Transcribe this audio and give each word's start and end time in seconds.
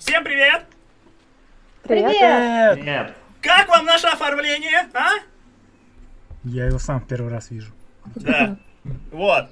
Всем 0.00 0.24
привет! 0.24 0.64
Привет! 1.82 2.82
Нет. 2.82 3.14
Как 3.42 3.68
вам 3.68 3.84
наше 3.84 4.06
оформление, 4.06 4.88
а? 4.94 5.10
Я 6.42 6.64
его 6.64 6.78
сам 6.78 7.00
в 7.02 7.06
первый 7.06 7.30
раз 7.30 7.50
вижу. 7.50 7.70
Да. 8.14 8.56
Вот. 9.12 9.48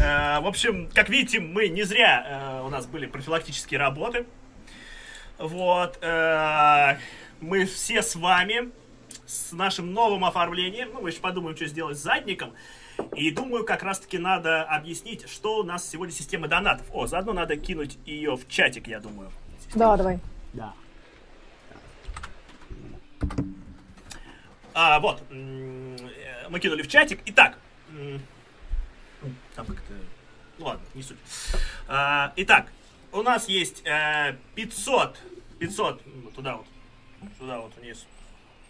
Э, 0.00 0.38
В 0.38 0.46
общем, 0.46 0.88
как 0.94 1.08
видите, 1.08 1.40
мы 1.40 1.66
не 1.66 1.82
зря 1.82 2.60
э, 2.60 2.64
у 2.64 2.68
нас 2.68 2.86
были 2.86 3.06
профилактические 3.06 3.80
работы. 3.80 4.24
Вот. 5.38 5.98
э, 6.00 6.96
Мы 7.40 7.64
все 7.66 8.02
с 8.02 8.14
вами 8.14 8.70
с 9.26 9.50
нашим 9.50 9.92
новым 9.92 10.24
оформлением. 10.24 10.90
Ну, 10.94 11.00
мы 11.00 11.08
еще 11.10 11.18
подумаем, 11.20 11.56
что 11.56 11.66
сделать 11.66 11.98
с 11.98 12.02
задником. 12.02 12.52
И 13.16 13.32
думаю, 13.32 13.64
как 13.64 13.82
раз-таки 13.82 14.18
надо 14.18 14.62
объяснить, 14.62 15.28
что 15.28 15.58
у 15.58 15.62
нас 15.64 15.88
сегодня 15.88 16.14
система 16.14 16.46
донатов. 16.46 16.86
О, 16.92 17.08
заодно 17.08 17.32
надо 17.32 17.56
кинуть 17.56 17.98
ее 18.06 18.36
в 18.36 18.46
чатик, 18.48 18.86
я 18.86 19.00
думаю. 19.00 19.32
Да, 19.74 19.96
давай. 19.96 20.18
Да. 20.52 20.74
А, 24.74 25.00
вот. 25.00 25.22
э, 25.30 26.46
Мы 26.48 26.60
кинули 26.60 26.82
в 26.82 26.88
чатик. 26.88 27.20
Итак. 27.26 27.58
ну, 27.90 28.18
Там 29.54 29.66
как-то... 29.66 29.92
Ну 30.58 30.66
ладно, 30.66 30.82
не 30.94 31.02
суть. 31.02 31.18
А, 31.88 32.32
Итак, 32.36 32.66
у 33.12 33.22
нас 33.22 33.48
есть 33.48 33.82
э, 33.86 34.36
500... 34.54 35.18
500... 35.58 36.06
м, 36.06 36.30
Туда 36.34 36.56
вот. 36.56 36.66
Туда 37.38 37.58
вот 37.60 37.72
вниз. 37.76 38.06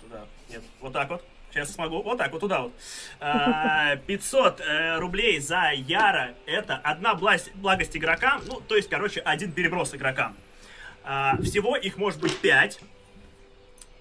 Туда. 0.00 0.24
Нет, 0.50 0.62
вот 0.80 0.92
так 0.92 1.08
вот. 1.10 1.24
Сейчас 1.50 1.72
смогу. 1.72 2.02
Вот 2.02 2.18
так 2.18 2.32
вот, 2.32 2.40
туда 2.40 2.62
вот. 2.62 2.72
А, 3.20 3.96
500 4.06 4.60
э, 4.60 4.98
рублей 4.98 5.38
за 5.40 5.70
Яра. 5.74 6.34
Это 6.46 6.76
одна 6.76 7.14
бласть- 7.14 7.52
благость 7.54 7.96
игрокам. 7.96 8.42
Ну, 8.46 8.60
то 8.60 8.76
есть, 8.76 8.88
короче, 8.88 9.20
один 9.20 9.52
переброс 9.52 9.94
игрокам. 9.94 10.36
А, 11.04 11.36
всего 11.42 11.76
их 11.76 11.96
может 11.96 12.20
быть 12.20 12.36
5. 12.38 12.80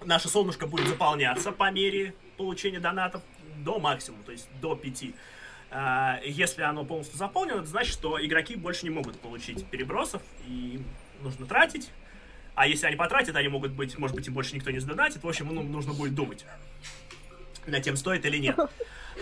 Наше 0.04 0.28
солнышко 0.28 0.66
будет 0.66 0.88
заполняться 0.88 1.52
по 1.52 1.70
мере 1.70 2.14
получения 2.36 2.80
донатов 2.80 3.22
до 3.58 3.78
максимума, 3.78 4.22
то 4.24 4.32
есть 4.32 4.48
до 4.60 4.74
5. 4.74 5.04
А, 5.70 6.20
если 6.24 6.62
оно 6.62 6.84
полностью 6.84 7.16
заполнено, 7.16 7.56
это 7.56 7.66
значит, 7.66 7.92
что 7.92 8.24
игроки 8.24 8.56
больше 8.56 8.84
не 8.84 8.90
могут 8.90 9.18
получить 9.20 9.66
перебросов, 9.66 10.22
и 10.46 10.76
им 10.76 10.84
нужно 11.22 11.46
тратить. 11.46 11.90
А 12.54 12.66
если 12.66 12.86
они 12.86 12.96
потратят, 12.96 13.34
они 13.36 13.48
могут 13.48 13.72
быть, 13.72 13.96
может 13.98 14.14
быть, 14.14 14.26
им 14.26 14.34
больше 14.34 14.54
никто 14.54 14.70
не 14.70 14.78
сдонатит. 14.78 15.22
В 15.22 15.28
общем, 15.28 15.48
ну, 15.52 15.62
нужно 15.62 15.94
будет 15.94 16.14
думать, 16.14 16.44
над 17.66 17.82
тем 17.82 17.96
стоит 17.96 18.26
или 18.26 18.36
нет. 18.36 18.58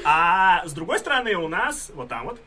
А 0.04 0.66
с 0.66 0.72
другой 0.72 0.98
стороны, 0.98 1.36
у 1.36 1.48
нас, 1.48 1.90
вот 1.94 2.08
там 2.08 2.26
вот, 2.26 2.40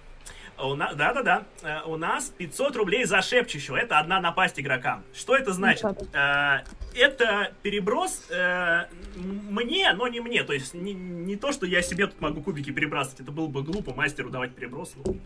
у 0.59 0.75
нас, 0.75 0.95
да-да-да, 0.95 1.43
э, 1.61 1.81
у 1.85 1.97
нас 1.97 2.29
500 2.29 2.75
рублей 2.75 3.05
за 3.05 3.21
шепчущего. 3.21 3.75
Это 3.75 3.99
одна 3.99 4.19
напасть 4.19 4.59
игрокам. 4.59 5.03
Что 5.13 5.35
это 5.35 5.53
значит? 5.53 5.85
Э, 6.13 6.63
Это 6.95 7.53
переброс 7.63 8.27
э, 8.29 8.85
мне, 9.15 9.91
но 9.93 10.07
не 10.07 10.19
мне. 10.19 10.43
То 10.43 10.53
есть 10.53 10.73
не, 10.73 10.93
не 10.93 11.35
то, 11.35 11.51
что 11.51 11.65
я 11.65 11.81
себе 11.81 12.07
тут 12.07 12.21
могу 12.21 12.41
кубики 12.41 12.71
перебрасывать. 12.71 13.21
Это 13.21 13.31
было 13.31 13.47
бы 13.47 13.63
глупо 13.63 13.93
мастеру 13.93 14.29
давать 14.29 14.53
переброс. 14.53 14.93
Ну, 14.95 15.19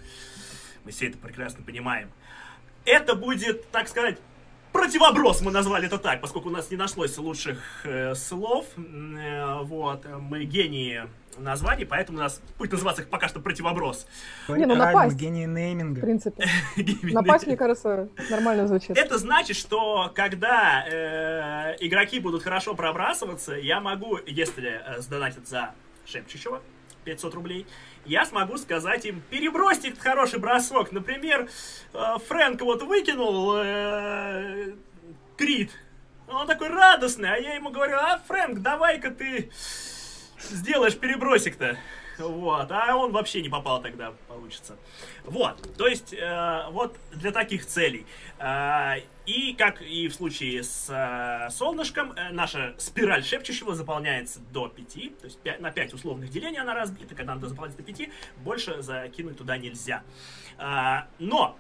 мы 0.86 0.92
все 0.92 1.08
это 1.08 1.18
прекрасно 1.18 1.64
понимаем. 1.64 2.10
Это 2.86 3.16
будет, 3.16 3.70
так 3.72 3.90
сказать, 3.90 4.18
противоброс, 4.72 5.42
мы 5.42 5.52
назвали 5.52 5.88
это 5.88 5.98
так, 5.98 6.22
поскольку 6.22 6.50
у 6.50 6.52
нас 6.52 6.72
не 6.72 6.78
нашлось 6.78 7.18
лучших 7.18 7.60
э, 7.84 8.16
слов. 8.16 8.66
Э, 8.78 9.62
вот, 9.64 10.06
мы 10.06 10.46
гении 10.46 11.04
названий, 11.38 11.86
поэтому 11.86 12.18
у 12.18 12.22
нас 12.22 12.42
будет 12.58 12.72
называться 12.74 13.04
пока 13.04 13.28
что 13.28 13.40
противоброс. 13.40 14.08
Не, 14.48 14.66
ну 14.66 14.76
напасть. 14.76 15.16
гений 15.16 15.46
В 15.46 15.50
нейминга. 15.50 16.02
принципе. 16.02 16.48
Гении. 16.78 17.14
Напасть, 17.14 17.48
мне 17.48 17.58
кажется, 17.58 18.10
нормально 18.30 18.68
звучит. 18.68 18.98
Это 18.98 19.18
значит, 19.18 19.58
что 19.58 20.12
когда 20.16 20.86
э, 20.88 21.76
игроки 21.80 22.20
будут 22.20 22.44
хорошо 22.44 22.74
пробрасываться, 22.76 23.54
я 23.54 23.80
могу, 23.80 24.18
если 24.26 24.82
э, 24.86 25.02
сдонатят 25.02 25.48
за 25.48 25.72
шепчущего 26.06 26.62
500 27.06 27.34
рублей, 27.36 27.66
я 28.06 28.26
смогу 28.26 28.58
сказать 28.58 29.06
им, 29.06 29.22
перебросьте 29.30 29.90
этот 29.90 30.02
хороший 30.02 30.40
бросок. 30.40 30.92
Например, 30.92 31.50
э, 31.94 32.00
Фрэнк 32.28 32.62
вот 32.62 32.84
выкинул 32.84 33.56
э, 33.58 34.74
крит. 35.38 35.72
Он 36.28 36.46
такой 36.46 36.68
радостный, 36.68 37.30
а 37.30 37.38
я 37.38 37.54
ему 37.54 37.70
говорю, 37.70 37.96
а, 37.98 38.22
Фрэнк, 38.28 38.60
давай-ка 38.60 39.12
ты 39.12 39.50
сделаешь 40.50 40.98
перебросик-то. 40.98 41.78
Вот, 42.18 42.72
а 42.72 42.96
он 42.96 43.12
вообще 43.12 43.42
не 43.44 43.50
попал 43.50 43.80
тогда, 43.80 44.12
получится. 44.28 44.76
Вот, 45.24 45.78
то 45.78 45.86
есть, 45.86 46.14
э, 46.14 46.64
вот 46.72 46.98
для 47.14 47.32
таких 47.32 47.66
целей. 47.66 48.08
Э, 48.40 48.96
и 49.28 49.54
как 49.54 49.84
и 49.84 50.08
в 50.08 50.16
случае 50.16 50.64
с 50.64 50.88
э, 50.90 51.52
солнышком, 51.52 52.14
э, 52.14 52.32
наша 52.32 52.74
спираль 52.80 53.24
шепчущего 53.24 53.76
заполняется 53.76 54.40
до 54.52 54.68
5, 54.68 55.20
то 55.20 55.26
есть 55.26 55.40
пя- 55.44 55.62
на 55.62 55.70
5 55.70 55.94
условных 55.94 56.32
делений 56.32 56.58
она 56.60 56.74
разбита, 56.74 57.14
когда 57.14 57.36
надо 57.36 57.50
заполнять 57.50 57.78
до 57.78 57.84
5, 57.84 58.10
больше 58.38 58.82
закинуть 58.82 59.38
туда 59.38 59.58
нельзя. 59.58 60.02
Э, 60.58 61.02
но 61.20 61.56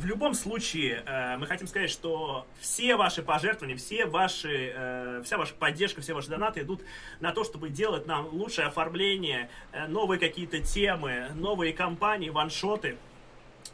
в 0.00 0.04
любом 0.06 0.34
случае, 0.34 1.02
э, 1.06 1.36
мы 1.36 1.46
хотим 1.46 1.66
сказать, 1.68 1.90
что 1.90 2.44
все 2.58 2.96
ваши 2.96 3.22
пожертвования, 3.22 3.76
все 3.76 4.04
ваши, 4.06 4.72
э, 4.74 5.22
вся 5.24 5.38
ваша 5.38 5.54
поддержка, 5.54 6.00
все 6.00 6.12
ваши 6.12 6.28
донаты 6.28 6.62
идут 6.62 6.82
на 7.20 7.30
то, 7.32 7.44
чтобы 7.44 7.68
делать 7.68 8.06
нам 8.06 8.26
лучшее 8.32 8.66
оформление, 8.66 9.48
э, 9.72 9.86
новые 9.86 10.18
какие-то 10.18 10.58
темы, 10.58 11.28
новые 11.34 11.72
кампании, 11.72 12.30
ваншоты. 12.30 12.96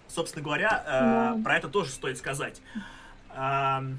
Собственно 0.07 0.45
говоря, 0.45 0.85
э, 0.87 1.37
Да. 1.37 1.41
про 1.43 1.57
это 1.57 1.69
тоже 1.69 1.91
стоит 1.93 2.19
сказать. 2.19 2.61
Эм, 3.35 3.99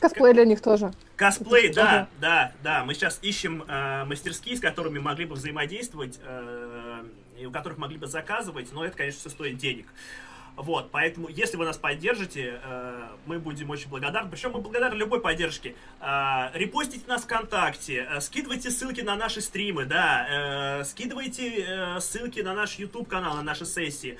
Косплей 0.00 0.32
для 0.32 0.44
них 0.44 0.60
тоже. 0.60 0.92
Косплей, 1.16 1.66
Это 1.68 1.74
да, 1.76 1.90
тоже. 1.90 2.06
да, 2.20 2.52
да. 2.62 2.84
Мы 2.84 2.94
сейчас 2.94 3.20
ищем 3.22 3.62
э, 3.68 4.04
мастерские, 4.04 4.56
с 4.56 4.60
которыми 4.60 4.98
могли 4.98 5.26
бы 5.26 5.34
взаимодействовать, 5.36 6.18
э, 6.24 7.04
и 7.38 7.46
у 7.46 7.50
которых 7.52 7.78
могли 7.78 7.98
бы 7.98 8.06
заказывать, 8.06 8.72
но 8.72 8.84
это, 8.84 8.96
конечно, 8.96 9.20
все 9.20 9.30
стоит 9.30 9.58
денег. 9.58 9.86
Вот, 10.56 10.90
поэтому, 10.92 11.28
если 11.28 11.56
вы 11.56 11.64
нас 11.64 11.76
поддержите, 11.76 12.60
э, 12.62 13.08
мы 13.26 13.40
будем 13.40 13.70
очень 13.70 13.88
благодарны. 13.88 14.30
Причем 14.30 14.52
мы 14.52 14.60
благодарны 14.60 14.94
любой 14.94 15.20
поддержке. 15.20 15.74
Э, 16.00 16.50
репостите 16.54 17.04
нас 17.08 17.24
ВКонтакте, 17.24 18.06
э, 18.08 18.20
скидывайте 18.20 18.70
ссылки 18.70 19.00
на 19.00 19.16
наши 19.16 19.40
стримы, 19.40 19.84
да, 19.84 20.80
э, 20.80 20.84
скидывайте 20.84 21.64
э, 21.66 22.00
ссылки 22.00 22.40
на 22.40 22.54
наш 22.54 22.76
YouTube 22.76 23.08
канал, 23.08 23.34
на 23.34 23.42
наши 23.42 23.64
сессии. 23.66 24.16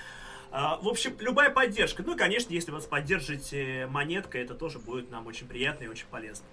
А, 0.51 0.77
В 0.77 0.89
общем, 0.89 1.17
любая 1.21 1.51
поддержка. 1.51 2.03
Ну 2.05 2.15
и, 2.15 2.17
конечно, 2.17 2.53
если 2.53 2.71
вы 2.71 2.79
нас 2.79 2.87
поддержите 2.87 3.87
монеткой, 3.91 4.43
это 4.43 4.55
тоже 4.55 4.79
будет 4.79 5.11
нам 5.11 5.27
очень 5.27 5.49
приятно 5.49 5.85
и 5.85 5.89
очень 5.89 6.07
полезно. 6.11 6.47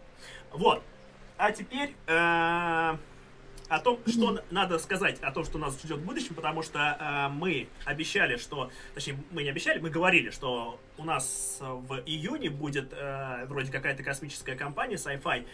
Вот. 0.52 0.84
А 1.38 1.52
теперь 1.52 1.96
э, 2.06 2.98
о 3.72 3.80
том, 3.80 4.00
что 4.06 4.42
надо 4.52 4.78
сказать, 4.80 5.20
о 5.22 5.32
том, 5.32 5.46
что 5.46 5.58
нас 5.58 5.82
ждет 5.82 6.00
в 6.00 6.06
будущем, 6.06 6.36
потому 6.36 6.62
что 6.62 6.98
э, 7.00 7.34
мы 7.34 7.70
обещали, 7.86 8.36
что... 8.36 8.70
Точнее, 8.94 9.18
мы 9.32 9.44
не 9.44 9.50
обещали, 9.50 9.80
мы 9.80 9.90
говорили, 9.90 10.30
что 10.30 10.78
у 10.98 11.06
нас 11.06 11.58
в 11.62 12.04
июне 12.06 12.50
будет 12.50 12.92
э, 12.92 13.46
вроде 13.48 13.72
какая-то 13.72 14.04
космическая 14.04 14.56
компания 14.56 14.96
Sci-Fi. 14.96 15.46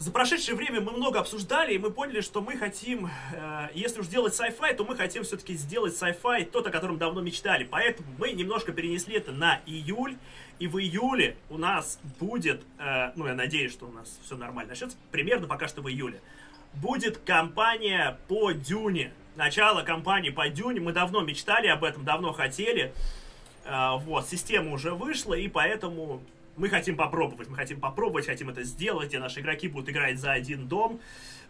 За 0.00 0.10
прошедшее 0.10 0.56
время 0.56 0.80
мы 0.80 0.90
много 0.90 1.20
обсуждали, 1.20 1.74
и 1.74 1.78
мы 1.78 1.92
поняли, 1.92 2.20
что 2.20 2.40
мы 2.40 2.56
хотим, 2.56 3.06
э, 3.32 3.68
если 3.74 4.00
уж 4.00 4.08
делать 4.08 4.32
sci-fi, 4.32 4.74
то 4.74 4.84
мы 4.84 4.96
хотим 4.96 5.22
все-таки 5.22 5.54
сделать 5.54 5.94
sci-fi 5.94 6.46
тот, 6.46 6.66
о 6.66 6.70
котором 6.70 6.98
давно 6.98 7.20
мечтали. 7.20 7.62
Поэтому 7.62 8.08
мы 8.18 8.32
немножко 8.32 8.72
перенесли 8.72 9.16
это 9.16 9.30
на 9.30 9.60
июль, 9.66 10.16
и 10.58 10.66
в 10.66 10.78
июле 10.78 11.36
у 11.48 11.58
нас 11.58 12.00
будет, 12.18 12.64
э, 12.78 13.12
ну 13.14 13.26
я 13.26 13.34
надеюсь, 13.34 13.72
что 13.72 13.86
у 13.86 13.92
нас 13.92 14.18
все 14.24 14.36
нормально 14.36 14.70
начнется, 14.70 14.96
примерно 15.12 15.46
пока 15.46 15.68
что 15.68 15.80
в 15.80 15.88
июле, 15.88 16.20
будет 16.74 17.18
кампания 17.18 18.18
по 18.28 18.52
Дюне. 18.52 19.12
Начало 19.36 19.82
кампании 19.82 20.30
по 20.30 20.48
Дюне, 20.48 20.80
мы 20.80 20.92
давно 20.92 21.22
мечтали 21.22 21.66
об 21.68 21.84
этом, 21.84 22.04
давно 22.04 22.32
хотели. 22.32 22.92
Э, 23.64 23.96
вот, 23.98 24.28
система 24.28 24.72
уже 24.72 24.92
вышла, 24.92 25.34
и 25.34 25.48
поэтому 25.48 26.20
мы 26.56 26.68
хотим 26.68 26.96
попробовать. 26.96 27.48
Мы 27.48 27.56
хотим 27.56 27.80
попробовать, 27.80 28.26
хотим 28.26 28.50
это 28.50 28.64
сделать, 28.64 29.08
где 29.08 29.18
наши 29.18 29.40
игроки 29.40 29.68
будут 29.68 29.88
играть 29.88 30.18
за 30.18 30.32
один 30.32 30.66
дом. 30.66 31.00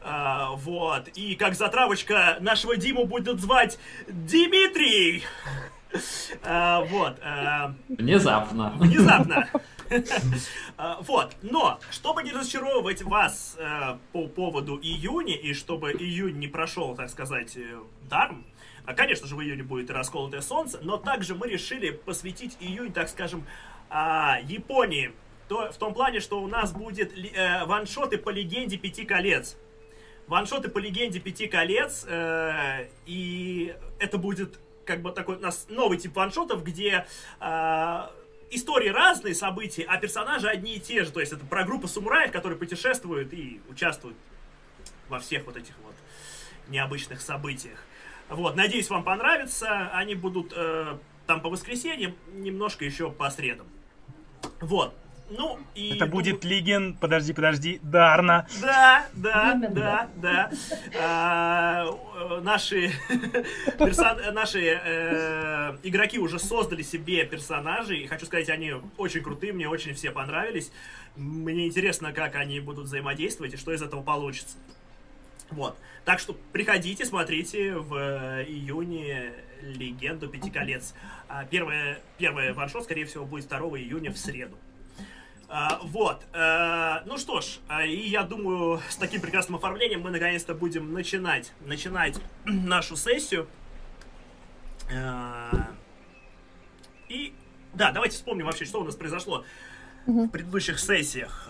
Э, 0.03 0.49
вот. 0.55 1.09
И 1.15 1.35
как 1.35 1.55
затравочка 1.55 2.37
нашего 2.41 2.77
Диму 2.77 3.07
будет 3.07 3.41
звать 3.41 3.79
Дмитрий. 4.09 5.25
Э, 6.45 6.85
вот. 6.89 7.19
Внезапно. 7.89 8.75
Внезапно. 8.79 9.49
А, 10.77 11.01
Вот, 11.03 11.37
но, 11.43 11.81
чтобы 11.91 12.23
не 12.23 12.33
разочаровывать 12.33 13.03
вас 13.03 13.57
э, 13.59 13.99
по 14.13 14.29
поводу 14.29 14.79
июня, 14.81 15.37
и 15.37 15.53
чтобы 15.53 15.93
июнь 15.93 16.39
не 16.39 16.49
прошел, 16.49 16.95
так 16.95 17.11
сказать, 17.11 17.57
э, 17.57 17.81
даром, 18.09 18.47
а, 18.87 18.95
конечно 18.95 19.27
же, 19.27 19.37
в 19.37 19.43
июне 19.43 19.63
будет 19.63 19.91
расколотое 19.91 20.41
солнце, 20.41 20.79
но 20.83 20.97
также 20.97 21.35
мы 21.35 21.49
решили 21.49 21.91
посвятить 21.91 22.57
июнь, 22.61 22.93
так 22.93 23.09
скажем, 23.09 23.45
а, 23.89 24.39
Японии. 24.45 25.13
То, 25.49 25.71
в 25.73 25.77
том 25.77 25.95
плане, 25.95 26.21
что 26.21 26.41
у 26.41 26.47
нас 26.47 26.73
будет 26.73 27.13
э, 27.13 27.65
ваншоты 27.65 28.19
по 28.19 28.31
легенде 28.31 28.77
Пяти 28.79 29.05
колец. 29.05 29.57
Ваншоты 30.29 30.69
по 30.69 30.79
легенде 30.79 31.19
Пяти 31.19 31.49
колец, 31.49 32.07
и 32.09 33.75
это 33.99 34.17
будет 34.17 34.61
как 34.85 35.03
бы 35.03 35.11
такой 35.11 35.37
у 35.37 35.41
нас 35.41 35.67
новый 35.69 35.99
тип 35.99 36.15
ваншотов, 36.15 36.63
где 36.63 37.05
истории 38.51 38.89
разные, 38.89 39.35
события, 39.35 39.85
а 39.85 39.97
персонажи 39.99 40.49
одни 40.49 40.77
и 40.77 40.81
те 40.81 41.05
же. 41.05 41.13
То 41.13 41.21
есть 41.21 41.33
это 41.33 41.45
про 41.45 41.65
группу 41.65 41.89
самураев, 41.89 42.33
которые 42.33 42.59
путешествуют 42.59 43.33
и 43.33 43.61
участвуют 43.69 44.17
во 45.09 45.19
всех 45.19 45.47
вот 45.47 45.57
этих 45.57 45.75
вот 45.85 45.95
необычных 46.69 47.21
событиях. 47.21 47.79
Вот, 48.29 48.57
надеюсь, 48.57 48.89
вам 48.91 49.03
понравится. 49.03 49.91
Они 49.93 50.15
будут 50.15 50.53
э, 50.55 50.99
там 51.27 51.41
по 51.41 51.51
воскресеньям, 51.51 52.15
немножко 52.33 52.85
еще 52.85 53.11
по 53.11 53.29
средам. 53.31 53.67
Вот. 54.61 54.95
Ну, 55.31 55.59
и... 55.77 55.95
Это 55.95 56.07
будет 56.07 56.45
Лиген, 56.45 56.95
подожди, 56.95 57.33
подожди, 57.33 57.79
Дарна. 57.83 58.49
Да, 58.61 59.07
да, 59.15 59.55
да, 59.71 60.09
да. 60.17 60.51
А, 61.01 61.87
э, 61.87 62.41
наши 62.41 62.91
персон... 63.79 64.19
наши 64.35 64.61
э, 64.61 65.77
игроки 65.85 66.19
уже 66.19 66.41
создали 66.41 66.83
себе 66.83 67.25
персонажей. 67.25 68.01
И 68.01 68.07
хочу 68.09 68.27
сказать, 68.27 68.51
они 68.51 68.75
очень 68.99 69.23
крутые, 69.23 69.53
мне 69.53 69.69
очень 69.69 69.95
все 69.95 70.11
понравились. 70.11 70.73
Мне 71.15 71.67
интересно, 71.67 72.13
как 72.13 72.35
они 72.35 72.59
будут 72.59 72.87
взаимодействовать 72.87 73.55
и 73.55 73.57
что 73.57 73.73
из 73.73 73.83
этого 73.83 74.03
получится. 74.03 74.57
Вот. 75.51 75.77
Так 76.05 76.19
что 76.19 76.37
приходите, 76.53 77.05
смотрите 77.05 77.75
в 77.75 77.95
э, 77.95 78.45
июне 78.49 79.33
Легенду 79.63 80.29
Пяти 80.29 80.51
колец. 80.51 80.95
А 81.29 81.45
первое, 81.45 82.01
первое 82.19 82.53
ваншот, 82.53 82.85
скорее 82.85 83.05
всего, 83.05 83.25
будет 83.25 83.49
2 83.49 83.59
июня 83.79 84.11
в 84.11 84.19
среду. 84.19 84.57
А, 85.53 85.81
вот. 85.83 86.25
А, 86.33 87.03
ну 87.07 87.19
что 87.19 87.41
ж, 87.41 87.59
а, 87.67 87.85
и 87.85 88.09
я 88.09 88.23
думаю, 88.23 88.81
с 88.89 88.97
таким 88.97 89.21
прекрасным 89.21 89.57
оформлением 89.57 90.01
мы 90.01 90.11
наконец-то 90.11 90.55
будем 90.55 90.93
начинать, 90.93 91.53
начинать 91.67 92.21
нашу 92.45 92.95
сессию. 92.97 93.49
А, 94.95 95.71
и 97.09 97.35
да, 97.75 97.91
давайте 97.91 98.17
вспомним 98.17 98.47
вообще, 98.47 98.65
что 98.65 98.81
у 98.81 98.85
нас 98.85 98.95
произошло 98.95 99.45
в 100.07 100.29
предыдущих 100.29 100.79
сессиях. 100.79 101.49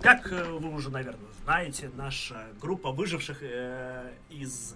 Как 0.00 0.30
э, 0.30 0.44
вы 0.44 0.74
уже, 0.74 0.90
наверное, 0.90 1.30
знаете, 1.44 1.90
наша 1.96 2.48
группа 2.60 2.92
выживших 2.92 3.38
э, 3.40 4.12
из 4.28 4.74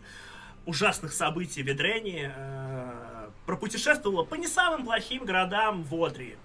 ужасных 0.64 1.12
событий 1.12 1.62
в 1.62 1.66
Ведрене 1.66 2.32
э, 2.34 3.28
пропутешествовала 3.44 4.24
по 4.24 4.34
не 4.34 4.46
самым 4.46 4.84
плохим 4.84 5.24
городам 5.24 5.82
в 5.82 5.94
Одрии. 5.94 6.38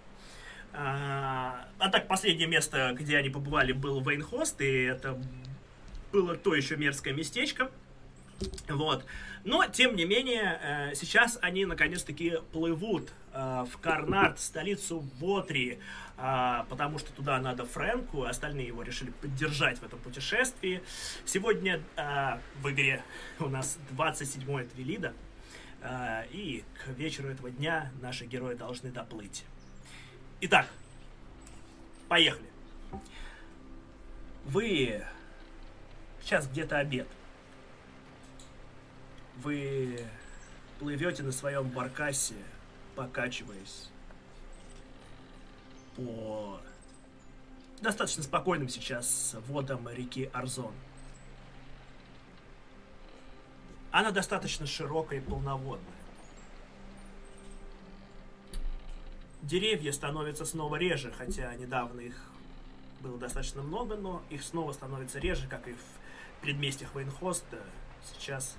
А, 0.78 1.68
а 1.80 1.90
так, 1.90 2.08
последнее 2.08 2.48
место, 2.48 2.94
где 2.94 3.18
они 3.18 3.30
побывали, 3.30 3.72
был 3.72 4.02
Вейнхост, 4.02 4.60
и 4.60 4.84
это 4.84 5.18
было 6.12 6.36
то 6.36 6.54
еще 6.54 6.76
мерзкое 6.76 7.14
местечко. 7.14 7.72
Вот. 8.68 9.06
Но, 9.46 9.66
тем 9.68 9.96
не 9.96 10.04
менее, 10.06 10.60
э, 10.62 10.96
сейчас 10.96 11.38
они 11.42 11.66
наконец-таки 11.66 12.40
плывут 12.52 13.14
э, 13.32 13.66
в 13.72 13.78
Карнард, 13.78 14.40
столицу 14.40 15.06
Вотри, 15.20 15.80
э, 16.18 16.64
потому 16.68 17.00
что 17.00 17.14
туда 17.14 17.40
надо 17.40 17.66
Фрэнку, 17.66 18.24
остальные 18.24 18.68
его 18.68 18.82
решили 18.82 19.12
поддержать 19.12 19.80
в 19.80 19.84
этом 19.84 20.00
путешествии. 20.00 20.82
Сегодня 21.26 21.82
в 21.96 22.70
игре 22.70 23.02
у 23.40 23.48
нас 23.48 23.78
27-е 23.96 24.66
Твилида, 24.66 25.14
и 26.32 26.64
к 26.84 26.90
вечеру 26.90 27.30
этого 27.30 27.52
дня 27.52 27.92
наши 28.02 28.26
герои 28.26 28.56
должны 28.56 28.90
доплыть. 28.90 29.46
Итак, 30.42 30.68
поехали. 32.08 32.50
Вы... 34.46 35.04
Сейчас 36.22 36.48
где-то 36.48 36.80
обед. 36.80 37.08
Вы 39.38 40.06
плывете 40.80 41.24
на 41.24 41.32
своем 41.32 41.70
баркасе, 41.70 42.36
покачиваясь 42.96 43.90
по 45.96 46.60
достаточно 47.82 48.24
спокойным 48.24 48.70
сейчас 48.70 49.36
водам 49.48 49.88
реки 49.90 50.30
Арзон. 50.34 50.74
Она 53.92 54.12
достаточно 54.12 54.66
широкая 54.66 55.20
и 55.20 55.22
полноводная. 55.22 55.95
Деревья 59.46 59.92
становятся 59.92 60.44
снова 60.44 60.78
реже, 60.78 61.14
хотя 61.16 61.54
недавно 61.54 62.02
их 62.02 62.16
было 63.02 63.20
достаточно 63.20 63.62
много, 63.62 63.96
но 63.96 64.24
их 64.32 64.42
снова 64.42 64.72
становится 64.72 65.20
реже, 65.20 65.48
как 65.48 65.68
и 65.68 65.74
в 65.74 66.42
предместьях 66.42 66.96
Вейнхоста. 66.96 67.60
Сейчас 68.04 68.58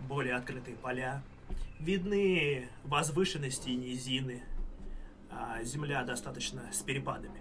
более 0.00 0.34
открытые 0.34 0.76
поля. 0.76 1.22
Видны 1.78 2.68
возвышенности 2.82 3.68
и 3.68 3.76
низины. 3.76 4.42
А 5.30 5.62
земля 5.62 6.02
достаточно 6.02 6.62
с 6.72 6.82
перепадами. 6.82 7.40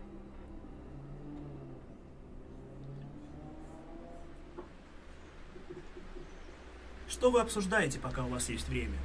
Что 7.08 7.32
вы 7.32 7.42
обсуждаете, 7.42 7.98
пока 7.98 8.24
у 8.24 8.30
вас 8.30 8.50
есть 8.50 8.68
время? 8.68 9.00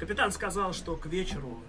Капитан 0.00 0.32
сказал, 0.32 0.72
что 0.72 0.96
к 0.96 1.06
вечеру 1.06 1.62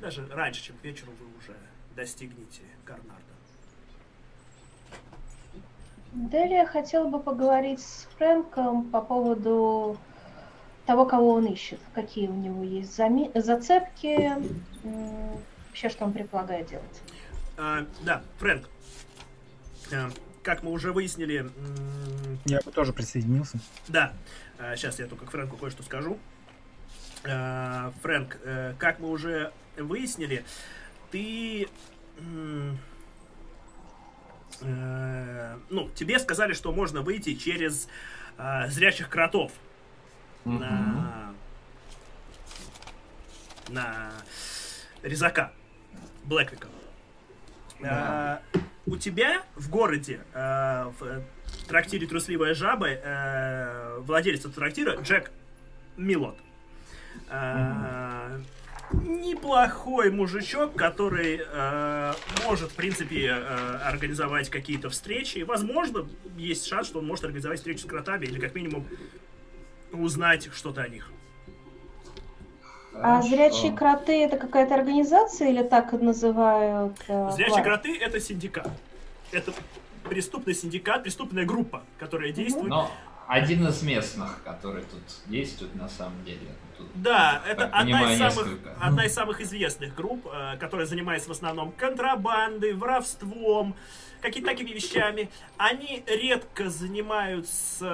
даже 0.00 0.26
раньше, 0.28 0.62
чем 0.62 0.76
к 0.76 0.84
вечеру, 0.84 1.12
вы 1.20 1.26
уже 1.38 1.56
достигнете 1.94 2.62
Карнарда. 2.84 3.22
Делия 6.12 6.64
хотела 6.66 7.08
бы 7.08 7.20
поговорить 7.20 7.80
с 7.80 8.08
Фрэнком 8.16 8.90
по 8.90 9.02
поводу 9.02 9.98
того, 10.86 11.04
кого 11.04 11.34
он 11.34 11.46
ищет, 11.46 11.80
какие 11.94 12.28
у 12.28 12.34
него 12.34 12.62
есть 12.62 12.96
зами- 12.96 13.30
зацепки, 13.38 14.32
вообще, 15.68 15.88
что 15.88 16.04
он 16.04 16.12
предполагает 16.12 16.68
делать. 16.68 17.02
А, 17.58 17.86
да, 18.02 18.22
Фрэнк, 18.38 18.68
а, 19.92 20.10
как 20.42 20.62
мы 20.62 20.70
уже 20.70 20.92
выяснили... 20.92 21.50
Я 22.44 22.60
бы 22.60 22.70
тоже 22.70 22.92
присоединился. 22.92 23.58
Да, 23.88 24.12
а, 24.58 24.76
сейчас 24.76 24.98
я 25.00 25.06
только 25.06 25.26
к 25.26 25.30
Фрэнку 25.30 25.56
кое-что 25.56 25.82
скажу. 25.82 26.18
А, 27.24 27.92
Фрэнк, 28.02 28.38
а, 28.44 28.74
как 28.78 28.98
мы 28.98 29.10
уже 29.10 29.52
выяснили, 29.76 30.44
ты... 31.10 31.68
Э, 34.62 35.56
ну, 35.68 35.90
тебе 35.90 36.18
сказали, 36.18 36.54
что 36.54 36.72
можно 36.72 37.02
выйти 37.02 37.34
через 37.34 37.88
э, 38.38 38.68
зрячих 38.68 39.10
кротов 39.10 39.52
на, 40.46 41.34
на 43.68 44.12
резака 45.02 45.52
Блэквика. 46.24 46.68
Да. 47.80 48.40
Э, 48.54 48.58
у 48.86 48.96
тебя 48.96 49.42
в 49.56 49.68
городе, 49.68 50.20
э, 50.32 50.92
в 50.98 51.22
трактире 51.68 52.06
«Трусливая 52.06 52.54
жаба», 52.54 52.88
э, 52.88 53.98
владелец 54.00 54.40
этого 54.40 54.54
трактира 54.54 54.96
Джек 55.02 55.30
Милот. 55.96 56.38
Э, 57.30 58.40
неплохой 58.92 60.10
мужичок, 60.10 60.74
который 60.74 61.40
э, 61.44 62.12
может, 62.46 62.70
в 62.70 62.74
принципе, 62.74 63.26
э, 63.26 63.78
организовать 63.84 64.48
какие-то 64.48 64.90
встречи. 64.90 65.40
Возможно, 65.40 66.06
есть 66.36 66.66
шанс, 66.66 66.88
что 66.88 67.00
он 67.00 67.06
может 67.06 67.24
организовать 67.24 67.58
встречу 67.58 67.80
с 67.80 67.84
кротами 67.84 68.26
или, 68.26 68.38
как 68.38 68.54
минимум, 68.54 68.86
узнать 69.92 70.48
что-то 70.54 70.82
о 70.82 70.88
них. 70.88 71.10
А 72.94 73.20
зрячие 73.22 73.72
кроты 73.72 74.24
это 74.24 74.38
какая-то 74.38 74.74
организация 74.74 75.50
или 75.50 75.62
так 75.62 75.92
называют? 75.92 76.96
Э, 77.08 77.30
зрячие 77.32 77.62
кроты 77.62 77.98
это 77.98 78.20
синдикат. 78.20 78.70
Это 79.32 79.52
преступный 80.08 80.54
синдикат, 80.54 81.02
преступная 81.02 81.44
группа, 81.44 81.82
которая 81.98 82.32
действует. 82.32 82.68
Но 82.68 82.90
один 83.26 83.66
из 83.66 83.82
местных, 83.82 84.42
который 84.44 84.82
тут 84.82 85.02
действует 85.26 85.74
на 85.74 85.88
самом 85.88 86.24
деле. 86.24 86.54
Тут, 86.76 86.86
да, 86.94 87.42
это 87.46 87.64
одна 87.66 88.12
из, 88.12 88.18
самых, 88.18 88.58
одна 88.80 89.06
из 89.06 89.14
самых 89.14 89.40
известных 89.40 89.94
групп, 89.94 90.26
э, 90.32 90.56
которая 90.58 90.86
занимается 90.86 91.28
в 91.28 91.32
основном 91.32 91.72
контрабандой, 91.72 92.74
воровством, 92.74 93.74
какими-то 94.20 94.50
такими 94.50 94.70
вещами. 94.70 95.30
Они 95.56 96.04
редко 96.06 96.70
занимаются 96.70 97.86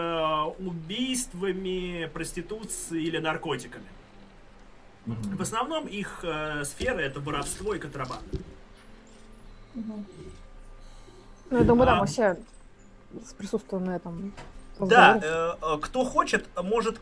э, 0.59 0.65
убийствами, 0.65 2.11
проституцией 2.12 3.07
или 3.07 3.19
наркотиками. 3.19 3.87
Угу. 5.07 5.37
В 5.37 5.43
основном 5.43 5.87
их 5.87 6.21
э, 6.25 6.65
сфера 6.65 6.99
это 6.99 7.21
воровство 7.21 7.75
и 7.75 7.79
контрабанда. 7.79 8.39
Угу. 9.75 10.05
Ну, 11.51 11.59
я 11.59 11.65
думаю, 11.65 11.89
а, 11.89 11.95
да, 11.95 12.01
мы 12.01 12.07
все 12.07 12.37
присутствуем 13.39 13.85
на 13.85 13.97
этом 13.97 14.33
да, 14.87 15.21
э, 15.23 15.55
э, 15.61 15.79
кто 15.81 16.05
хочет, 16.05 16.49
может 16.57 17.01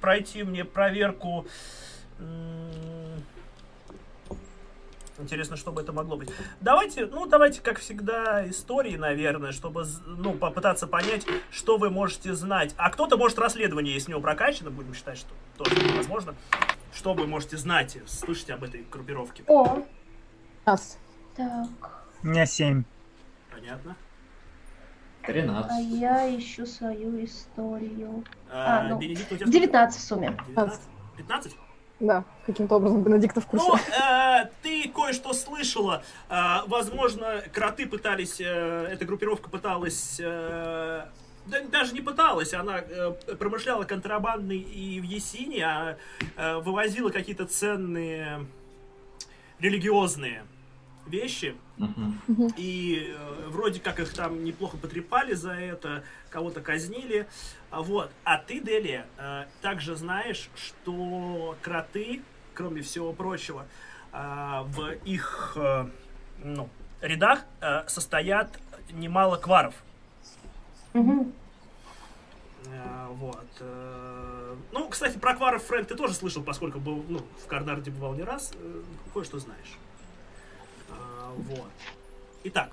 пройти 0.00 0.42
мне 0.42 0.64
проверку 0.64 1.46
Интересно, 5.20 5.56
что 5.56 5.70
бы 5.70 5.82
это 5.82 5.92
могло 5.92 6.16
быть. 6.16 6.30
Давайте, 6.60 7.06
ну, 7.06 7.26
давайте, 7.26 7.60
как 7.60 7.78
всегда, 7.78 8.48
истории, 8.48 8.96
наверное, 8.96 9.52
чтобы, 9.52 9.84
ну, 10.06 10.32
попытаться 10.32 10.86
понять, 10.86 11.26
что 11.50 11.76
вы 11.76 11.90
можете 11.90 12.34
знать. 12.34 12.74
А 12.78 12.90
кто-то 12.90 13.16
может 13.18 13.38
расследование, 13.38 13.92
если 13.92 14.08
у 14.08 14.12
него 14.12 14.22
прокачано, 14.22 14.70
будем 14.70 14.94
считать, 14.94 15.18
что 15.18 15.30
тоже 15.58 15.76
возможно. 15.94 16.34
Что 16.94 17.12
вы 17.14 17.26
можете 17.26 17.56
знать, 17.56 17.98
слышите 18.06 18.54
об 18.54 18.64
этой 18.64 18.84
группировке. 18.90 19.44
О, 19.46 19.82
15. 20.64 20.98
так. 21.36 21.68
У 22.22 22.26
меня 22.26 22.46
7. 22.46 22.84
Понятно. 23.50 23.96
А 25.30 25.32
13. 25.32 26.00
я 26.00 26.38
ищу 26.38 26.66
свою 26.66 27.24
историю. 27.24 28.24
А, 28.50 28.80
А, 28.80 28.88
ну, 28.88 28.98
Бенедикт, 28.98 29.32
у 29.32 29.36
тебя 29.36 29.46
сколько? 29.46 29.52
19 29.52 30.00
в 30.00 30.04
сумме. 30.04 30.36
19? 30.48 30.80
15? 31.16 31.56
Да, 32.00 32.24
каким-то 32.46 32.76
образом 32.76 33.02
Бенедикта 33.02 33.40
в 33.40 33.46
курсе. 33.46 33.66
Ну, 33.68 33.76
э, 33.76 34.50
ты 34.62 34.88
кое-что 34.88 35.32
слышала. 35.34 36.02
Э, 36.30 36.62
возможно, 36.66 37.42
кроты 37.52 37.86
пытались, 37.86 38.40
э, 38.40 38.88
эта 38.90 39.04
группировка 39.04 39.50
пыталась, 39.50 40.16
э, 40.18 41.04
да, 41.46 41.60
даже 41.70 41.92
не 41.92 42.00
пыталась, 42.00 42.54
она 42.54 42.78
э, 42.78 43.12
промышляла 43.38 43.84
контрабандой 43.84 44.58
и 44.58 44.98
в 45.00 45.04
Есине, 45.04 45.62
а 45.66 45.96
э, 46.36 46.56
вывозила 46.56 47.10
какие-то 47.10 47.44
ценные 47.44 48.46
религиозные 49.58 50.44
вещи. 51.06 51.56
И 52.56 53.12
э, 53.16 53.46
вроде 53.48 53.80
как 53.80 53.98
их 54.00 54.12
там 54.12 54.44
неплохо 54.44 54.76
потрепали 54.76 55.32
за 55.34 55.52
это, 55.52 56.04
кого-то 56.30 56.60
казнили. 56.60 57.26
А 57.70 57.82
Вот. 57.82 58.10
А 58.24 58.36
ты, 58.38 58.60
Делия, 58.60 59.06
э, 59.18 59.44
также 59.62 59.96
знаешь, 59.96 60.50
что 60.54 61.56
кроты, 61.62 62.22
кроме 62.54 62.82
всего 62.82 63.12
прочего, 63.12 63.66
э, 64.12 64.60
в 64.66 64.90
их 65.04 65.52
э, 65.56 65.86
ну, 66.44 66.68
рядах 67.00 67.44
э, 67.60 67.86
состоят 67.88 68.58
немало 68.92 69.36
кваров. 69.36 69.74
Э, 72.66 73.06
Вот. 73.10 73.46
э, 73.60 74.56
Ну, 74.72 74.88
кстати, 74.88 75.18
про 75.18 75.34
кваров, 75.34 75.64
Фрэнк, 75.64 75.88
ты 75.88 75.94
тоже 75.96 76.14
слышал, 76.14 76.42
поскольку 76.42 76.78
был, 76.78 77.04
ну, 77.08 77.20
в 77.42 77.46
Карнарде 77.46 77.90
бывал 77.90 78.14
не 78.14 78.22
раз. 78.22 78.52
э, 78.54 78.82
Кое-что 79.14 79.38
знаешь. 79.38 79.78
Вот. 81.36 81.68
Итак, 82.44 82.70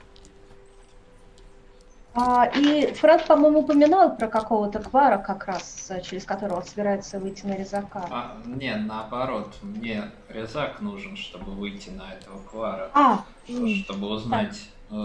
А, 2.20 2.46
и 2.46 2.94
Фред, 2.94 3.28
по-моему, 3.28 3.60
упоминал 3.60 4.16
про 4.18 4.28
какого-то 4.28 4.80
квара, 4.80 5.20
как 5.20 5.46
раз, 5.46 5.88
э, 5.92 6.02
через 6.02 6.26
которого 6.26 6.58
он 6.58 6.64
собирается 6.64 7.20
выйти 7.20 7.46
на 7.46 7.56
резака. 7.56 8.08
А, 8.10 8.38
не, 8.46 8.76
наоборот, 8.76 9.54
мне 9.62 10.10
резак 10.30 10.82
нужен, 10.82 11.16
чтобы 11.16 11.52
выйти 11.52 11.92
на 11.92 12.14
этого 12.14 12.40
квара, 12.50 12.90
А, 12.96 13.24
чтобы 13.48 14.08
узнать, 14.10 14.68
э, 14.90 14.96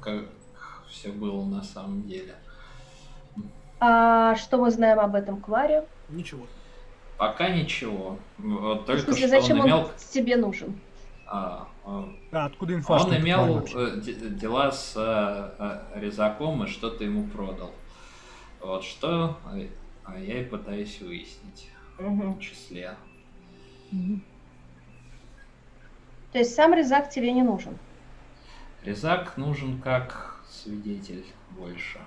как 0.00 0.24
все 0.88 1.10
было 1.10 1.44
на 1.44 1.62
самом 1.62 2.08
деле. 2.08 2.34
а 3.80 4.34
что 4.36 4.56
мы 4.56 4.70
знаем 4.70 5.00
об 5.00 5.14
этом 5.14 5.40
кваре? 5.42 5.84
ничего. 6.08 6.46
Пока 7.18 7.48
ничего. 7.50 8.18
Вот 8.38 8.82
В 8.82 8.84
только 8.86 9.02
смысле, 9.04 9.28
что 9.28 9.40
зачем 9.40 9.56
он 9.58 9.62
он 9.64 9.68
имел, 9.68 9.90
тебе 10.12 10.36
нужен? 10.36 10.80
а, 11.26 11.68
а, 11.84 12.08
А 12.32 12.44
откуда 12.44 12.74
инфа? 12.74 12.98
что 12.98 13.04
он 13.04 13.16
имел 13.16 13.54
вообще? 13.54 13.76
э, 13.76 14.00
де- 14.00 14.30
дела 14.30 14.70
с 14.72 14.94
э, 14.96 15.00
э, 15.96 16.00
резаком 16.00 16.64
и 16.64 16.66
что-то 16.66 17.04
ему 17.04 17.28
продал. 17.28 17.72
Вот 18.60 18.84
что 18.84 19.40
а 20.04 20.18
я 20.18 20.42
и 20.42 20.44
пытаюсь 20.48 21.00
выяснить 21.00 21.70
в 21.96 21.98
Мгм. 21.98 22.22
том 22.24 22.40
числе. 22.40 22.98
Мгм. 23.90 24.24
То 26.32 26.38
есть 26.38 26.54
сам 26.54 26.74
резак 26.74 27.08
тебе 27.08 27.32
не 27.32 27.42
нужен? 27.42 27.80
Резак 28.82 29.36
нужен 29.36 29.80
как 29.80 30.44
свидетель 30.48 31.34
больше. 31.48 32.06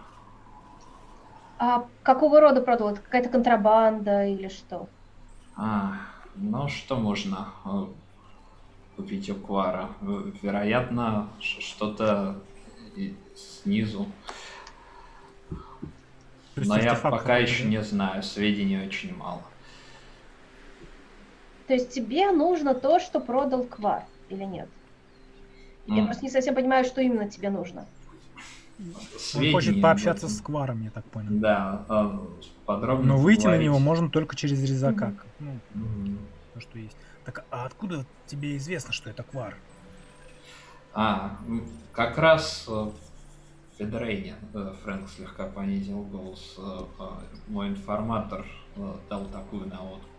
А 1.59 1.89
какого 2.01 2.39
рода 2.41 2.61
продал? 2.61 2.95
Какая-то 2.95 3.29
контрабанда 3.29 4.25
или 4.25 4.47
что? 4.47 4.89
А, 5.55 5.99
ну 6.35 6.67
что 6.69 6.95
можно 6.95 7.53
купить 8.97 9.29
у 9.29 9.35
Квара? 9.35 9.89
Э, 10.01 10.31
Вероятно, 10.41 11.29
что-то 11.39 12.35
снизу. 13.35 14.05
Но 16.57 16.77
я 16.79 16.95
пока 16.95 17.37
еще 17.37 17.65
не 17.65 17.81
знаю, 17.83 18.23
сведений 18.23 18.79
очень 18.87 19.15
мало. 19.15 19.43
То 21.67 21.73
есть 21.73 21.93
тебе 21.93 22.31
нужно 22.31 22.73
то, 22.73 22.99
что 22.99 23.19
продал 23.19 23.63
квар, 23.65 24.03
или 24.29 24.43
нет? 24.43 24.69
Я 25.87 25.97
М, 26.01 26.05
просто 26.05 26.23
не 26.23 26.31
совсем 26.31 26.55
понимаю, 26.55 26.85
что 26.85 27.01
именно 27.01 27.29
тебе 27.29 27.49
нужно. 27.49 27.85
Он 28.79 29.17
сведений 29.17 29.53
хочет 29.53 29.81
пообщаться 29.81 30.27
с 30.27 30.41
Кваром, 30.41 30.81
я 30.81 30.91
так 30.91 31.03
понял. 31.11 31.39
Да, 31.39 31.85
э, 31.89 32.19
подробно. 32.65 33.13
Но 33.13 33.17
выйти 33.17 33.45
на 33.47 33.57
него 33.57 33.79
можно 33.79 34.09
только 34.09 34.35
через 34.35 34.61
резака. 34.63 35.11
Как, 35.11 35.25
Ну, 35.39 35.59
То, 36.57 36.61
что 36.61 36.79
есть. 36.79 36.97
Так, 37.23 37.45
а 37.51 37.65
откуда 37.65 38.03
тебе 38.25 38.57
известно, 38.57 38.91
что 38.91 39.11
это 39.11 39.21
Квар? 39.21 39.55
А, 40.91 41.37
м, 41.45 41.69
как 41.93 42.17
раз 42.17 42.65
э, 42.67 42.71
в 42.71 42.95
Федрейне 43.77 44.37
э, 44.55 44.73
Фрэнк 44.81 45.07
слегка 45.07 45.47
понизил 45.49 46.01
голос. 46.01 46.55
э, 46.57 46.85
э, 46.99 47.03
Мой 47.47 47.67
информатор 47.69 48.43
э, 48.75 48.95
дал 49.07 49.27
такую 49.27 49.67
наводку. 49.67 50.09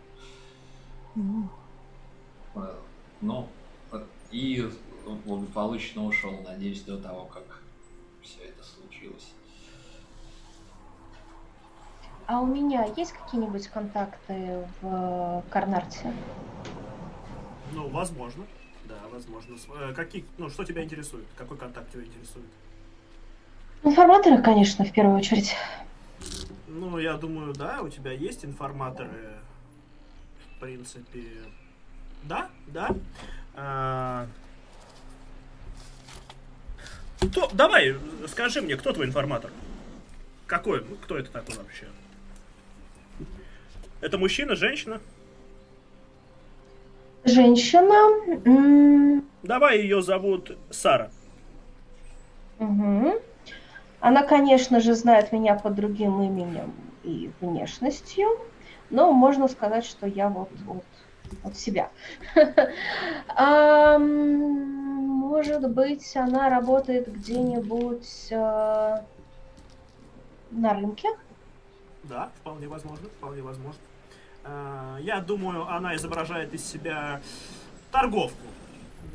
Э, 2.55 2.79
Ну, 3.19 3.49
э, 3.91 4.05
и 4.31 4.71
благополучно 5.25 6.05
ушел, 6.05 6.41
надеюсь, 6.43 6.83
до 6.83 7.01
того, 7.01 7.25
как 7.25 7.63
все 8.21 8.43
это 8.45 8.63
случилось. 8.63 9.33
А 12.29 12.41
у 12.41 12.45
меня 12.45 12.85
есть 12.95 13.11
какие-нибудь 13.13 13.67
контакты 13.69 14.63
в 14.81 15.43
Карнарте? 15.49 16.13
Ну, 17.73 17.89
возможно. 17.89 18.45
Да, 18.85 18.99
возможно. 19.11 19.55
Э, 19.79 19.93
Какие, 19.95 20.23
ну, 20.37 20.47
что 20.51 20.63
тебя 20.63 20.83
интересует? 20.83 21.25
Какой 21.35 21.57
контакт 21.57 21.91
тебя 21.91 22.03
интересует? 22.03 22.45
Информаторы, 23.81 24.43
конечно, 24.43 24.85
в 24.85 24.91
первую 24.91 25.17
очередь. 25.17 25.55
Ну, 26.67 26.99
я 26.99 27.15
думаю, 27.15 27.51
да, 27.55 27.81
у 27.81 27.89
тебя 27.89 28.11
есть 28.11 28.45
информаторы. 28.45 29.39
В 30.55 30.59
принципе. 30.59 31.23
Да, 32.21 32.49
да. 32.67 32.95
А, 33.55 34.27
Кто, 37.21 37.49
давай, 37.53 37.95
скажи 38.27 38.61
мне, 38.61 38.75
кто 38.75 38.93
твой 38.93 39.07
информатор? 39.07 39.49
Какой? 40.45 40.85
Ну, 40.87 40.95
кто 40.97 41.17
это 41.17 41.31
такой 41.31 41.55
вообще? 41.55 41.87
Это 44.01 44.17
мужчина, 44.17 44.55
женщина? 44.55 45.01
Женщина. 47.25 49.21
Давай 49.43 49.79
ее 49.81 50.01
зовут 50.01 50.57
Сара. 50.69 51.11
мгм. 52.59 53.13
Она, 53.99 54.23
конечно 54.23 54.79
же, 54.79 54.93
знает 54.93 55.33
меня 55.33 55.55
под 55.55 55.75
другим 55.75 56.21
именем 56.21 56.73
и 57.03 57.29
внешностью, 57.41 58.27
но 58.89 59.11
можно 59.11 59.49
сказать, 59.49 59.83
что 59.83 60.07
я 60.07 60.29
вот 60.29 60.49
от, 60.67 60.85
от 61.43 61.57
себя. 61.57 61.89
Может 63.99 65.69
быть, 65.69 66.15
она 66.15 66.49
работает 66.49 67.11
где-нибудь 67.13 68.27
э, 68.31 69.01
на 70.51 70.73
рынке? 70.73 71.09
Да, 72.09 72.31
вполне 72.39 72.67
возможно, 72.67 73.07
вполне 73.07 73.41
возможно. 73.43 73.79
А, 74.43 74.97
Я 74.99 75.21
думаю, 75.21 75.67
она 75.69 75.95
изображает 75.95 76.53
из 76.53 76.65
себя 76.65 77.21
торговку. 77.91 78.47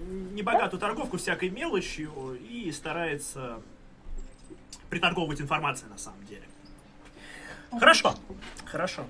Небогатую 0.06 0.78
торговку 0.80 1.16
всякой 1.18 1.50
мелочью 1.50 2.38
и 2.48 2.70
старается 2.70 3.60
приторговывать 4.90 5.40
информацией 5.40 5.90
на 5.90 5.98
самом 5.98 6.24
деле. 6.26 6.44
Хорошо, 7.72 8.14
хорошо. 8.64 9.04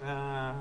А, 0.00 0.56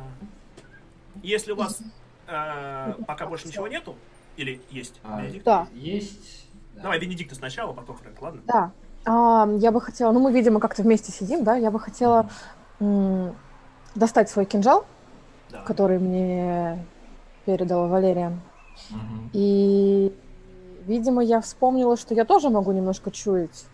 Если 1.24 1.51
у 1.53 1.56
вас 1.56 1.82
а, 2.27 2.96
пока 3.08 3.25
больше 3.25 3.48
ничего 3.48 3.68
нету, 3.68 3.96
или 4.38 4.62
есть, 4.70 5.00
А, 5.03 5.20
Бенедикт? 5.20 5.46
Да. 5.46 5.68
Есть. 5.74 6.48
да. 6.75 6.84
Давай 6.84 7.00
Бенедикта 7.00 7.34
сначала, 7.34 7.74
потом 7.74 7.98
Фрэнк, 7.98 8.22
ладно? 8.22 8.41
Да. 8.46 8.72
А, 9.05 9.48
я 9.58 9.72
бы 9.72 9.81
хотела, 9.81 10.12
ну 10.12 10.20
мы, 10.20 10.31
видимо, 10.31 10.60
как-то 10.60 10.84
вместе 10.84 11.12
сидим, 11.12 11.43
да, 11.43 11.55
я 11.55 11.72
бы 11.72 11.79
хотела 11.79 12.29
м, 12.79 13.36
достать 13.96 14.29
свой 14.29 14.46
кинжал, 14.46 14.86
Да. 15.50 15.62
который 15.63 16.00
мне 16.00 16.86
передала 17.46 17.88
Валерия. 17.88 18.38
Мгм. 18.89 19.29
И, 19.34 20.15
видимо, 20.86 21.24
я 21.24 21.41
вспомнила, 21.41 21.98
что 21.98 22.13
я 22.13 22.25
тоже 22.25 22.50
могу 22.50 22.72
немножко 22.72 23.12
чуять 23.12 23.65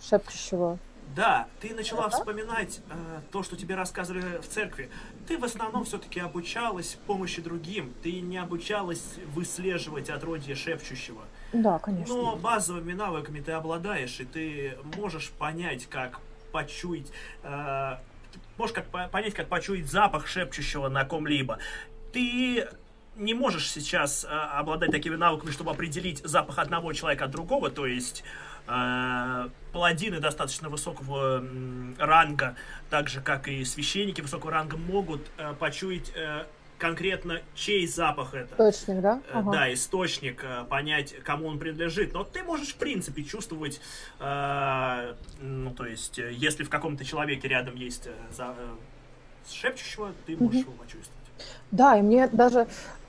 шепчущего. 0.00 0.78
Да, 1.14 1.46
ты 1.60 1.72
начала 1.74 2.06
Ага. 2.06 2.16
вспоминать 2.18 2.80
э, 2.90 3.20
то, 3.32 3.42
что 3.42 3.56
тебе 3.56 3.74
рассказывали 3.74 4.38
в 4.38 4.46
церкви. 4.48 4.90
Ты 5.26 5.38
в 5.38 5.44
основном 5.44 5.84
все-таки 5.84 6.20
обучалась 6.20 6.98
помощи 7.06 7.40
другим. 7.40 7.94
Ты 8.02 8.20
не 8.20 8.36
обучалась 8.36 9.14
выслеживать 9.34 10.10
отродье 10.10 10.54
шепчущего. 10.54 11.22
Да, 11.52 11.78
конечно. 11.78 12.14
Но 12.14 12.36
базовыми 12.36 12.92
навыками 12.92 13.40
ты 13.40 13.52
обладаешь, 13.52 14.18
и 14.20 14.24
ты 14.24 14.76
можешь 14.96 15.30
понять, 15.30 15.86
как 15.86 16.20
почуять, 16.52 17.10
э, 17.42 17.96
можешь 18.58 18.74
как 18.74 18.86
по- 18.86 19.08
понять, 19.08 19.34
как 19.34 19.48
почуять 19.48 19.86
запах 19.86 20.26
шепчущего 20.26 20.88
на 20.88 21.04
ком-либо. 21.04 21.58
Ты 22.12 22.66
не 23.16 23.32
можешь 23.34 23.70
сейчас 23.70 24.24
э, 24.24 24.28
обладать 24.28 24.90
такими 24.90 25.16
навыками, 25.16 25.50
чтобы 25.50 25.70
определить 25.70 26.18
запах 26.24 26.58
одного 26.58 26.92
человека 26.92 27.24
от 27.26 27.30
другого, 27.30 27.70
то 27.70 27.86
есть 27.86 28.24
э, 28.68 29.48
паладины 29.72 30.20
достаточно 30.20 30.68
высокого 30.68 31.38
м, 31.38 31.94
ранга, 31.98 32.56
так 32.90 33.08
же 33.08 33.20
как 33.22 33.48
и 33.48 33.64
священники 33.64 34.20
высокого 34.20 34.52
ранга, 34.52 34.76
могут 34.76 35.22
э, 35.38 35.54
почуять 35.58 36.12
э, 36.14 36.44
конкретно 36.78 37.40
чей 37.54 37.86
запах 37.86 38.34
это. 38.34 38.54
Точник, 38.56 39.00
да? 39.00 39.20
Э, 39.28 39.38
Ага. 39.38 39.52
Да, 39.52 39.74
источник, 39.74 40.44
э, 40.44 40.64
понять, 40.64 41.14
кому 41.24 41.48
он 41.48 41.58
принадлежит. 41.58 42.12
Но 42.12 42.24
ты 42.24 42.42
можешь, 42.42 42.74
в 42.74 42.76
принципе, 42.76 43.24
чувствовать, 43.24 43.80
э, 44.20 45.14
ну, 45.40 45.74
то 45.74 45.86
есть, 45.86 46.18
э, 46.18 46.32
если 46.32 46.64
в 46.64 46.70
каком-то 46.70 47.04
человеке 47.04 47.48
рядом 47.48 47.76
есть 47.76 48.06
э, 48.06 48.12
за, 48.32 48.54
э, 48.56 49.52
шепчущего, 49.52 50.12
ты 50.26 50.36
можешь 50.36 50.62
его 50.62 50.72
почувствовать. 50.72 51.12
Да, 51.70 51.98
и 51.98 52.02
мне 52.02 52.28
даже 52.28 52.66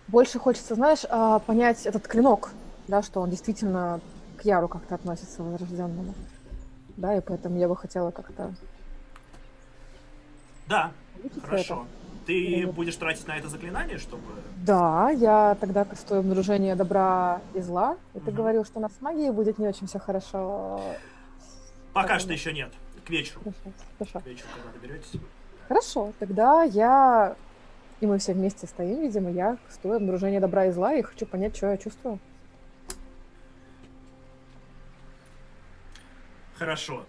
больше 0.07 0.39
хочется, 0.39 0.75
знаешь, 0.75 1.05
а, 1.09 1.39
понять 1.39 1.85
этот 1.85 2.07
клинок, 2.07 2.51
да, 2.87 3.01
что 3.01 3.21
он 3.21 3.29
действительно 3.29 3.99
к 4.37 4.45
Яру 4.45 4.67
как-то 4.67 4.95
относится 4.95 5.43
возрожденному. 5.43 6.13
Да, 6.97 7.15
и 7.15 7.21
поэтому 7.21 7.57
я 7.57 7.67
бы 7.67 7.75
хотела 7.75 8.11
как-то... 8.11 8.53
Да, 10.67 10.91
увидеть 11.19 11.43
хорошо. 11.43 11.85
это. 11.85 12.06
Ты 12.27 12.63
Вот. 12.65 12.75
будешь 12.75 12.95
тратить 12.97 13.25
на 13.27 13.37
это 13.37 13.47
заклинание, 13.47 13.97
чтобы... 13.97 14.21
Да, 14.65 15.09
я 15.11 15.55
тогда 15.61 15.85
кастую 15.85 16.19
обнаружение 16.19 16.75
добра 16.75 17.41
и 17.53 17.61
зла, 17.61 17.97
и 18.13 18.19
ты 18.19 18.25
Мгм. 18.31 18.35
говорил, 18.35 18.65
что 18.65 18.79
у 18.79 18.81
нас 18.81 18.91
с 18.93 19.01
магией 19.01 19.31
будет 19.31 19.57
не 19.57 19.67
очень 19.67 19.87
все 19.87 19.97
хорошо. 19.97 20.81
Пока 21.93 22.09
Так, 22.09 22.19
что 22.19 22.27
да. 22.27 22.33
еще 22.33 22.51
нет. 22.51 22.71
К 23.05 23.09
вечеру. 23.09 23.39
Хорошо, 23.41 23.59
хорошо. 23.97 24.19
К 24.19 24.25
вечеру, 24.27 24.49
когда 24.53 24.71
доберетесь. 24.79 25.21
Хорошо, 25.69 26.11
тогда 26.19 26.63
я... 26.63 27.35
И 28.01 28.05
мы 28.05 28.17
все 28.19 28.33
вместе 28.33 28.67
стоим, 28.67 29.01
видимо, 29.01 29.31
я 29.31 29.57
кастую 29.65 29.95
обнаружение 29.95 30.41
добра 30.41 30.65
и 30.65 30.71
зла, 30.71 30.93
и 30.93 31.01
хочу 31.01 31.25
понять, 31.25 31.55
что 31.55 31.67
я 31.67 31.77
чувствую. 31.77 32.19
Хорошо. 36.57 37.05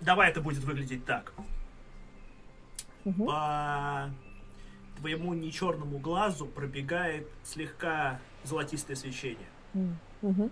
Давай 0.00 0.30
это 0.30 0.40
будет 0.40 0.64
выглядеть 0.64 1.04
так. 1.04 1.32
Мгм. 3.04 3.26
По 3.26 4.10
твоему 5.04 5.34
не 5.34 5.52
черному 5.52 5.98
глазу 5.98 6.46
пробегает 6.46 7.28
слегка 7.44 8.18
золотистое 8.42 8.96
свечение. 8.96 9.46
М, 9.74 9.98
мгм. 10.22 10.50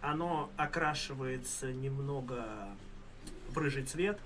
Оно 0.00 0.48
окрашивается 0.56 1.70
немного 1.70 2.70
в 3.50 3.58
рыжий 3.58 3.84
цвет. 3.84 4.18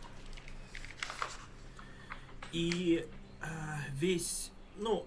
И 2.52 3.04
э, 3.42 3.46
весь, 3.94 4.52
ну, 4.76 5.04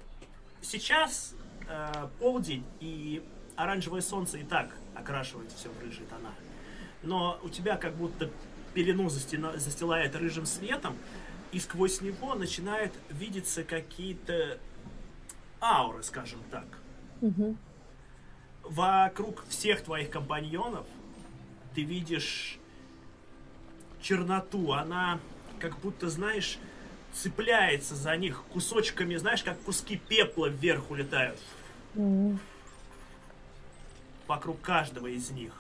сейчас 0.62 1.34
э, 1.70 2.10
полдень 2.20 2.66
и 2.82 3.24
оранжевое 3.56 4.02
солнце 4.02 4.40
и 4.40 4.44
так 4.44 4.76
окрашивает 4.96 5.50
все 5.54 5.70
в 5.70 5.80
рыжие 5.82 6.06
тона. 6.08 6.34
Но 7.04 7.40
у 7.42 7.48
тебя 7.48 7.78
как 7.78 7.96
будто 7.96 8.30
пелену 8.74 9.06
застена- 9.06 9.58
застилает 9.58 10.14
рыжим 10.14 10.46
светом, 10.46 10.98
и 11.52 11.60
сквозь 11.60 12.02
него 12.02 12.36
начинают 12.36 12.94
видеться 13.10 13.64
какие-то 13.64 14.60
ауры, 15.62 16.04
скажем 16.04 16.40
так 16.52 16.66
Мгм. 17.22 17.58
вокруг 18.64 19.46
всех 19.48 19.82
твоих 19.84 20.10
компаньонов 20.10 20.86
ты 21.74 21.84
видишь 21.84 22.58
черноту. 24.02 24.74
Она 24.74 25.20
как 25.60 25.78
будто, 25.80 26.10
знаешь, 26.10 26.60
цепляется 27.14 27.96
за 27.96 28.16
них 28.18 28.44
кусочками, 28.52 29.16
знаешь, 29.16 29.44
как 29.44 29.60
куски 29.62 29.98
пепла 29.98 30.48
вверх 30.48 30.92
улетают 30.92 31.40
М, 31.96 32.40
вокруг 34.28 34.62
каждого 34.62 35.08
из 35.08 35.32
них. 35.32 35.54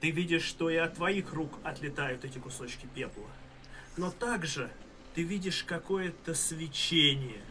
Ты 0.00 0.10
видишь, 0.10 0.42
что 0.44 0.68
и 0.70 0.76
от 0.76 0.94
твоих 0.94 1.32
рук 1.32 1.58
отлетают 1.62 2.24
эти 2.24 2.38
кусочки 2.38 2.86
пепла. 2.94 3.28
Но 3.96 4.10
также 4.10 4.70
ты 5.14 5.22
видишь 5.22 5.64
какое-то 5.64 6.34
свечение. 6.34 7.42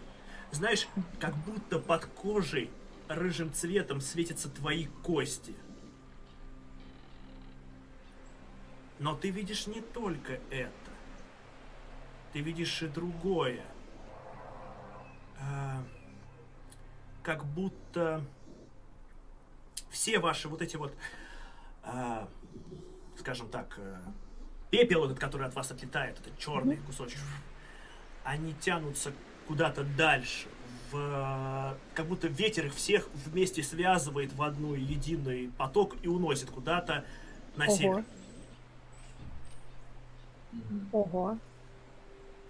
Знаешь, 0.51 0.87
как 1.19 1.35
будто 1.37 1.79
под 1.79 2.05
кожей 2.05 2.69
рыжим 3.07 3.53
цветом 3.53 4.01
светятся 4.01 4.49
твои 4.49 4.87
кости. 5.03 5.55
Но 8.99 9.15
ты 9.15 9.29
видишь 9.29 9.67
не 9.67 9.81
только 9.81 10.39
это. 10.49 10.71
Ты 12.33 12.41
видишь 12.41 12.81
и 12.81 12.87
другое. 12.87 13.65
А, 15.39 15.83
как 17.21 17.45
будто 17.45 18.23
все 19.89 20.19
ваши 20.19 20.47
вот 20.47 20.61
эти 20.61 20.75
вот, 20.75 20.95
а, 21.83 22.27
скажем 23.17 23.49
так, 23.49 23.75
э, 23.77 24.01
пепел 24.73 25.05
этот, 25.05 25.19
который 25.19 25.45
от 25.45 25.53
вас 25.53 25.69
отлетает, 25.69 26.19
этот 26.19 26.35
черный 26.39 26.77
кусочек, 26.77 27.19
они 28.23 28.55
тянутся 28.59 29.13
куда-то 29.47 29.83
дальше, 29.83 30.47
в, 30.91 31.77
как 31.93 32.07
будто 32.07 32.27
ветер 32.27 32.65
их 32.65 32.73
всех 32.73 33.07
вместе 33.13 33.61
связывает 33.61 34.33
в 34.33 34.41
одну 34.41 34.73
единый 34.73 35.51
поток 35.59 35.95
и 36.01 36.07
уносит 36.07 36.49
куда-то 36.49 37.05
на 37.55 37.65
Ого. 37.65 37.75
север. 37.75 38.05
Ого. 40.91 41.37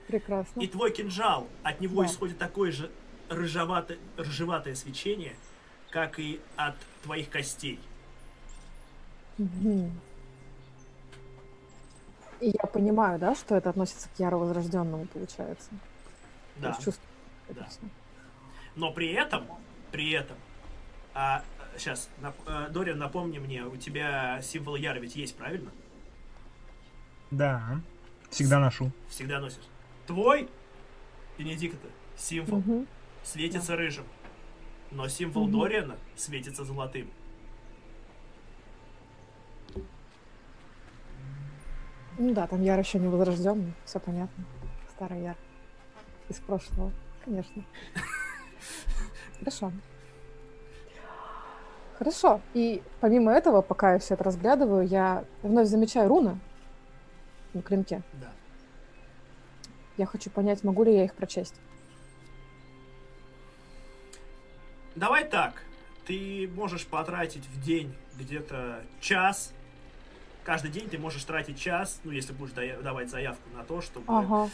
Прекрасно. 0.07 0.61
И 0.61 0.67
твой 0.67 0.91
кинжал, 0.91 1.49
от 1.61 1.81
него 1.81 2.03
Да. 2.03 2.07
исходит 2.07 2.37
такое 2.37 2.71
же 2.71 2.89
рыжеватое, 3.27 3.97
рыжеватое 4.15 4.75
свечение, 4.75 5.35
как 5.89 6.19
и 6.19 6.39
от 6.55 6.75
твоих 7.03 7.29
костей. 7.29 7.81
Мгм. 9.37 9.91
И 12.43 12.47
я 12.47 12.67
понимаю, 12.67 13.19
да, 13.19 13.35
что 13.35 13.55
это 13.55 13.69
относится 13.69 14.09
к 14.09 14.19
Яру 14.19 14.37
Возрожденному, 14.39 15.05
получается. 15.05 15.69
То 15.69 16.61
Да. 16.61 16.67
есть 16.69 16.83
чувствую 16.83 17.07
это 17.47 17.59
Да. 17.61 17.87
Но 18.75 18.91
при 18.91 19.13
этом, 19.13 19.47
при 19.93 20.11
этом, 20.11 20.35
а, 21.13 21.41
сейчас, 21.77 22.09
Дориан, 22.71 22.97
напомни 22.97 23.39
мне, 23.39 23.63
у 23.63 23.77
тебя 23.77 24.41
символ 24.41 24.75
Яра 24.75 24.99
ведь 24.99 25.15
есть, 25.15 25.37
правильно? 25.37 25.71
Да, 27.31 27.79
всегда 28.29 28.59
ношу. 28.59 28.91
Всегда 29.07 29.39
носишь. 29.39 29.63
Твой, 30.05 30.49
Бенедикта, 31.37 31.87
символ 32.17 32.57
Мгм. 32.59 32.87
светится 33.23 33.77
рыжим, 33.77 34.05
но 34.91 35.07
символ 35.07 35.43
Мгм. 35.47 35.59
Дориана 35.59 35.95
светится 36.17 36.65
золотым. 36.65 37.09
Ну 42.17 42.33
да, 42.33 42.47
там 42.47 42.61
Яр 42.61 42.79
еще 42.79 42.99
не 42.99 43.07
возрожденный, 43.07 43.73
все 43.85 43.99
понятно. 43.99 44.45
Старый 44.95 45.21
Яр. 45.21 45.35
Из 46.29 46.39
прошлого, 46.39 46.91
конечно. 47.25 47.63
Хорошо. 49.39 49.71
Хорошо. 51.97 52.41
И 52.53 52.81
помимо 52.99 53.31
этого, 53.31 53.61
пока 53.61 53.93
я 53.93 53.99
все 53.99 54.13
это 54.13 54.23
разглядываю, 54.23 54.87
я 54.87 55.25
вновь 55.41 55.67
замечаю 55.67 56.09
руны 56.09 56.39
на 57.53 57.61
клинке. 57.61 58.01
Да. 58.13 58.31
Я 59.97 60.05
хочу 60.05 60.29
понять, 60.29 60.63
могу 60.63 60.83
ли 60.83 60.93
я 60.93 61.05
их 61.05 61.13
прочесть. 61.13 61.55
Давай 64.95 65.25
так. 65.25 65.63
Ты 66.05 66.49
можешь 66.55 66.85
потратить 66.85 67.45
в 67.47 67.61
день 67.61 67.95
где-то 68.17 68.83
час. 68.99 69.53
Каждый 70.43 70.71
день 70.71 70.89
ты 70.89 70.97
можешь 70.97 71.23
тратить 71.23 71.57
час, 71.59 71.99
ну, 72.03 72.11
если 72.11 72.33
будешь 72.33 72.51
давать 72.53 73.09
заявку 73.09 73.49
на 73.55 73.63
то, 73.63 73.81
чтобы 73.81 74.05
Ага. 74.07 74.49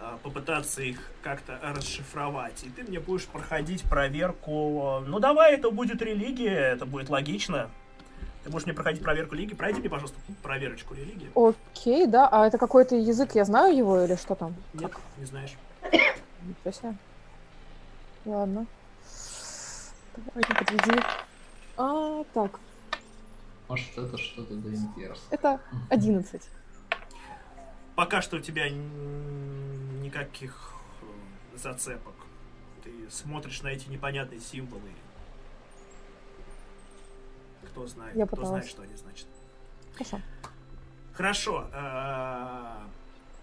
а, 0.00 0.18
попытаться 0.22 0.80
их 0.82 0.98
как-то 1.22 1.58
расшифровать. 1.62 2.64
И 2.64 2.70
ты 2.70 2.82
мне 2.84 2.98
будешь 2.98 3.26
проходить 3.26 3.82
проверку. 3.82 5.00
Ну, 5.06 5.18
давай, 5.18 5.54
это 5.54 5.70
будет 5.70 6.00
религия, 6.00 6.54
это 6.72 6.86
будет 6.86 7.10
логично. 7.10 7.68
Ты 8.44 8.50
будешь 8.50 8.64
мне 8.64 8.72
проходить 8.74 9.02
проверку 9.02 9.34
религии. 9.34 9.54
Пройди 9.54 9.80
мне, 9.80 9.90
пожалуйста, 9.90 10.18
проверочку 10.42 10.94
религии. 10.94 11.30
Окей, 11.34 12.06
да. 12.06 12.28
А 12.30 12.46
это 12.46 12.56
какой-то 12.56 12.94
язык, 12.96 13.34
я 13.34 13.44
знаю 13.44 13.76
его 13.76 14.02
или 14.02 14.14
что 14.16 14.34
там? 14.34 14.54
Нет, 14.72 14.92
не 15.18 15.26
знаешь. 15.26 15.54
Ничего 15.92 16.72
себе. 16.72 16.94
Ладно. 18.24 18.66
Давай, 20.16 20.44
не 20.48 20.54
подведи. 20.54 21.02
А, 21.76 22.24
так, 22.32 22.58
Может, 23.68 23.98
это 23.98 24.16
что-то 24.18 24.54
да 24.54 24.68
интересно. 24.70 25.24
это 25.30 25.60
11. 25.90 26.42
пока 27.96 28.22
что 28.22 28.36
у 28.36 28.40
тебя 28.40 28.68
никаких 28.70 30.72
э, 31.02 31.56
зацепок. 31.58 32.14
Ты 32.82 33.10
смотришь 33.10 33.62
на 33.62 33.68
эти 33.68 33.88
непонятные 33.88 34.40
символы. 34.40 34.90
Кто 37.66 37.86
знает, 37.86 38.16
Я 38.16 38.26
кто 38.26 38.36
пыталась. 38.36 38.48
знает, 38.50 38.66
что 38.70 38.82
они 38.82 38.96
значат. 38.96 39.26
Хорошо. 39.94 40.20
Хорошо. 41.12 41.68
э, 41.72 42.86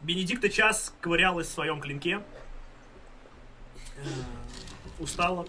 Бенедикта 0.01 0.49
час 0.49 0.93
ковырялась 1.01 1.47
в 1.47 1.51
своем 1.51 1.79
клинке. 1.81 2.21
Э, 3.97 4.01
Устала. 4.99 5.45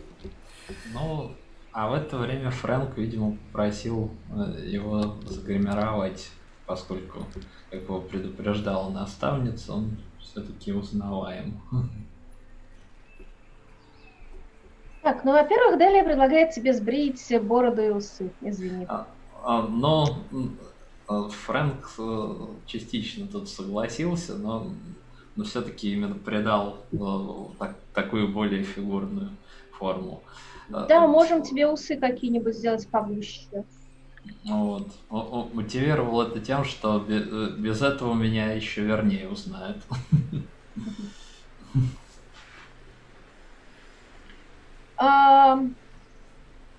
Ну, 0.92 1.34
а 1.76 1.90
в 1.90 1.92
это 1.92 2.16
время 2.16 2.50
Фрэнк, 2.50 2.96
видимо, 2.96 3.36
попросил 3.36 4.10
э, 4.30 4.66
его 4.66 5.20
загримировать, 5.26 6.30
поскольку, 6.64 7.26
как 7.70 7.82
его 7.82 8.00
предупреждала 8.00 8.90
наставница, 8.90 9.74
он 9.74 9.98
все-таки 10.18 10.72
узнаваем. 10.72 11.60
Так, 15.02 15.22
ну, 15.22 15.34
во-первых, 15.34 15.78
Делия 15.78 16.02
предлагает 16.02 16.50
тебе 16.50 16.72
сбрить 16.72 17.32
бороду 17.42 17.80
и 17.80 17.90
усы. 17.90 18.32
Извини. 18.40 18.86
А, 18.88 19.06
а, 19.44 19.62
Но 19.68 20.26
э, 21.08 21.28
Фрэнк 21.28 21.88
э, 21.96 22.66
частично 22.66 23.28
тут 23.28 23.48
согласился, 23.48 24.36
но, 24.36 24.72
но 25.36 25.44
все-таки 25.44 25.92
именно 25.92 26.16
придал 26.16 26.88
э, 26.90 27.58
так- 27.60 27.84
такую 27.94 28.32
более 28.32 28.64
фигурную 28.64 29.38
форму. 29.78 30.24
Да, 30.68 31.06
можем 31.06 31.42
тебе 31.42 31.66
усы 31.68 31.96
какие-нибудь 31.96 32.56
сделать 32.56 32.88
погуще. 32.90 33.64
Ну 34.44 34.86
Вот. 35.08 35.52
Мотивировал 35.54 36.22
это 36.22 36.40
тем, 36.40 36.64
что 36.64 37.04
э, 37.08 37.50
без 37.58 37.82
этого 37.82 38.14
меня 38.14 38.52
еще 38.52 38.82
вернее 38.82 39.28
узнают. 39.28 39.82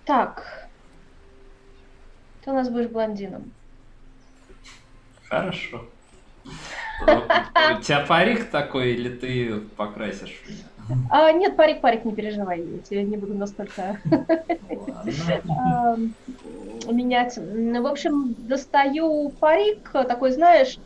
Так. 0.08 0.70
Ты 2.42 2.52
у 2.52 2.54
нас 2.54 2.70
будешь 2.70 2.90
блондином. 2.90 3.52
Хорошо. 5.28 5.86
У 7.02 7.82
тебя 7.82 8.06
парик 8.08 8.50
такой, 8.50 8.94
или 8.94 9.10
ты 9.10 9.60
покрасишь 9.76 10.42
меня? 10.48 10.77
А, 11.10 11.32
нет, 11.32 11.56
парик, 11.56 11.82
парик, 11.82 12.06
не 12.06 12.16
переживай, 12.16 12.62
я 12.62 12.80
тебе 12.82 13.04
не 13.04 13.18
буду 13.18 13.34
настолько 13.34 14.02
ам, 15.50 16.14
менять. 16.92 17.38
Ну, 17.38 17.82
В 17.82 17.88
общем, 17.88 18.36
достаю 18.48 19.30
парик, 19.40 19.92
такой, 19.92 20.32
знаешь, 20.32 20.80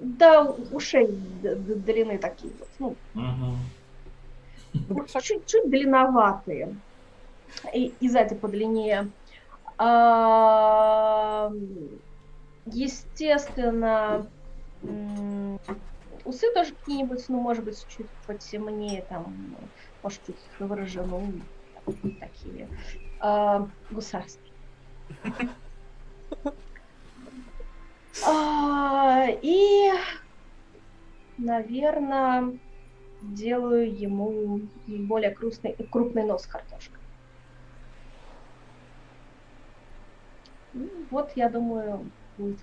до 0.00 0.42
ушей 0.72 1.06
длины 1.08 2.18
такие 2.18 2.52
вот, 2.58 2.68
ну, 2.78 2.96
чуть-чуть 5.22 5.70
длинноватые. 5.70 6.76
И, 7.72 7.86
и 8.00 8.08
сзади 8.08 8.34
подлиннее. 8.34 9.10
А, 9.78 11.50
естественно, 12.66 14.26
усы 16.26 16.52
тоже 16.52 16.74
какие-нибудь, 16.74 17.24
ну, 17.28 17.40
может 17.40 17.64
быть, 17.64 17.86
чуть 17.86 18.10
потемнее, 18.26 19.06
там, 19.08 19.56
может, 20.02 20.22
чуть 20.24 20.50
выражены, 20.58 21.06
ну, 21.06 22.12
такие 22.20 22.68
а, 23.20 23.68
гусарские. 23.90 24.52
А, 28.26 29.26
и, 29.30 29.90
наверное, 31.38 32.58
делаю 33.20 33.96
ему 33.96 34.60
более 34.86 35.30
крупный, 35.30 35.76
крупный 35.90 36.24
нос 36.24 36.42
с 36.42 36.46
картошкой. 36.46 37.00
Ну, 40.72 41.06
Вот, 41.10 41.30
я 41.36 41.48
думаю, 41.48 42.10
будет 42.36 42.60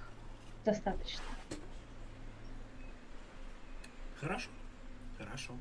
достаточно. 0.65 1.32
Хорошо. 4.23 4.49
Хорошо. 5.17 5.53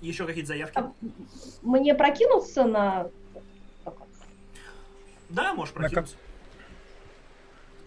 Еще 0.00 0.26
какие-то 0.26 0.48
заявки? 0.48 0.78
А 0.78 0.92
Мне 1.62 1.94
прокинуться 1.94 2.64
на... 2.64 3.08
Да, 5.28 5.52
можешь 5.54 5.74
На 5.74 5.82
как- 5.82 5.90
прокинуться. 5.92 6.16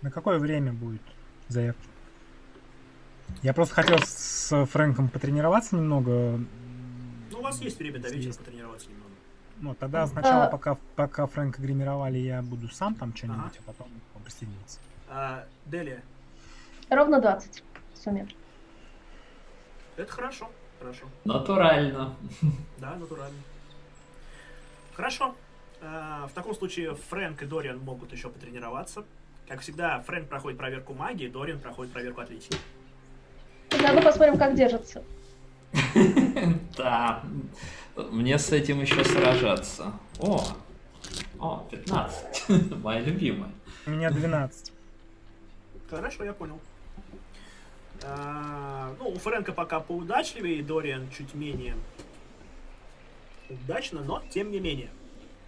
На 0.04 0.12
какое 0.12 0.38
время 0.38 0.72
будет 0.74 1.02
заявка? 1.48 1.82
Я 3.42 3.54
просто 3.54 3.74
хотел 3.74 3.98
с 4.00 4.66
Фрэнком 4.68 5.10
потренироваться 5.10 5.76
немного. 5.76 6.40
Ну, 7.32 7.40
у 7.40 7.42
вас 7.42 7.60
есть 7.62 7.80
время 7.80 8.00
до 8.00 8.10
вечера 8.10 8.28
Есть. 8.28 8.40
потренироваться 8.40 8.90
немного. 8.90 9.10
Ну, 9.60 9.74
тогда 9.74 10.06
сначала, 10.08 10.46
А- 10.46 10.50
пока, 10.50 10.78
пока 10.96 11.26
Фрэнка 11.26 11.62
гримировали, 11.62 12.20
я 12.20 12.42
буду 12.44 12.68
сам 12.70 12.94
там 12.96 13.16
что-нибудь, 13.16 13.58
а 13.60 13.62
потом 13.66 13.88
он 14.16 14.22
присоединится. 14.22 14.80
А, 15.10 15.46
Делия, 15.66 16.04
Ровно 16.90 17.20
20 17.22 17.64
в 17.94 17.98
сумме. 17.98 18.28
Это 19.98 20.12
хорошо. 20.12 20.50
Хорошо. 20.80 21.06
Натурально. 21.26 22.16
Да, 22.78 22.96
натурально. 22.96 23.38
Хорошо. 24.96 25.36
А, 25.82 26.28
В 26.28 26.32
таком 26.34 26.54
случае 26.56 26.96
Фрэнк 26.96 27.42
и 27.42 27.46
Дориан 27.46 27.80
могут 27.80 28.12
еще 28.12 28.30
потренироваться. 28.30 29.06
Как 29.48 29.62
всегда, 29.62 30.00
Фрэнк 30.02 30.30
проходит 30.30 30.58
проверку 30.58 30.94
магии, 30.94 31.28
Дориан 31.28 31.60
проходит 31.60 31.94
проверку 31.94 32.22
атлетики. 32.22 32.58
Заодно 33.72 34.02
посмотрим, 34.02 34.38
как 34.38 34.56
держится. 34.56 35.04
Да. 36.78 37.24
Мне 37.96 38.40
с 38.40 38.52
этим 38.52 38.82
еще 38.82 39.04
сражаться. 39.04 39.94
О, 40.20 40.44
о, 41.40 41.68
15. 41.70 42.50
Моя 42.84 43.02
любимая. 43.02 43.52
У 43.86 43.92
меня 43.92 44.10
12. 44.10 44.72
Хорошо, 45.90 46.24
я 46.24 46.34
понял. 46.34 46.60
А, 48.06 48.94
ну, 49.00 49.10
у 49.10 49.18
Фрэнка 49.18 49.54
пока 49.54 49.80
поудачливее, 49.80 50.62
Дориан 50.64 51.10
чуть 51.10 51.34
менее 51.34 51.76
удачно, 53.50 54.02
но 54.02 54.22
тем 54.30 54.52
не 54.52 54.60
менее. 54.60 54.90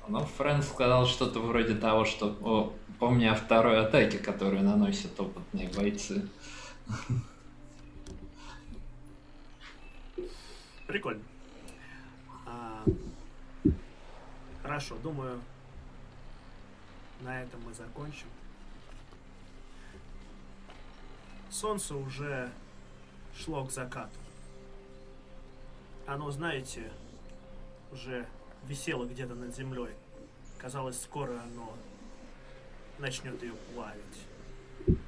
Ну, 0.08 0.20
Фрэнк 0.20 0.64
сказал 0.64 1.08
что-то 1.08 1.40
вроде 1.40 1.76
того, 1.76 2.06
что 2.06 2.38
о, 2.42 2.74
помни 3.00 3.26
о 3.26 3.36
второй 3.36 3.80
атаке, 3.80 4.20
которую 4.20 4.64
наносят 4.64 5.20
опытные 5.20 5.70
бойцы. 5.70 6.28
Прикольно. 10.88 11.24
А, 12.46 12.84
хорошо, 14.62 14.96
думаю, 15.02 15.42
на 17.22 17.42
этом 17.42 17.60
мы 17.66 17.74
закончим. 17.74 18.28
Солнце 21.56 21.96
уже 21.96 22.52
шло 23.34 23.64
к 23.64 23.72
закату. 23.72 24.20
Оно, 26.06 26.30
знаете, 26.30 26.92
уже 27.94 28.28
висело 28.66 29.06
где-то 29.06 29.36
над 29.36 29.56
землей. 29.56 29.94
Казалось, 30.58 31.02
скоро 31.02 31.40
оно 31.40 31.74
начнет 33.00 33.42
ее 33.42 33.54
плавить. 33.74 35.00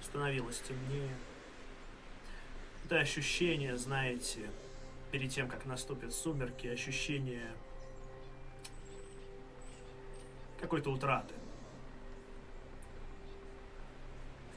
Становилось 0.00 0.60
темнее. 0.60 1.14
Это 2.86 3.00
ощущение, 3.00 3.76
знаете, 3.76 4.48
перед 5.10 5.30
тем, 5.30 5.50
как 5.50 5.66
наступят 5.66 6.14
сумерки, 6.14 6.66
ощущение 6.66 7.52
какой-то 10.62 10.90
утраты. 10.90 11.34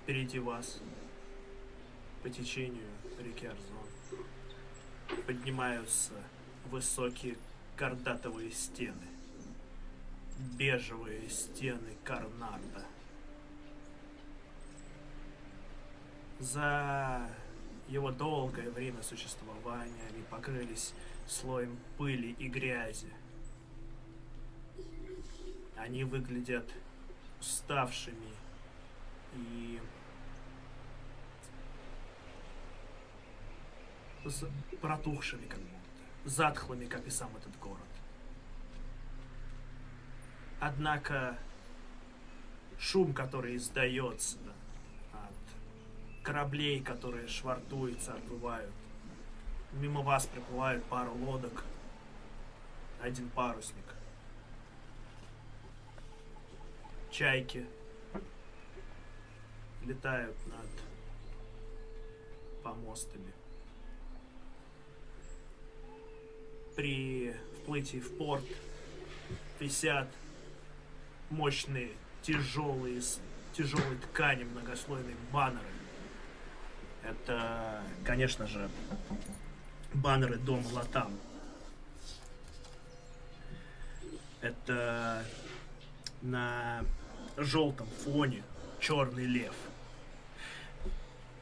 Впереди 0.10 0.40
вас, 0.40 0.80
по 2.24 2.32
течению 2.32 2.88
реки 3.20 3.46
Арзон, 3.46 4.26
поднимаются 5.28 6.14
высокие 6.72 7.38
кардатовые 7.76 8.50
стены. 8.50 9.06
Бежевые 10.58 11.30
стены 11.30 11.96
Карнарда. 12.04 12.88
За 16.40 17.30
его 17.88 18.10
долгое 18.10 18.72
время 18.72 19.04
существования 19.04 20.08
они 20.12 20.24
покрылись 20.24 20.96
слоем 21.28 21.78
пыли 22.00 22.32
и 22.40 22.48
грязи. 22.48 23.14
Они 25.78 26.04
выглядят 26.04 26.68
уставшими 27.40 28.34
и 29.36 29.80
з- 34.26 34.48
протухшими 34.82 35.46
как 35.48 35.60
будто, 35.60 36.30
затхлыми, 36.30 36.86
как 36.86 37.06
и 37.08 37.10
сам 37.10 37.30
этот 37.38 37.58
город. 37.60 37.78
Однако 40.60 41.38
шум, 42.78 43.14
который 43.14 43.56
издается 43.56 44.38
от 45.14 46.24
кораблей, 46.24 46.82
которые 46.82 47.28
швартуются, 47.28 48.14
отплывают. 48.14 48.72
Мимо 49.74 50.02
вас 50.02 50.26
приплывают 50.26 50.84
пару 50.86 51.14
лодок, 51.14 51.64
один 53.02 53.30
парусник. 53.30 53.86
Чайки 57.12 57.66
летают 59.86 60.36
над 60.48 60.70
помостами. 62.64 63.34
При 66.80 67.36
вплытии 67.58 68.00
в 68.00 68.16
порт 68.18 68.46
висят 69.60 70.08
мощные, 71.30 71.92
тяжелые, 72.22 73.02
с 73.02 73.20
тяжелой 73.52 73.98
ткани 73.98 74.46
многослойные 74.46 75.18
баннеры. 75.34 75.60
Это, 77.04 77.84
конечно 78.06 78.48
же, 78.48 78.70
баннеры 79.94 80.38
дома 80.38 80.66
Латам. 80.72 81.12
Это 84.40 85.26
на 86.22 86.86
желтом 87.36 87.88
фоне 88.06 88.42
черный 88.80 89.26
лев. 89.26 89.56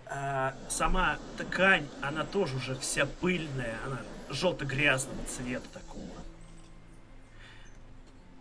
А 0.07 0.55
сама 0.67 1.19
ткань, 1.37 1.87
она 2.01 2.25
тоже 2.25 2.55
уже 2.55 2.75
вся 2.75 3.05
пыльная, 3.05 3.77
она 3.85 4.01
желто-грязного 4.29 5.23
цвета 5.25 5.67
такого. 5.73 6.05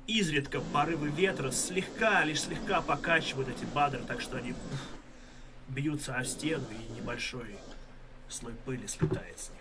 Изредка 0.06 0.60
порывы 0.60 1.08
ветра 1.08 1.50
слегка, 1.50 2.24
лишь 2.24 2.42
слегка 2.42 2.80
покачивают 2.80 3.48
эти 3.48 3.64
бадры, 3.64 4.02
так 4.06 4.20
что 4.20 4.36
они 4.36 4.54
бьются 5.68 6.14
о 6.14 6.24
стену 6.24 6.64
и 6.70 6.92
небольшой 6.92 7.56
слой 8.28 8.54
пыли 8.64 8.86
слетает 8.86 9.38
с 9.38 9.50
них. 9.50 9.60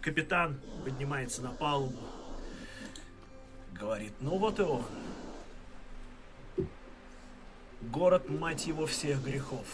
Капитан 0.00 0.58
поднимается 0.84 1.42
на 1.42 1.50
палубу, 1.50 2.00
говорит, 3.72 4.12
ну 4.20 4.38
вот 4.38 4.58
и 4.58 4.62
он. 4.62 4.84
Город, 7.82 8.28
мать 8.28 8.66
его, 8.66 8.86
всех 8.86 9.22
грехов. 9.22 9.66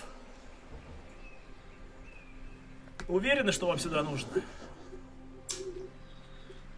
Уверены, 3.08 3.52
что 3.52 3.66
вам 3.66 3.78
сюда 3.78 4.02
нужно? 4.02 4.28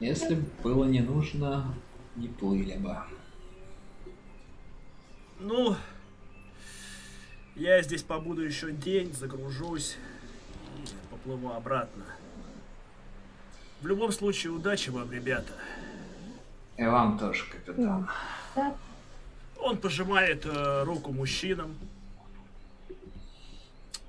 Если 0.01 0.35
бы 0.35 0.47
было 0.63 0.85
не 0.85 1.01
нужно, 1.01 1.75
не 2.17 2.29
плыли 2.29 2.77
бы. 2.77 2.97
Ну, 5.39 5.77
я 7.55 7.81
здесь 7.83 8.03
побуду 8.03 8.43
еще 8.43 8.73
день, 8.73 9.13
загружусь 9.13 9.97
и 10.79 10.89
поплыву 11.11 11.53
обратно. 11.53 12.05
В 13.81 13.87
любом 13.87 14.13
случае, 14.13 14.53
удачи 14.53 14.91
вам, 14.91 15.11
ребята. 15.13 15.53
И 16.77 16.85
вам 16.85 17.19
тоже, 17.19 17.45
капитан. 17.51 18.09
Да, 18.55 18.75
Он 19.59 19.77
пожимает 19.79 20.45
э, 20.45 20.83
руку 20.85 21.13
мужчинам, 21.13 21.75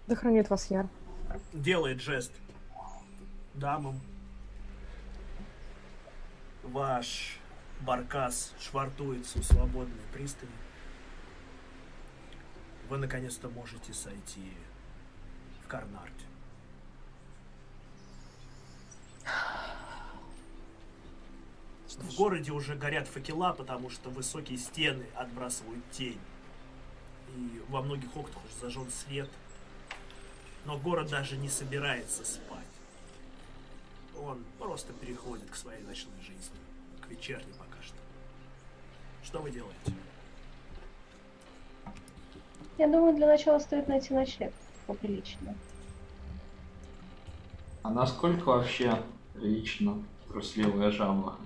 Да 0.08 0.16
хранит 0.16 0.50
вас 0.50 0.72
Яр. 0.72 0.88
Делает 1.54 2.02
жест 2.02 2.32
дамам. 3.54 4.00
Ваш 6.64 7.40
баркас 7.82 8.54
швартуется 8.60 9.40
у 9.40 9.44
свободной 9.44 10.04
пристани. 10.14 10.52
Вы 12.90 12.98
наконец-то 12.98 13.50
можете 13.50 13.94
сойти 13.94 14.54
в 15.64 15.68
Карнарте. 15.68 16.26
В 21.98 22.16
городе 22.16 22.52
уже 22.52 22.76
горят 22.76 23.08
факела, 23.08 23.54
потому 23.54 23.90
что 23.90 24.10
высокие 24.10 24.58
стены 24.58 25.06
отбрасывают 25.16 25.84
тень. 25.92 26.20
И 27.36 27.62
во 27.70 27.82
многих 27.82 28.16
окнах 28.16 28.38
уже 28.46 28.54
зажжен 28.62 28.90
свет. 28.90 29.30
Но 30.68 30.78
город 30.78 31.10
даже 31.10 31.38
не 31.38 31.48
собирается 31.48 32.26
спать. 32.26 32.58
Он 34.22 34.44
просто 34.60 34.92
переходит 34.92 35.50
к 35.50 35.56
своей 35.56 35.82
ночной 35.84 36.20
жизни. 36.20 36.58
К 37.00 37.08
вечерней 37.08 37.54
пока 37.58 37.82
что. 37.82 37.96
Что 39.24 39.40
вы 39.40 39.50
делаете? 39.50 39.94
я 42.78 42.88
думаю, 42.88 43.16
для 43.16 43.28
начала 43.28 43.60
стоит 43.60 43.88
найти 43.88 44.14
ночлег 44.14 44.54
поприличнее. 44.86 45.56
А 47.82 47.90
насколько 47.90 48.50
вообще 48.50 49.02
лично 49.36 50.04
трусливая 50.28 50.92
жаба? 50.92 51.38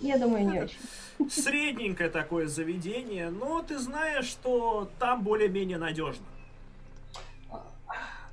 Я 0.00 0.18
думаю, 0.18 0.48
не 0.48 0.62
очень. 0.62 1.30
Средненькое 1.30 2.08
такое 2.08 2.46
заведение, 2.48 3.28
но 3.30 3.62
ты 3.62 3.78
знаешь, 3.78 4.26
что 4.26 4.90
там 4.98 5.22
более-менее 5.22 5.78
надежно. 5.78 6.24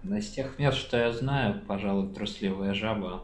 Но 0.06 0.18
из 0.18 0.30
тех 0.30 0.60
мест, 0.60 0.78
что 0.78 0.98
я 0.98 1.12
знаю, 1.12 1.62
пожалуй, 1.68 2.14
трусливая 2.14 2.74
жаба 2.76 3.24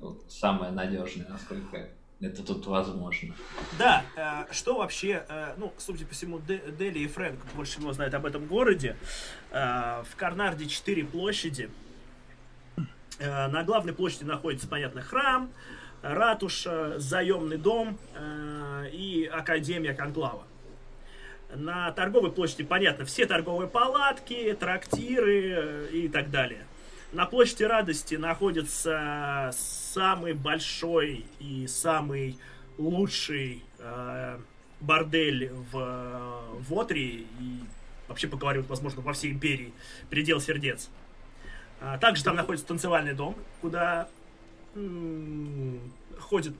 вот, 0.00 0.24
самая 0.28 0.72
надежная, 0.72 1.28
насколько 1.28 1.88
это 2.20 2.42
тут 2.44 2.66
возможно. 2.66 3.34
Да, 3.78 4.04
э, 4.16 4.52
что 4.52 4.78
вообще, 4.78 5.24
э, 5.28 5.54
ну, 5.56 5.72
судя 5.78 6.04
по 6.06 6.12
всему, 6.12 6.40
Де- 6.40 6.62
Дели 6.78 6.98
и 6.98 7.06
Фрэнк 7.06 7.38
больше 7.54 7.78
всего 7.78 7.92
знают 7.92 8.12
об 8.14 8.26
этом 8.26 8.46
городе. 8.46 8.96
Э, 9.52 10.02
в 10.02 10.16
Карнарде 10.16 10.66
четыре 10.66 11.04
площади. 11.04 11.70
Э, 13.20 13.46
на 13.46 13.62
главной 13.62 13.92
площади 13.92 14.24
находится, 14.24 14.66
понятно, 14.66 15.02
храм, 15.02 15.50
ратуша, 16.02 16.98
заемный 16.98 17.56
дом 17.58 17.98
э, 18.16 18.90
и 18.92 19.26
Академия 19.26 19.94
Конклава. 19.94 20.42
На 21.54 21.90
торговой 21.92 22.30
площади, 22.30 22.64
понятно, 22.64 23.04
все 23.04 23.26
торговые 23.26 23.68
палатки, 23.68 24.56
трактиры 24.58 25.50
э, 25.50 25.88
и 25.92 26.08
так 26.08 26.30
далее. 26.30 26.64
На 27.12 27.26
площади 27.26 27.64
радости 27.64 28.14
находится 28.14 29.50
самый 29.52 30.32
большой 30.32 31.24
и 31.40 31.66
самый 31.66 32.38
лучший 32.78 33.64
э, 33.78 34.38
бордель 34.80 35.50
в, 35.72 36.40
в 36.68 36.78
Отри 36.78 37.26
и 37.40 37.60
вообще 38.06 38.28
поговорю, 38.28 38.62
возможно, 38.68 39.02
во 39.02 39.12
всей 39.12 39.32
империи, 39.32 39.72
предел 40.08 40.40
сердец. 40.40 40.88
А, 41.80 41.98
также 41.98 42.22
там 42.24 42.36
находится 42.36 42.66
танцевальный 42.66 43.14
дом, 43.14 43.36
куда 43.60 44.08
м, 44.74 45.80
ходят 46.18 46.54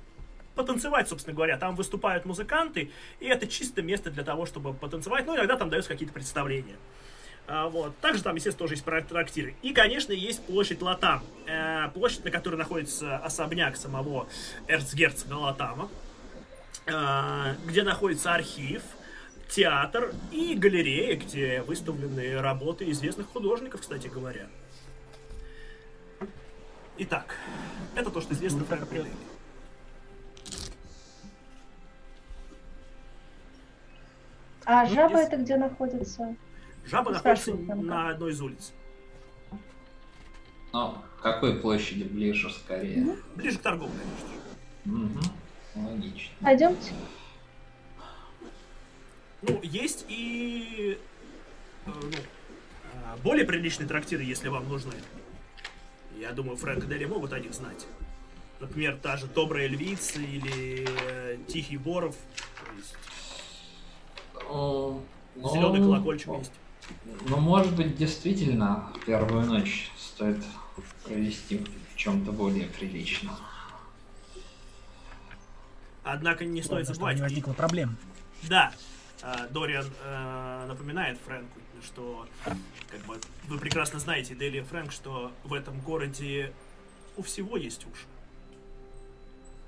потанцевать, 0.54 1.08
собственно 1.08 1.34
говоря. 1.34 1.56
Там 1.56 1.76
выступают 1.76 2.24
музыканты, 2.24 2.90
и 3.20 3.26
это 3.26 3.46
чисто 3.46 3.82
место 3.82 4.10
для 4.10 4.24
того, 4.24 4.46
чтобы 4.46 4.74
потанцевать. 4.74 5.26
Ну, 5.26 5.36
иногда 5.36 5.56
там 5.56 5.70
даются 5.70 5.90
какие-то 5.90 6.12
представления. 6.14 6.76
А, 7.46 7.68
вот. 7.68 7.96
Также 7.98 8.22
там, 8.22 8.36
естественно, 8.36 8.68
тоже 8.68 8.74
есть 8.74 9.08
трактиры. 9.08 9.56
И, 9.62 9.72
конечно, 9.72 10.12
есть 10.12 10.44
площадь 10.44 10.82
Латам. 10.82 11.22
Э, 11.46 11.88
площадь, 11.92 12.24
на 12.24 12.30
которой 12.30 12.56
находится 12.56 13.16
особняк 13.18 13.76
самого 13.76 14.28
эрцгерцога 14.68 15.34
Латама. 15.34 15.88
э, 16.86 17.54
где 17.66 17.82
находится 17.82 18.34
архив, 18.34 18.82
театр 19.48 20.12
и 20.30 20.54
галерея, 20.54 21.16
где 21.16 21.62
выставлены 21.62 22.40
работы 22.40 22.90
известных 22.90 23.28
художников, 23.28 23.80
кстати 23.80 24.06
говоря. 24.06 24.46
Итак, 26.98 27.36
это 27.96 28.10
то, 28.10 28.20
что 28.20 28.34
известно 28.34 28.64
про 28.64 28.76
Апреле. 28.76 29.10
А 34.72 34.84
Ну, 34.84 34.94
жаба 34.94 35.18
если- 35.18 35.26
это 35.26 35.36
где 35.42 35.56
находится? 35.56 36.36
Жаба 36.86 37.10
Ну, 37.10 37.16
находится 37.16 37.54
на 37.54 38.10
одной 38.10 38.30
из 38.30 38.40
улиц. 38.40 38.72
Но 40.72 41.04
к 41.18 41.22
какой 41.22 41.56
площади 41.60 42.04
ближе 42.04 42.48
скорее? 42.50 43.16
Ближе 43.34 43.58
к 43.58 43.62
торговой, 43.62 43.90
конечно 43.98 44.28
же. 44.28 45.06
Угу. 45.06 45.88
Логично. 45.88 46.32
Пойдемте. 46.40 46.92
Ну, 49.42 49.58
есть 49.64 50.04
и 50.08 51.00
э, 51.86 51.90
ну, 51.90 51.94
а, 53.06 53.16
более 53.24 53.44
приличные 53.44 53.88
трактиры, 53.88 54.22
если 54.22 54.46
вам 54.48 54.68
нужны. 54.68 54.92
Я 56.16 56.30
думаю, 56.30 56.56
Фрэнк 56.56 56.84
и 56.84 56.86
Дели 56.86 57.06
могут 57.06 57.32
о 57.32 57.40
них 57.40 57.54
знать. 57.54 57.88
Например, 58.60 58.96
та 59.02 59.16
же 59.16 59.26
Добрая 59.26 59.66
Львица 59.66 60.20
или 60.20 61.40
Тихий 61.48 61.76
Боров. 61.76 62.14
То 64.50 65.02
есть 65.36 65.42
Ну, 65.42 65.54
Зеленый 65.54 65.80
колокольчик 65.80 66.28
есть. 66.38 66.52
Ну, 67.28 67.36
может 67.38 67.74
быть, 67.76 67.96
действительно, 67.96 68.92
первую 69.06 69.46
ночь 69.46 69.90
стоит 69.96 70.38
провести 71.04 71.58
в 71.58 71.96
чем-то 71.96 72.32
более 72.32 72.66
приличном. 72.66 73.36
Однако 76.02 76.44
не 76.44 76.62
стоит 76.62 76.84
Чтобы 76.86 76.94
забывать. 76.94 77.16
не 77.16 77.22
возникло 77.22 77.52
проблем. 77.52 77.96
Да, 78.48 78.72
э, 79.22 79.46
Дориан 79.50 79.86
э, 80.02 80.64
напоминает 80.66 81.18
Фрэнку, 81.26 81.58
что 81.84 82.26
как 82.90 83.00
бы, 83.02 83.18
вы 83.48 83.58
прекрасно 83.58 83.98
знаете, 84.00 84.34
Дели 84.34 84.58
и 84.58 84.62
Фрэнк, 84.62 84.90
что 84.90 85.30
в 85.44 85.52
этом 85.54 85.78
городе 85.80 86.52
у 87.16 87.22
всего 87.22 87.56
есть 87.56 87.84
уши. 87.86 88.06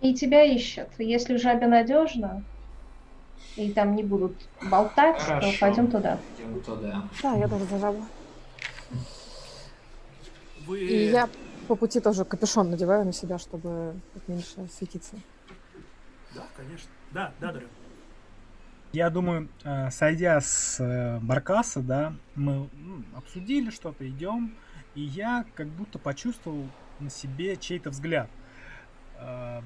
И 0.00 0.14
тебя 0.14 0.42
ищут. 0.42 0.88
Если 0.98 1.36
жабе 1.36 1.66
надежно, 1.68 2.42
и 3.56 3.70
там 3.72 3.94
не 3.96 4.02
будут 4.02 4.34
болтать, 4.62 5.18
то 5.18 5.24
Хорошо. 5.24 5.52
пойдем 5.60 5.90
туда. 5.90 6.18
Идем 6.38 6.60
туда. 6.62 7.08
Да, 7.22 7.34
я 7.34 7.48
тоже 7.48 7.64
за 7.66 7.78
жабу. 7.78 8.04
Вы... 10.66 10.80
И 10.80 11.10
я 11.10 11.28
по 11.68 11.74
пути 11.76 12.00
тоже 12.00 12.24
капюшон 12.24 12.70
надеваю 12.70 13.04
на 13.04 13.12
себя, 13.12 13.38
чтобы 13.38 13.94
меньше 14.26 14.68
светиться. 14.76 15.16
Да, 16.34 16.42
конечно. 16.56 16.88
Да, 17.10 17.32
да, 17.40 17.52
Дориан. 17.52 17.70
Я 18.92 19.08
думаю, 19.10 19.48
э, 19.64 19.90
сойдя 19.90 20.40
с 20.40 20.78
э, 20.78 21.18
Баркаса, 21.20 21.80
да, 21.80 22.12
мы 22.34 22.68
м, 22.74 23.06
обсудили 23.16 23.70
что-то, 23.70 24.06
идем, 24.08 24.54
и 24.94 25.00
я 25.00 25.46
как 25.54 25.66
будто 25.68 25.98
почувствовал 25.98 26.66
на 27.00 27.08
себе 27.08 27.56
чей-то 27.56 27.90
взгляд. 27.90 28.28
Э, 29.18 29.60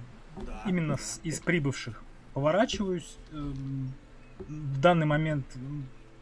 Да. 0.46 0.62
Именно 0.66 0.96
с- 0.98 1.18
из 1.24 1.40
прибывших. 1.40 2.02
Поворачиваюсь. 2.36 3.16
эм, 3.32 3.94
В 4.40 4.78
данный 4.78 5.06
момент 5.06 5.46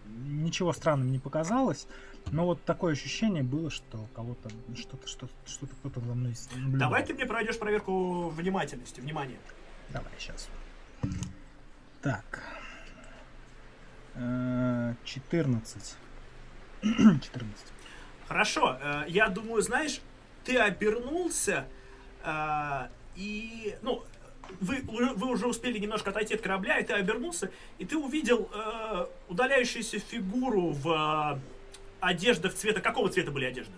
ничего 0.06 0.72
странного 0.72 1.08
не 1.08 1.18
показалось, 1.18 1.88
но 2.30 2.46
вот 2.46 2.62
такое 2.64 2.92
ощущение 2.92 3.42
было, 3.42 3.68
что 3.68 4.06
кого-то 4.14 4.48
что-то, 4.76 5.08
что-то, 5.08 5.32
что-то 5.44 5.74
кто-то 5.74 5.98
за 5.98 6.14
мной 6.14 6.36
наблюдал. 6.54 6.78
Давай 6.78 7.04
ты 7.04 7.14
мне 7.14 7.26
пройдешь 7.26 7.58
проверку 7.58 8.28
внимательности, 8.28 9.00
внимания. 9.00 9.38
Давай, 9.90 10.12
сейчас. 10.16 10.48
Так. 12.00 12.44
Э, 14.14 14.94
14. 15.04 15.96
14. 16.80 17.24
Хорошо, 18.28 18.78
э, 18.80 19.04
я 19.08 19.28
думаю, 19.30 19.62
знаешь, 19.62 20.00
ты 20.44 20.58
обернулся 20.58 21.66
э, 22.22 22.88
и, 23.16 23.76
ну, 23.82 24.04
вы, 24.60 24.82
уже- 24.88 25.12
вы 25.14 25.28
уже 25.30 25.46
успели 25.46 25.78
немножко 25.78 26.10
отойти 26.10 26.34
от 26.34 26.40
корабля, 26.40 26.78
и 26.78 26.84
ты 26.84 26.92
обернулся, 26.94 27.50
и 27.78 27.84
ты 27.84 27.96
увидел 27.96 28.48
э, 28.52 29.06
удаляющуюся 29.28 29.98
фигуру 29.98 30.70
в 30.70 30.88
э, 31.36 31.38
одеждах 32.00 32.54
цвета. 32.54 32.80
Какого 32.80 33.08
цвета 33.08 33.30
были 33.30 33.44
одежды? 33.46 33.72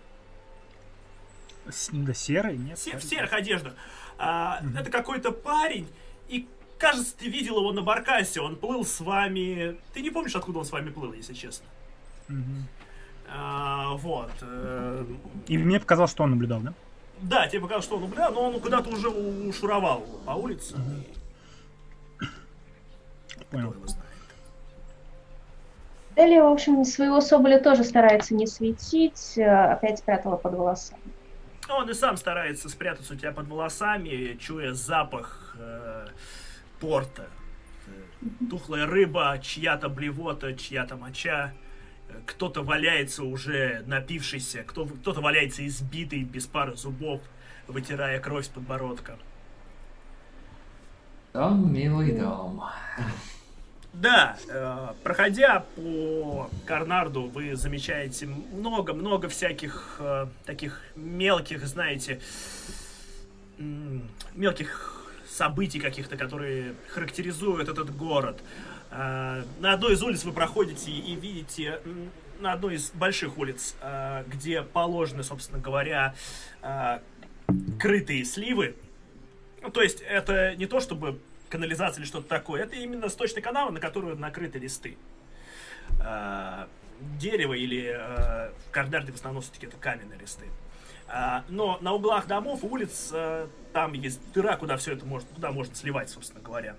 С- 1.68 1.90
Да, 1.92 2.14
серый, 2.14 2.56
нет? 2.56 2.78
Се- 2.78 2.96
в 2.98 3.02
серых 3.04 3.32
одеждах. 3.32 3.74
А, 4.18 4.60
Мгм. 4.62 4.76
Это 4.78 4.90
какой-то 4.90 5.32
парень, 5.32 5.88
и 6.28 6.46
кажется, 6.78 7.16
ты 7.16 7.28
видел 7.28 7.58
его 7.58 7.72
на 7.72 7.82
баркасе, 7.82 8.40
он 8.40 8.56
плыл 8.56 8.84
с 8.84 9.00
вами. 9.00 9.76
Ты 9.92 10.00
не 10.02 10.10
помнишь, 10.10 10.36
откуда 10.36 10.60
он 10.60 10.64
с 10.64 10.70
вами 10.72 10.90
плыл, 10.90 11.12
если 11.12 11.34
честно. 11.34 11.66
Мгм. 12.28 12.66
А, 13.28 13.94
вот. 13.94 14.30
э, 14.42 15.04
И 15.48 15.58
мне 15.58 15.80
показалось, 15.80 16.12
что 16.12 16.22
он 16.22 16.30
наблюдал, 16.30 16.60
да? 16.60 16.74
Да, 17.22 17.46
тебе 17.48 17.60
показалось, 17.60 17.84
что 17.84 17.96
он 17.96 18.06
бля, 18.06 18.30
но 18.30 18.42
он 18.42 18.60
куда-то 18.60 18.90
уже 18.90 19.08
ушуровал 19.08 20.04
по 20.24 20.32
улице. 20.32 20.76
Понял. 23.50 23.72
Его 23.72 23.86
знает. 23.86 24.06
Дели, 26.16 26.38
в 26.38 26.46
общем, 26.46 26.84
своего 26.84 27.20
соболя 27.20 27.60
тоже 27.60 27.84
старается 27.84 28.34
не 28.34 28.46
светить, 28.46 29.36
э, 29.36 29.44
опять 29.44 29.98
спрятала 29.98 30.36
под 30.36 30.54
волосами. 30.54 31.00
Он 31.68 31.88
и 31.90 31.94
сам 31.94 32.16
старается 32.16 32.68
спрятаться 32.68 33.14
у 33.14 33.16
тебя 33.16 33.32
под 33.32 33.48
волосами, 33.48 34.36
чуя 34.40 34.72
запах 34.72 35.56
э, 35.58 36.06
порта. 36.80 37.28
Э, 37.86 38.26
Тухлая 38.48 38.86
рыба, 38.86 39.38
чья-то 39.42 39.88
блевота, 39.88 40.54
чья-то 40.54 40.96
моча. 40.96 41.52
Кто-то 42.24 42.62
валяется 42.62 43.24
уже 43.24 43.82
напившийся, 43.86 44.64
кто, 44.64 44.86
кто-то 44.86 45.20
валяется 45.20 45.66
избитый, 45.66 46.22
без 46.22 46.46
пары 46.46 46.76
зубов, 46.76 47.20
вытирая 47.66 48.20
кровь 48.20 48.46
с 48.46 48.48
подбородка. 48.48 49.16
Дом, 51.32 51.72
милый 51.72 52.12
дом. 52.12 52.62
Да, 53.92 54.36
э, 54.48 54.88
проходя 55.02 55.64
по 55.74 56.50
Карнарду, 56.66 57.22
вы 57.24 57.56
замечаете 57.56 58.26
много-много 58.26 59.28
всяких 59.28 59.96
э, 60.00 60.26
таких 60.44 60.82
мелких, 60.96 61.66
знаете, 61.66 62.20
мелких 64.34 65.10
событий 65.26 65.80
каких-то, 65.80 66.16
которые 66.16 66.74
характеризуют 66.88 67.68
этот 67.70 67.94
город. 67.96 68.38
Э, 68.40 68.75
на 68.96 69.72
одной 69.72 69.94
из 69.94 70.02
улиц 70.02 70.24
вы 70.24 70.32
проходите 70.32 70.90
и 70.90 71.14
видите, 71.14 71.80
на 72.40 72.52
одной 72.52 72.76
из 72.76 72.90
больших 72.90 73.38
улиц, 73.38 73.74
э, 73.80 74.24
где 74.26 74.62
положены, 74.62 75.22
собственно 75.22 75.58
говоря, 75.60 76.14
э, 76.62 77.00
крытые 77.78 78.24
сливы, 78.24 78.76
ну, 79.62 79.70
то 79.70 79.82
есть 79.82 80.00
это 80.00 80.54
не 80.56 80.66
то, 80.66 80.80
чтобы 80.80 81.18
канализация 81.48 82.00
или 82.00 82.06
что-то 82.06 82.28
такое, 82.28 82.62
это 82.62 82.76
именно 82.76 83.08
сточный 83.08 83.42
канал, 83.42 83.70
на 83.70 83.80
который 83.80 84.16
накрыты 84.16 84.58
листы. 84.58 84.96
Дерево 87.18 87.52
или 87.52 87.92
в 88.68 88.70
Карнарде 88.70 89.12
в 89.12 89.16
основном 89.16 89.42
все-таки 89.42 89.66
это 89.66 89.76
каменные 89.76 90.18
листы. 90.18 90.46
Но 91.48 91.78
на 91.80 91.92
углах 91.92 92.26
домов, 92.26 92.64
улиц, 92.64 93.12
там 93.72 93.92
есть 93.92 94.20
дыра, 94.32 94.56
куда 94.56 94.76
все 94.76 94.92
это 94.92 95.04
можно, 95.06 95.28
куда 95.34 95.52
можно 95.52 95.74
сливать, 95.74 96.10
собственно 96.10 96.40
говоря. 96.40 96.76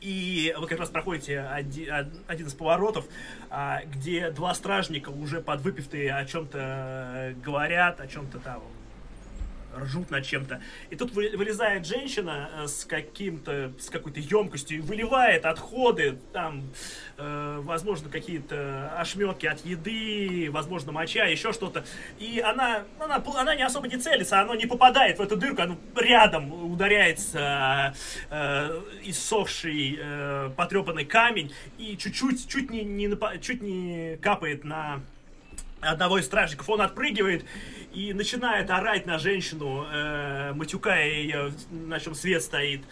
И 0.00 0.54
вы 0.58 0.66
как 0.66 0.78
раз 0.78 0.88
проходите 0.88 1.40
оди- 1.40 1.88
од- 1.90 2.12
один 2.26 2.46
из 2.46 2.54
поворотов, 2.54 3.04
а, 3.50 3.82
где 3.84 4.30
два 4.30 4.54
стражника 4.54 5.10
уже 5.10 5.40
подвыпившие 5.42 6.12
о 6.14 6.24
чем-то 6.24 7.34
говорят, 7.44 8.00
о 8.00 8.06
чем-то 8.06 8.38
там 8.38 8.62
ржут 9.76 10.10
над 10.10 10.24
чем-то. 10.24 10.60
И 10.90 10.96
тут 10.96 11.12
вы- 11.12 11.36
вылезает 11.36 11.86
женщина 11.86 12.50
э, 12.54 12.66
с 12.66 12.84
каким-то, 12.84 13.72
с 13.78 13.90
какой-то 13.90 14.20
емкостью 14.20 14.78
и 14.78 14.80
выливает 14.80 15.44
отходы, 15.46 16.18
там, 16.32 16.62
э, 17.16 17.60
возможно, 17.62 18.10
какие-то 18.10 18.92
ошметки 18.98 19.46
от 19.46 19.64
еды, 19.64 20.48
возможно, 20.50 20.92
моча, 20.92 21.24
еще 21.24 21.52
что-то. 21.52 21.84
И 22.18 22.40
она, 22.40 22.84
она, 22.98 23.22
она 23.36 23.54
не 23.54 23.62
особо 23.62 23.88
не 23.88 23.96
целится, 23.96 24.40
она 24.40 24.56
не 24.56 24.66
попадает 24.66 25.18
в 25.18 25.22
эту 25.22 25.36
дырку, 25.36 25.62
она 25.62 25.76
рядом 25.96 26.52
ударяется 26.72 27.94
э, 28.30 28.80
иссохший, 29.04 29.98
э, 30.00 30.50
потрепанный 30.56 31.04
камень 31.04 31.52
и 31.78 31.96
чуть-чуть, 31.96 32.48
чуть 32.48 32.70
не, 32.70 32.82
не 32.82 33.10
чуть 33.40 33.62
не 33.62 34.16
капает 34.18 34.64
на 34.64 35.00
одного 35.80 36.18
из 36.18 36.26
стражников. 36.26 36.68
Он 36.68 36.80
отпрыгивает 36.80 37.44
и 37.92 38.12
начинает 38.12 38.70
орать 38.70 39.06
на 39.06 39.18
женщину, 39.18 39.86
э, 39.90 40.52
матюкая 40.52 41.08
ее, 41.08 41.52
на 41.70 41.98
чем 42.00 42.14
свет 42.14 42.42
стоит. 42.42 42.82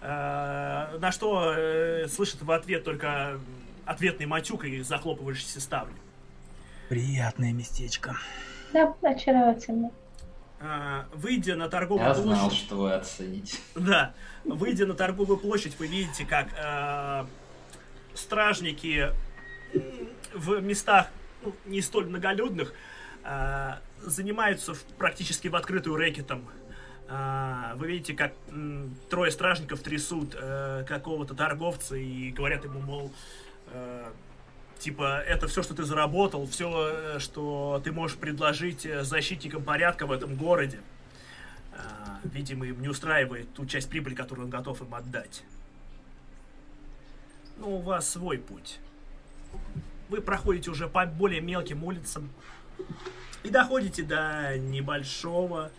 Э, 0.00 0.96
на 0.98 1.12
что 1.12 1.54
э, 1.56 2.08
слышит 2.08 2.42
в 2.42 2.50
ответ 2.50 2.84
только 2.84 3.38
ответный 3.84 4.26
матюк 4.26 4.64
и 4.64 4.80
захлопывающиеся 4.80 5.60
ставни. 5.60 5.96
Приятное 6.88 7.52
местечко. 7.52 8.16
Да, 8.72 8.94
очаровательно. 9.02 9.90
Э, 10.60 11.04
выйдя 11.14 11.54
на 11.56 11.68
торговую 11.68 12.06
Я 12.06 12.14
площадь... 12.14 12.38
знал, 12.38 12.50
что 12.50 12.76
вы 12.76 12.92
оцените. 12.94 13.58
Да, 13.74 14.14
выйдя 14.44 14.86
на 14.86 14.94
торговую 14.94 15.38
площадь, 15.38 15.78
вы 15.78 15.86
видите, 15.86 16.24
как 16.24 16.48
э, 16.56 17.26
стражники 18.14 19.12
в 20.34 20.60
местах 20.60 21.08
ну, 21.48 21.70
не 21.70 21.80
столь 21.80 22.06
многолюдных 22.06 22.72
э, 23.24 23.74
занимаются 24.02 24.74
в- 24.74 24.82
практически 24.98 25.48
в 25.48 25.56
открытую 25.56 25.96
рэкетом. 25.96 26.44
Э, 27.08 27.72
вы 27.76 27.88
видите, 27.88 28.14
как 28.14 28.32
м, 28.48 28.94
трое 29.10 29.30
стражников 29.30 29.80
трясут 29.80 30.36
э, 30.38 30.84
какого-то 30.86 31.34
торговца 31.34 31.96
и 31.96 32.30
говорят 32.30 32.64
ему, 32.64 32.80
мол, 32.80 33.12
э, 33.68 34.10
типа, 34.78 35.20
это 35.20 35.48
все, 35.48 35.62
что 35.62 35.74
ты 35.74 35.84
заработал, 35.84 36.46
все, 36.46 37.18
что 37.18 37.80
ты 37.82 37.92
можешь 37.92 38.16
предложить 38.16 38.84
э, 38.86 39.04
защитникам 39.04 39.62
порядка 39.62 40.06
в 40.06 40.12
этом 40.12 40.34
городе. 40.36 40.80
А, 41.72 42.18
видимо, 42.24 42.66
им 42.66 42.80
не 42.82 42.88
устраивает 42.88 43.52
ту 43.54 43.64
часть 43.66 43.88
прибыли, 43.88 44.14
которую 44.14 44.46
он 44.46 44.50
готов 44.50 44.82
им 44.82 44.94
отдать. 44.94 45.42
Ну, 47.58 47.76
у 47.76 47.80
вас 47.80 48.08
свой 48.10 48.38
путь. 48.38 48.78
Вы 50.08 50.20
проходите 50.20 50.70
уже 50.70 50.88
по 50.88 51.04
более 51.06 51.40
мелким 51.40 51.84
улицам 51.84 52.30
и 53.42 53.50
доходите 53.50 54.02
до 54.02 54.56
небольшого, 54.58 55.70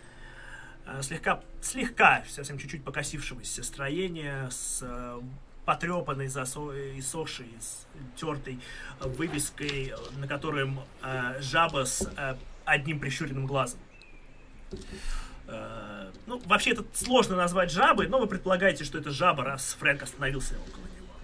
а, 0.86 1.02
слегка, 1.02 1.40
слегка, 1.60 2.24
совсем 2.28 2.58
чуть-чуть 2.58 2.84
покосившегося 2.84 3.62
строения 3.62 4.48
с 4.50 4.80
э, 4.82 5.20
потрепанной, 5.64 6.26
засо- 6.26 6.98
иссохшей, 6.98 7.48
с 7.60 7.86
тертой 8.16 8.60
вывеской, 9.00 9.94
на 10.18 10.26
котором 10.26 10.80
э, 11.02 11.40
жаба 11.40 11.84
с 11.84 12.02
э, 12.16 12.36
одним 12.64 12.98
прищуренным 13.00 13.46
глазом. 13.46 13.78
Э, 15.46 16.10
ну, 16.26 16.40
вообще 16.46 16.70
это 16.70 16.84
сложно 16.94 17.36
назвать 17.36 17.70
жабой, 17.70 18.08
но 18.08 18.18
вы 18.18 18.26
предполагаете, 18.26 18.84
что 18.84 18.98
это 18.98 19.10
жаба, 19.10 19.44
раз 19.44 19.76
Фрэнк 19.78 20.02
остановился 20.02 20.54
около 20.68 20.84
него. 20.84 21.14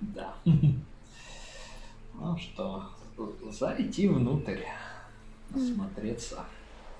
Да. 0.00 0.34
Ну 2.14 2.38
что, 2.38 2.90
зайти 3.50 4.08
внутрь, 4.08 4.60
осмотреться. 5.54 6.44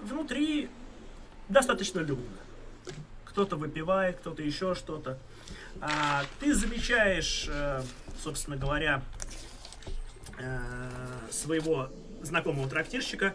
Внутри 0.01 0.69
достаточно 1.49 2.01
людно. 2.01 2.37
Кто-то 3.25 3.57
выпивает, 3.57 4.19
кто-то 4.19 4.43
еще 4.43 4.75
что-то. 4.75 5.19
А, 5.81 6.23
ты 6.41 6.55
замечаешь, 6.55 7.49
э, 7.49 7.83
собственно 8.23 8.57
говоря, 8.57 9.03
э, 10.39 10.61
своего 11.31 11.89
знакомого 12.23 12.69
трактирщика. 12.69 13.35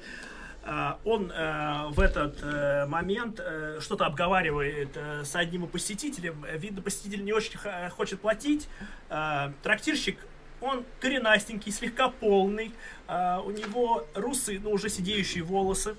А, 0.63 0.99
он 1.03 1.31
э, 1.31 1.87
в 1.89 1.99
этот 1.99 2.87
момент 2.87 3.41
что-то 3.79 4.05
обговаривает 4.05 4.95
с 4.95 5.35
одним 5.35 5.67
посетителем. 5.67 6.45
Видно, 6.55 6.81
посетитель 6.81 7.23
не 7.23 7.33
очень 7.33 7.59
хочет 7.89 8.21
платить. 8.21 8.67
А, 9.09 9.51
трактирщик 9.63 10.17
он 10.61 10.85
коренастенький, 10.99 11.71
слегка 11.71 12.09
полный, 12.09 12.71
а, 13.07 13.41
у 13.41 13.51
него 13.51 14.05
русые, 14.13 14.59
ну, 14.59 14.71
уже 14.71 14.89
сидеющие 14.89 15.43
волосы. 15.43 15.95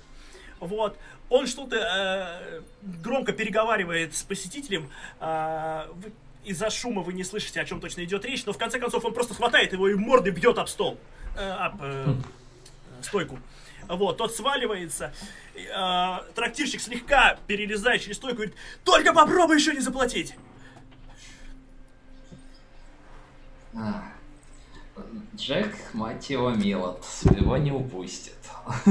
Вот. 0.60 0.96
Он 1.30 1.46
что-то 1.46 1.76
э, 1.76 2.60
громко 2.82 3.32
переговаривает 3.32 4.14
с 4.14 4.22
посетителем. 4.22 4.90
э, 5.20 5.86
из-за 6.44 6.70
шума 6.70 7.02
вы 7.02 7.12
не 7.12 7.24
слышите, 7.24 7.60
о 7.60 7.64
чем 7.64 7.80
точно 7.80 8.02
идет 8.04 8.24
речь, 8.24 8.44
но 8.46 8.52
в 8.52 8.58
конце 8.58 8.78
концов 8.78 9.04
он 9.04 9.14
просто 9.14 9.34
хватает 9.34 9.72
его 9.72 9.88
и 9.88 9.94
мордой 9.94 10.32
бьет 10.32 10.58
об 10.58 10.68
стол, 10.68 10.98
э, 11.36 11.50
об 11.50 11.76
э, 11.80 12.14
стойку. 13.02 13.38
Вот, 13.88 14.16
тот 14.18 14.34
сваливается. 14.34 15.12
э, 15.54 16.32
трактирщик 16.34 16.80
слегка 16.80 17.38
перелезает 17.46 18.02
через 18.02 18.16
стойку 18.16 18.42
и 18.42 18.46
говорит, 18.46 18.54
только 18.84 19.12
попробуй 19.12 19.56
еще 19.56 19.72
не 19.72 19.80
заплатить. 19.80 20.34
А, 25.00 25.36
Джек, 25.36 25.74
мать 25.94 26.30
его, 26.30 26.50
Милот, 26.50 27.04
своего 27.04 27.56
не 27.56 27.72
упустит. 27.72 28.36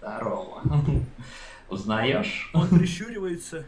Здорово. 0.00 0.62
Узнаешь? 1.68 2.50
Он 2.52 2.68
прищуривается. 2.68 3.66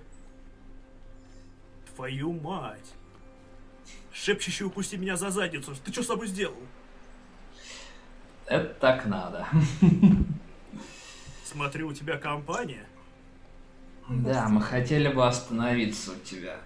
Твою 1.94 2.32
мать. 2.32 2.92
Шепчущий 4.12 4.66
упусти 4.66 4.96
меня 4.96 5.16
за 5.16 5.30
задницу. 5.30 5.74
Ты 5.84 5.92
что 5.92 6.02
с 6.02 6.06
собой 6.06 6.26
сделал? 6.26 6.56
Это 8.46 8.74
так 8.74 9.06
надо. 9.06 9.46
Смотрю, 11.44 11.88
у 11.88 11.92
тебя 11.92 12.18
компания. 12.18 12.86
Да, 14.08 14.48
мы 14.48 14.60
хотели 14.60 15.08
бы 15.08 15.26
остановиться 15.26 16.12
у 16.12 16.16
тебя. 16.16 16.56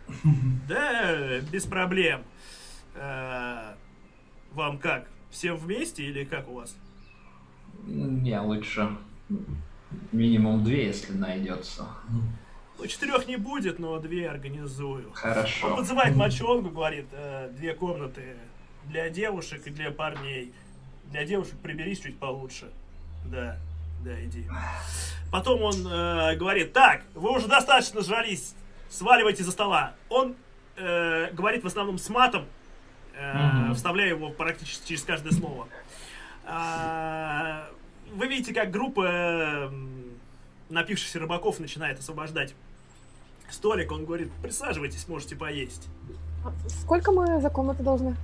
Да, 0.68 1.41
без 1.53 1.64
проблем. 1.64 2.22
Э, 2.95 3.74
Вам 4.53 4.79
как? 4.79 5.07
Всем 5.31 5.57
вместе 5.57 6.05
или 6.05 6.24
как 6.24 6.49
у 6.49 6.55
вас? 6.55 6.77
Я 7.87 8.43
лучше 8.43 8.97
минимум 10.12 10.64
две, 10.64 10.87
если 10.87 11.12
найдется. 11.12 11.87
Ну, 12.79 12.87
четырех 12.87 13.27
не 13.27 13.37
будет, 13.37 13.79
но 13.79 13.99
две 13.99 14.29
организую. 14.29 15.09
Он 15.09 15.14
Хорошо. 15.14 15.77
подзывает 15.77 16.14
мальчонку, 16.14 16.70
говорит, 16.70 17.07
«Э, 17.12 17.51
две 17.57 17.74
комнаты 17.74 18.37
для 18.85 19.09
девушек 19.09 19.66
и 19.66 19.70
для 19.70 19.91
парней. 19.91 20.53
Для 21.11 21.24
девушек 21.24 21.55
приберись 21.62 22.01
чуть 22.01 22.18
получше. 22.18 22.70
Да, 23.24 23.57
да, 24.05 24.24
иди. 24.24 24.47
Потом 25.31 25.62
он 25.62 25.87
э, 25.87 26.37
говорит, 26.37 26.72
так, 26.72 27.03
вы 27.14 27.31
уже 27.31 27.49
достаточно 27.49 28.03
жрались, 28.03 28.55
сваливайте 28.89 29.43
за 29.43 29.51
стола. 29.51 29.95
Он 30.09 30.35
э, 30.77 31.33
говорит 31.33 31.64
в 31.64 31.66
основном 31.66 31.99
с 31.99 32.09
матом, 32.09 32.47
э, 33.17 33.47
Мгм. 33.64 33.75
вставляя 33.75 34.09
его 34.09 34.31
практически 34.31 34.89
через 34.89 35.03
каждое 35.03 35.33
слово. 35.33 35.69
А, 36.45 37.69
вы 38.12 38.29
видите, 38.29 38.55
как 38.55 38.71
группа 38.71 39.07
э, 39.09 39.71
напившихся 40.69 41.19
рыбаков 41.19 41.59
начинает 41.59 41.99
освобождать 41.99 42.55
столик. 43.51 43.91
Он 43.93 44.05
говорит, 44.05 44.31
присаживайтесь, 44.43 45.09
можете 45.09 45.35
поесть. 45.37 45.89
Сколько 46.69 47.11
мы 47.12 47.41
за 47.41 47.51
комнату 47.51 47.83
должны? 47.83 48.17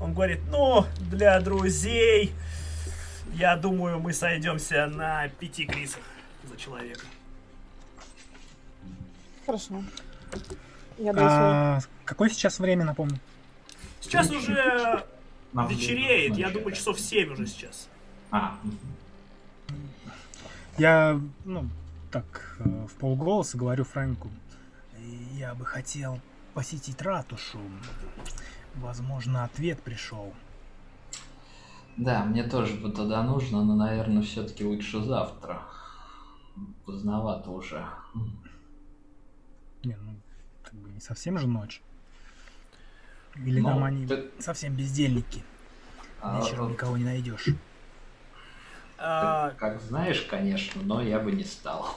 Он 0.00 0.14
говорит, 0.14 0.40
ну, 0.48 0.86
для 1.10 1.38
друзей, 1.40 2.32
я 3.34 3.56
думаю, 3.56 3.98
мы 3.98 4.12
сойдемся 4.12 4.86
на 4.86 5.28
пяти 5.28 5.66
крисах 5.66 6.02
за 6.48 6.56
человека. 6.56 7.04
Хорошо. 9.46 9.82
Я 10.98 11.12
даю. 11.12 11.26
А, 11.30 11.80
какое 12.10 12.28
сейчас 12.28 12.58
время, 12.58 12.84
напомню? 12.84 13.20
Сейчас 14.00 14.28
уже 14.30 15.06
Нам 15.52 15.68
вечереет, 15.68 16.36
я 16.36 16.50
думаю, 16.50 16.72
часов 16.72 16.98
семь 16.98 17.32
уже 17.32 17.46
сейчас. 17.46 17.88
А, 18.32 18.58
Я, 20.76 21.20
ну, 21.44 21.68
так, 22.10 22.56
э, 22.58 22.86
в 22.86 22.94
полголоса 22.94 23.56
говорю 23.56 23.84
Фрэнку. 23.84 24.28
Я 25.34 25.54
бы 25.54 25.64
хотел 25.64 26.18
посетить 26.52 27.00
ратушу. 27.00 27.60
Возможно, 28.74 29.44
ответ 29.44 29.80
пришел. 29.80 30.32
да, 31.96 32.24
мне 32.24 32.42
тоже 32.42 32.74
бы 32.74 32.90
туда 32.90 33.22
нужно, 33.22 33.64
но, 33.64 33.76
наверное, 33.76 34.22
все-таки 34.22 34.64
лучше 34.64 35.00
завтра. 35.02 35.62
Поздновато 36.86 37.50
уже. 37.50 37.86
Не, 39.84 39.96
ну, 39.96 40.16
как 40.64 40.74
бы 40.74 40.90
не 40.90 41.00
совсем 41.00 41.38
же 41.38 41.46
ночь. 41.46 41.80
Или 43.36 43.60
Ну, 43.60 43.68
там 43.68 43.84
они 43.84 44.06
ты- 44.06 44.30
совсем 44.38 44.74
бездельники. 44.74 45.42
А, 46.20 46.40
Вечером 46.40 46.64
вот, 46.64 46.72
никого 46.72 46.96
не 46.96 47.04
найдешь. 47.04 47.46
А, 48.98 49.50
как 49.58 49.80
знаешь, 49.80 50.22
конечно, 50.22 50.82
но 50.82 51.00
я 51.00 51.18
бы 51.18 51.32
не 51.32 51.44
стал. 51.44 51.96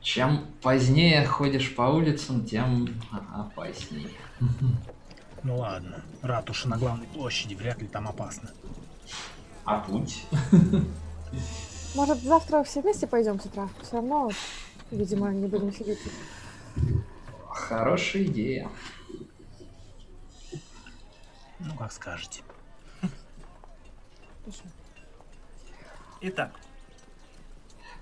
Чем 0.00 0.46
позднее 0.62 1.24
ходишь 1.26 1.74
по 1.76 1.82
улицам, 1.82 2.44
тем 2.44 2.88
опасней. 3.32 4.16
Ну 5.42 5.56
ладно, 5.58 6.02
ратуша 6.22 6.68
на 6.68 6.78
главной 6.78 7.06
площади, 7.06 7.54
вряд 7.54 7.80
ли 7.80 7.86
там 7.86 8.08
опасно. 8.08 8.50
А 9.64 9.78
путь? 9.80 10.24
Может, 11.94 12.22
завтра 12.22 12.62
все 12.64 12.80
вместе 12.82 13.06
пойдем 13.06 13.38
с 13.40 13.46
утра? 13.46 13.68
Все 13.82 13.96
равно, 13.96 14.30
видимо, 14.90 15.30
не 15.32 15.46
будем 15.46 15.72
сидеть. 15.72 15.98
Хорошая 17.50 18.24
идея. 18.24 18.68
Ну, 21.58 21.74
как 21.76 21.92
скажете. 21.92 22.42
Итак, 26.22 26.52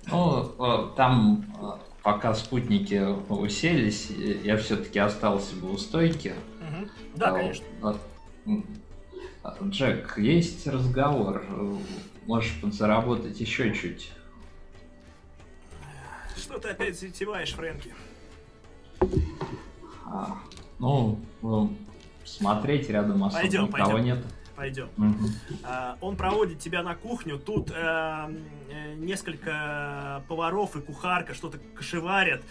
Ну, 0.07 0.55
э, 0.59 0.97
там, 0.97 1.45
э, 1.61 1.79
пока 2.03 2.35
спутники 2.35 3.01
уселись, 3.29 4.11
э, 4.11 4.41
я 4.45 4.57
все-таки 4.57 4.99
остался 4.99 5.55
бы 5.57 5.73
у 5.73 5.79
стойки. 5.79 6.35
мгм. 6.61 6.91
да, 7.15 7.29
А, 7.31 7.33
конечно. 7.33 7.67
м, 8.47 8.67
а, 9.43 9.57
Джек, 9.65 10.19
есть 10.19 10.67
разговор. 10.67 11.45
Можешь 12.27 12.61
подзаработать 12.61 13.41
еще 13.41 13.73
чуть. 13.75 14.13
Что 16.37 16.59
ты 16.59 16.69
опять 16.71 16.99
затеваешь, 16.99 17.53
Фрэнки? 17.53 17.95
А, 20.07 20.39
ну, 20.79 21.19
э, 21.43 21.67
смотреть 22.25 22.89
рядом 22.89 23.25
особо 23.25 23.41
Пойдем, 23.43 23.63
никого 23.65 23.91
пойдем. 23.93 24.05
нет. 24.05 24.25
Пойдем. 24.57 24.89
Мгм. 24.97 25.29
А, 25.63 25.97
Он 26.01 26.17
проводит 26.17 26.59
тебя 26.59 26.83
на 26.83 26.95
кухню. 26.97 27.39
Тут 27.39 27.71
э, 27.71 27.75
э, 28.71 28.95
несколько 28.95 30.25
поваров 30.29 30.75
и 30.77 30.81
кухарка 30.81 31.33
что-то 31.35 31.59
кошеварят. 31.77 32.43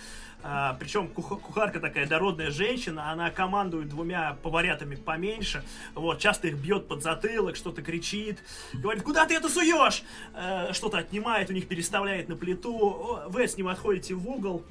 А, 0.43 0.77
причем 0.79 1.09
кух- 1.09 1.41
кухарка 1.41 1.81
такая 1.81 2.07
дородная 2.07 2.51
женщина, 2.51 3.11
она 3.11 3.29
командует 3.31 3.89
двумя 3.89 4.37
поварятами 4.41 4.95
поменьше. 4.95 5.65
Вот, 5.95 6.19
часто 6.19 6.47
их 6.47 6.57
бьет 6.57 6.87
под 6.87 7.03
затылок, 7.03 7.55
что-то 7.57 7.81
кричит. 7.81 8.39
Говорит, 8.73 9.03
куда 9.03 9.25
ты 9.25 9.35
это 9.35 9.49
суешь? 9.49 10.03
Э, 10.33 10.71
что-то 10.71 10.99
отнимает 10.99 11.49
у 11.49 11.53
них, 11.53 11.67
переставляет 11.67 12.29
на 12.29 12.37
плиту. 12.37 13.19
Вы 13.27 13.47
с 13.49 13.57
ним 13.57 13.67
отходите 13.67 14.13
в 14.13 14.29
угол. 14.29 14.63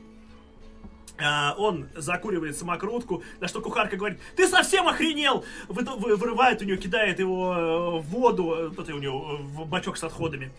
А, 1.18 1.54
он 1.56 1.88
закуривает 1.94 2.56
самокрутку, 2.58 3.22
на 3.40 3.48
что 3.48 3.60
кухарка 3.62 3.96
говорит, 3.96 4.18
ты 4.36 4.46
совсем 4.46 4.86
охренел! 4.86 5.44
Вы- 5.68 5.82
вы- 5.84 6.16
вырывает 6.16 6.60
у 6.60 6.64
нее, 6.66 6.76
кидает 6.76 7.18
его 7.20 7.54
э, 7.54 7.98
в 8.00 8.02
воду, 8.10 8.52
э, 8.54 8.68
вот 8.68 8.80
это 8.86 8.94
у 8.94 8.98
него, 8.98 9.38
э, 9.38 9.42
в 9.42 9.66
бачок 9.66 9.96
с 9.96 10.04
отходами. 10.04 10.52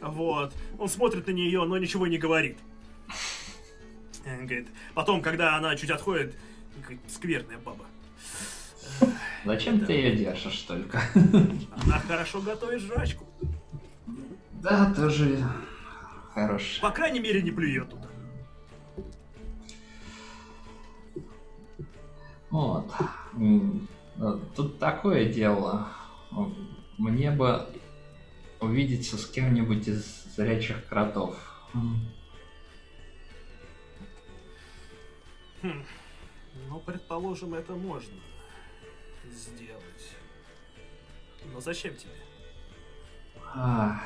Вот. 0.00 0.54
Он 0.78 0.88
смотрит 0.88 1.26
на 1.26 1.32
нее, 1.32 1.62
но 1.64 1.76
ничего 1.76 2.06
не 2.06 2.16
говорит. 2.18 2.56
Э, 4.24 4.36
Говорит, 4.40 4.68
потом, 4.94 5.20
когда 5.20 5.56
она 5.56 5.76
чуть 5.76 5.90
отходит, 5.90 6.34
говорит, 6.80 7.00
скверная 7.08 7.58
баба. 7.58 7.84
Зачем 9.44 9.84
ты 9.84 9.92
ее 9.92 10.16
держишь 10.16 10.58
только? 10.62 11.02
Она 11.84 11.98
хорошо 12.06 12.40
готовит 12.40 12.80
жрачку. 12.80 13.26
Да, 14.62 14.92
тоже 14.94 15.38
хорош. 16.34 16.78
По 16.80 16.90
крайней 16.90 17.20
мере, 17.20 17.42
не 17.42 17.50
плюет 17.50 17.90
туда. 17.90 18.07
Вот. 22.50 22.90
Э, 24.16 24.38
тут 24.56 24.78
такое 24.78 25.32
дело. 25.32 25.88
Мне 26.96 27.30
бы 27.30 27.66
увидеться 28.60 29.16
с 29.16 29.26
кем-нибудь 29.26 29.86
из 29.86 30.24
зрячих 30.34 30.86
кротов. 30.88 31.36
Хм. 35.62 35.84
Ну, 36.68 36.80
предположим, 36.80 37.54
это 37.54 37.74
можно 37.74 38.20
сделать. 39.30 40.16
Но 41.52 41.60
зачем 41.60 41.94
тебе? 41.96 42.12
А, 43.54 44.02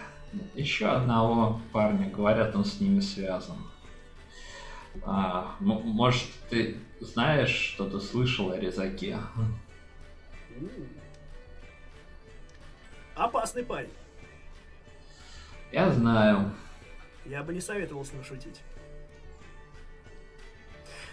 еще 0.54 0.86
одного 0.86 1.60
парня, 1.72 2.08
говорят, 2.10 2.54
он 2.54 2.64
с 2.64 2.80
ними 2.80 3.00
связан. 3.00 3.58
А, 5.02 5.56
может, 5.60 6.28
ты 6.48 6.78
знаешь, 7.02 7.50
что 7.50 7.88
ты 7.88 8.00
слышал 8.00 8.52
о 8.52 8.58
резаке? 8.58 9.18
Опасный 13.14 13.64
парень. 13.64 13.92
Я 15.72 15.90
знаю. 15.90 16.52
Я 17.26 17.42
бы 17.42 17.52
не 17.52 17.60
советовал 17.60 18.04
с 18.04 18.12
ним 18.12 18.24
шутить. 18.24 18.60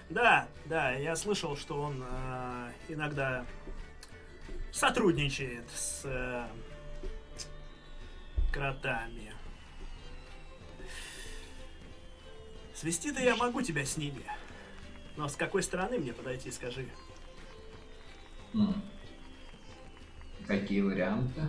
Да, 0.10 0.48
да, 0.66 0.92
я 0.92 1.16
слышал, 1.16 1.56
что 1.56 1.82
он 1.82 2.04
э, 2.04 2.72
иногда 2.88 3.46
сотрудничает 4.72 5.70
с 5.70 6.02
э, 6.06 6.48
кротами. 8.52 9.34
Свести-то 12.74 13.22
я 13.22 13.36
могу 13.36 13.62
тебя 13.62 13.86
с 13.86 13.98
ними. 13.98 14.24
Но 15.20 15.28
с 15.28 15.36
какой 15.36 15.62
стороны 15.64 16.00
мне 16.00 16.14
подойти, 16.14 16.50
скажи? 16.50 16.88
Какие 20.48 20.80
варианты? 20.80 21.42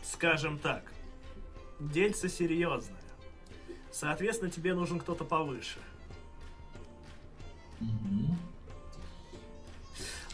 Скажем 0.00 0.58
так, 0.58 0.90
дельце 1.78 2.30
серьезное. 2.30 3.02
Соответственно, 3.92 4.50
тебе 4.50 4.72
нужен 4.72 4.98
кто-то 4.98 5.26
повыше. 5.26 5.80
Угу. 7.82 8.34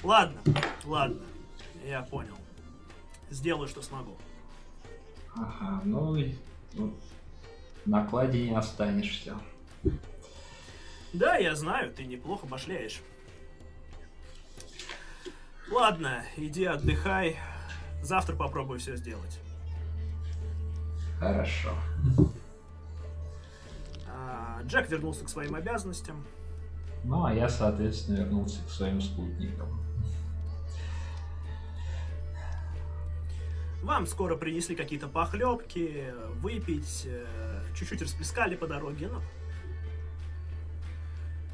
Ладно, 0.05 0.40
ладно, 0.84 1.26
я 1.84 2.03
понял. 2.03 2.38
Сделаю, 3.28 3.66
что 3.66 3.82
смогу. 3.82 4.16
Ага, 5.34 5.82
ну, 5.84 6.16
ну 6.74 6.95
на 7.87 8.05
кладе 8.07 8.49
не 8.49 8.57
останешься. 8.57 9.37
Да, 11.12 11.37
я 11.37 11.55
знаю, 11.55 11.93
ты 11.93 12.05
неплохо 12.05 12.47
башляешь. 12.47 13.01
Ладно, 15.70 16.24
иди 16.37 16.64
отдыхай. 16.64 17.39
Завтра 18.03 18.37
попробую 18.37 18.78
все 18.78 18.97
сделать. 18.97 19.41
Хорошо. 21.18 21.70
А, 24.09 24.61
Джек 24.64 24.91
вернулся 24.91 25.24
к 25.24 25.28
своим 25.28 25.55
обязанностям. 25.55 26.24
Ну, 27.05 27.24
а 27.24 27.32
я, 27.32 27.49
соответственно, 27.49 28.16
вернулся 28.16 28.62
к 28.64 28.70
своим 28.70 29.01
спутникам. 29.01 29.85
Вам 33.82 34.07
скоро 34.07 34.37
принесли 34.37 34.74
какие-то 34.74 35.09
похлебки, 35.09 36.07
выпить, 36.41 37.03
э, 37.05 37.53
чуть-чуть 37.75 38.03
расплескали 38.03 38.55
по 38.55 38.66
дороге, 38.66 39.09
но... 39.09 39.20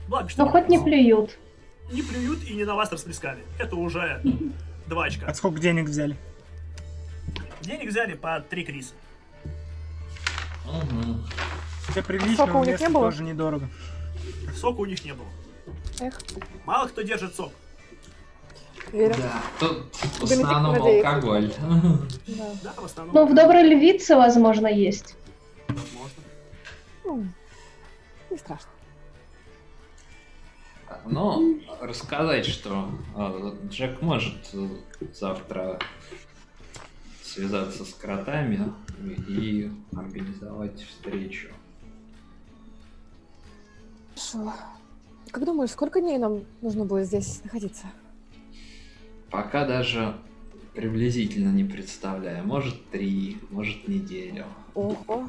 Благо, 0.09 0.29
что... 0.29 0.45
Ну, 0.45 0.51
хоть 0.51 0.69
не 0.69 0.79
плюют. 0.79 1.39
Не 1.93 2.03
плюют 2.03 2.45
и 2.45 2.55
не 2.55 2.65
на 2.65 2.75
вас 2.75 2.91
расплескали. 2.93 3.41
Это 3.59 3.77
уже 3.77 4.21
два 4.87 5.05
очка. 5.05 5.27
А 5.27 5.35
сколько 5.35 5.61
денег 5.61 5.87
взяли? 5.89 6.17
Денег 7.63 7.91
взяли 7.91 8.15
по 8.15 8.41
три 8.41 8.65
криса. 8.65 8.95
Угу. 10.67 11.19
Для 11.95 12.03
приличного 12.03 12.59
у 12.59 12.65
них 12.65 12.81
не 12.81 12.89
было? 12.89 13.11
тоже 13.11 13.23
недорого. 13.23 13.69
Сока 14.57 14.81
у 14.81 14.87
них 14.87 15.05
не 15.05 15.13
было. 15.15 15.27
Эх, 16.01 16.19
Мало 16.65 16.89
кто 16.89 17.03
держит 17.03 17.35
сок. 17.35 17.53
верю. 18.93 19.15
Да, 19.19 19.43
тут 19.59 19.95
в 19.95 20.25
основном 20.25 20.75
алкоголь. 20.83 21.53
Да. 21.59 22.43
Да, 22.63 22.73
в 22.77 22.85
основном. 22.85 23.15
Ну, 23.15 23.27
в 23.27 23.35
доброй 23.35 23.65
львице, 23.65 24.17
возможно, 24.17 24.67
есть. 24.67 25.17
Возможно. 25.73 26.23
Ну, 27.05 27.25
не 28.31 28.37
страшно. 28.37 28.71
Но 31.07 31.41
рассказать, 31.81 32.47
что 32.47 32.91
э, 33.17 33.57
Джек 33.69 34.03
может 34.03 34.55
завтра 35.13 35.79
связаться 37.23 37.85
с 37.85 37.95
кротами 37.95 38.73
и 39.29 39.71
организовать 39.97 40.81
встречу. 40.83 41.49
Хорошо. 44.09 44.53
Как 45.31 45.45
думаешь, 45.45 45.71
сколько 45.71 46.01
дней 46.01 46.19
нам 46.19 46.45
нужно 46.61 46.85
будет 46.85 47.07
здесь 47.07 47.43
находиться? 47.45 47.87
Пока 49.31 49.65
даже 49.65 50.17
приблизительно 50.75 51.51
не 51.51 51.65
представляю. 51.65 52.45
Может 52.45 52.91
три, 52.91 53.39
может 53.51 53.87
неделю. 53.87 54.47
Ого. 54.75 55.29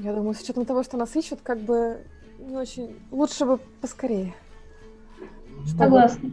Я 0.00 0.12
думаю, 0.14 0.34
с 0.34 0.40
учетом 0.40 0.64
того, 0.64 0.82
что 0.84 0.96
нас 0.96 1.14
ищут, 1.16 1.40
как 1.42 1.58
бы 1.58 2.04
не 2.38 2.56
очень... 2.56 2.96
Лучше 3.10 3.44
бы 3.44 3.58
поскорее. 3.80 4.34
Чтобы- 5.66 5.78
Согласна. 5.84 6.30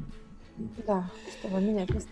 Да, 0.86 1.10
чтобы 1.40 1.60
менять 1.62 1.90
место. 1.90 2.10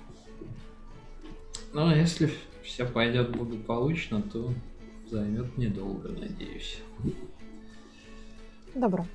Но 1.74 1.96
если 1.96 2.32
все 2.64 2.86
пойдет 2.86 3.32
благополучно, 3.38 4.22
то 4.22 4.52
займет 5.10 5.56
недолго, 5.58 6.10
надеюсь. 6.10 6.80
Добро. 8.74 9.06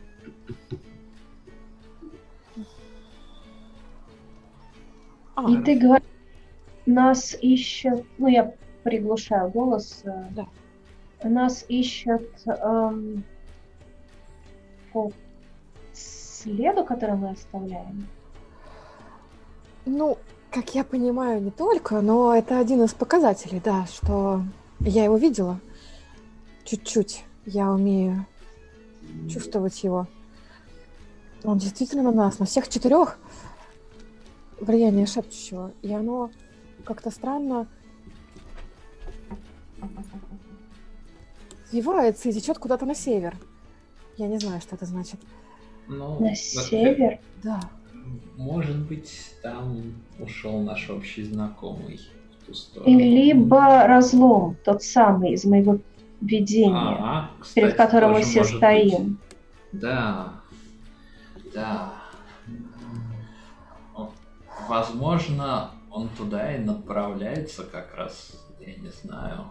А, 5.34 5.50
И 5.50 5.62
ты 5.62 5.76
говоришь, 5.78 6.06
нас 6.86 7.36
ищут, 7.40 8.04
ну 8.18 8.28
я 8.28 8.54
приглушаю 8.84 9.50
голос. 9.50 10.02
э, 10.04 10.26
Да. 10.30 10.46
Нас 11.22 11.64
ищут 11.68 12.30
эм, 12.46 13.24
по 14.92 15.10
следу, 15.92 16.84
который 16.84 17.16
мы 17.16 17.30
оставляем. 17.30 18.06
Ну, 19.84 20.18
как 20.50 20.74
я 20.74 20.84
понимаю, 20.84 21.42
не 21.42 21.50
только, 21.50 22.00
но 22.00 22.34
это 22.34 22.58
один 22.58 22.84
из 22.84 22.94
показателей, 22.94 23.60
да, 23.64 23.86
что 23.86 24.42
я 24.80 25.04
его 25.04 25.16
видела. 25.16 25.60
Чуть-чуть. 26.64 27.24
Я 27.46 27.70
умею 27.70 28.26
чувствовать 29.30 29.82
его. 29.82 30.06
Он 31.44 31.58
действительно 31.58 32.02
на 32.02 32.12
нас, 32.12 32.38
на 32.38 32.46
всех 32.46 32.68
четырех 32.68 33.18
влияние 34.60 35.06
шепчущего. 35.06 35.72
И 35.82 35.92
оно 35.92 36.30
как-то 36.84 37.10
странно 37.10 37.66
свивается 41.70 42.28
и 42.28 42.32
течет 42.32 42.58
куда-то 42.58 42.86
на 42.86 42.94
север. 42.94 43.36
Я 44.16 44.26
не 44.26 44.38
знаю, 44.38 44.60
что 44.60 44.74
это 44.76 44.86
значит. 44.86 45.20
Ну, 45.86 46.18
На 46.20 46.34
север. 46.34 47.18
Да. 47.42 47.60
Может 48.36 48.76
быть, 48.86 49.34
там 49.42 49.94
ушел 50.18 50.60
наш 50.62 50.88
общий 50.90 51.24
знакомый 51.24 52.00
в 52.42 52.46
ту 52.46 52.54
сторону. 52.54 52.98
либо 52.98 53.86
разлом, 53.86 54.56
тот 54.64 54.82
самый 54.82 55.32
из 55.32 55.44
моего 55.44 55.78
видения, 56.20 56.74
Ага, 56.74 57.30
перед 57.54 57.72
кстати, 57.72 57.76
которым 57.76 58.12
мы 58.12 58.22
все 58.22 58.44
стоим. 58.44 59.18
быть. 59.72 59.80
Да, 59.80 60.32
да. 61.54 61.92
Возможно, 64.68 65.70
он 65.90 66.08
туда 66.10 66.54
и 66.54 66.58
направляется 66.58 67.64
как 67.64 67.94
раз, 67.94 68.32
я 68.60 68.74
не 68.74 68.88
знаю. 68.90 69.44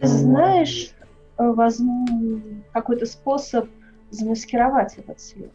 Знаешь, 0.00 0.90
э, 1.38 1.42
возможно, 1.42 2.62
какой-то 2.72 3.06
способ 3.06 3.68
замаскировать 4.10 4.96
этот 4.96 5.20
след? 5.20 5.52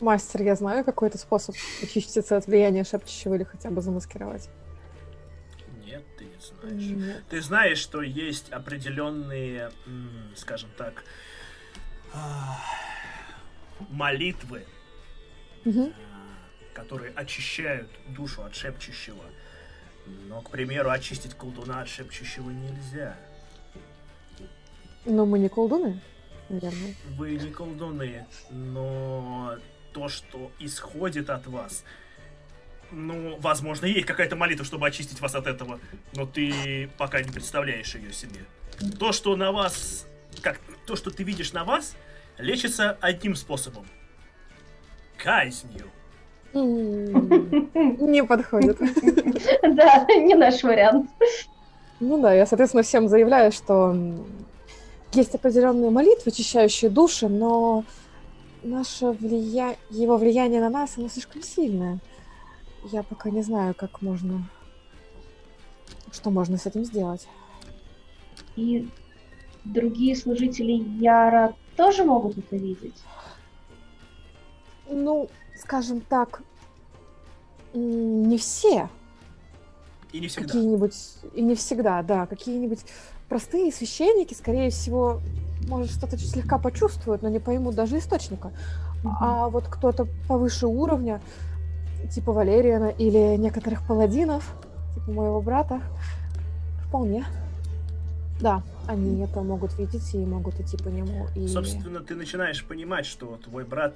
Мастер, 0.00 0.42
я 0.42 0.54
знаю 0.54 0.84
какой-то 0.84 1.18
способ 1.18 1.54
очиститься 1.82 2.36
от 2.36 2.46
влияния 2.46 2.84
шепчущего 2.84 3.34
или 3.34 3.44
хотя 3.44 3.70
бы 3.70 3.80
замаскировать. 3.80 4.48
Нет, 5.84 6.04
ты 6.18 6.24
не 6.24 6.38
знаешь. 6.38 6.82
Нет. 6.82 7.24
Ты 7.30 7.40
знаешь, 7.40 7.78
что 7.78 8.02
есть 8.02 8.50
определенные, 8.50 9.70
скажем 10.34 10.68
так, 10.76 11.02
а, 12.12 12.58
молитвы, 13.90 14.64
а, 15.64 15.70
которые 16.74 17.12
очищают 17.12 17.90
душу 18.08 18.42
от 18.42 18.54
шепчущего. 18.54 19.24
Но, 20.28 20.40
к 20.40 20.50
примеру, 20.50 20.90
очистить 20.90 21.34
колдуна 21.34 21.80
от 21.80 21.88
шепчущего 21.88 22.50
нельзя. 22.50 23.16
Но 25.04 25.24
мы 25.24 25.38
не 25.38 25.48
колдуны, 25.48 26.00
наверное. 26.48 26.94
Вы 27.10 27.36
не 27.36 27.50
колдуны, 27.50 28.26
но 28.50 29.56
то, 29.92 30.08
что 30.08 30.50
исходит 30.58 31.30
от 31.30 31.46
вас, 31.46 31.84
ну, 32.90 33.36
возможно, 33.40 33.86
есть 33.86 34.06
какая-то 34.06 34.36
молитва, 34.36 34.64
чтобы 34.64 34.86
очистить 34.86 35.20
вас 35.20 35.34
от 35.34 35.46
этого, 35.46 35.80
но 36.14 36.26
ты 36.26 36.88
пока 36.98 37.22
не 37.22 37.30
представляешь 37.30 37.94
ее 37.94 38.12
себе. 38.12 38.44
То, 38.98 39.12
что 39.12 39.36
на 39.36 39.52
вас, 39.52 40.06
как 40.42 40.60
то, 40.86 40.96
что 40.96 41.10
ты 41.10 41.24
видишь 41.24 41.52
на 41.52 41.64
вас, 41.64 41.96
лечится 42.38 42.92
одним 43.00 43.34
способом. 43.34 43.86
Казнью. 45.16 45.90
Не 46.54 48.24
подходит. 48.24 48.78
Да, 49.62 50.06
не 50.14 50.34
наш 50.34 50.62
вариант. 50.62 51.10
Ну 52.00 52.20
да, 52.20 52.32
я, 52.32 52.46
соответственно, 52.46 52.82
всем 52.82 53.08
заявляю, 53.08 53.52
что 53.52 53.94
есть 55.12 55.34
определенные 55.34 55.90
молитвы, 55.90 56.30
очищающие 56.30 56.90
души, 56.90 57.28
но 57.28 57.84
наше 58.62 59.06
влия... 59.12 59.76
его 59.90 60.16
влияние 60.16 60.60
на 60.60 60.70
нас, 60.70 60.98
оно 60.98 61.08
слишком 61.08 61.42
сильное. 61.42 61.98
Я 62.92 63.02
пока 63.02 63.30
не 63.30 63.42
знаю, 63.42 63.74
как 63.74 64.02
можно... 64.02 64.48
Что 66.12 66.30
можно 66.30 66.56
с 66.56 66.66
этим 66.66 66.84
сделать. 66.84 67.26
И 68.56 68.88
другие 69.64 70.16
служители 70.16 70.72
Яра 71.02 71.54
тоже 71.76 72.04
могут 72.04 72.38
это 72.38 72.56
видеть? 72.56 73.02
Ну, 74.88 75.28
скажем 75.58 76.00
так, 76.00 76.42
не 77.74 78.38
все. 78.38 78.88
И 80.12 80.20
не 80.20 80.28
всегда. 80.28 80.46
Какие-нибудь, 80.46 80.94
и 81.34 81.42
не 81.42 81.54
всегда, 81.54 82.02
да, 82.02 82.26
какие-нибудь 82.26 82.80
простые 83.28 83.72
священники, 83.72 84.34
скорее 84.34 84.70
всего, 84.70 85.20
может, 85.68 85.90
что-то 85.90 86.16
слегка 86.16 86.58
почувствуют, 86.58 87.22
но 87.22 87.28
не 87.28 87.38
поймут 87.38 87.74
даже 87.74 87.98
источника. 87.98 88.52
Mm-hmm. 89.02 89.12
А 89.20 89.48
вот 89.48 89.66
кто-то 89.68 90.06
повыше 90.28 90.66
уровня, 90.66 91.20
типа 92.10 92.32
Валериана 92.32 92.88
или 92.88 93.36
некоторых 93.36 93.86
паладинов, 93.86 94.54
типа 94.94 95.10
моего 95.10 95.40
брата, 95.40 95.80
вполне. 96.86 97.24
Да, 98.40 98.62
они 98.88 99.22
это 99.22 99.42
могут 99.42 99.78
видеть 99.78 100.14
и 100.14 100.18
могут 100.18 100.58
идти 100.60 100.76
по 100.76 100.88
нему. 100.88 101.26
И... 101.34 101.48
Собственно, 101.48 102.00
ты 102.00 102.14
начинаешь 102.14 102.64
понимать, 102.64 103.06
что 103.06 103.36
твой 103.36 103.64
брат 103.64 103.94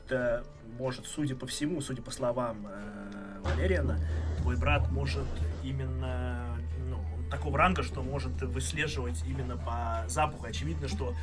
может, 0.81 1.07
судя 1.07 1.37
по 1.37 1.47
всему, 1.47 1.81
судя 1.81 2.03
по 2.03 2.11
словам 2.11 2.67
э, 2.67 3.41
Валериана, 3.45 3.99
твой 4.39 4.57
брат 4.57 4.91
может 4.91 5.27
именно 5.63 6.57
ну, 6.89 6.99
такого 7.31 7.59
ранга, 7.59 7.83
что 7.83 8.03
может 8.03 8.41
выслеживать 8.43 9.23
именно 9.27 9.57
по 9.59 10.05
запаху. 10.09 10.47
Очевидно, 10.47 10.89
что 10.89 11.15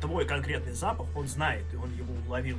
твой 0.00 0.26
конкретный 0.26 0.72
запах 0.72 1.06
он 1.16 1.28
знает, 1.28 1.64
и 1.72 1.76
он 1.76 1.92
его 1.94 2.12
уловил. 2.26 2.58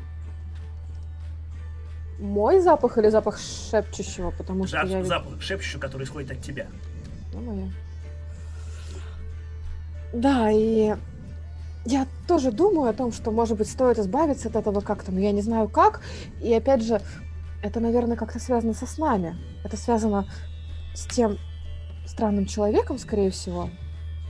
Мой 2.20 2.62
запах 2.62 2.98
или 2.98 3.10
запах 3.10 3.38
шепчущего? 3.38 4.32
Потому 4.32 4.66
Жап, 4.66 4.88
что 4.88 4.98
я... 4.98 5.04
Запах 5.04 5.42
шепчущего, 5.42 5.82
который 5.82 6.04
исходит 6.04 6.32
от 6.32 6.42
тебя. 6.42 6.68
Ну, 7.34 7.42
моя. 7.42 7.68
Да, 10.16 10.50
и 10.50 10.96
я 11.84 12.08
тоже 12.26 12.54
думаю 12.54 12.90
о 12.90 12.94
том, 12.94 13.12
что, 13.12 13.32
может 13.32 13.58
быть, 13.58 13.70
стоит 13.70 14.00
избавиться 14.00 14.48
от 14.48 14.56
этого 14.56 14.80
как-то, 14.80 15.12
но 15.12 15.20
я 15.20 15.34
не 15.34 15.42
знаю 15.42 15.68
как. 15.68 16.02
И 16.42 16.54
опять 16.54 16.84
же, 16.84 17.02
это, 17.62 17.82
наверное, 17.82 18.16
как-то 18.16 18.40
связано 18.40 18.74
со 18.74 18.86
снами. 18.86 19.36
Это 19.66 19.76
связано 19.76 20.26
с 20.94 21.06
тем 21.06 21.38
странным 22.06 22.46
человеком, 22.46 22.98
скорее 22.98 23.30
всего, 23.30 23.70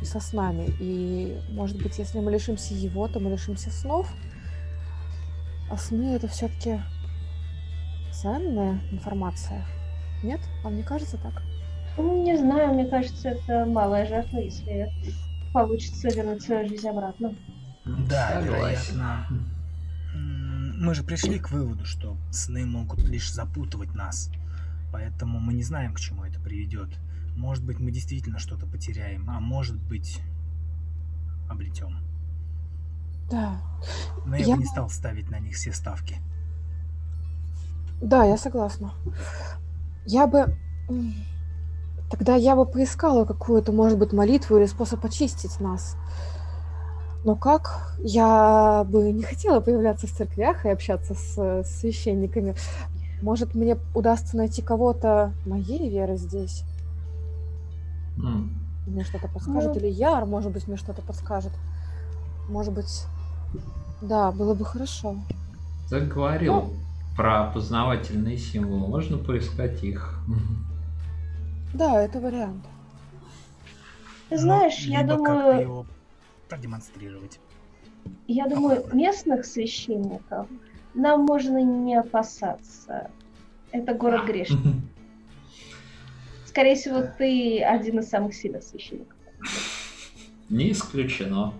и 0.01 0.05
со 0.05 0.19
снами. 0.19 0.73
И, 0.79 1.39
может 1.51 1.79
быть, 1.79 1.99
если 1.99 2.19
мы 2.19 2.31
лишимся 2.31 2.73
его, 2.73 3.07
то 3.07 3.19
мы 3.19 3.29
лишимся 3.29 3.69
снов. 3.69 4.11
А 5.69 5.77
сны 5.77 6.15
это 6.15 6.27
все-таки 6.27 6.81
ценная 8.11 8.81
информация. 8.91 9.63
Нет? 10.23 10.39
Вам 10.63 10.77
не 10.77 10.83
кажется 10.83 11.17
так? 11.17 11.43
Ну, 11.95 12.23
не 12.23 12.35
знаю, 12.37 12.73
мне 12.73 12.87
кажется, 12.87 13.29
это 13.29 13.65
малая 13.67 14.07
жертва, 14.07 14.39
если 14.39 14.91
получится 15.55 16.09
вернуть 16.09 16.43
свою 16.43 16.67
жизнь 16.67 16.85
обратно. 16.85 17.33
Да, 17.85 18.41
вероятно. 18.41 19.25
Мы 20.13 20.93
же 20.93 21.03
пришли 21.03 21.39
к 21.39 21.49
выводу, 21.49 21.85
что 21.85 22.17
сны 22.29 22.65
могут 22.65 22.99
лишь 23.07 23.31
запутывать 23.31 23.95
нас. 23.95 24.29
Поэтому 24.91 25.39
мы 25.39 25.53
не 25.53 25.63
знаем, 25.63 25.93
к 25.93 25.99
чему 25.99 26.25
это 26.25 26.41
приведет. 26.41 26.89
Может 27.37 27.63
быть, 27.63 27.79
мы 27.79 27.91
действительно 27.91 28.37
что-то 28.37 28.65
потеряем, 28.65 29.29
а 29.29 29.39
может 29.39 29.77
быть, 29.77 30.19
обретем. 31.49 31.99
Да. 33.31 33.61
Но 34.25 34.35
я, 34.35 34.45
я 34.45 34.55
бы 34.55 34.61
не 34.61 34.67
стал 34.67 34.89
ставить 34.89 35.29
на 35.31 35.39
них 35.39 35.55
все 35.55 35.71
ставки. 35.71 36.17
Да, 38.01 38.25
я 38.25 38.35
согласна. 38.37 38.93
Я 40.05 40.27
бы 40.27 40.57
Тогда 42.17 42.35
я 42.35 42.55
бы 42.55 42.65
поискала 42.65 43.25
какую-то, 43.25 43.71
может 43.71 43.97
быть, 43.97 44.13
молитву 44.13 44.57
или 44.57 44.65
способ 44.65 45.03
очистить 45.03 45.59
нас. 45.59 45.97
Но 47.25 47.35
как? 47.35 47.93
Я 47.99 48.85
бы 48.87 49.11
не 49.11 49.23
хотела 49.23 49.59
появляться 49.59 50.07
в 50.07 50.11
церквях 50.11 50.65
и 50.65 50.69
общаться 50.69 51.13
с, 51.13 51.63
священниками. 51.63 52.55
Может, 53.21 53.53
мне 53.53 53.77
удастся 53.93 54.37
найти 54.37 54.61
кого-то 54.61 55.33
моей 55.45 55.89
веры 55.89 56.15
здесь? 56.15 56.63
Mm. 58.17 58.49
Мне 58.87 59.03
что-то 59.03 59.27
подскажет? 59.27 59.75
Mm. 59.75 59.79
Или 59.79 59.87
Яр, 59.87 60.25
может 60.25 60.51
быть, 60.51 60.67
мне 60.67 60.77
что-то 60.77 61.01
подскажет? 61.01 61.51
Может 62.47 62.73
быть, 62.73 63.05
да, 64.01 64.31
было 64.31 64.53
бы 64.53 64.63
хорошо. 64.63 65.15
Ты 65.89 66.01
говорил 66.01 66.53
ну, 66.53 66.73
про 67.17 67.47
опознавательные 67.47 68.37
символы. 68.37 68.87
Можно 68.87 69.17
поискать 69.17 69.83
их. 69.83 70.19
Да, 71.75 72.01
это 72.01 72.21
вариант. 72.21 72.65
Ты 74.29 74.37
знаешь, 74.37 74.85
ну, 74.85 74.93
я 74.93 75.03
думаю... 75.03 75.61
Его 75.61 75.85
продемонстрировать. 76.47 77.39
Я 78.27 78.47
думаю, 78.47 78.85
местных 78.93 79.45
священников 79.45 80.47
нам 80.93 81.25
можно 81.25 81.61
не 81.61 81.95
опасаться. 81.95 83.11
Это 83.71 83.93
город 83.93 84.25
грешников. 84.27 84.73
Скорее 86.45 86.75
всего, 86.75 87.03
ты 87.17 87.61
один 87.61 87.99
из 87.99 88.09
самых 88.09 88.33
сильных 88.33 88.63
священников. 88.63 89.17
Не 90.47 90.71
исключено. 90.71 91.53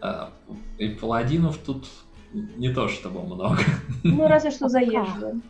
А, 0.00 0.32
и 0.78 0.88
паладинов 0.88 1.58
тут 1.58 1.86
не 2.32 2.74
то 2.74 2.88
чтобы 2.88 3.22
много. 3.22 3.60
Ну, 4.02 4.26
разве 4.26 4.50
что 4.50 4.68
заезжие 4.68 5.40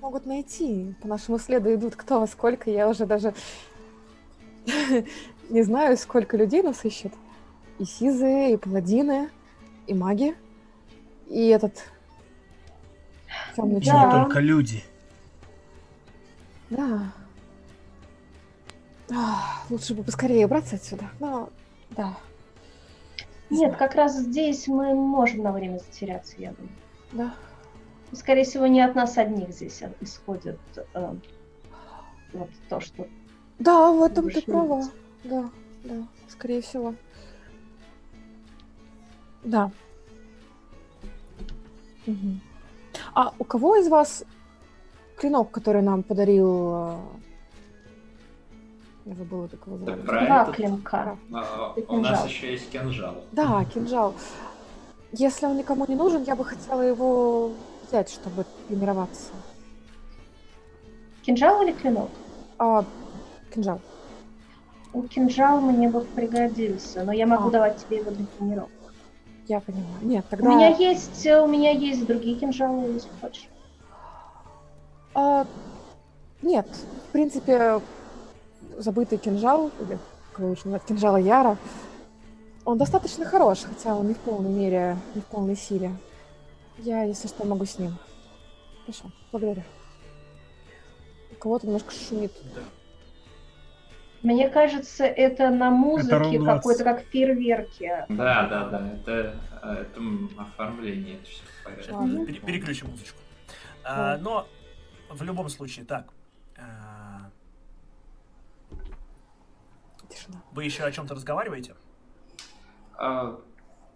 могут 0.00 0.26
найти. 0.26 0.94
По 1.00 1.08
нашему 1.08 1.38
следу 1.38 1.74
идут 1.74 1.96
кто 1.96 2.20
во 2.20 2.26
сколько. 2.26 2.70
Я 2.70 2.88
уже 2.88 3.06
даже 3.06 3.34
не 5.50 5.62
знаю, 5.62 5.96
сколько 5.96 6.36
людей 6.36 6.62
нас 6.62 6.84
ищет. 6.84 7.12
И 7.78 7.84
сизы, 7.84 8.52
и 8.52 8.56
паладины, 8.56 9.30
и 9.86 9.94
маги, 9.94 10.36
и 11.28 11.48
этот... 11.48 11.84
Темный 13.56 13.80
да. 13.80 14.24
только 14.24 14.40
люди. 14.40 14.84
Да. 16.68 17.12
А, 19.10 19.62
лучше 19.68 19.94
бы 19.94 20.02
поскорее 20.02 20.46
убраться 20.46 20.76
отсюда. 20.76 21.10
Но, 21.18 21.50
да. 21.90 22.16
Нет, 23.50 23.76
как 23.76 23.94
раз 23.94 24.16
здесь 24.16 24.68
мы 24.68 24.94
можем 24.94 25.42
на 25.42 25.52
время 25.52 25.78
затеряться, 25.78 26.34
я 26.38 26.52
думаю. 26.52 26.74
Да 27.12 27.34
скорее 28.12 28.44
всего, 28.44 28.66
не 28.66 28.80
от 28.80 28.94
нас 28.94 29.18
одних 29.18 29.50
здесь 29.50 29.82
исходит 30.00 30.58
э, 30.94 31.14
вот 32.32 32.50
то, 32.68 32.80
что... 32.80 33.06
Да, 33.58 33.90
в 33.90 34.02
этом 34.02 34.30
ты 34.30 34.42
права. 34.42 34.82
Да, 35.24 35.50
да, 35.84 36.06
скорее 36.28 36.62
всего. 36.62 36.94
Да. 39.44 39.70
Угу. 42.06 42.40
А 43.14 43.32
у 43.38 43.44
кого 43.44 43.76
из 43.76 43.88
вас 43.88 44.24
клинок, 45.16 45.50
который 45.50 45.82
нам 45.82 46.02
подарил... 46.02 46.72
Э, 46.74 46.96
я 49.04 49.14
забыла, 49.14 49.48
как 49.48 49.66
его 49.66 49.78
зовут. 49.78 50.04
Два 50.04 50.52
клинка. 50.52 51.18
А, 51.32 51.74
у 51.88 51.96
нас 51.98 52.26
еще 52.26 52.52
есть 52.52 52.70
кинжал. 52.70 53.24
Да, 53.32 53.64
кинжал. 53.64 54.14
Если 55.12 55.44
он 55.44 55.56
никому 55.56 55.86
не 55.88 55.96
нужен, 55.96 56.22
я 56.22 56.36
бы 56.36 56.44
хотела 56.44 56.82
его 56.82 57.52
взять, 57.92 58.10
чтобы 58.10 58.46
тренироваться? 58.68 59.32
Кинжал 61.22 61.62
или 61.62 61.72
клинок? 61.72 62.08
А, 62.58 62.84
кинжал. 63.54 63.80
У 64.94 65.02
кинжал 65.02 65.60
мне 65.60 65.88
бы 65.88 66.00
пригодился, 66.00 67.04
но 67.04 67.12
я 67.12 67.26
могу 67.26 67.48
а. 67.48 67.50
давать 67.50 67.76
тебе 67.76 67.98
его 67.98 68.10
для 68.10 68.24
тренировок. 68.38 68.70
Я 69.46 69.60
поняла. 69.60 69.84
Нет, 70.00 70.24
тогда... 70.30 70.48
У 70.48 70.54
меня 70.54 70.68
есть, 70.68 71.26
у 71.26 71.46
меня 71.46 71.70
есть 71.70 72.06
другие 72.06 72.36
кинжалы, 72.36 72.92
если 72.92 73.10
хочешь. 73.20 73.48
А, 75.14 75.46
нет, 76.40 76.66
в 77.08 77.12
принципе, 77.12 77.80
забытый 78.78 79.18
кинжал, 79.18 79.70
или 79.80 79.98
как 80.32 80.46
лучше 80.46 80.62
назвать, 80.64 80.84
кинжала 80.84 81.18
Яра, 81.18 81.58
он 82.64 82.78
достаточно 82.78 83.26
хорош, 83.26 83.64
хотя 83.64 83.94
он 83.94 84.08
не 84.08 84.14
в 84.14 84.18
полной 84.18 84.50
мере, 84.50 84.96
не 85.14 85.20
в 85.20 85.26
полной 85.26 85.56
силе. 85.56 85.92
Я, 86.78 87.04
если 87.04 87.28
что, 87.28 87.44
могу 87.44 87.64
с 87.64 87.78
ним. 87.78 87.96
Хорошо, 88.82 89.04
благодарю. 89.30 89.62
У 91.30 91.34
кого-то 91.36 91.66
немножко 91.66 91.92
шумит. 91.92 92.32
Да. 92.54 92.62
Мне 94.22 94.48
кажется, 94.48 95.04
это 95.04 95.50
на 95.50 95.70
музыке 95.70 96.38
какой-то, 96.44 96.84
20. 96.84 96.84
как 96.84 97.00
фейерверки. 97.10 97.90
Да, 98.08 98.46
да, 98.46 98.68
да, 98.68 98.92
это, 98.94 99.36
э, 99.62 99.72
это 99.82 100.00
оформление, 100.40 101.16
это 101.16 101.24
все 101.24 101.42
в 101.42 101.64
порядке. 101.64 101.92
Ладно. 101.92 102.26
Пере- 102.26 102.40
переключим 102.40 102.90
музычку. 102.90 103.18
А, 103.84 104.16
но 104.18 104.46
в 105.10 105.22
любом 105.24 105.48
случае, 105.48 105.84
так. 105.84 106.06
а, 106.56 107.30
Тишина. 110.08 110.40
вы 110.52 110.64
еще 110.64 110.84
о 110.84 110.92
чем-то 110.92 111.14
разговариваете? 111.16 111.74
А, 112.94 113.40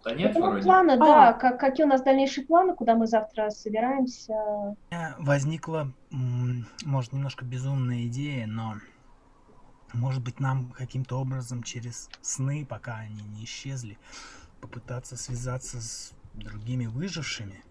да 0.03 0.13
нет, 0.13 0.33
Ну, 0.35 0.49
вроде. 0.49 0.63
планы, 0.63 0.97
да. 0.97 1.29
А. 1.29 1.33
Как, 1.33 1.59
какие 1.59 1.85
у 1.85 1.89
нас 1.89 2.01
дальнейшие 2.01 2.45
планы, 2.45 2.75
куда 2.75 2.95
мы 2.95 3.07
завтра 3.07 3.49
собираемся? 3.49 4.33
У 4.33 4.77
меня 4.91 5.15
возникла, 5.19 5.91
может, 6.11 7.13
немножко 7.13 7.45
безумная 7.45 8.05
идея, 8.07 8.47
но 8.47 8.75
может 9.93 10.23
быть 10.23 10.39
нам 10.39 10.71
каким-то 10.71 11.19
образом 11.19 11.63
через 11.63 12.09
сны, 12.21 12.65
пока 12.65 12.97
они 12.97 13.23
не 13.23 13.43
исчезли, 13.45 13.97
попытаться 14.61 15.17
связаться 15.17 15.81
с 15.81 16.13
другими 16.33 16.85
выжившими. 16.85 17.63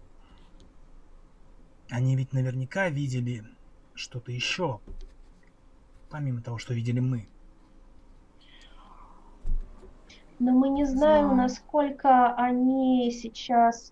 Они 1.89 2.15
ведь 2.15 2.33
наверняка 2.33 2.89
видели 2.89 3.45
что-то 3.93 4.31
еще, 4.31 4.81
помимо 6.09 6.41
того, 6.41 6.57
что 6.57 6.73
видели 6.73 6.99
мы. 6.99 7.27
Но 10.39 10.51
мы 10.51 10.69
не 10.69 10.85
знаем, 10.85 11.25
Знаю. 11.25 11.37
насколько 11.37 12.33
они 12.35 13.11
сейчас 13.11 13.91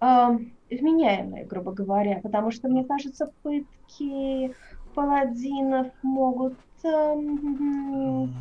эм, 0.00 0.52
вменяемые, 0.70 1.44
грубо 1.44 1.72
говоря, 1.72 2.20
потому 2.22 2.50
что, 2.50 2.68
мне 2.68 2.84
кажется, 2.84 3.30
пытки 3.42 4.54
паладинов 4.94 5.88
могут... 6.02 6.54
М, 6.84 8.32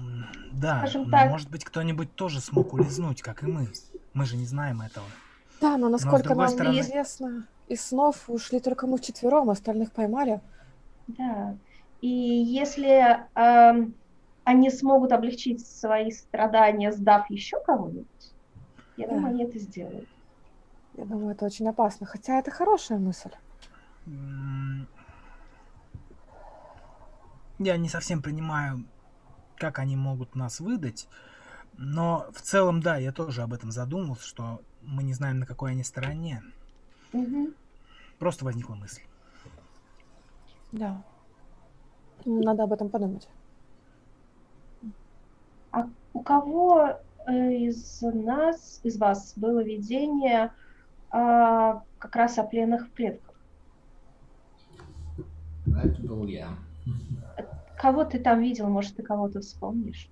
Да, 0.54 0.80
скажем 0.80 1.04
но 1.06 1.12
так. 1.12 1.30
может 1.32 1.50
быть 1.50 1.66
кто-нибудь 1.66 2.16
тоже 2.16 2.40
смог 2.40 2.74
улизнуть, 2.74 3.22
как 3.22 3.44
и 3.44 3.48
мы. 3.48 3.68
Мы 4.14 4.26
же 4.26 4.38
не 4.38 4.46
знаем 4.46 4.82
этого. 4.82 5.06
Да, 5.60 5.78
но 5.78 5.90
насколько 5.90 6.24
другой 6.24 6.46
нам 6.46 6.54
стороны- 6.54 6.80
известно, 6.80 7.48
из 7.68 7.82
снов 7.82 8.30
ушли 8.30 8.60
только 8.60 8.88
мы 8.88 8.98
вчетвером, 8.98 9.50
остальных 9.50 9.92
поймали. 9.92 10.40
Да. 11.08 11.56
И 12.02 12.08
если 12.08 13.18
эм, 13.36 13.96
они 14.48 14.70
смогут 14.70 15.12
облегчить 15.12 15.68
свои 15.68 16.10
страдания, 16.10 16.94
сдав 16.94 17.30
еще 17.30 17.58
кого-нибудь, 17.66 18.08
я 18.96 19.08
Да. 19.08 19.16
думаю, 19.16 19.34
они 19.34 19.44
это 19.44 19.60
сделают. 19.60 20.10
Я 20.94 21.06
думаю, 21.06 21.36
это 21.36 21.46
очень 21.46 21.68
опасно. 21.68 22.08
Хотя 22.08 22.40
это 22.40 22.50
хорошая 22.50 22.98
мысль. 22.98 23.32
Я 27.60 27.76
не 27.76 27.90
совсем 27.90 28.22
понимаю, 28.22 28.86
как 29.58 29.80
они 29.80 29.98
могут 29.98 30.36
нас 30.36 30.62
выдать, 30.62 31.10
но 31.78 32.28
в 32.32 32.42
целом, 32.42 32.82
да, 32.82 32.96
я 32.98 33.12
тоже 33.12 33.42
об 33.42 33.54
этом 33.54 33.72
задумался, 33.72 34.26
что 34.26 34.62
мы 34.82 35.04
не 35.04 35.14
знаем, 35.14 35.40
на 35.40 35.46
какой 35.46 35.72
они 35.72 35.84
стороне. 35.84 36.42
Мгм. 37.12 37.54
Просто 38.18 38.46
возникла 38.46 38.76
мысль. 38.76 39.02
Да. 40.72 41.04
Надо 42.26 42.64
об 42.64 42.72
этом 42.74 42.90
подумать. 42.90 43.28
А 45.72 45.88
у 46.14 46.22
кого 46.22 47.00
э, 47.28 47.54
из 47.54 48.02
нас, 48.02 48.80
из 48.84 48.98
вас 48.98 49.34
было 49.36 49.64
видение 49.64 50.52
а, 51.10 51.84
как 52.00 52.16
раз 52.16 52.38
о 52.38 52.44
пленных 52.44 52.90
предках? 52.92 53.36
Это 55.66 56.02
был 56.02 56.26
я. 56.26 56.50
Кого 57.78 58.06
ты 58.06 58.20
там 58.20 58.42
видел? 58.42 58.70
Может, 58.70 58.96
ты 58.96 59.04
кого-то 59.04 59.42
вспомнишь? 59.42 60.10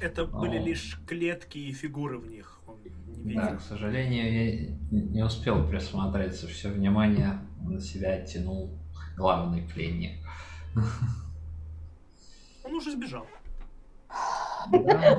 Это 0.00 0.24
были 0.24 0.56
О. 0.58 0.62
лишь 0.62 1.00
клетки 1.06 1.58
и 1.58 1.72
фигуры 1.72 2.18
в 2.18 2.26
них. 2.26 2.60
Он 2.66 2.76
не 2.82 3.22
видел. 3.22 3.42
Да, 3.42 3.56
к 3.56 3.60
сожалению, 3.60 4.32
я 4.32 4.76
не 4.90 5.22
успел 5.22 5.66
присмотреться. 5.66 6.46
Все 6.46 6.70
внимание 6.70 7.38
на 7.62 7.80
себя 7.80 8.14
оттянул 8.14 8.78
главный 9.16 9.62
пленник. 9.62 10.18
Он 12.70 12.76
уже 12.76 12.92
сбежал. 12.92 13.26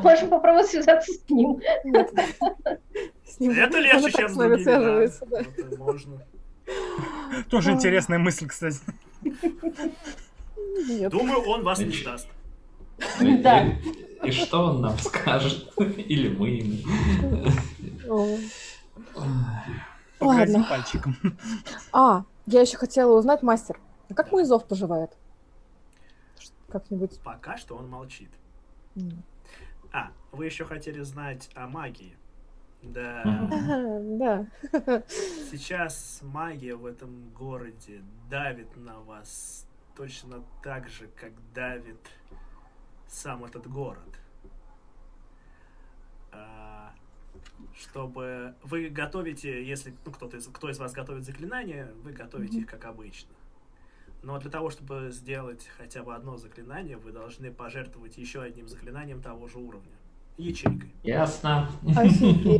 Можем 0.03 0.29
попробовать 0.29 0.67
связаться 0.67 1.11
с 1.11 1.29
ним. 1.29 1.59
Это 3.51 3.77
легче, 3.79 4.11
чем 4.11 4.29
с 4.29 4.35
другими. 4.35 5.77
можно. 5.77 6.25
Тоже 7.49 7.71
интересная 7.71 8.19
мысль, 8.19 8.47
кстати. 8.47 8.79
Думаю, 11.09 11.41
он 11.41 11.63
вас 11.63 11.79
не 11.79 11.91
сдаст. 11.91 12.27
И- 13.19 13.37
Да. 13.37 13.65
И, 14.23 14.31
что 14.31 14.59
он 14.65 14.81
нам 14.81 14.97
скажет? 14.99 15.73
Или 15.77 16.29
мы 16.29 16.49
ему? 16.49 17.47
Ладно. 20.19 20.65
пальчиком. 20.69 21.15
А, 21.91 22.23
я 22.45 22.61
еще 22.61 22.77
хотела 22.77 23.17
узнать, 23.17 23.41
мастер, 23.41 23.79
а 24.09 24.13
как 24.13 24.31
мой 24.31 24.45
зов 24.45 24.67
поживает? 24.67 25.11
Как-нибудь. 26.71 27.19
Пока 27.23 27.57
что 27.57 27.75
он 27.77 27.89
молчит. 27.89 28.29
м. 28.95 29.23
А, 29.93 30.11
вы 30.31 30.45
еще 30.45 30.63
хотели 30.65 31.01
знать 31.01 31.49
о 31.55 31.67
магии. 31.67 32.15
Да. 32.81 33.23
Да. 34.17 34.47
Сейчас 35.51 36.19
магия 36.23 36.75
в 36.75 36.85
этом 36.85 37.29
городе 37.31 38.01
давит 38.29 38.75
на 38.77 38.99
вас 38.99 39.67
точно 39.95 40.43
так 40.63 40.87
же, 40.89 41.07
как 41.19 41.31
давит 41.53 41.99
сам 43.07 43.43
этот 43.43 43.67
город. 43.67 44.17
А, 46.31 46.93
Чтобы 47.77 48.55
вы 48.63 48.89
готовите, 48.89 49.63
если 49.65 49.93
ну, 50.05 50.11
кто-то 50.11 50.37
из, 50.37 50.47
кто 50.47 50.69
из 50.69 50.79
вас 50.79 50.93
готовит 50.93 51.25
заклинания, 51.25 51.91
вы 52.03 52.11
готовите 52.13 52.53
Мгм. 52.53 52.63
их 52.63 52.69
как 52.69 52.85
обычно. 52.85 53.29
Но 54.23 54.37
для 54.39 54.51
того, 54.51 54.69
чтобы 54.69 55.09
сделать 55.11 55.67
хотя 55.77 56.03
бы 56.03 56.13
одно 56.15 56.37
заклинание, 56.37 56.95
вы 56.97 57.11
должны 57.11 57.51
пожертвовать 57.51 58.17
еще 58.17 58.41
одним 58.41 58.67
заклинанием 58.67 59.21
того 59.21 59.47
же 59.47 59.57
уровня. 59.57 59.91
Ячейкой. 60.37 60.93
Ясно. 61.03 61.69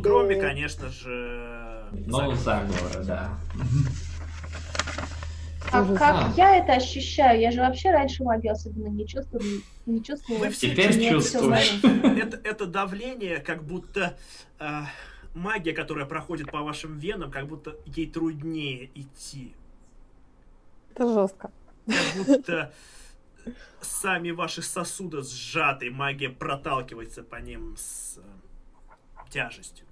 Кроме, 0.04 0.36
конечно 0.36 0.90
же, 0.90 1.86
Ну, 2.08 2.32
заговора, 2.34 3.04
да. 3.04 3.40
А 5.74 5.86
как 5.96 6.02
А. 6.02 6.34
я 6.36 6.58
это 6.58 6.74
ощущаю? 6.74 7.40
Я 7.40 7.52
же 7.52 7.62
вообще 7.62 7.92
раньше 7.92 8.24
магию 8.24 8.52
особенно 8.54 8.88
не 8.88 9.08
чувствовала. 9.08 9.48
Не 9.86 10.04
чувствовала. 10.04 10.46
Вы 10.46 10.52
Теперь 10.52 11.10
чувствуешь. 11.10 11.80
это, 11.84 12.38
это 12.44 12.66
давление, 12.66 13.38
как 13.38 13.64
будто 13.64 14.18
э, 14.60 14.66
магия, 15.34 15.72
которая 15.72 16.06
проходит 16.06 16.52
по 16.52 16.62
вашим 16.62 16.98
венам, 17.00 17.32
как 17.32 17.48
будто 17.48 17.78
ей 17.86 18.08
труднее 18.08 18.90
идти. 18.96 19.54
Это 20.94 21.14
жестко. 21.14 21.52
Как 21.88 22.26
будто 22.26 22.72
сами 23.82 24.32
ваши 24.32 24.62
сосуды 24.62 25.24
сжаты, 25.24 25.90
магия 25.92 26.30
проталкивается 26.30 27.24
по 27.24 27.38
ним 27.38 27.76
с 27.78 28.18
э, 28.18 28.22
тяжестью. 29.30 29.86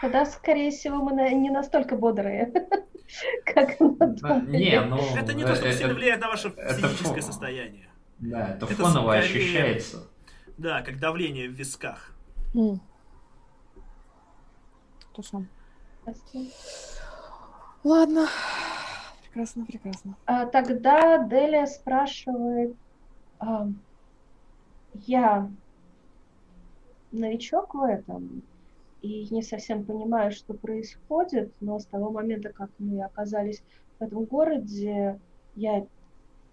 Тогда, 0.00 0.24
скорее 0.24 0.70
всего, 0.70 0.96
мы 0.96 1.12
не 1.32 1.50
настолько 1.50 1.96
бодрые, 1.96 2.52
как. 3.44 3.78
Не, 4.48 4.80
ну... 4.80 4.98
Это 5.16 5.34
не 5.34 5.44
то, 5.44 5.54
что 5.54 5.68
э, 5.68 5.72
сильно 5.72 5.92
э, 5.92 5.94
влияет 5.94 6.20
на 6.20 6.28
ваше 6.28 6.50
физическое 6.50 7.22
состояние. 7.22 7.88
Да, 8.18 8.54
это 8.54 8.66
фоново 8.66 9.16
ощущается. 9.16 10.08
Да, 10.56 10.82
как 10.82 10.98
давление 10.98 11.48
в 11.48 11.52
висках. 11.52 12.12
Хорошо. 15.12 15.44
Ладно. 17.84 18.28
Прекрасно, 19.36 19.66
прекрасно. 19.66 20.16
А 20.24 20.46
тогда 20.46 21.22
Делия 21.28 21.66
спрашивает, 21.66 22.74
а, 23.38 23.68
я 24.94 25.50
новичок 27.12 27.74
в 27.74 27.82
этом 27.82 28.42
и 29.02 29.28
не 29.28 29.42
совсем 29.42 29.84
понимаю, 29.84 30.32
что 30.32 30.54
происходит, 30.54 31.52
но 31.60 31.78
с 31.78 31.84
того 31.84 32.10
момента, 32.10 32.50
как 32.50 32.70
мы 32.78 33.04
оказались 33.04 33.62
в 33.98 34.04
этом 34.04 34.24
городе, 34.24 35.20
я 35.54 35.86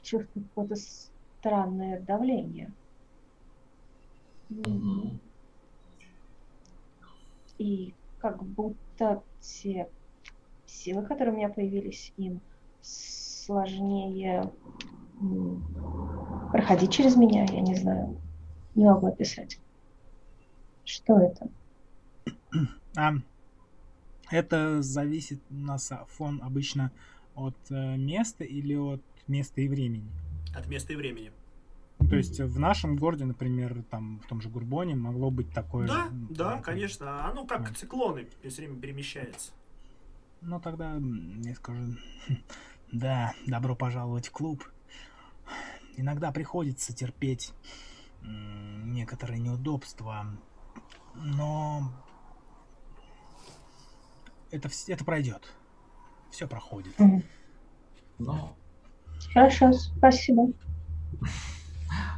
чувствую 0.02 0.46
какое-то 0.50 0.76
странное 0.76 2.02
давление. 2.02 2.70
силы, 10.66 11.06
которые 11.06 11.34
у 11.34 11.38
меня 11.38 11.48
появились, 11.48 12.12
им 12.18 12.42
сложнее 12.84 14.52
проходить 16.52 16.92
через 16.92 17.16
меня, 17.16 17.46
я 17.46 17.62
не 17.62 17.76
знаю, 17.76 18.20
не 18.76 18.86
могу 18.86 19.08
описать. 19.08 19.60
Что 20.86 21.18
это? 21.20 21.50
А, 22.96 23.14
это 24.30 24.84
зависит 24.84 25.42
у 25.50 25.56
нас 25.56 25.92
а, 25.92 26.06
фон 26.10 26.40
обычно 26.44 26.92
от 27.34 27.56
э, 27.72 27.98
места 27.98 28.44
или 28.44 28.76
от 28.76 29.02
места 29.28 29.62
и 29.62 29.68
времени? 29.68 30.12
От 30.56 30.68
места 30.68 30.94
и 30.94 30.96
времени. 30.96 31.32
То 31.98 32.16
есть 32.16 32.40
в 32.40 32.60
нашем 32.60 32.96
городе, 32.96 33.26
например, 33.26 33.84
там 33.90 34.20
в 34.24 34.28
том 34.28 34.42
же 34.42 34.50
Гурбоне 34.50 34.96
могло 34.96 35.32
быть 35.32 35.52
такое. 35.52 35.88
Да, 35.88 36.10
да, 36.30 36.62
конечно. 36.62 37.26
Оно 37.28 37.48
как 37.48 37.70
вот. 37.70 37.78
циклоны 37.78 38.28
все 38.44 38.62
время 38.62 38.80
перемещается. 38.80 39.52
Ну 40.42 40.60
тогда 40.60 41.00
я 41.44 41.56
скажу, 41.56 41.94
да, 42.94 43.34
добро 43.48 43.76
пожаловать 43.76 44.28
в 44.28 44.32
клуб. 44.32 44.64
Иногда 45.98 46.32
приходится 46.32 46.96
терпеть 46.96 47.52
некоторые 48.22 49.40
неудобства, 49.40 50.28
но 51.16 51.92
это, 54.52 54.70
это 54.88 55.04
пройдет. 55.04 55.52
Все 56.32 56.48
проходит. 56.48 56.96
Но... 58.20 58.56
Хорошо, 59.34 59.74
спасибо. 59.74 60.52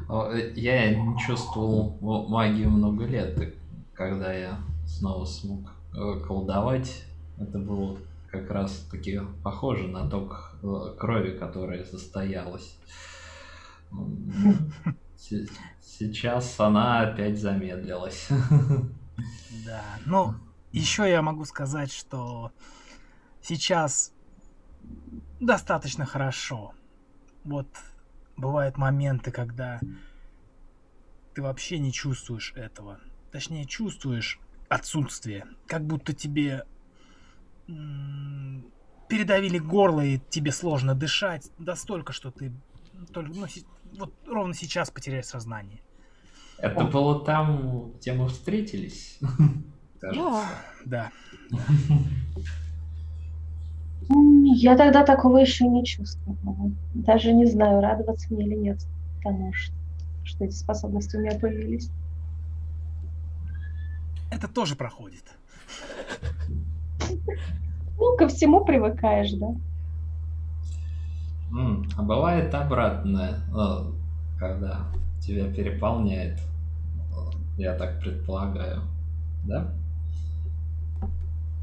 Э, 0.10 0.52
я 0.56 0.96
не 0.96 1.18
чувствовал 1.20 1.98
магию 2.30 2.70
много 2.70 3.06
лет, 3.06 3.56
когда 3.94 4.34
я 4.34 4.60
снова 4.86 5.26
смог 5.26 5.72
э, 5.94 6.20
колдовать. 6.26 7.06
Это 7.38 7.60
было 7.60 7.98
как 8.42 8.52
раз 8.52 8.88
таки 8.92 9.20
похоже 9.44 9.88
на 9.88 10.10
ток 10.10 10.58
э, 10.62 10.98
крови, 10.98 11.38
которая 11.38 11.84
состоялась. 11.84 12.78
Сейчас 15.18 16.60
она 16.60 17.02
опять 17.02 17.40
замедлилась. 17.40 18.28
Да, 19.66 19.82
ну, 20.06 20.36
еще 20.72 21.10
я 21.10 21.22
могу 21.22 21.46
сказать, 21.46 21.92
что 21.92 22.52
сейчас 23.42 24.14
достаточно 25.40 26.06
хорошо. 26.06 26.74
Вот 27.46 27.68
бывают 28.36 28.78
моменты, 28.78 29.32
когда 29.32 29.80
ты 31.34 31.42
вообще 31.42 31.80
не 31.80 31.94
чувствуешь 31.94 32.54
этого. 32.56 33.00
Точнее, 33.32 33.66
чувствуешь 33.66 34.40
отсутствие. 34.70 35.46
Как 35.68 35.86
будто 35.86 36.14
тебе 36.14 36.66
передавили 39.08 39.58
горло, 39.58 40.02
и 40.02 40.20
тебе 40.30 40.52
сложно 40.52 40.96
дышать. 40.96 41.50
Да 41.58 41.76
столько, 41.76 42.14
что 42.14 42.32
ты 42.32 42.52
только, 43.14 43.32
ну, 43.34 43.46
вот 43.98 44.14
ровно 44.28 44.54
сейчас 44.54 44.92
потеряешь 44.92 45.26
сознание. 45.26 45.82
Это 46.58 46.86
было 46.86 47.24
там, 47.24 47.92
где 48.00 48.14
мы 48.14 48.28
встретились? 48.28 49.20
Да. 50.02 50.46
Да. 50.86 51.12
Я 54.10 54.78
тогда 54.78 55.04
такого 55.04 55.38
еще 55.38 55.66
не 55.68 55.84
чувствовала. 55.84 56.72
Даже 56.94 57.34
не 57.34 57.48
знаю, 57.48 57.82
радоваться 57.82 58.32
мне 58.32 58.46
или 58.46 58.56
нет 58.56 58.86
тому, 59.24 59.52
что, 59.54 59.74
что 60.24 60.46
эти 60.46 60.54
способности 60.54 61.16
у 61.16 61.22
меня 61.22 61.40
появились. 61.40 61.90
Это 64.30 64.48
тоже 64.48 64.76
проходит. 64.76 65.24
Ну, 67.98 68.18
ко 68.18 68.28
всему 68.28 68.66
привыкаешь, 68.66 69.32
да? 69.34 69.56
А 71.98 72.02
бывает 72.02 72.54
обратное, 72.54 73.40
ну, 73.52 73.96
когда 74.38 74.88
тебя 75.22 75.52
переполняет, 75.54 76.40
я 77.58 77.76
так 77.76 78.00
предполагаю, 78.02 78.82
да? 79.46 79.74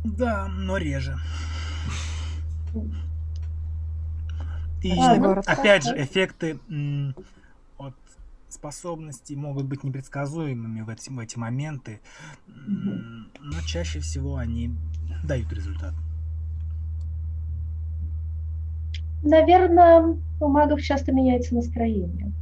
Да, 0.04 0.48
но 0.48 0.78
реже. 0.78 1.16
И 4.82 4.98
а, 4.98 5.42
опять 5.46 5.84
же, 5.84 6.02
эффекты 6.02 6.58
способностей 8.52 9.36
могут 9.36 9.66
быть 9.66 9.84
непредсказуемыми 9.84 10.82
в 10.82 10.88
эти, 10.88 11.10
в 11.10 11.18
эти 11.18 11.38
моменты, 11.38 12.00
но 12.46 13.60
чаще 13.66 14.00
всего 14.00 14.36
они 14.36 14.74
дают 15.24 15.52
результат. 15.52 15.94
Наверное, 19.22 20.16
у 20.40 20.48
магов 20.48 20.82
часто 20.82 21.12
меняется 21.12 21.54
настроение. 21.54 22.32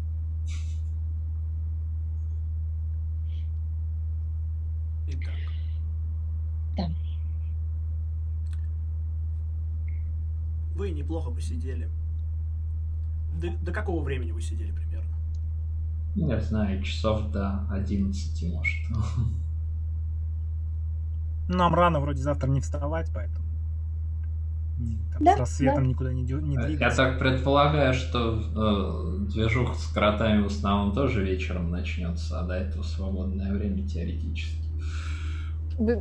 Вы 10.80 10.92
неплохо 10.92 11.30
посидели. 11.30 11.90
До, 13.38 13.50
до 13.50 13.70
какого 13.70 14.02
времени 14.02 14.32
вы 14.32 14.40
сидели 14.40 14.72
примерно? 14.72 14.89
Ну, 16.14 16.28
я 16.28 16.40
знаю, 16.40 16.82
часов 16.82 17.30
до 17.30 17.66
11, 17.70 18.52
может. 18.52 18.78
Нам 21.48 21.74
рано 21.74 22.00
вроде 22.00 22.22
завтра 22.22 22.48
не 22.48 22.60
вставать, 22.60 23.10
поэтому 23.14 23.44
там, 25.12 25.24
да, 25.24 25.36
с 25.36 25.38
рассветом 25.40 25.84
да. 25.84 25.90
никуда 25.90 26.12
не, 26.12 26.22
не 26.22 26.56
двигаться. 26.56 26.72
Я 26.72 26.90
так 26.90 27.18
предполагаю, 27.18 27.92
что 27.92 28.40
э, 28.40 29.26
движуха 29.32 29.74
с 29.74 29.86
кротами 29.88 30.42
в 30.42 30.46
основном 30.46 30.94
тоже 30.94 31.22
вечером 31.22 31.70
начнется, 31.70 32.40
а 32.40 32.44
до 32.44 32.54
этого 32.54 32.82
свободное 32.82 33.52
время 33.52 33.86
теоретически. 33.86 34.58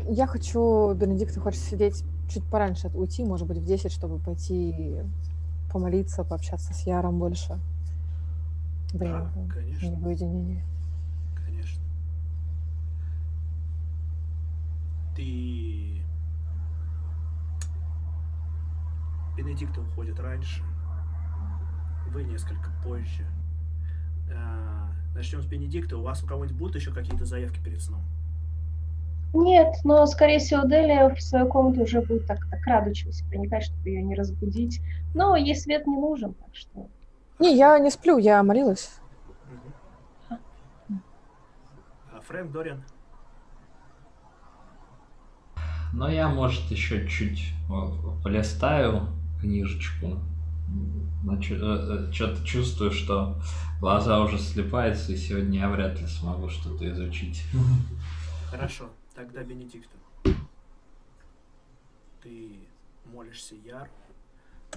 Я 0.10 0.28
хочу, 0.28 0.94
Бенедикт, 0.94 1.34
ты 1.34 1.40
хочешь 1.40 1.60
сидеть 1.60 2.04
чуть 2.30 2.44
пораньше 2.46 2.90
уйти, 2.94 3.24
может 3.24 3.48
быть, 3.48 3.58
в 3.58 3.66
10, 3.66 3.92
чтобы 3.92 4.20
пойти 4.20 4.98
помолиться, 5.72 6.24
пообщаться 6.24 6.74
с 6.74 6.86
Яром 6.86 7.20
больше. 7.20 7.60
Время 8.94 9.32
да, 9.36 9.54
конечно. 9.54 9.86
Не 9.88 9.96
в 9.96 10.08
уединении. 10.08 10.64
Конечно. 11.36 11.84
Ты... 15.16 16.02
Бенедикт 19.38 19.78
уходит 19.78 20.20
раньше. 20.20 20.64
Вы 22.12 22.24
несколько 22.24 22.72
позже. 22.84 23.26
А, 24.34 24.92
начнем 25.14 25.42
с 25.42 25.46
Бенедикта. 25.46 25.98
У 25.98 26.02
вас 26.02 26.24
у 26.24 26.28
кого-нибудь 26.28 26.58
будут 26.58 26.76
еще 26.76 26.92
какие-то 26.92 27.26
заявки 27.26 27.60
перед 27.64 27.82
сном? 27.82 28.02
Нет, 29.34 29.76
но, 29.84 30.08
скорее 30.08 30.40
всего, 30.40 30.64
Делия 30.64 31.14
в 31.14 31.22
свою 31.22 31.48
комнату 31.48 31.84
уже 31.84 32.02
будет 32.02 32.26
так, 32.26 32.40
так 32.50 32.62
крадучись 32.62 33.22
проникать, 33.30 33.64
чтобы 33.66 33.90
ее 33.90 34.02
не 34.02 34.16
разбудить. 34.16 34.82
Но 35.14 35.36
ей 35.36 35.56
свет 35.56 35.86
не 35.86 35.98
нужен, 35.98 36.34
так 36.34 36.56
что... 36.56 36.90
Не, 37.40 37.56
я 37.56 37.80
не 37.80 37.90
сплю, 37.90 38.18
я 38.18 38.44
молилась. 38.44 39.00
А 40.30 42.20
Фрэнк, 42.28 42.52
Дориан? 42.52 42.84
Ну, 45.94 46.08
я, 46.10 46.28
может, 46.30 46.64
еще 46.70 47.08
чуть 47.08 47.54
полистаю 48.24 49.08
книжечку. 49.42 50.20
Что-то 52.12 52.46
чувствую, 52.46 52.92
что 52.92 53.42
глаза 53.80 54.22
уже 54.22 54.38
слепаются, 54.38 55.12
и 55.12 55.18
сегодня 55.18 55.60
я 55.60 55.70
вряд 55.70 56.00
ли 56.00 56.08
смогу 56.08 56.50
что-то 56.50 56.90
изучить. 56.92 57.44
Хорошо. 58.52 58.90
Тогда, 59.16 59.44
Бенедикт, 59.44 59.90
ты 62.24 62.68
молишься 63.06 63.56
Яр, 63.56 63.90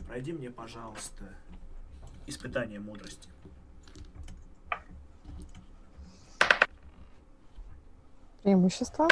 пройди 0.09 0.33
мне, 0.33 0.51
пожалуйста, 0.51 1.25
испытание 2.27 2.81
мудрости. 2.81 3.29
Преимущество. 8.43 9.09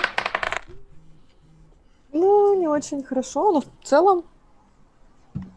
Ну, 2.12 2.58
не 2.58 2.66
очень 2.66 3.02
хорошо, 3.04 3.52
но 3.52 3.60
в 3.60 3.68
целом... 3.84 4.24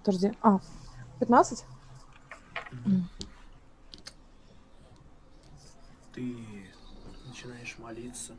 Подожди. 0.04 0.32
А, 0.42 0.60
15? 1.20 1.66
Ты 6.14 6.36
начинаешь 7.26 7.76
молиться. 7.80 8.34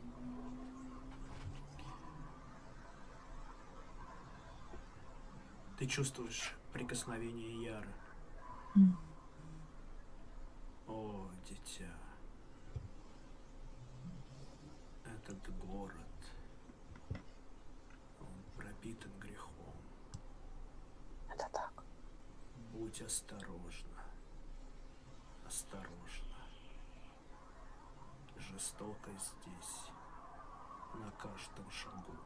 Ты 5.78 5.86
чувствуешь 5.86 6.54
прикосновение 6.72 7.64
Яры. 7.64 7.88
Mm. 8.76 8.92
О, 10.88 11.30
дитя. 11.48 11.94
Этот 15.04 15.56
город, 15.58 15.94
он 18.20 18.42
пропитан 18.56 19.12
грехом. 19.20 19.76
Будь 22.72 23.00
осторожна. 23.00 24.02
Осторожна. 25.46 26.36
Жестокость 28.36 29.34
здесь 29.40 29.92
на 30.94 31.12
каждом 31.12 31.70
шагу. 31.70 32.16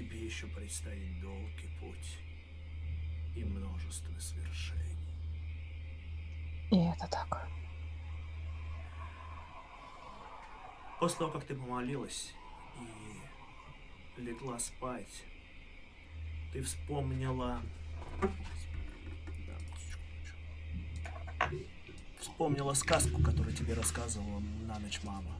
Тебе 0.00 0.24
еще 0.24 0.46
предстоит 0.46 1.20
долгий 1.20 1.68
путь 1.78 2.16
и 3.36 3.44
множество 3.44 4.18
свершений. 4.18 4.96
И 6.70 6.76
это 6.76 7.06
так. 7.06 7.46
После 11.00 11.18
того, 11.18 11.32
как 11.32 11.44
ты 11.44 11.54
помолилась 11.54 12.32
и 14.16 14.22
легла 14.22 14.58
спать, 14.58 15.22
ты 16.54 16.62
вспомнила... 16.62 17.60
Вспомнила 22.18 22.72
сказку, 22.72 23.22
которую 23.22 23.54
тебе 23.54 23.74
рассказывала 23.74 24.40
на 24.66 24.78
ночь 24.78 25.02
мама. 25.02 25.36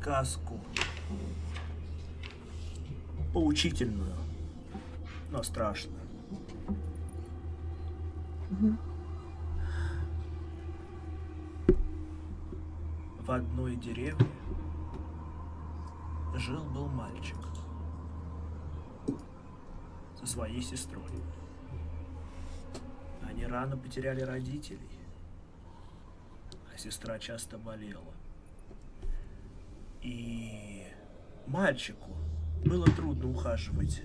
Сказку. 0.00 0.60
Поучительную, 3.32 4.14
но 5.30 5.42
страшную. 5.42 6.00
В 13.18 13.30
одной 13.32 13.74
деревне 13.74 14.30
жил-был 16.36 16.86
мальчик 16.86 17.36
со 20.20 20.26
своей 20.26 20.62
сестрой. 20.62 21.02
Они 23.28 23.44
рано 23.44 23.76
потеряли 23.76 24.20
родителей, 24.20 25.00
а 26.72 26.78
сестра 26.78 27.18
часто 27.18 27.58
болела. 27.58 28.15
И 30.06 30.86
мальчику 31.48 32.16
было 32.64 32.86
трудно 32.86 33.28
ухаживать 33.28 34.02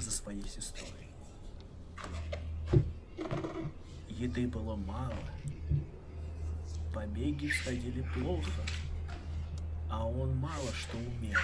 за 0.00 0.10
своей 0.10 0.48
сестрой. 0.48 0.88
Еды 4.08 4.48
было 4.48 4.76
мало, 4.76 5.14
побеги 6.94 7.50
сходили 7.50 8.00
плохо, 8.14 8.62
а 9.90 10.06
он 10.06 10.34
мало 10.38 10.72
что 10.72 10.96
умел. 10.96 11.40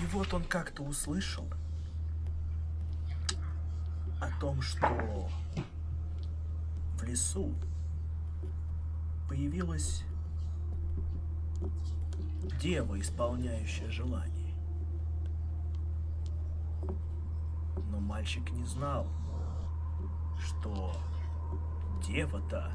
И 0.00 0.06
вот 0.12 0.32
он 0.34 0.44
как-то 0.44 0.84
услышал 0.84 1.48
о 4.20 4.30
том, 4.40 4.62
что 4.62 5.28
в 6.96 7.02
лесу 7.02 7.52
появилась 9.28 10.04
дева, 12.60 12.98
исполняющая 13.00 13.90
желание. 13.90 14.54
Но 17.90 18.00
мальчик 18.00 18.50
не 18.52 18.64
знал, 18.64 19.06
что 20.38 20.92
дева-то 22.06 22.72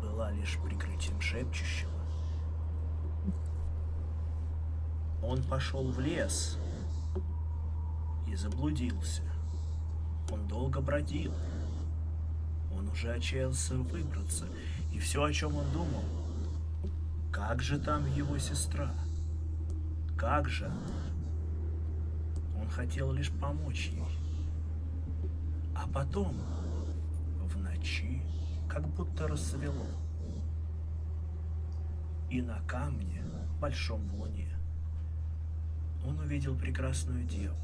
была 0.00 0.30
лишь 0.32 0.58
прикрытием 0.58 1.20
шепчущего. 1.20 1.90
Он 5.22 5.42
пошел 5.42 5.90
в 5.90 5.98
лес 6.00 6.58
и 8.26 8.36
заблудился. 8.36 9.22
Он 10.30 10.46
долго 10.46 10.80
бродил. 10.80 11.32
Он 12.72 12.88
уже 12.88 13.12
отчаялся 13.12 13.74
выбраться. 13.74 14.46
И 14.92 14.98
все, 14.98 15.24
о 15.24 15.32
чем 15.32 15.56
он 15.56 15.70
думал, 15.72 16.04
как 17.30 17.62
же 17.62 17.78
там 17.78 18.06
его 18.14 18.38
сестра? 18.38 18.90
Как 20.16 20.48
же? 20.48 20.70
Он 22.60 22.68
хотел 22.68 23.12
лишь 23.12 23.30
помочь 23.30 23.90
ей. 23.92 24.02
А 25.74 25.86
потом, 25.86 26.36
в 27.44 27.56
ночи, 27.56 28.22
как 28.68 28.86
будто 28.88 29.28
рассвело. 29.28 29.86
И 32.30 32.42
на 32.42 32.60
камне, 32.66 33.22
большом 33.60 34.06
в 34.08 34.20
луне, 34.20 34.48
он 36.04 36.18
увидел 36.18 36.56
прекрасную 36.56 37.24
деву. 37.24 37.56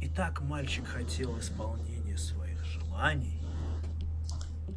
И 0.00 0.08
так 0.08 0.40
мальчик 0.40 0.86
хотел 0.86 1.38
исполнения 1.38 2.16
своих 2.16 2.64
желаний, 2.64 3.42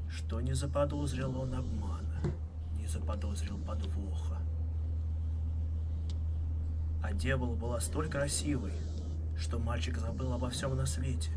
что 0.09 0.41
не 0.41 0.53
заподозрил 0.53 1.39
он 1.39 1.53
обмана, 1.53 1.92
не 1.92 1.92
заподозрил 2.93 3.57
подвоха. 3.57 4.37
А 7.01 7.11
дева 7.11 7.47
была 7.55 7.81
столь 7.81 8.07
красивой, 8.07 8.73
что 9.37 9.57
мальчик 9.57 9.97
забыл 9.97 10.31
обо 10.33 10.49
всем 10.49 10.75
на 10.75 10.85
свете 10.85 11.31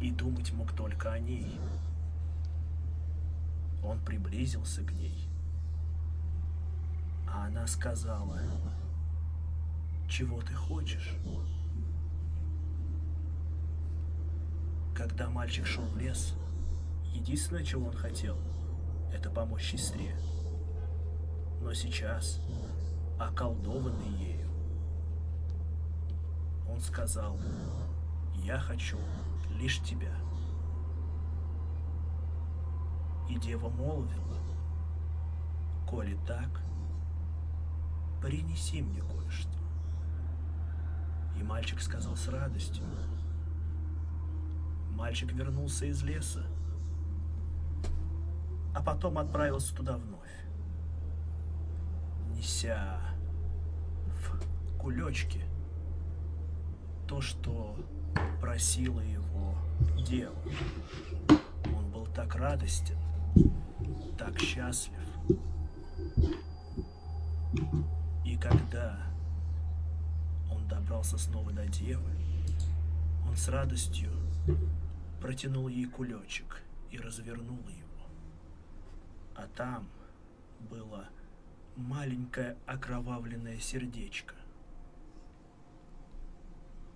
и 0.00 0.10
думать 0.10 0.52
мог 0.52 0.72
только 0.72 1.12
о 1.12 1.18
ней. 1.18 1.60
Он 3.84 4.00
приблизился 4.00 4.82
к 4.82 4.92
ней, 4.92 5.28
а 7.28 7.46
она 7.46 7.66
сказала, 7.68 8.40
чего 10.08 10.42
ты 10.42 10.52
хочешь? 10.54 11.14
Когда 14.94 15.30
мальчик 15.30 15.64
шел 15.64 15.84
в 15.84 15.96
лес, 15.96 16.34
единственное, 17.14 17.64
чего 17.64 17.86
он 17.86 17.96
хотел, 17.96 18.36
это 19.12 19.30
помочь 19.30 19.70
сестре. 19.70 20.16
Но 21.60 21.72
сейчас, 21.74 22.40
околдованный 23.18 24.08
ею, 24.08 24.48
он 26.68 26.80
сказал, 26.80 27.38
я 28.36 28.58
хочу 28.58 28.98
лишь 29.58 29.80
тебя. 29.80 30.14
И 33.28 33.38
дева 33.38 33.68
молвила, 33.68 34.38
коли 35.88 36.18
так, 36.26 36.62
принеси 38.22 38.82
мне 38.82 39.00
кое-что. 39.00 39.58
И 41.38 41.42
мальчик 41.42 41.80
сказал 41.80 42.16
с 42.16 42.28
радостью, 42.28 42.84
Мальчик 44.98 45.32
вернулся 45.32 45.86
из 45.86 46.02
леса, 46.02 46.44
а 48.74 48.82
потом 48.82 49.16
отправился 49.18 49.72
туда 49.76 49.96
вновь, 49.96 50.27
неся 52.38 53.00
в 54.06 54.78
кулечке 54.78 55.42
то, 57.08 57.20
что 57.20 57.76
просила 58.40 59.00
его 59.00 59.56
дева. 60.06 60.36
Он 61.76 61.90
был 61.90 62.06
так 62.06 62.36
радостен, 62.36 62.96
так 64.16 64.38
счастлив. 64.38 64.98
И 68.24 68.36
когда 68.36 69.00
он 70.52 70.68
добрался 70.68 71.18
снова 71.18 71.50
до 71.50 71.66
девы, 71.66 72.10
он 73.26 73.36
с 73.36 73.48
радостью 73.48 74.12
протянул 75.20 75.66
ей 75.66 75.86
кулечек 75.86 76.62
и 76.90 76.98
развернул 76.98 77.66
его. 77.68 78.06
А 79.34 79.46
там 79.56 79.88
было 80.70 81.08
маленькое 81.78 82.56
окровавленное 82.66 83.58
сердечко. 83.58 84.34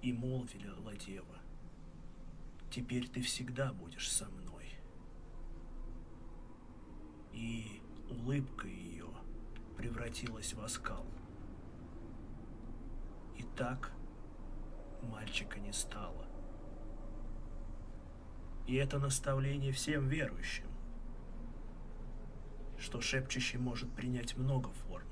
И 0.03 0.13
молвила 0.13 0.95
дева, 0.97 1.39
теперь 2.71 3.09
ты 3.09 3.23
всегда 3.23 3.73
будешь 3.73 4.11
со 4.11 4.29
мной. 4.29 4.69
И 7.33 7.81
улыбка 8.11 8.67
ее 8.67 9.09
превратилась 9.77 10.53
в 10.53 10.61
оскал. 10.63 11.07
И 13.39 13.45
так 13.57 13.93
мальчика 15.03 15.61
не 15.61 15.73
стало. 15.73 16.27
И 18.67 18.75
это 18.75 18.99
наставление 18.99 19.73
всем 19.73 20.09
верующим, 20.09 20.72
что 22.83 23.01
шепчущий 23.01 23.59
может 23.59 23.91
принять 23.95 24.37
много 24.37 24.69
форм, 24.71 25.07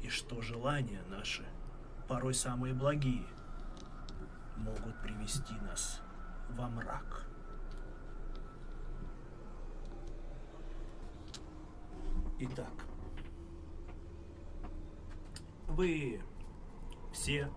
и 0.00 0.08
что 0.08 0.40
желания 0.40 1.02
наши, 1.08 1.44
порой 2.08 2.34
самые 2.34 2.72
благие, 2.72 3.26
могут 4.56 5.02
привести 5.02 5.54
нас 5.54 6.00
во 6.50 6.68
мрак. 6.68 7.26
Итак, 12.38 12.72
вы 15.66 16.22
все 17.12 17.52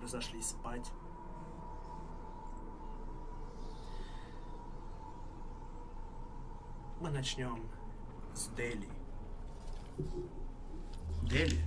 разошлись 0.00 0.50
спать. 0.50 0.92
Мы 7.00 7.10
начнем 7.10 7.62
с 8.34 8.48
Дели. 8.56 8.88
Дели, 11.22 11.60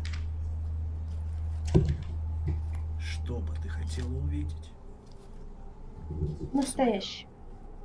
что 3.00 3.40
бы 3.40 3.56
ты 3.64 3.70
хотела 3.70 4.10
увидеть? 4.10 4.74
Настоящий. 6.54 7.28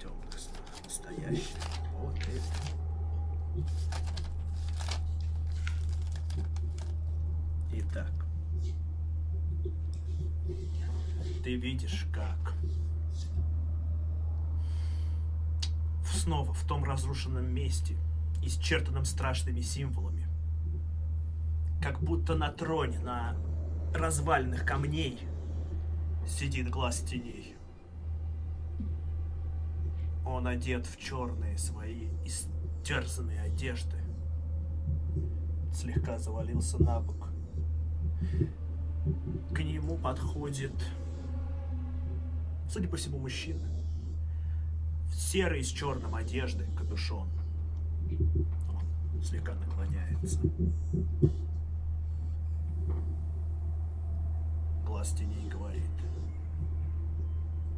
Темных 0.01 0.39
снах. 0.41 0.85
Настоящий. 0.85 1.55
Вот 2.01 2.17
это. 2.19 2.43
Итак. 7.73 8.13
Ты 11.45 11.55
видишь, 11.55 12.07
как 12.13 12.55
снова 16.17 16.53
в 16.53 16.67
том 16.67 16.83
разрушенном 16.83 17.47
месте, 17.47 17.97
исчертанном 18.43 19.05
страшными 19.05 19.61
символами, 19.61 20.27
как 21.81 22.01
будто 22.01 22.35
на 22.35 22.51
троне, 22.51 22.99
на 22.99 23.37
развалинах 23.95 24.65
камней 24.65 25.21
сидит 26.27 26.71
глаз 26.71 27.01
теней. 27.01 27.55
Он 30.25 30.47
одет 30.47 30.87
в 30.87 30.99
черные 30.99 31.57
свои 31.57 32.09
истерзанные 32.25 33.43
одежды. 33.43 33.97
Слегка 35.73 36.19
завалился 36.19 36.83
на 36.83 37.01
бок. 37.01 37.29
К 39.55 39.61
нему 39.61 39.97
подходит, 39.99 40.73
судя 42.69 42.89
по 42.89 42.97
всему, 42.97 43.19
мужчина. 43.19 43.76
В 45.17 45.19
серой 45.19 45.65
с 45.65 45.69
черным 45.69 46.15
одежды, 46.15 46.67
капюшон. 46.77 47.27
Он 48.69 49.23
слегка 49.23 49.55
наклоняется. 49.55 50.39
Глаз 54.85 55.13
теней 55.13 55.49
говорит. 55.49 55.91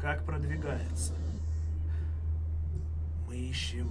Как 0.00 0.24
продвигается? 0.24 1.14
Мы 3.28 3.36
ищем 3.36 3.88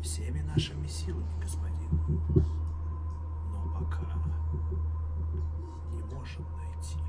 всеми 0.00 0.40
нашими 0.42 0.86
силами, 0.86 1.40
господин. 1.42 2.20
Но 2.36 3.80
пока 3.80 4.06
не 5.92 6.02
можем 6.14 6.46
найти. 6.52 7.00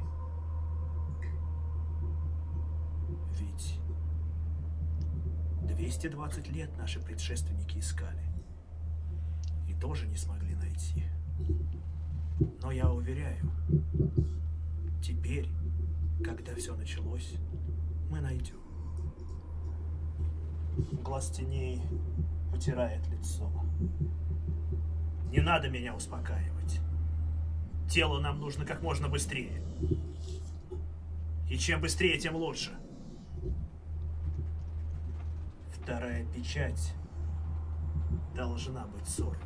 Ведь 3.39 3.79
220 5.79 6.49
лет 6.49 6.77
наши 6.77 6.99
предшественники 6.99 7.77
искали. 7.79 8.21
И 9.69 9.73
тоже 9.75 10.07
не 10.07 10.17
смогли 10.17 10.53
найти. 10.55 11.05
Но 12.61 12.71
я 12.71 12.91
уверяю, 12.91 13.49
теперь, 15.01 15.47
когда 16.21 16.53
все 16.55 16.75
началось, 16.75 17.33
мы 18.09 18.19
найдем. 18.19 18.59
Глаз 21.01 21.31
теней 21.31 21.81
утирает 22.53 23.07
лицо. 23.07 23.49
Не 25.31 25.39
надо 25.39 25.69
меня 25.69 25.95
успокаивать. 25.95 26.81
Тело 27.89 28.19
нам 28.19 28.41
нужно 28.41 28.65
как 28.65 28.81
можно 28.81 29.07
быстрее. 29.07 29.63
И 31.49 31.57
чем 31.57 31.79
быстрее, 31.79 32.19
тем 32.19 32.35
лучше. 32.35 32.77
Вторая 35.89 36.23
печать 36.25 36.93
должна 38.35 38.85
быть 38.85 39.07
сорвана. 39.07 39.39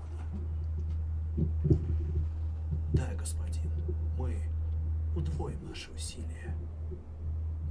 Да, 2.92 3.14
господин, 3.18 3.72
мы 4.18 4.36
удвоим 5.16 5.66
наши 5.66 5.90
усилия. 5.92 6.54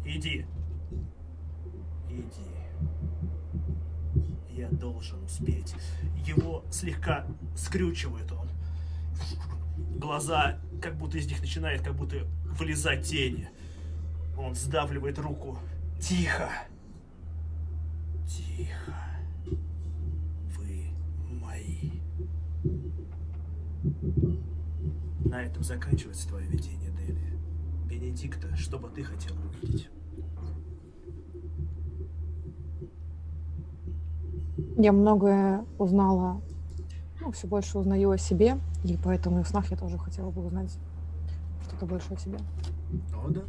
Иди. 0.06 0.46
Иди. 2.08 2.48
Я 4.48 4.70
должен 4.70 5.22
успеть. 5.22 5.74
Его 6.26 6.64
слегка 6.70 7.26
скрючивает 7.54 8.32
он. 8.32 8.48
Глаза, 9.98 10.58
как 10.80 10.96
будто 10.96 11.18
из 11.18 11.26
них 11.26 11.42
начинает, 11.42 11.82
как 11.82 11.94
будто 11.94 12.24
вылезать 12.46 13.04
тени. 13.04 13.50
Он 14.38 14.54
сдавливает 14.54 15.18
руку. 15.18 15.58
Тихо. 16.00 16.48
Тихо. 18.32 18.94
Вы 20.56 20.86
мои. 21.28 21.90
На 25.24 25.42
этом 25.42 25.62
заканчивается 25.62 26.28
твое 26.28 26.46
видение, 26.46 26.90
Дели. 26.92 27.18
Бенедикта, 27.86 28.56
что 28.56 28.78
бы 28.78 28.88
ты 28.88 29.02
хотел 29.02 29.34
увидеть? 29.36 29.90
Я 34.78 34.92
многое 34.92 35.64
узнала, 35.78 36.40
ну, 37.20 37.32
все 37.32 37.46
больше 37.46 37.78
узнаю 37.78 38.10
о 38.10 38.18
себе, 38.18 38.58
и 38.84 38.96
поэтому 38.96 39.40
и 39.40 39.42
в 39.42 39.48
снах 39.48 39.70
я 39.70 39.76
тоже 39.76 39.98
хотела 39.98 40.30
бы 40.30 40.46
узнать 40.46 40.78
что-то 41.66 41.84
больше 41.86 42.14
о 42.14 42.16
себе. 42.18 42.38
О, 43.14 43.28
да. 43.28 43.42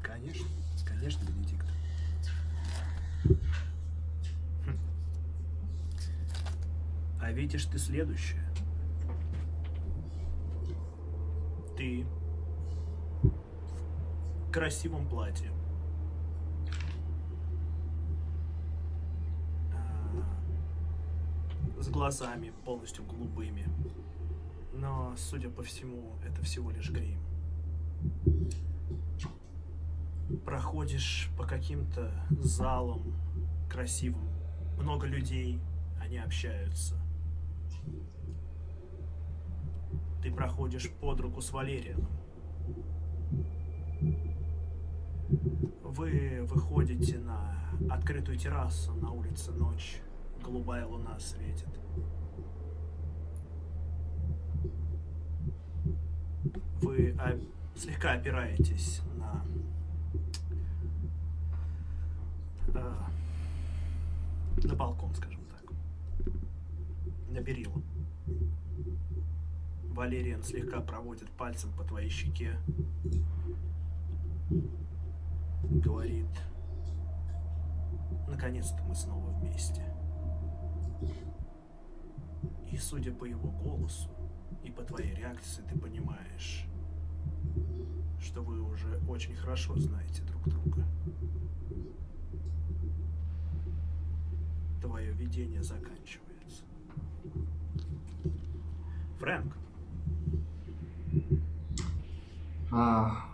Конечно. 0.00 0.46
Конечно, 0.84 1.24
Бенедикт. 1.24 1.66
Хм. 3.24 4.78
А 7.26 7.32
видишь 7.32 7.64
ты 7.64 7.76
следующее. 7.76 8.40
Ты 11.76 12.06
в 13.24 14.52
красивом 14.52 15.08
платье. 15.08 15.50
А, 19.74 20.22
С 21.80 21.88
глазами 21.88 22.52
полностью 22.64 23.04
голубыми. 23.04 23.66
Но, 24.72 25.12
судя 25.16 25.50
по 25.50 25.64
всему, 25.64 26.12
это 26.24 26.40
всего 26.42 26.70
лишь 26.70 26.92
грим. 26.92 27.18
Проходишь 30.44 31.28
по 31.36 31.42
каким-то 31.42 32.12
залам 32.30 33.02
красивым. 33.68 34.28
Много 34.78 35.08
людей, 35.08 35.60
они 36.00 36.18
общаются. 36.18 36.94
Ты 40.22 40.32
проходишь 40.32 40.90
под 41.00 41.20
руку 41.20 41.40
с 41.40 41.52
Валерианом. 41.52 42.10
Вы 45.82 46.46
выходите 46.48 47.18
на 47.18 47.56
открытую 47.90 48.36
террасу, 48.36 48.92
на 48.94 49.10
улице 49.10 49.52
ночь. 49.52 50.00
Голубая 50.42 50.86
луна 50.86 51.18
светит. 51.18 51.68
Вы 56.82 57.16
слегка 57.74 58.12
опираетесь 58.12 59.02
на 59.16 59.44
э, 62.74 62.94
на 64.64 64.74
балкон, 64.74 65.14
скажем 65.14 65.35
на 67.28 67.42
перила. 67.42 67.82
Валериан 69.96 70.42
слегка 70.42 70.80
проводит 70.80 71.30
пальцем 71.30 71.72
по 71.72 71.82
твоей 71.82 72.10
щеке, 72.10 72.58
говорит, 75.70 76.28
наконец-то 78.28 78.82
мы 78.84 78.94
снова 78.94 79.30
вместе. 79.30 79.82
И 82.70 82.76
судя 82.76 83.12
по 83.12 83.24
его 83.24 83.50
голосу 83.50 84.10
и 84.62 84.70
по 84.70 84.82
твоей 84.82 85.14
реакции, 85.14 85.62
ты 85.62 85.78
понимаешь, 85.78 86.66
что 88.20 88.42
вы 88.42 88.60
уже 88.60 89.00
очень 89.08 89.34
хорошо 89.34 89.78
знаете 89.78 90.22
друг 90.24 90.48
друга. 90.48 90.84
Твое 94.82 95.12
видение 95.12 95.62
заканчивается. 95.62 96.35
Фрэнк, 99.18 99.56
А, 102.70 103.24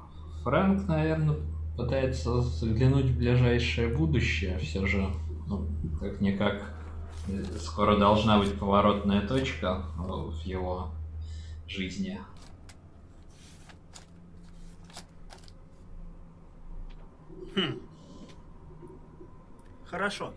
Фрэнк, 0.44 0.86
наверное, 0.86 1.36
пытается 1.76 2.40
заглянуть 2.40 3.06
в 3.06 3.18
ближайшее 3.18 3.88
будущее. 3.88 4.58
Все 4.58 4.86
же, 4.86 5.08
ну, 5.48 5.66
как-никак, 5.98 6.72
скоро 7.60 7.96
должна 7.96 8.38
быть 8.38 8.58
поворотная 8.58 9.26
точка 9.26 9.84
в 9.96 10.40
его 10.44 10.90
жизни. 11.66 12.20
Хм. 17.54 17.80
Хорошо. 19.86 20.32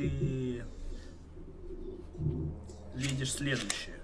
Ты 0.00 0.64
видишь 2.94 3.34
следующее. 3.34 4.00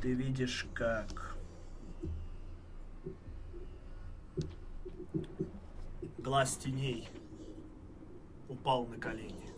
Ты 0.00 0.12
видишь, 0.12 0.64
как 0.72 1.36
глаз 6.18 6.56
теней 6.58 7.08
упал 8.48 8.86
на 8.86 8.98
колени. 8.98 9.50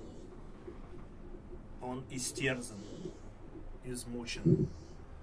Он 1.82 2.02
истерзан, 2.08 2.80
измучен, 3.84 4.70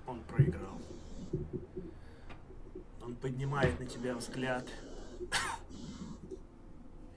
он 0.06 0.22
проиграл. 0.26 0.80
Он 3.02 3.16
поднимает 3.16 3.80
на 3.80 3.88
тебя 3.88 4.14
взгляд. 4.14 4.70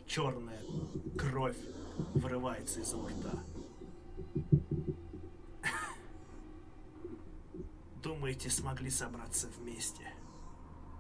Черная 0.07 0.63
кровь 1.19 1.57
вырывается 2.15 2.81
из 2.81 2.93
его 2.93 3.09
рта. 3.09 3.43
Думаете, 8.03 8.51
смогли 8.51 8.91
собраться 8.91 9.49
вместе? 9.59 10.03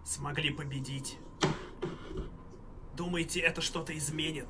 Смогли 0.04 0.50
победить? 0.50 1.18
Думаете, 2.96 3.40
это 3.40 3.60
что-то 3.60 3.96
изменит? 3.96 4.48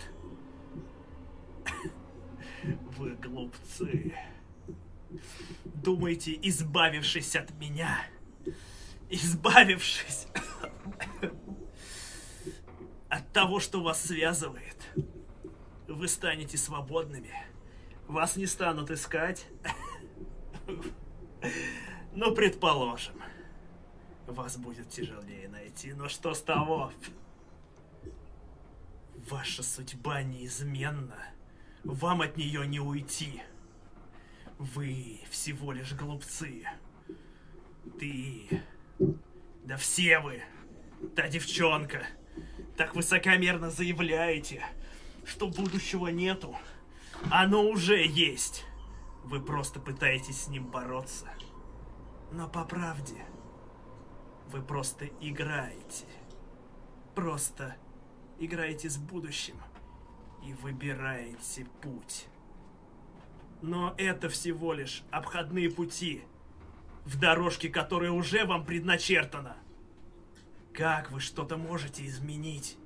Вы 2.97 3.15
глупцы. 3.17 4.15
Думаете, 5.65 6.39
избавившись 6.43 7.37
от 7.37 7.51
меня, 7.59 8.07
избавившись 9.09 10.27
от 13.09 13.33
того, 13.33 13.61
что 13.61 13.83
вас 13.83 14.03
связывает, 14.03 14.77
вы 15.89 16.09
станете 16.09 16.59
свободными. 16.59 17.33
Вас 18.09 18.37
не 18.37 18.47
станут 18.47 18.91
искать. 18.91 19.47
Ну, 22.13 22.35
предположим. 22.35 23.15
Вас 24.27 24.57
будет 24.57 24.89
тяжелее 24.89 25.49
найти, 25.49 25.93
но 25.93 26.09
что 26.09 26.35
с 26.35 26.43
того? 26.43 26.93
Ваша 29.31 29.63
судьба 29.63 30.23
неизменна. 30.23 31.19
Вам 31.85 32.23
от 32.23 32.37
нее 32.37 32.67
не 32.67 32.81
уйти. 32.81 33.43
Вы 34.59 35.21
всего 35.31 35.73
лишь 35.73 35.93
глупцы. 35.93 36.65
Ты... 37.99 38.63
Да 39.65 39.77
все 39.77 40.19
вы. 40.21 40.43
Та 41.15 41.29
девчонка. 41.29 42.07
Так 42.77 42.95
высокомерно 42.95 43.71
заявляете, 43.71 44.63
что 45.25 45.49
будущего 45.49 46.09
нету. 46.09 46.55
Оно 47.31 47.63
уже 47.63 48.05
есть. 48.07 48.65
Вы 49.25 49.41
просто 49.41 49.81
пытаетесь 49.81 50.43
с 50.43 50.49
ним 50.49 50.67
бороться. 50.67 51.27
Но 52.33 52.49
по 52.49 52.65
правде, 52.65 53.25
вы 54.51 54.61
просто 54.61 55.07
играете. 55.21 56.05
Просто 57.15 57.77
играете 58.39 58.91
с 58.91 58.99
будущим 58.99 59.57
и 60.45 60.53
выбираете 60.53 61.67
путь. 61.81 62.27
Но 63.63 63.95
это 63.97 64.29
всего 64.29 64.75
лишь 64.75 65.03
обходные 65.11 65.71
пути 65.71 66.23
в 67.07 67.19
дорожке, 67.19 67.71
которая 67.71 68.11
уже 68.11 68.45
вам 68.45 68.67
предначертана. 68.67 69.57
Как 70.77 71.11
вы 71.11 71.21
что-то 71.21 71.57
можете 71.57 72.07
изменить? 72.07 72.77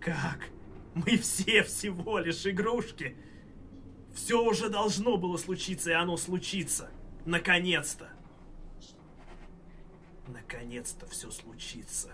Как? 0.00 0.50
Мы 0.94 1.16
все 1.16 1.62
всего 1.64 2.18
лишь 2.18 2.46
игрушки. 2.46 3.16
Все 4.14 4.44
уже 4.44 4.68
должно 4.68 5.16
было 5.16 5.38
случиться, 5.38 5.90
и 5.90 5.94
оно 5.94 6.18
случится. 6.18 6.90
Наконец-то. 7.24 8.10
Наконец-то 10.26 11.06
все 11.06 11.30
случится. 11.30 12.12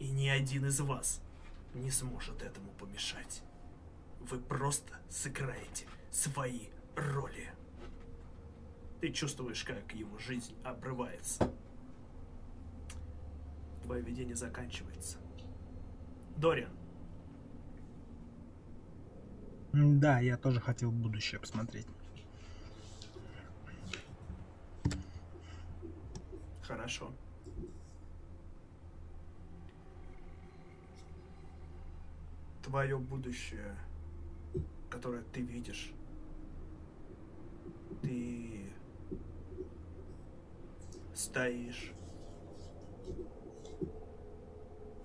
И 0.00 0.08
ни 0.08 0.26
один 0.26 0.66
из 0.66 0.80
вас 0.80 1.22
не 1.74 1.92
сможет 1.92 2.42
этому 2.42 2.72
помешать. 2.72 3.42
Вы 4.18 4.40
просто 4.40 4.98
сыграете 5.08 5.86
свои 6.10 6.68
роли. 6.96 7.52
Ты 9.00 9.12
чувствуешь, 9.12 9.62
как 9.62 9.94
его 9.94 10.18
жизнь 10.18 10.56
обрывается. 10.64 11.48
Твое 13.90 14.04
видение 14.04 14.36
заканчивается. 14.36 15.18
Дориан. 16.36 16.70
Да, 19.72 20.20
я 20.20 20.36
тоже 20.36 20.60
хотел 20.60 20.92
будущее 20.92 21.40
посмотреть. 21.40 21.88
Хорошо. 26.62 27.10
Твое 32.62 32.96
будущее, 32.96 33.74
которое 34.88 35.24
ты 35.32 35.40
видишь, 35.40 35.90
ты 38.02 38.70
стоишь 41.12 41.92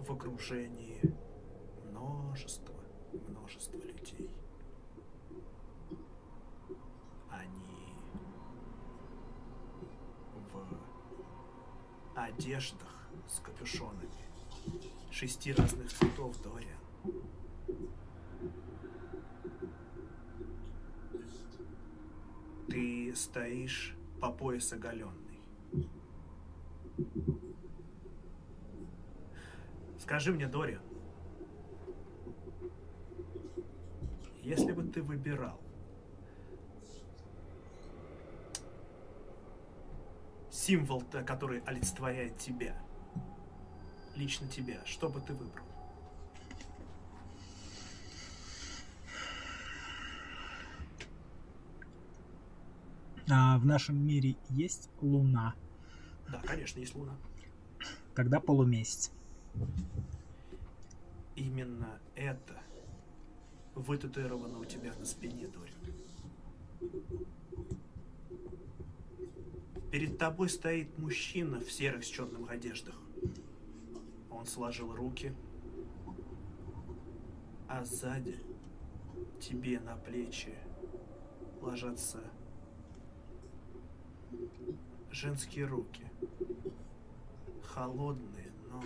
в 0.05 0.11
окружении 0.11 1.01
множества, 1.83 2.75
множества 3.27 3.77
людей. 3.77 4.35
Они 7.31 7.91
в 10.53 10.67
одеждах 12.15 13.09
с 13.27 13.39
капюшонами 13.39 14.09
шести 15.11 15.53
разных 15.53 15.91
цветов, 15.91 16.35
Дориан. 16.43 17.23
Ты 22.67 23.15
стоишь 23.15 23.95
по 24.21 24.31
пояс 24.31 24.71
оголенный. 24.71 25.39
Скажи 30.05 30.31
мне, 30.31 30.45
Дориан, 30.45 30.83
если 34.43 34.71
бы 34.71 34.83
ты 34.83 35.01
выбирал 35.01 35.59
символ, 40.51 41.01
который 41.25 41.61
олицетворяет 41.61 42.37
тебя, 42.37 42.79
лично 44.15 44.47
тебя, 44.47 44.85
что 44.85 45.09
бы 45.09 45.21
ты 45.21 45.33
выбрал? 45.33 45.65
А 53.27 53.57
в 53.57 53.65
нашем 53.65 53.97
мире 54.05 54.37
есть 54.49 54.91
Луна. 55.01 55.55
Да, 56.29 56.39
конечно, 56.45 56.79
есть 56.79 56.93
Луна. 56.93 57.17
Тогда 58.13 58.39
полумесяц. 58.39 59.11
Именно 61.35 61.99
это 62.15 62.61
вытатуировано 63.75 64.59
у 64.59 64.65
тебя 64.65 64.93
на 64.95 65.05
спине, 65.05 65.47
Дорин. 65.47 65.75
Перед 69.91 70.17
тобой 70.17 70.49
стоит 70.49 70.97
мужчина 70.97 71.59
в 71.59 71.71
серых 71.71 72.03
с 72.03 72.07
черных 72.07 72.49
одеждах. 72.49 72.95
Он 74.29 74.45
сложил 74.45 74.93
руки, 74.93 75.33
а 77.67 77.83
сзади 77.85 78.39
тебе 79.39 79.79
на 79.79 79.95
плечи 79.95 80.53
ложатся 81.61 82.23
женские 85.11 85.65
руки. 85.65 86.03
Холодные, 87.63 88.51
но 88.69 88.81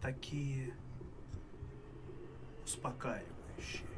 такие 0.00 0.74
успокаивающие. 2.64 3.88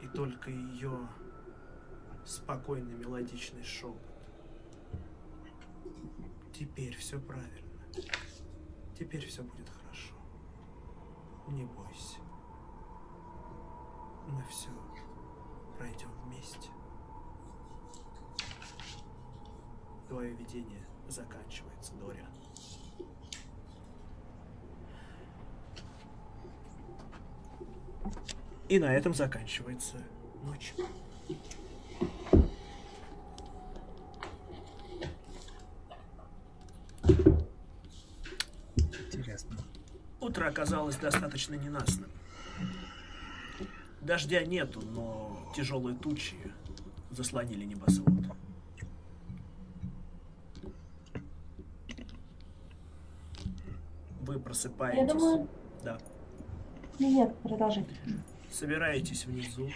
И 0.00 0.06
только 0.08 0.50
ее 0.50 1.08
спокойный 2.24 2.94
мелодичный 2.94 3.62
шепот. 3.62 3.96
Теперь 6.52 6.96
все 6.96 7.18
правильно. 7.18 7.70
Теперь 8.98 9.26
все 9.26 9.42
будет 9.42 9.68
хорошо. 9.68 10.14
Не 11.48 11.64
бойся. 11.64 12.20
Мы 14.28 14.42
все 14.44 14.70
пройдем 15.78 16.10
вместе. 16.24 16.70
Твое 20.10 20.32
видение 20.32 20.84
заканчивается, 21.08 21.92
Дориан. 21.94 22.26
И 28.68 28.80
на 28.80 28.92
этом 28.92 29.14
заканчивается 29.14 29.98
ночь. 30.42 30.74
Интересно. 39.06 39.56
Утро 40.18 40.48
оказалось 40.48 40.96
достаточно 40.96 41.54
ненастным. 41.54 42.10
Дождя 44.00 44.42
нету, 44.44 44.80
но 44.80 45.52
тяжелые 45.54 45.96
тучи 45.96 46.34
заслонили 47.12 47.64
небосвод. 47.64 48.08
Вы 54.20 54.38
просыпаетесь. 54.50 54.98
Я 54.98 55.06
думаю... 55.06 55.48
Да. 55.84 55.98
Нет, 56.98 57.36
продолжи. 57.38 57.86
Собираетесь 58.50 59.24
внизу. 59.24 59.70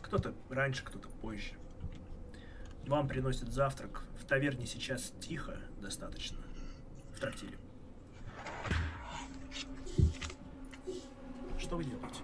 Кто-то 0.00 0.32
раньше, 0.48 0.84
кто-то 0.84 1.08
позже. 1.20 1.54
Вам 2.86 3.08
приносят 3.08 3.52
завтрак. 3.52 4.04
В 4.20 4.24
таверне 4.24 4.64
сейчас 4.66 5.12
тихо 5.20 5.56
достаточно. 5.82 6.38
В 7.16 7.18
трактире. 7.18 7.58
Что 11.58 11.76
вы 11.76 11.84
делаете? 11.84 12.22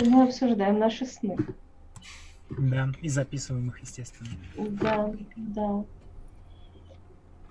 Мы 0.00 0.24
обсуждаем 0.24 0.80
наши 0.80 1.06
сны. 1.06 1.36
Да, 2.50 2.90
и 3.00 3.08
записываем 3.08 3.68
их, 3.68 3.78
естественно. 3.80 4.30
Да, 4.56 5.14
да. 5.36 5.84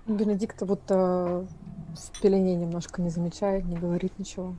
Бенедикта 0.06 0.66
будто 0.66 1.46
в 1.94 2.20
пелене 2.20 2.56
немножко 2.56 3.00
не 3.02 3.10
замечает, 3.10 3.64
не 3.64 3.76
говорит 3.76 4.18
ничего. 4.18 4.56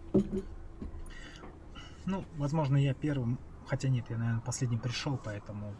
Ну, 2.05 2.25
возможно, 2.37 2.77
я 2.77 2.93
первым, 2.93 3.39
хотя 3.65 3.89
нет, 3.89 4.05
я, 4.09 4.17
наверное, 4.17 4.41
последним 4.41 4.79
пришел, 4.79 5.19
поэтому... 5.23 5.73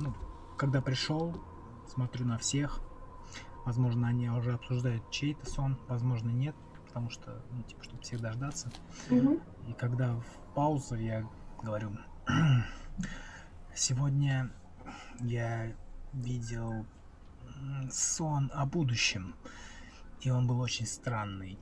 Ну, 0.00 0.14
когда 0.56 0.80
пришел, 0.80 1.34
смотрю 1.88 2.26
на 2.26 2.38
всех. 2.38 2.80
Возможно, 3.64 4.08
они 4.08 4.28
уже 4.30 4.54
обсуждают 4.54 5.10
чей-то 5.10 5.48
сон, 5.48 5.78
возможно, 5.88 6.30
нет, 6.30 6.54
потому 6.86 7.10
что, 7.10 7.42
ну, 7.50 7.62
типа, 7.62 7.84
чтобы 7.84 8.02
всех 8.02 8.20
дождаться. 8.20 8.70
Мгм. 9.10 9.40
И 9.68 9.72
когда 9.74 10.14
в 10.14 10.54
паузу 10.54 10.96
я 10.96 11.26
говорю, 11.62 11.92
сегодня 13.74 14.50
я 15.20 15.72
видел 16.12 16.86
сон 17.90 18.50
о 18.54 18.66
будущем, 18.66 19.34
и 20.20 20.30
он 20.30 20.46
был 20.46 20.60
очень 20.60 20.86
странный. 20.86 21.58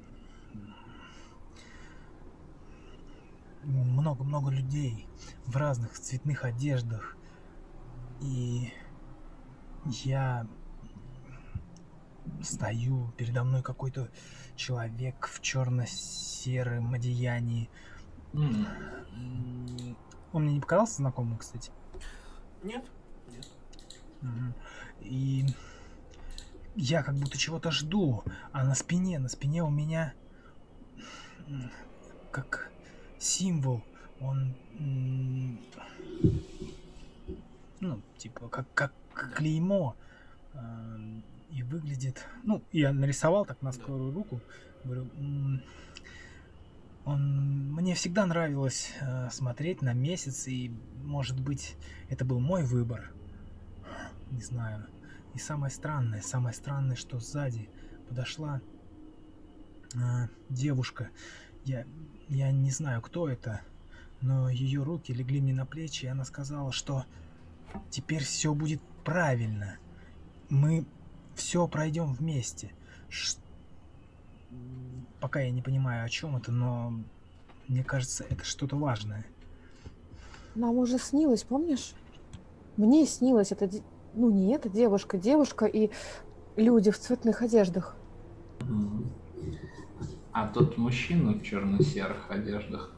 Много-много 3.65 4.51
людей 4.51 5.07
в 5.45 5.57
разных 5.57 5.99
цветных 5.99 6.45
одеждах, 6.45 7.17
и 8.21 8.73
я 9.85 10.47
стою, 12.43 13.13
передо 13.17 13.45
мной 13.45 13.63
какой-то 13.63 14.09
человек 14.57 15.27
в 15.27 15.41
черно-сером 15.41 16.95
одеянии, 16.95 17.69
М, 18.35 18.67
Он 20.33 20.45
мне 20.45 20.55
не 20.55 20.61
показался 20.61 20.97
знакомым, 20.97 21.39
кстати. 21.39 21.73
Нет? 22.63 22.85
И 25.01 25.47
я 26.77 27.03
как 27.03 27.17
будто 27.17 27.39
чего-то 27.39 27.71
жду, 27.71 28.25
а 28.53 28.65
на 28.65 28.75
спине, 28.75 29.19
на 29.19 29.29
спине 29.29 29.63
у 29.63 29.71
меня 29.71 30.15
как 32.31 32.71
символ, 33.19 33.83
он 34.21 34.55
ну, 37.81 38.01
типа, 38.17 38.49
как, 38.49 38.67
как 38.75 38.93
клеймо. 39.35 39.97
а, 40.55 40.97
И 41.51 41.63
выглядит... 41.63 42.27
Ну, 42.45 42.63
я 42.73 42.93
нарисовал 42.93 43.47
так 43.47 43.63
на 43.63 43.73
скорую 43.73 44.13
руку. 44.13 44.41
Говорю, 44.85 45.09
он, 47.05 47.73
мне 47.75 47.95
всегда 47.95 48.27
нравилось 48.27 48.93
э, 49.01 49.31
смотреть 49.31 49.81
на 49.81 49.95
месяц, 49.95 50.47
и, 50.47 50.71
может 51.03 51.41
быть, 51.41 51.77
это 52.11 52.25
был 52.25 52.39
мой 52.39 52.65
выбор. 52.65 53.11
Не 54.31 54.41
знаю. 54.43 54.87
И 55.35 55.39
самое 55.39 55.71
странное, 55.71 56.21
самое 56.23 56.55
странное, 56.55 56.97
что 56.97 57.19
сзади 57.21 57.69
подошла 58.09 58.61
э, 59.95 60.29
девушка. 60.49 61.11
Я, 61.65 61.85
я 62.29 62.51
не 62.51 62.71
знаю, 62.71 63.03
кто 63.03 63.29
это, 63.29 63.61
но 64.21 64.49
ее 64.49 64.83
руки 64.83 65.13
легли 65.13 65.41
мне 65.41 65.53
на 65.53 65.67
плечи, 65.67 66.07
и 66.07 66.09
она 66.09 66.25
сказала, 66.25 66.73
что 66.73 67.05
теперь 67.91 68.25
все 68.25 68.55
будет 68.55 68.81
правильно. 69.05 69.77
Мы 70.49 70.87
все 71.35 71.67
пройдем 71.69 72.13
вместе. 72.15 72.73
Ш- 73.09 73.39
Пока 75.21 75.41
я 75.41 75.51
не 75.51 75.61
понимаю, 75.63 76.05
о 76.05 76.09
чем 76.09 76.37
это, 76.37 76.51
но 76.53 76.93
мне 77.67 77.85
кажется, 77.85 78.25
это 78.31 78.45
что-то 78.45 78.77
важное. 78.77 79.27
Нам 80.55 80.77
уже 80.77 80.99
снилось, 80.99 81.45
помнишь? 81.45 81.93
Мне 82.79 83.07
снилось, 83.07 83.53
это, 83.53 83.69
ну 84.15 84.31
не 84.31 84.55
эта 84.55 84.69
девушка, 84.69 85.19
девушка 85.19 85.67
и 85.67 85.91
люди 86.57 86.91
в 86.91 86.99
цветных 86.99 87.43
одеждах. 87.43 87.97
А 90.33 90.47
тот 90.49 90.77
мужчина 90.77 91.33
в 91.33 91.43
черно-серых 91.43 92.31
одеждах 92.31 92.95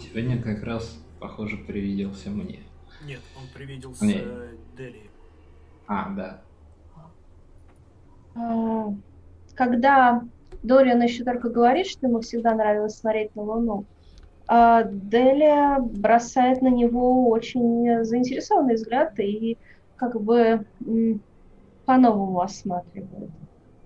сегодня 0.00 0.40
как 0.40 0.62
раз, 0.62 0.98
похоже, 1.20 1.56
привиделся 1.56 2.30
мне. 2.30 2.60
Нет, 3.04 3.20
он 3.36 3.44
привиделся 3.54 4.04
Не. 4.04 4.24
Дели. 4.76 5.10
А, 5.86 6.10
да. 6.10 6.42
А, 8.34 8.94
Когда 9.54 10.22
Дориан 10.62 11.02
еще 11.02 11.24
только 11.24 11.48
говорит, 11.48 11.86
что 11.86 12.06
ему 12.06 12.20
всегда 12.20 12.54
нравилось 12.54 12.98
смотреть 12.98 13.34
на 13.36 13.42
Луну, 13.42 13.86
а 14.46 14.82
Делия 14.84 15.78
бросает 15.78 16.62
на 16.62 16.68
него 16.68 17.28
очень 17.28 18.04
заинтересованный 18.04 18.74
взгляд 18.74 19.18
и 19.20 19.58
как 19.98 20.20
бы 20.22 20.66
по-новому 21.86 22.40
осматривает, 22.40 23.32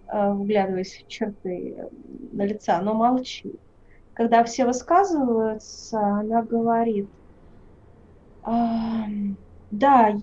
а, 0.06 0.34
вглядываясь 0.34 1.04
в 1.04 1.08
черты 1.08 1.88
на 2.32 2.44
лица, 2.46 2.80
но 2.82 2.94
молчит. 2.94 3.60
Когда 4.14 4.44
все 4.44 4.66
высказываются, 4.66 5.98
она 6.00 6.42
говорит, 6.44 7.14
«А, 8.42 9.06
да, 9.70 10.14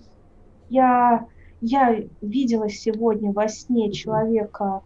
я, 0.68 1.28
я 1.60 1.96
видела 2.20 2.68
сегодня 2.70 3.32
во 3.32 3.48
сне 3.48 3.92
человека 3.92 4.82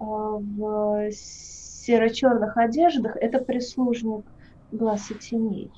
а, 0.00 0.04
в 0.38 1.10
серо-черных 1.12 2.56
одеждах. 2.58 3.16
Это 3.16 3.40
прислужник 3.44 4.26
глаз 4.70 5.10
и 5.10 5.16
теней. 5.18 5.72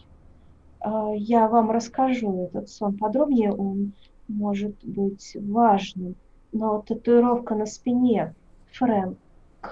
А, 0.80 1.12
Я 1.14 1.48
вам 1.48 1.70
расскажу 1.70 2.46
этот 2.46 2.70
сон 2.70 2.98
подробнее, 2.98 3.52
он 3.54 3.94
может 4.28 4.76
быть 4.84 5.36
важным. 5.40 6.16
Но 6.52 6.80
татуировка 6.82 7.54
на 7.54 7.66
спине, 7.66 8.34
Фрэнк, 8.72 9.18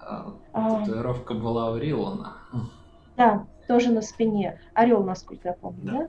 А, 0.00 0.32
А. 0.52 0.84
Татуировка 0.84 1.34
была 1.34 1.72
у 1.72 1.76
Рилана. 1.76 2.36
Да, 3.16 3.46
тоже 3.66 3.90
на 3.90 4.02
спине. 4.02 4.60
Орел, 4.74 5.02
насколько 5.04 5.48
я 5.48 5.54
помню, 5.54 5.82
Да. 5.84 5.92
да? 5.92 6.08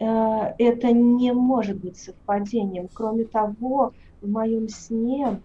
Э, 0.00 0.54
Это 0.58 0.92
не 0.92 1.32
может 1.32 1.78
быть 1.78 1.98
совпадением. 1.98 2.88
Кроме 2.92 3.24
того, 3.26 3.92
в 4.20 4.28
моем 4.30 4.68
сне 4.68 5.42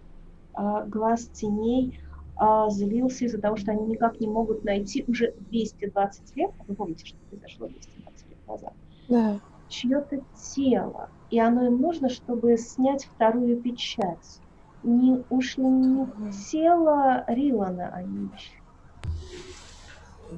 а, 0.52 0.84
глаз 0.84 1.28
теней 1.30 1.98
а, 2.36 2.68
злился 2.70 3.24
из-за 3.26 3.40
того, 3.40 3.56
что 3.56 3.72
они 3.72 3.86
никак 3.86 4.18
не 4.20 4.26
могут 4.26 4.64
найти 4.64 5.04
уже 5.06 5.32
220 5.50 6.36
лет, 6.36 6.50
вы 6.66 6.74
помните, 6.74 7.04
что 7.06 7.18
произошло 7.30 7.68
220 7.68 8.30
лет 8.30 8.38
назад, 8.48 8.72
Да. 9.08 9.38
чье-то 9.68 10.20
тело, 10.54 11.08
и 11.30 11.38
оно 11.38 11.66
им 11.66 11.80
нужно, 11.80 12.08
чтобы 12.08 12.56
снять 12.56 13.04
вторую 13.04 13.60
печать. 13.60 14.40
Не, 14.82 15.24
уж 15.30 15.56
не 15.56 16.06
тело 16.50 17.24
Рилана 17.28 17.88
они 17.94 18.28
ищут. 18.34 18.62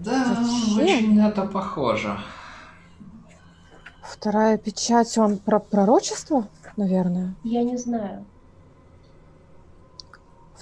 Да, 0.04 0.24
Зачем? 0.24 0.84
очень 0.84 1.20
это 1.20 1.46
похоже. 1.46 2.16
Вторая 4.02 4.56
печать, 4.56 5.18
он 5.18 5.38
про 5.38 5.58
пророчество, 5.58 6.46
наверное. 6.76 7.34
Я 7.42 7.64
не 7.64 7.76
знаю. 7.76 8.24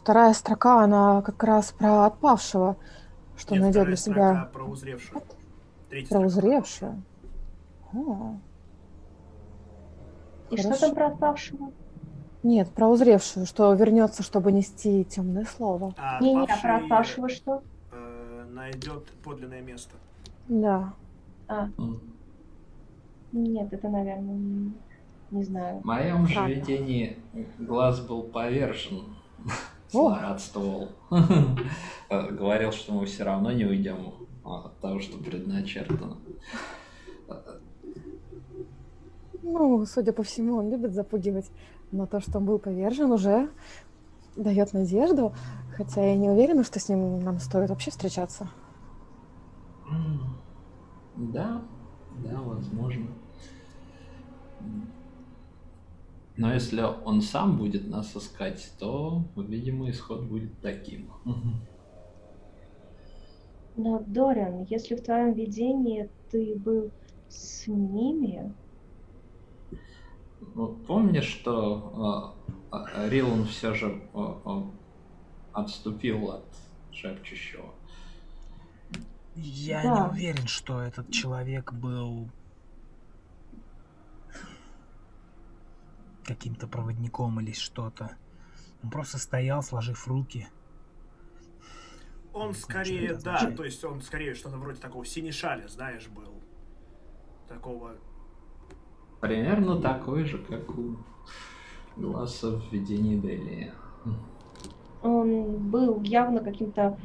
Вторая 0.04 0.34
строка, 0.34 0.84
она 0.84 1.22
как 1.22 1.42
раз 1.44 1.72
про 1.72 2.04
отпавшего, 2.04 2.76
что 3.38 3.54
Нет, 3.54 3.62
найдет 3.62 3.86
для 3.86 3.96
строка 3.96 4.20
себя 4.34 4.50
Про 4.52 4.64
узревшую. 4.64 5.22
Третья 5.88 6.08
про 6.10 6.28
строка. 6.28 6.46
узревшего. 6.46 6.96
О, 7.94 8.36
И 10.50 10.56
что 10.58 10.64
Хорошо. 10.68 10.86
там 10.86 10.94
про 10.94 11.06
отпавшего? 11.06 11.72
Нет, 12.42 12.68
про 12.68 12.88
узревшую, 12.88 13.46
что 13.46 13.72
вернется, 13.72 14.22
чтобы 14.22 14.52
нести 14.52 15.06
темное 15.06 15.46
слово. 15.46 15.94
А 15.96 16.20
Не, 16.20 16.34
не, 16.34 16.46
а 16.52 16.56
про 16.60 16.76
отпавшего 16.76 17.30
что? 17.30 17.62
э, 17.90 18.44
найдет 18.50 19.06
подлинное 19.24 19.62
место. 19.62 19.94
Да. 20.48 20.92
А, 21.48 21.70
М. 21.78 21.98
нет, 23.32 23.72
это, 23.72 23.88
наверное, 23.88 24.70
не, 25.30 25.44
знаю. 25.44 25.80
В 25.80 25.84
моем 25.86 26.26
же 26.26 26.44
видении 26.46 27.16
глаз 27.58 28.00
был 28.00 28.22
повержен. 28.24 29.16
Злорадствовал. 29.94 30.88
Э, 32.10 32.30
Говорил, 32.30 32.72
что 32.72 32.92
мы 32.92 33.06
все 33.06 33.24
равно 33.24 33.52
не 33.52 33.64
уйдем 33.64 34.14
от 34.44 34.78
того, 34.80 35.00
что 35.00 35.18
предначертано. 35.18 36.18
Ну, 39.42 39.84
судя 39.86 40.12
по 40.12 40.22
всему, 40.22 40.56
он 40.56 40.70
любит 40.70 40.94
запугивать. 40.94 41.50
Но 41.92 42.06
то, 42.06 42.20
что 42.20 42.38
он 42.38 42.44
был 42.44 42.58
повержен, 42.58 43.12
уже 43.12 43.50
дает 44.36 44.72
надежду. 44.72 45.32
Хотя 45.76 46.04
я 46.04 46.16
не 46.16 46.28
уверена, 46.30 46.64
что 46.64 46.80
с 46.80 46.88
ним 46.88 47.20
нам 47.20 47.38
стоит 47.38 47.70
вообще 47.70 47.90
встречаться. 47.90 48.48
Да, 51.16 51.62
да, 52.24 52.40
возможно. 52.40 53.06
Но 56.36 56.52
если 56.52 56.82
он 56.82 57.20
сам 57.22 57.56
будет 57.58 57.88
нас 57.88 58.16
искать, 58.16 58.72
то, 58.78 59.22
видимо, 59.36 59.88
исход 59.90 60.24
будет 60.24 60.60
таким. 60.60 61.10
Но, 63.76 64.00
Дориан, 64.06 64.64
если 64.70 64.94
в 64.96 65.02
твоем 65.02 65.32
видении 65.34 66.08
ты 66.30 66.56
был 66.56 66.90
с 67.28 67.66
ними, 67.66 68.52
Ну, 70.56 70.68
Помнишь, 70.86 71.24
что 71.24 72.36
э, 72.72 72.76
э, 72.76 73.08
Рилан 73.08 73.44
все 73.46 73.74
же 73.74 74.00
э, 74.14 74.34
э, 74.44 74.62
отступил 75.52 76.30
от 76.30 76.44
шепчущего? 76.92 77.70
Я 79.34 79.82
Да. 79.82 79.94
не 79.94 80.10
уверен, 80.12 80.46
что 80.46 80.80
этот 80.80 81.10
человек 81.10 81.72
был 81.72 82.28
каким-то 86.24 86.66
проводником 86.66 87.40
или 87.40 87.52
что-то. 87.52 88.16
Он 88.82 88.90
просто 88.90 89.18
стоял, 89.18 89.62
сложив 89.62 90.06
руки. 90.08 90.48
Он 92.32 92.48
Не 92.48 92.54
скорее, 92.54 93.08
да, 93.10 93.16
означает. 93.36 93.56
то 93.56 93.64
есть 93.64 93.84
он 93.84 94.00
скорее 94.02 94.34
что-то 94.34 94.56
вроде 94.56 94.80
такого 94.80 95.04
синешаля, 95.04 95.68
знаешь, 95.68 96.08
был. 96.08 96.34
Такого. 97.48 97.92
Примерно 99.20 99.80
такой 99.80 100.24
же, 100.24 100.38
как 100.38 100.68
у 100.76 100.96
глаза 101.96 102.56
в 102.58 102.72
видении 102.72 103.16
Делии. 103.16 103.72
он 105.02 105.70
был 105.70 106.02
явно 106.02 106.40
каким-то 106.40 106.98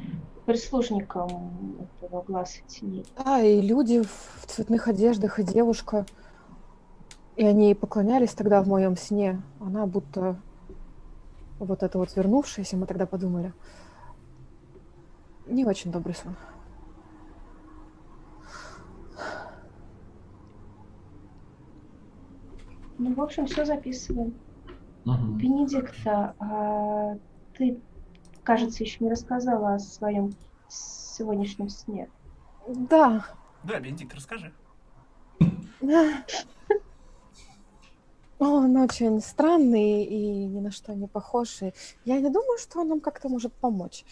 прислужником 0.46 1.88
этого 2.00 2.22
глаза 2.22 2.58
теней. 2.66 3.06
Да, 3.16 3.40
и 3.40 3.60
люди 3.60 4.02
в 4.02 4.46
цветных 4.46 4.88
одеждах, 4.88 5.38
и 5.38 5.44
девушка. 5.44 6.06
И 7.36 7.44
они 7.44 7.74
поклонялись 7.74 8.34
тогда 8.34 8.62
в 8.62 8.68
моем 8.68 8.96
сне. 8.96 9.40
Она 9.60 9.86
будто 9.86 10.36
вот 11.58 11.82
это 11.82 11.98
вот 11.98 12.14
вернувшаяся, 12.16 12.76
мы 12.76 12.86
тогда 12.86 13.06
подумали. 13.06 13.52
Не 15.46 15.64
очень 15.64 15.90
добрый 15.90 16.14
сон. 16.14 16.36
Ну, 22.98 23.14
в 23.14 23.20
общем, 23.22 23.46
все 23.46 23.64
записываем. 23.64 24.34
Мгм. 25.04 25.38
Бенедикта, 25.38 26.34
а 26.38 27.16
ты, 27.56 27.80
кажется, 28.44 28.84
еще 28.84 29.02
не 29.02 29.10
рассказала 29.10 29.74
о 29.74 29.78
своем 29.78 30.32
сегодняшнем 30.68 31.70
сне. 31.70 32.10
Да, 32.68 33.24
Да, 33.64 33.80
Бенедикт, 33.80 34.14
расскажи. 34.14 34.52
он 38.46 38.76
очень 38.76 39.20
странный 39.20 40.04
и 40.04 40.46
ни 40.46 40.60
на 40.60 40.70
что 40.70 40.94
не 40.94 41.06
похож. 41.06 41.62
И 41.62 41.72
я 42.04 42.18
не 42.20 42.30
думаю, 42.30 42.58
что 42.58 42.80
он 42.80 42.88
нам 42.88 43.00
как-то 43.00 43.28
может 43.28 43.52
помочь. 43.52 44.04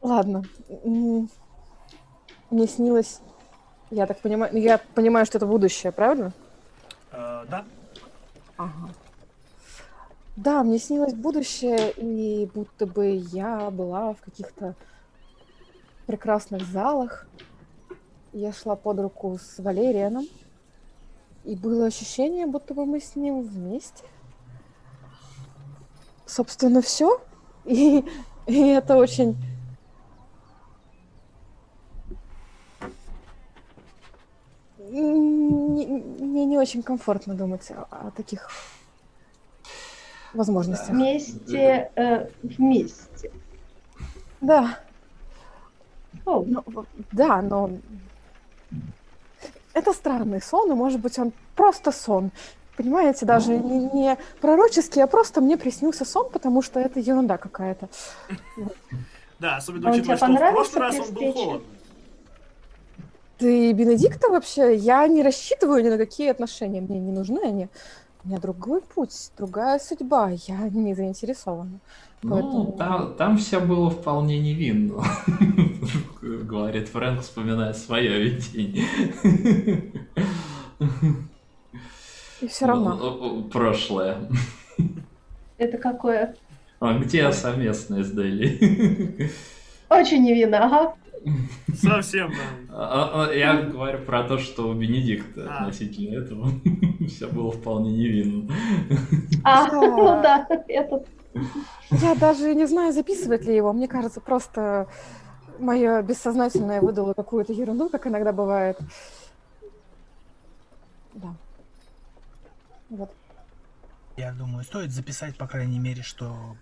Ладно. 0.00 0.44
Мне 2.50 2.66
снилось... 2.66 3.20
Я 3.90 4.06
так 4.06 4.20
понимаю... 4.20 4.56
Я 4.56 4.78
понимаю, 4.78 5.26
что 5.26 5.38
это 5.38 5.46
будущее, 5.46 5.92
правильно? 5.92 6.32
Э, 7.12 7.44
да. 7.48 7.64
Ага. 8.56 8.90
Да, 10.36 10.62
мне 10.62 10.78
снилось 10.78 11.12
будущее, 11.12 11.92
и 11.96 12.48
будто 12.54 12.86
бы 12.86 13.16
я 13.32 13.70
была 13.70 14.14
в 14.14 14.20
каких-то 14.20 14.74
прекрасных 16.10 16.66
залах. 16.66 17.28
Я 18.32 18.52
шла 18.52 18.74
под 18.74 18.98
руку 18.98 19.38
с 19.38 19.62
Валерианом, 19.62 20.26
и 21.44 21.54
было 21.54 21.86
ощущение, 21.86 22.46
будто 22.46 22.74
бы 22.74 22.84
мы 22.84 23.00
с 23.00 23.14
ним 23.14 23.42
вместе. 23.42 24.04
Собственно, 26.26 26.82
все. 26.82 27.22
И, 27.64 28.04
и 28.46 28.68
это 28.70 28.96
очень... 28.96 29.36
Мне 34.78 36.44
не 36.44 36.58
очень 36.58 36.82
комфортно 36.82 37.34
думать 37.34 37.70
о, 37.70 37.86
о 37.90 38.10
таких 38.10 38.50
возможностях. 40.34 40.90
Вместе, 40.90 41.92
э, 41.94 42.28
вместе. 42.42 43.30
Да, 44.40 44.80
О, 46.26 46.44
ну, 46.46 46.64
да, 47.12 47.42
но 47.42 47.70
это 49.72 49.92
странный 49.92 50.42
сон, 50.42 50.70
и 50.70 50.74
может 50.74 51.00
быть 51.00 51.18
он 51.18 51.32
просто 51.54 51.92
сон. 51.92 52.30
Понимаете, 52.76 53.26
даже 53.26 53.56
не, 53.58 53.86
не 53.92 54.16
пророческий, 54.40 55.02
а 55.02 55.06
просто 55.06 55.40
мне 55.40 55.56
приснился 55.56 56.04
сон, 56.04 56.30
потому 56.30 56.62
что 56.62 56.80
это 56.80 56.98
ерунда 56.98 57.36
какая-то. 57.36 57.88
Да, 59.38 59.56
особенно 59.56 59.88
А 59.88 59.92
учитывая, 59.92 60.16
что 60.16 60.26
в 60.26 60.36
прошлый 60.36 60.80
раз 60.80 60.98
он 60.98 61.14
был 61.14 61.32
холодный. 61.32 61.66
Ты 63.38 63.72
Бенедикта 63.72 64.28
вообще? 64.28 64.76
Я 64.76 65.06
не 65.08 65.22
рассчитываю 65.22 65.82
ни 65.82 65.88
на 65.88 65.96
какие 65.96 66.28
отношения. 66.30 66.82
Мне 66.82 67.00
не 67.00 67.10
нужны 67.10 67.40
они. 67.42 67.68
У 68.22 68.28
меня 68.28 68.38
другой 68.38 68.82
путь, 68.82 69.32
другая 69.38 69.78
судьба. 69.78 70.30
Я 70.46 70.68
не 70.68 70.94
заинтересована. 70.94 71.80
Ну, 72.22 72.30
Поэтому- 72.30 72.72
там, 72.72 73.14
там 73.14 73.38
все 73.38 73.60
было 73.60 73.88
вполне 73.88 74.38
невинно, 74.38 75.02
говорит 76.22 76.88
Фрэнк, 76.88 77.20
вспоминая 77.22 77.72
свое 77.72 78.22
видение. 78.22 78.84
И 82.40 82.48
все 82.48 82.66
равно. 82.66 82.94
Ну, 82.94 83.44
Прошлое. 83.44 84.16
это 85.58 85.78
какое? 85.78 86.34
А 86.80 86.98
где 86.98 87.30
совместное 87.32 88.02
с 88.02 88.10
Дели? 88.10 89.30
Очень 89.90 90.22
невинно, 90.22 90.64
ага. 90.64 90.94
Совсем, 91.74 92.30
да. 92.30 92.66
А, 92.72 93.26
а, 93.28 93.32
Я 93.34 93.60
говорю 93.60 93.98
про 93.98 94.22
то, 94.22 94.38
что 94.38 94.68
у 94.68 94.72
Бенедикта 94.74 95.46
А. 95.50 95.58
относительно 95.58 96.16
этого 96.22 96.48
все 97.08 97.26
было 97.26 97.50
вполне 97.50 97.92
невинно. 97.92 98.50
А, 99.44 99.70
ну 99.70 100.22
да, 100.22 100.46
этот. 100.68 101.06
Я 101.90 102.14
даже 102.14 102.54
не 102.54 102.66
знаю, 102.66 102.92
записывать 102.92 103.44
ли 103.44 103.54
его. 103.54 103.72
Мне 103.74 103.86
кажется, 103.86 104.20
просто 104.20 104.88
мое 105.60 106.02
бессознательное 106.02 106.80
выдало 106.80 107.14
какую-то 107.14 107.52
ерунду, 107.52 107.88
как 107.88 108.06
иногда 108.06 108.32
бывает. 108.32 108.78
Да. 111.14 111.34
Вот. 112.88 113.10
Я 114.16 114.32
думаю, 114.32 114.64
стоит 114.64 114.90
записать, 114.90 115.36
по 115.36 115.46
крайней 115.46 115.78
мере, 115.78 116.02
что 116.02 116.56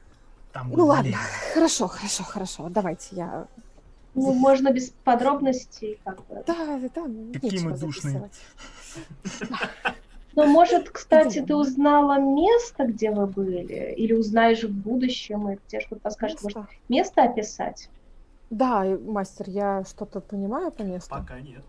там 0.52 0.68
будет 0.68 0.78
Ну 0.78 0.86
ладно, 0.86 1.02
Валерия. 1.02 1.18
хорошо, 1.54 1.88
хорошо, 1.88 2.24
хорошо. 2.24 2.68
Давайте 2.68 3.16
я. 3.16 3.46
Ну, 4.14 4.32
можно 4.32 4.72
без 4.72 4.90
подробностей, 5.04 6.00
как 6.04 6.24
бы. 6.26 6.42
Да, 6.46 6.80
да, 6.94 7.02
Какие 7.32 7.52
нечего 7.52 7.70
мы 7.70 7.78
душные. 7.78 8.30
Ну, 10.34 10.46
может, 10.46 10.90
кстати, 10.90 11.40
ты 11.42 11.56
узнала 11.56 12.18
место, 12.18 12.84
где 12.84 13.10
вы 13.10 13.26
были? 13.26 13.92
Или 13.96 14.12
узнаешь 14.12 14.62
в 14.62 14.70
будущем, 14.70 15.50
и 15.50 15.58
тебе 15.66 15.80
что-то 15.80 16.00
подскажет? 16.02 16.42
Может, 16.42 16.58
место 16.88 17.24
описать? 17.24 17.88
Да, 18.50 18.84
и, 18.86 18.96
мастер, 18.96 19.48
я 19.48 19.84
что-то 19.84 20.20
понимаю 20.20 20.70
по 20.70 20.82
месту. 20.82 21.10
Пока 21.10 21.40
нет. 21.40 21.64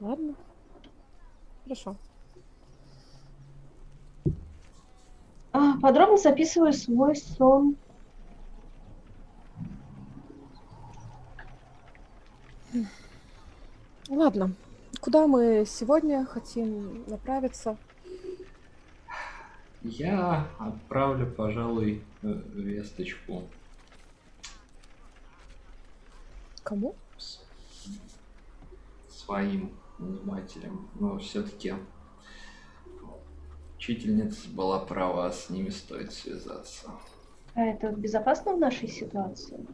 Ладно. 0.00 0.34
Хорошо. 1.64 1.96
А, 5.52 5.78
подробно 5.80 6.16
записываю 6.16 6.72
свой 6.72 7.16
сон. 7.16 7.76
Ладно. 14.08 14.54
Куда 15.00 15.26
мы 15.26 15.64
сегодня 15.66 16.24
хотим 16.24 17.04
направиться? 17.08 17.76
Я 19.82 20.46
отправлю, 20.58 21.26
пожалуй, 21.26 22.02
э, 22.22 22.26
весточку 22.54 23.44
Кому? 26.70 26.94
с- 27.18 27.40
своим 29.08 29.76
нанимателям. 29.98 30.88
Но 31.00 31.18
все-таки 31.18 31.74
учительница 33.76 34.48
была 34.50 34.78
права, 34.78 35.32
с 35.32 35.50
ними 35.50 35.70
стоит 35.70 36.12
связаться. 36.12 36.92
А 37.54 37.62
это 37.62 37.90
безопасно 37.90 38.54
в 38.54 38.60
нашей 38.60 38.86
ситуации? 38.86 39.66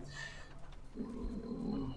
Ну, 0.94 1.92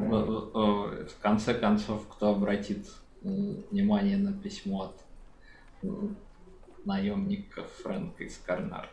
э, 0.00 1.02
э, 1.02 1.06
в 1.06 1.18
конце 1.20 1.54
концов, 1.54 2.08
кто 2.08 2.30
обратит 2.30 2.88
внимание 3.22 4.16
на 4.16 4.32
письмо 4.32 4.82
от 5.82 5.86
наемника 6.84 7.62
Фрэнка 7.62 8.24
из 8.24 8.36
Карнар? 8.38 8.90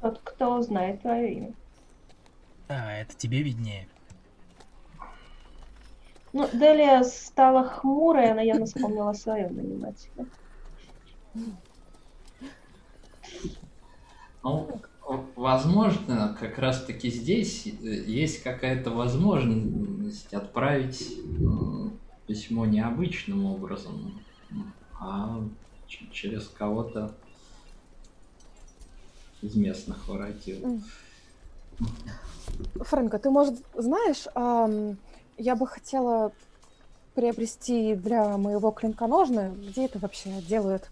Тот, 0.00 0.20
кто 0.22 0.62
знает 0.62 1.02
твое 1.02 1.34
имя. 1.34 1.54
Да, 2.68 2.92
это 2.98 3.16
тебе 3.16 3.42
виднее. 3.42 3.90
Ну, 6.32 6.48
Делия 6.52 7.02
стала 7.02 7.64
хмурой, 7.64 8.30
она 8.30 8.40
явно 8.42 8.64
вспомнила 8.66 9.10
о 9.10 9.14
своем 9.14 9.54
нанимателе. 9.56 10.26
Ну, 14.42 14.80
возможно, 15.36 16.36
как 16.38 16.58
раз-таки 16.58 17.10
здесь 17.10 17.66
э, 17.66 17.70
есть 17.70 18.42
какая-то 18.42 18.90
возможность 18.90 20.32
отправить 20.32 21.02
м, 21.18 22.00
письмо 22.26 22.66
необычным 22.66 23.44
образом, 23.44 24.24
а 25.00 25.44
через 25.86 26.48
кого-то 26.48 27.18
из 29.40 29.56
местных 29.56 30.06
воротил. 30.08 30.68
Фрэнка, 32.80 33.18
ты, 33.18 33.30
может, 33.30 33.54
знаешь, 33.74 34.26
я 35.36 35.56
бы 35.56 35.66
хотела 35.66 36.32
приобрести 37.14 37.94
для 37.94 38.36
моего 38.36 38.70
клинка 38.70 39.06
ножны. 39.06 39.52
Где 39.68 39.86
это 39.86 39.98
вообще 39.98 40.40
делают? 40.42 40.88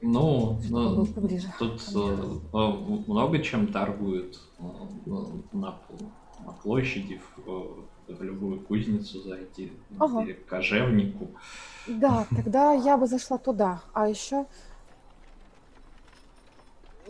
Ну, 0.00 0.58
ну, 0.68 1.06
тут 1.58 1.82
э, 1.94 2.56
много 3.06 3.38
чем 3.38 3.68
торгуют 3.68 4.40
э, 4.58 4.62
на, 5.52 5.78
на 6.44 6.52
площади, 6.62 7.20
в, 7.36 7.48
э, 8.08 8.12
в 8.14 8.22
любую 8.22 8.60
кузницу 8.62 9.20
зайти, 9.22 9.72
Ага. 10.00 10.22
или 10.22 10.32
к 10.32 10.46
кожевнику. 10.46 11.30
Да, 11.86 12.26
тогда 12.34 12.72
я 12.72 12.96
бы 12.96 13.06
зашла 13.06 13.38
туда. 13.38 13.82
А 13.92 14.08
еще, 14.08 14.46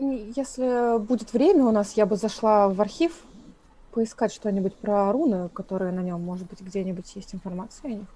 если 0.04 0.98
будет 0.98 1.32
время 1.32 1.64
у 1.64 1.70
нас, 1.70 1.92
я 1.94 2.06
бы 2.06 2.16
зашла 2.16 2.68
в 2.68 2.80
архив, 2.80 3.22
поискать 3.92 4.32
что-нибудь 4.32 4.74
про 4.74 5.12
руны, 5.12 5.48
которые 5.50 5.92
на 5.92 6.00
нем, 6.00 6.22
может 6.22 6.48
быть, 6.48 6.60
где-нибудь 6.60 7.14
есть 7.14 7.34
информация 7.34 7.90
о 7.90 7.94
них. 7.94 8.08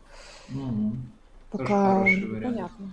Тоже 1.53 1.65
Пока 1.65 2.01
понятно. 2.03 2.93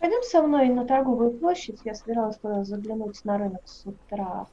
Пойдем 0.00 0.22
со 0.22 0.42
мной 0.42 0.68
на 0.68 0.86
торговую 0.86 1.32
площадь. 1.32 1.80
Я 1.84 1.94
собиралась 1.94 2.36
туда 2.36 2.64
заглянуть 2.64 3.24
на 3.24 3.36
рынок 3.36 3.62
с 3.64 3.84
утра. 3.84 4.46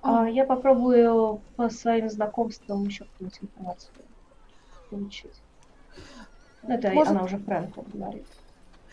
А, 0.00 0.28
я 0.28 0.44
попробую 0.44 1.40
по 1.56 1.70
своим 1.70 2.08
знакомствам 2.08 2.84
еще 2.84 3.04
какую-нибудь 3.04 3.42
информацию 3.42 3.92
получить. 4.90 5.42
Это 6.62 6.90
Может- 6.90 7.12
она 7.12 7.24
уже 7.24 7.38
Фрэнку 7.38 7.84
говорит. 7.92 8.26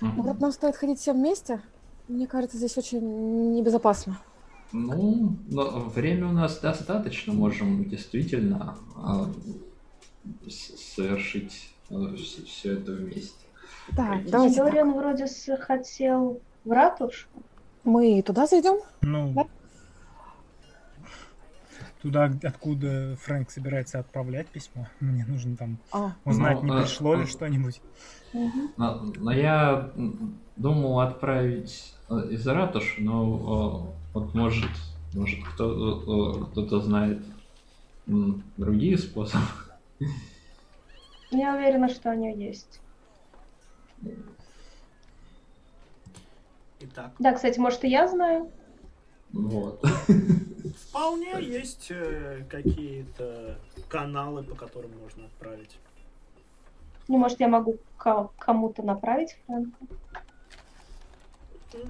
Может, 0.01 0.39
нам 0.39 0.51
стоит 0.51 0.75
ходить 0.75 0.99
все 0.99 1.13
вместе? 1.13 1.61
Мне 2.09 2.25
кажется, 2.27 2.57
здесь 2.57 2.75
очень 2.77 3.53
небезопасно. 3.53 4.19
Ну, 4.71 5.35
но 5.47 5.79
время 5.81 6.27
у 6.27 6.31
нас 6.31 6.59
достаточно, 6.59 7.33
можем 7.33 7.87
действительно 7.87 8.77
а, 8.97 9.29
с- 10.47 10.75
совершить 10.95 11.71
все 12.47 12.73
это 12.73 12.91
вместе. 12.93 13.45
Да, 13.95 14.07
Пойдите. 14.09 14.31
давайте 14.31 14.55
так. 14.57 14.65
Дориан 14.65 14.93
вроде 14.93 15.27
хотел 15.57 16.41
в 16.65 16.71
ратушу. 16.71 17.27
Мы 17.83 18.21
туда 18.23 18.45
зайдем? 18.47 18.79
Ну, 19.01 19.33
Да. 19.33 19.45
туда, 22.01 22.31
откуда 22.43 23.17
Фрэнк 23.21 23.49
собирается 23.51 23.99
отправлять 23.99 24.47
письмо. 24.47 24.87
Мне 24.99 25.25
нужно 25.25 25.55
там 25.57 25.77
А, 25.91 26.13
узнать, 26.25 26.61
Ну, 26.63 26.73
не 26.73 26.79
э, 26.79 26.83
пришло 26.83 27.15
ли 27.15 27.23
э, 27.23 27.27
что-нибудь. 27.27 27.81
Мгм. 28.33 28.71
Но, 28.77 29.01
но 29.17 29.31
я 29.31 29.91
думал 30.57 30.99
отправить 30.99 31.95
э, 31.95 31.98
из 32.09 32.45
ратуши, 32.47 33.01
но 33.01 33.93
э, 33.93 34.13
вот 34.13 34.33
может, 34.33 34.69
может 35.13 35.39
кто, 35.53 36.41
э, 36.41 36.51
кто-то 36.51 36.81
знает 36.81 37.21
другие 38.57 38.97
способы. 38.97 39.43
Я 41.31 41.55
уверена, 41.55 41.89
что 41.89 42.09
они 42.11 42.33
есть. 42.33 42.79
Итак, 46.81 47.11
Да, 47.19 47.33
кстати, 47.33 47.59
может, 47.59 47.83
и 47.83 47.89
я 47.89 48.07
знаю. 48.07 48.49
Вот. 49.31 49.83
вполне 50.89 51.33
есть 51.41 51.87
э, 51.91 52.43
какие-то 52.49 53.59
каналы, 53.89 54.43
по 54.43 54.55
которым 54.55 54.91
можно 54.99 55.25
отправить. 55.25 55.77
Ну, 57.07 57.17
может, 57.17 57.39
я 57.39 57.47
могу 57.47 57.77
ко- 57.97 58.29
кому-то 58.39 58.81
направить 58.81 59.37
Фрэнка. 59.45 59.77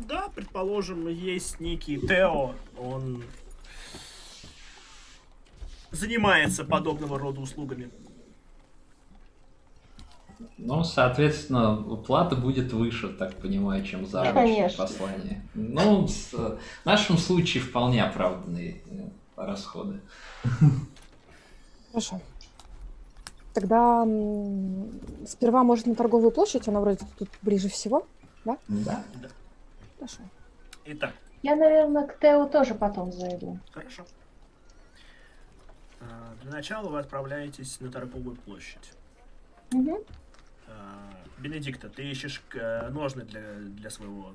Да, 0.07 0.29
предположим, 0.35 1.07
есть 1.07 1.59
некий 1.59 1.99
Тео, 1.99 2.53
он 2.77 3.23
занимается 5.91 6.63
подобного 6.65 7.17
рода 7.17 7.39
услугами. 7.39 7.89
Ну, 10.57 10.83
соответственно, 10.83 11.75
плата 12.05 12.35
будет 12.35 12.71
выше, 12.71 13.09
так 13.09 13.35
понимаю, 13.35 13.83
чем 13.83 14.05
за 14.05 14.21
обычное 14.21 14.69
послание. 14.69 15.41
Ну, 15.53 16.07
в 16.07 16.59
нашем 16.85 17.17
случае 17.17 17.63
вполне 17.63 18.03
оправданные 18.03 18.81
э, 18.89 19.09
расходы. 19.35 19.99
хорошо. 21.91 22.21
Тогда 23.53 24.05
сперва, 25.27 25.63
может, 25.63 25.87
на 25.87 25.95
торговую 25.95 26.31
площадь, 26.31 26.67
она 26.67 26.79
вроде 26.79 27.05
тут 27.17 27.29
ближе 27.41 27.67
всего. 27.67 28.05
Да. 28.45 29.03
Хорошо. 29.99 30.21
Итак, 30.85 31.13
Я, 31.43 31.55
наверное, 31.55 32.07
к 32.07 32.19
Тео 32.19 32.45
тоже 32.47 32.73
потом 32.73 33.11
зайду. 33.11 33.59
хорошо. 33.71 34.05
А, 36.01 36.33
Для 36.41 36.51
начала 36.51 36.89
вы 36.89 36.99
отправляетесь 36.99 37.79
на 37.81 37.91
торговую 37.91 38.35
площадь. 38.37 38.93
А, 40.67 41.09
Бенедикта, 41.37 41.89
ты 41.89 42.03
ищешь 42.09 42.41
э, 42.53 42.89
ножны 42.89 43.23
для, 43.23 43.41
для 43.55 43.89
своего 43.89 44.33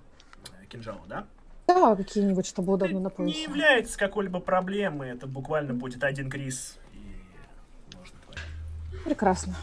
э, 0.60 0.66
кинжала, 0.66 1.00
да? 1.06 1.26
Да, 1.66 1.96
какие-нибудь, 1.96 2.46
чтобы 2.46 2.74
удобно 2.74 3.00
на 3.00 3.04
не 3.08 3.10
поясе. 3.10 3.42
является 3.44 3.98
какой-либо 3.98 4.40
проблемой, 4.40 5.10
это 5.10 5.26
буквально 5.26 5.72
будет 5.74 6.04
один 6.04 6.28
крис 6.30 6.78
и 6.92 7.94
ножны 7.96 8.16
твои. 8.26 9.02
Прекрасно. 9.04 9.54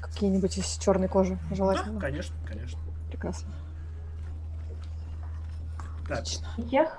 Какие-нибудь 0.00 0.56
из 0.58 0.76
черной 0.78 1.08
кожи, 1.08 1.38
Да, 1.50 1.56
желательно. 1.56 2.00
конечно, 2.00 2.36
конечно. 2.46 2.78
Прекрасно. 3.10 3.48
Так, 6.08 6.18
Отлично. 6.20 6.46
Я, 6.58 6.98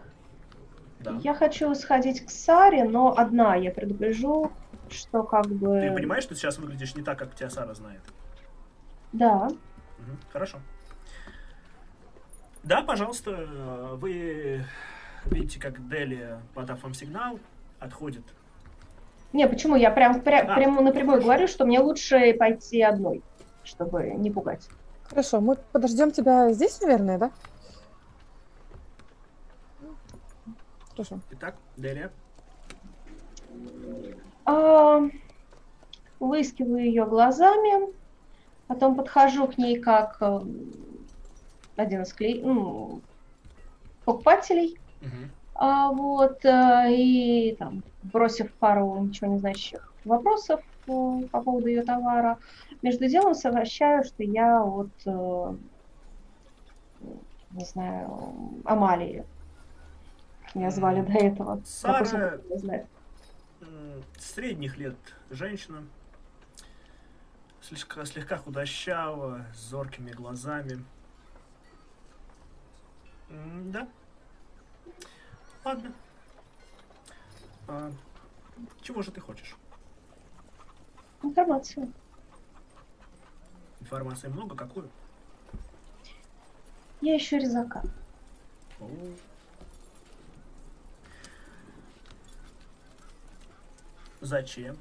да. 1.00 1.20
я 1.24 1.34
хочу 1.34 1.74
сходить 1.76 2.26
к 2.26 2.30
Саре, 2.30 2.84
но 2.86 3.16
одна. 3.16 3.56
Я 3.56 3.72
предупрежу, 3.72 4.52
что 4.90 5.24
как 5.24 5.48
бы... 5.48 5.80
Ты 5.82 5.92
понимаешь, 5.94 6.24
что 6.24 6.34
ты 6.34 6.40
сейчас 6.40 6.58
выглядишь 6.58 6.96
не 6.96 7.04
так, 7.04 7.20
как 7.20 7.36
тебя 7.36 7.50
Сара 7.50 7.74
знает? 7.74 8.02
Да. 9.14 9.50
Мгм, 10.00 10.20
Хорошо. 10.34 10.60
Да, 12.64 12.82
пожалуйста, 12.82 13.32
вы 13.94 14.66
видите, 15.26 15.60
как 15.60 15.88
Дели, 15.88 16.40
подав 16.56 16.82
вам 16.82 16.96
сигнал, 16.96 17.40
отходит 17.80 18.24
Не, 19.34 19.48
почему? 19.48 19.76
Я 19.76 19.92
прям, 19.92 20.22
прям, 20.22 20.50
А, 20.50 20.56
прямо 20.56 20.82
напрямую 20.82 21.18
хорошо. 21.22 21.26
говорю, 21.28 21.48
что 21.48 21.66
мне 21.66 21.80
лучше 21.80 22.34
пойти 22.34 22.82
одной, 22.82 23.22
чтобы 23.64 24.06
не 24.16 24.32
пугать. 24.32 24.68
Хорошо, 25.04 25.42
мы 25.42 25.58
подождем 25.72 26.10
тебя 26.12 26.52
здесь, 26.54 26.82
наверное, 26.82 27.20
да? 27.20 27.32
Хорошо. 30.96 31.20
Итак, 31.32 31.56
Делия. 31.76 32.10
А, 34.46 35.02
выискиваю 36.20 36.86
ее 36.86 37.06
глазами, 37.06 37.94
потом 38.68 38.96
подхожу 38.96 39.48
к 39.48 39.58
ней 39.58 39.80
как 39.82 40.18
э, 40.22 40.40
один 41.76 42.04
из 42.04 42.14
клей... 42.14 42.42
ну, 42.42 43.02
покупателей, 44.06 44.78
Мгм. 45.02 45.32
А, 45.56 45.92
вот, 45.92 46.44
э, 46.46 46.94
и 46.94 47.56
там, 47.58 47.84
бросив 48.04 48.54
пару 48.56 48.98
ничего 49.04 49.32
не 49.32 49.40
значащих 49.40 49.94
вопросов 50.06 50.62
э, 50.88 50.92
по 51.32 51.42
поводу 51.42 51.68
ее 51.68 51.84
товара, 51.84 52.40
между 52.82 53.08
делом 53.08 53.34
сообщаю, 53.34 54.04
что 54.04 54.24
я 54.24 54.64
от, 54.64 54.92
э, 55.06 55.56
не 57.52 57.66
знаю, 57.66 58.62
Амалии. 58.66 59.26
Меня 60.56 60.72
звали 60.72 61.02
до 61.02 61.12
этого. 61.14 61.62
Сара- 61.66 62.40
Средних 64.18 64.78
лет 64.78 64.96
женщина. 65.30 65.84
Слегка, 67.62 68.06
слегка 68.06 68.38
худощава, 68.38 69.46
с 69.54 69.58
зоркими 69.70 70.12
глазами. 70.12 70.84
М, 73.30 73.72
Да. 73.72 73.88
Ладно. 75.64 75.92
А, 77.68 77.92
чего 78.82 79.02
же 79.02 79.12
ты 79.12 79.20
хочешь? 79.20 79.56
Информацию. 81.24 81.92
Информации 83.82 84.28
много? 84.30 84.56
Какую? 84.56 84.90
Я 87.02 87.18
ищу 87.18 87.38
резака. 87.38 87.84
О. 88.80 88.88
Зачем? 94.26 94.76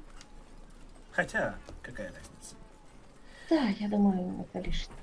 Хотя, 1.11 1.55
какая 1.83 2.07
разница? 2.07 2.55
Да, 3.47 3.67
я 3.79 3.87
думаю, 3.87 4.41
это 4.41 4.59
лишнее. 4.59 4.97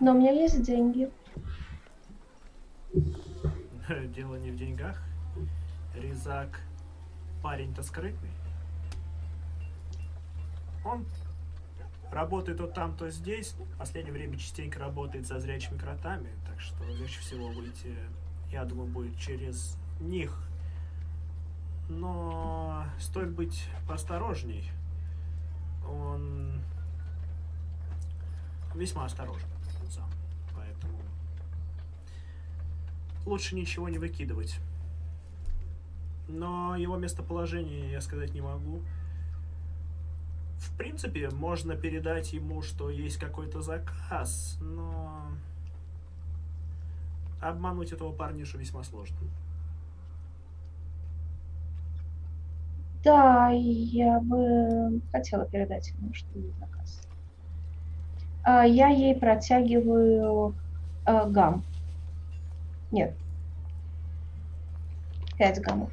Но 0.00 0.12
у 0.12 0.18
меня 0.18 0.30
есть 0.30 0.62
деньги. 0.62 1.10
Дело 4.14 4.34
не 4.36 4.50
в 4.50 4.56
деньгах. 4.56 5.02
Резак 5.94 6.60
парень-то 7.42 7.82
скрытный. 7.82 8.32
Он 10.84 11.06
работает 12.12 12.58
то 12.58 12.66
там, 12.66 12.94
то 12.98 13.08
здесь. 13.08 13.54
В 13.54 13.78
последнее 13.78 14.12
время 14.12 14.36
частенько 14.36 14.78
работает 14.78 15.26
со 15.26 15.40
зрячими 15.40 15.78
кротами, 15.78 16.28
так 16.46 16.60
что 16.60 16.84
легче 16.84 17.20
всего 17.20 17.48
выйти, 17.48 17.96
я 18.52 18.66
думаю, 18.66 18.90
будет 18.90 19.16
через 19.16 19.78
них. 20.00 20.49
Но 21.90 22.84
стоит 23.00 23.32
быть 23.32 23.66
поосторожней. 23.88 24.70
Он 25.84 26.60
весьма 28.76 29.06
осторожен 29.06 29.48
сам, 29.88 30.08
поэтому 30.54 30.96
лучше 33.26 33.56
ничего 33.56 33.88
не 33.88 33.98
выкидывать. 33.98 34.60
Но 36.28 36.76
его 36.76 36.96
местоположение 36.96 37.90
я 37.90 38.00
сказать 38.00 38.34
не 38.34 38.40
могу. 38.40 38.82
В 40.58 40.76
принципе, 40.76 41.28
можно 41.30 41.74
передать 41.74 42.32
ему, 42.32 42.62
что 42.62 42.88
есть 42.88 43.16
какой-то 43.16 43.62
заказ, 43.62 44.58
но 44.60 45.26
обмануть 47.40 47.90
этого 47.90 48.12
парнишу 48.12 48.58
весьма 48.58 48.84
сложно. 48.84 49.16
Да, 53.02 53.50
я 53.52 54.20
бы 54.20 55.00
хотела 55.10 55.46
передать 55.46 55.88
ему, 55.90 56.12
что 56.12 56.38
есть 56.38 56.58
заказ. 56.58 57.00
А, 58.42 58.64
Я 58.64 58.88
ей 58.88 59.14
протягиваю 59.14 60.54
э, 61.06 61.28
гам. 61.30 61.64
Нет. 62.90 63.16
Пять 65.38 65.60
гаммов. 65.62 65.90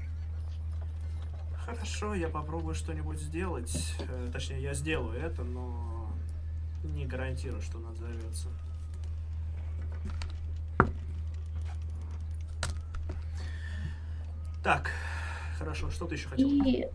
Хорошо, 1.66 2.14
я 2.14 2.28
попробую 2.28 2.76
что-нибудь 2.76 3.20
сделать. 3.22 3.96
Э, 4.00 4.30
Точнее, 4.34 4.62
я 4.62 4.74
сделаю 4.74 5.18
это, 5.18 5.44
но 5.44 6.10
не 6.84 7.06
гарантирую, 7.06 7.62
что 7.62 7.78
он 7.78 7.88
отзовется. 7.88 8.50
Так, 14.64 14.92
хорошо, 15.58 15.90
что 15.90 16.06
ты 16.06 16.16
еще 16.16 16.28
хотел? 16.28 16.48
И 16.48 16.88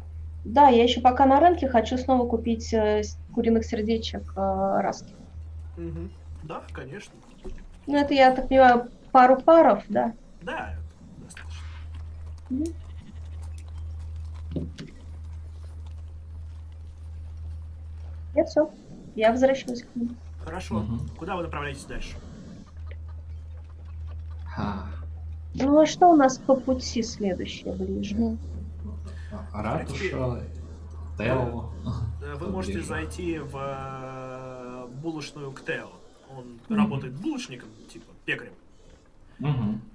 да, 0.45 0.69
я 0.69 0.83
еще 0.83 1.01
пока 1.01 1.27
на 1.27 1.41
рынке 1.41 1.69
хочу 1.69 1.99
снова 1.99 2.29
купить 2.29 2.73
э, 2.73 3.03
куриных 3.35 3.65
сердечек 3.65 4.33
э, 4.37 4.81
раски. 4.81 5.15
Мгм. 5.77 6.11
Да, 6.43 6.63
конечно. 6.73 7.15
Ну, 7.87 7.97
это, 7.97 8.15
я 8.15 8.35
так 8.35 8.49
понимаю, 8.49 8.89
пару 9.13 9.41
паров, 9.41 9.85
да. 9.89 10.13
Да, 10.43 10.75
достаточно. 11.19 11.63
Мгм. 12.51 12.65
Я 18.35 18.45
все. 18.45 18.71
Я 19.15 19.31
возвращаюсь 19.31 19.83
к 19.83 19.95
ним. 19.95 20.17
Хорошо. 20.45 20.77
Мгм. 20.77 21.09
Куда 21.19 21.37
вы 21.37 21.43
направляетесь 21.43 21.85
дальше? 21.85 22.17
Ха. 24.47 24.87
Ну, 25.55 25.79
а 25.79 25.87
что 25.87 26.09
у 26.09 26.17
нас 26.17 26.39
по 26.39 26.57
пути 26.57 27.03
следующее 27.03 27.75
ближе? 27.75 28.39
Ратуша, 29.53 30.43
Тео. 31.19 31.71
Вы 32.39 32.49
можете 32.51 32.81
зайти 32.83 33.39
в 33.39 33.57
э, 33.57 34.87
булочную 35.03 35.53
к 35.53 35.65
Тео. 35.65 35.89
Он 36.37 36.59
работает 36.77 37.15
булочником, 37.15 37.69
типа 37.93 38.07
пекарем, 38.25 38.53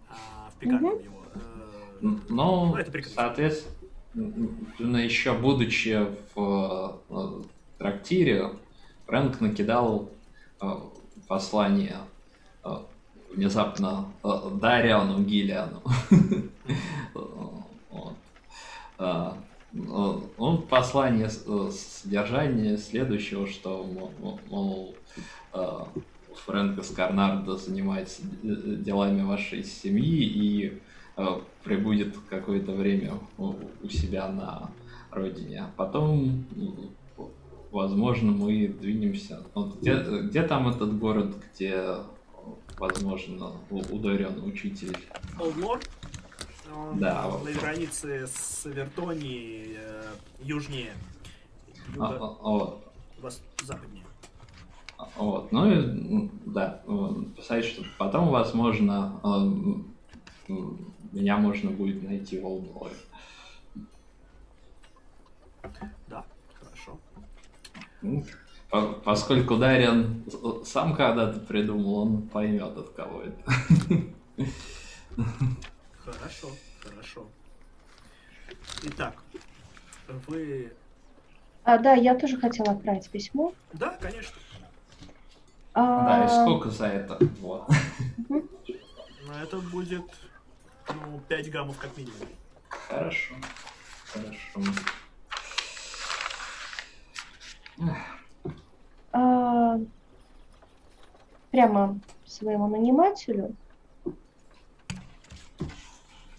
а 0.10 0.50
в 0.54 0.60
пекарне 0.60 0.90
у 0.90 1.00
него. 1.00 1.22
э, 1.36 2.20
Ну, 2.30 2.78
соответственно, 3.16 4.98
еще 4.98 5.34
будучи 5.34 6.08
в 6.36 7.00
э, 7.10 7.42
трактире, 7.80 8.52
Фрэнк 9.08 9.40
накидал 9.42 10.10
послание 11.28 11.98
внезапно 13.34 14.06
Дариану 14.24 15.24
Гиллиану. 15.24 15.82
Э, 19.00 19.32
Он 20.38 20.58
в 20.58 20.66
послании 20.68 21.28
с- 21.28 21.44
э, 21.46 21.70
содержание 21.72 22.78
следующего, 22.78 23.46
что, 23.48 23.84
мо- 23.84 24.12
мо- 24.22 24.40
мол, 24.50 24.96
э, 25.54 25.68
Фрэнк 26.46 26.84
Скарнардо 26.84 27.58
занимается 27.58 28.22
делами 28.42 29.24
вашей 29.24 29.64
семьи 29.64 30.24
и 30.24 30.82
э, 31.18 31.26
прибудет 31.64 32.16
какое-то 32.30 32.72
время 32.72 33.14
у 33.38 33.90
себя 33.90 34.30
на 34.30 34.70
родине. 35.12 35.62
А 35.64 35.72
потом, 35.76 36.46
возможно, 37.72 38.32
мы 38.32 38.68
двинемся. 38.68 39.42
Вот 39.54 39.80
где, 39.80 39.96
где 40.22 40.44
там 40.44 40.68
этот 40.70 40.98
город, 40.98 41.36
где, 41.56 41.74
э, 41.76 42.04
возможно, 42.78 43.52
ударен 43.70 44.44
учитель? 44.44 44.96
Олдмор. 45.40 45.80
Он 46.76 47.00
Да, 47.00 47.22
на 47.24 47.28
вот. 47.30 47.44
границе 47.54 48.28
с 48.28 48.66
Вертонией 48.66 49.76
э, 49.78 50.04
южнее. 50.42 50.94
А, 52.00 52.14
Юго- 52.14 52.18
а, 52.42 52.50
вот. 52.50 52.94
вас- 53.20 53.42
западнее. 53.64 54.04
А, 54.98 55.08
Вот, 55.18 55.52
ну 55.52 55.70
и 55.70 55.76
м, 55.76 56.32
да, 56.46 56.82
писать, 57.36 57.66
что 57.66 57.84
потом, 57.98 58.30
возможно, 58.30 59.20
м, 59.24 59.96
меня 61.12 61.38
можно 61.38 61.70
будет 61.72 62.04
найти 62.04 62.40
в 62.40 62.46
Олдбое. 62.46 62.94
Да, 66.08 66.26
хорошо. 66.60 66.98
Ну, 68.02 68.26
по- 68.70 68.94
Поскольку 69.04 69.58
Дарьян 69.58 70.24
сам 70.66 70.96
когда-то 70.96 71.40
придумал, 71.42 71.96
он 72.00 72.22
поймет, 72.24 72.76
от 72.78 72.90
кого 72.90 73.22
это. 73.22 73.44
Хорошо, 76.08 76.52
хорошо. 76.82 77.28
Итак, 78.84 79.14
вы... 80.28 80.72
А, 81.66 81.78
да, 81.78 81.96
я 81.96 82.16
тоже 82.16 82.38
хотела 82.38 82.72
отправить 82.72 83.10
письмо. 83.10 83.54
Да, 83.74 83.98
конечно. 84.00 84.38
Да, 85.76 86.24
и 86.24 86.28
А, 86.28 86.44
сколько 86.46 86.70
за 86.70 86.88
это? 86.88 87.18
Вот. 87.42 87.68
Но 88.30 89.44
это 89.44 89.58
будет, 89.60 90.06
ну, 90.88 91.20
5 91.28 91.52
гаммов 91.52 91.78
как 91.78 91.98
минимум. 91.98 92.30
Хорошо. 92.70 93.36
Хорошо. 94.14 94.72
А, 99.12 99.78
прямо 101.52 102.00
своему 102.26 102.70
нанимателю, 102.70 103.54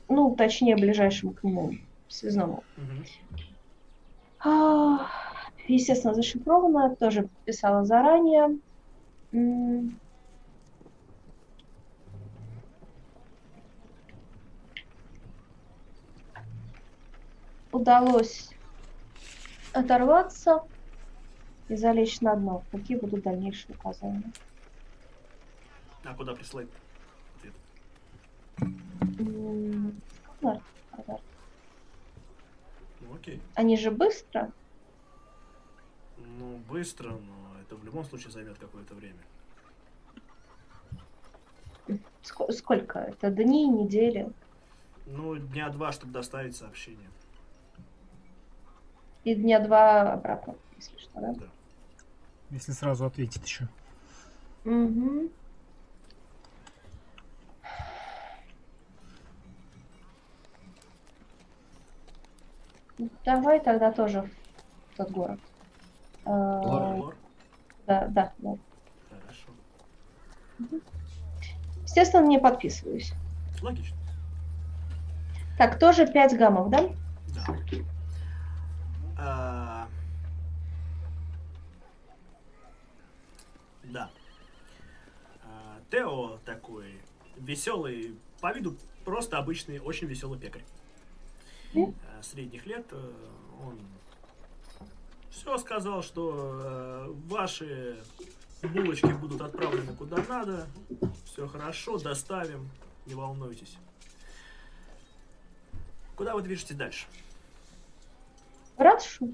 ну, 0.08 0.34
точнее, 0.34 0.76
ближайшему 0.76 1.32
к 1.32 1.44
нему 1.44 1.74
связному. 2.08 2.64
А, 4.40 5.06
естественно, 5.66 6.14
зашифровано, 6.14 6.96
тоже 6.96 7.28
писала 7.44 7.84
заранее. 7.84 8.58
Удалось 17.70 18.50
оторваться 19.72 20.62
и 21.68 21.76
залечь 21.76 22.20
на 22.22 22.34
дно. 22.34 22.62
Какие 22.72 22.96
будут 22.96 23.22
дальнейшие 23.22 23.74
указания? 23.76 24.32
А 26.04 26.14
куда 26.14 26.34
прислать? 26.34 26.68
ответ? 27.36 27.54
Сканер. 30.38 31.20
Ну 33.00 33.14
окей. 33.14 33.40
Они 33.54 33.76
же 33.76 33.90
быстро. 33.90 34.50
Ну, 36.16 36.56
быстро, 36.68 37.10
но 37.10 37.60
это 37.62 37.76
в 37.76 37.84
любом 37.84 38.04
случае 38.04 38.30
займет 38.32 38.58
какое-то 38.58 38.94
время. 38.94 39.18
Ск- 42.22 42.52
Сколько? 42.52 42.98
Это 42.98 43.30
дни, 43.30 43.66
недели? 43.68 44.30
Ну, 45.06 45.36
дня 45.36 45.70
два, 45.70 45.92
чтобы 45.92 46.12
доставить 46.12 46.56
сообщение. 46.56 47.08
И 49.24 49.34
дня 49.34 49.60
два 49.60 50.12
обратно, 50.12 50.54
если 50.76 50.96
что, 50.98 51.20
да? 51.20 51.34
Если 52.50 52.72
сразу 52.72 53.04
ответить 53.06 53.44
еще. 53.44 53.68
Мгм. 54.64 55.30
Давай 63.24 63.60
тогда 63.60 63.92
тоже 63.92 64.28
в 64.92 64.96
тот 64.96 65.10
город. 65.10 65.40
Э, 66.24 66.30
Лор. 66.30 66.82
Лор? 66.96 67.16
Да, 67.86 68.06
да, 68.08 68.32
да. 68.38 68.56
Хорошо. 69.08 69.48
Естественно, 71.84 72.26
не 72.26 72.38
подписываюсь. 72.38 73.12
Логично. 73.62 73.96
Так, 75.56 75.78
тоже 75.78 76.06
5 76.06 76.36
гаммов, 76.36 76.70
да? 76.70 76.88
Да. 77.34 77.46
А, 79.18 79.88
Да. 83.84 84.10
А, 85.42 85.80
Тео 85.90 86.38
такой 86.44 87.00
веселый, 87.36 88.18
по 88.40 88.52
виду 88.52 88.76
просто 89.04 89.38
обычный, 89.38 89.80
очень 89.80 90.06
веселый 90.06 90.38
пекарь. 90.38 90.64
А, 91.74 92.22
Средних 92.22 92.66
лет 92.66 92.86
э, 92.92 93.10
он 93.62 93.78
все 95.30 95.56
сказал, 95.58 96.02
что 96.02 96.60
э, 96.62 97.12
ваши 97.28 97.98
булочки 98.62 99.06
будут 99.12 99.40
отправлены 99.40 99.94
куда 99.94 100.16
надо, 100.28 100.66
все 101.24 101.46
хорошо, 101.46 101.98
доставим, 101.98 102.68
не 103.06 103.14
волнуйтесь. 103.14 103.76
Куда 106.16 106.34
вы 106.34 106.42
движетесь 106.42 106.74
дальше? 106.76 107.06
Ратушу? 108.76 109.28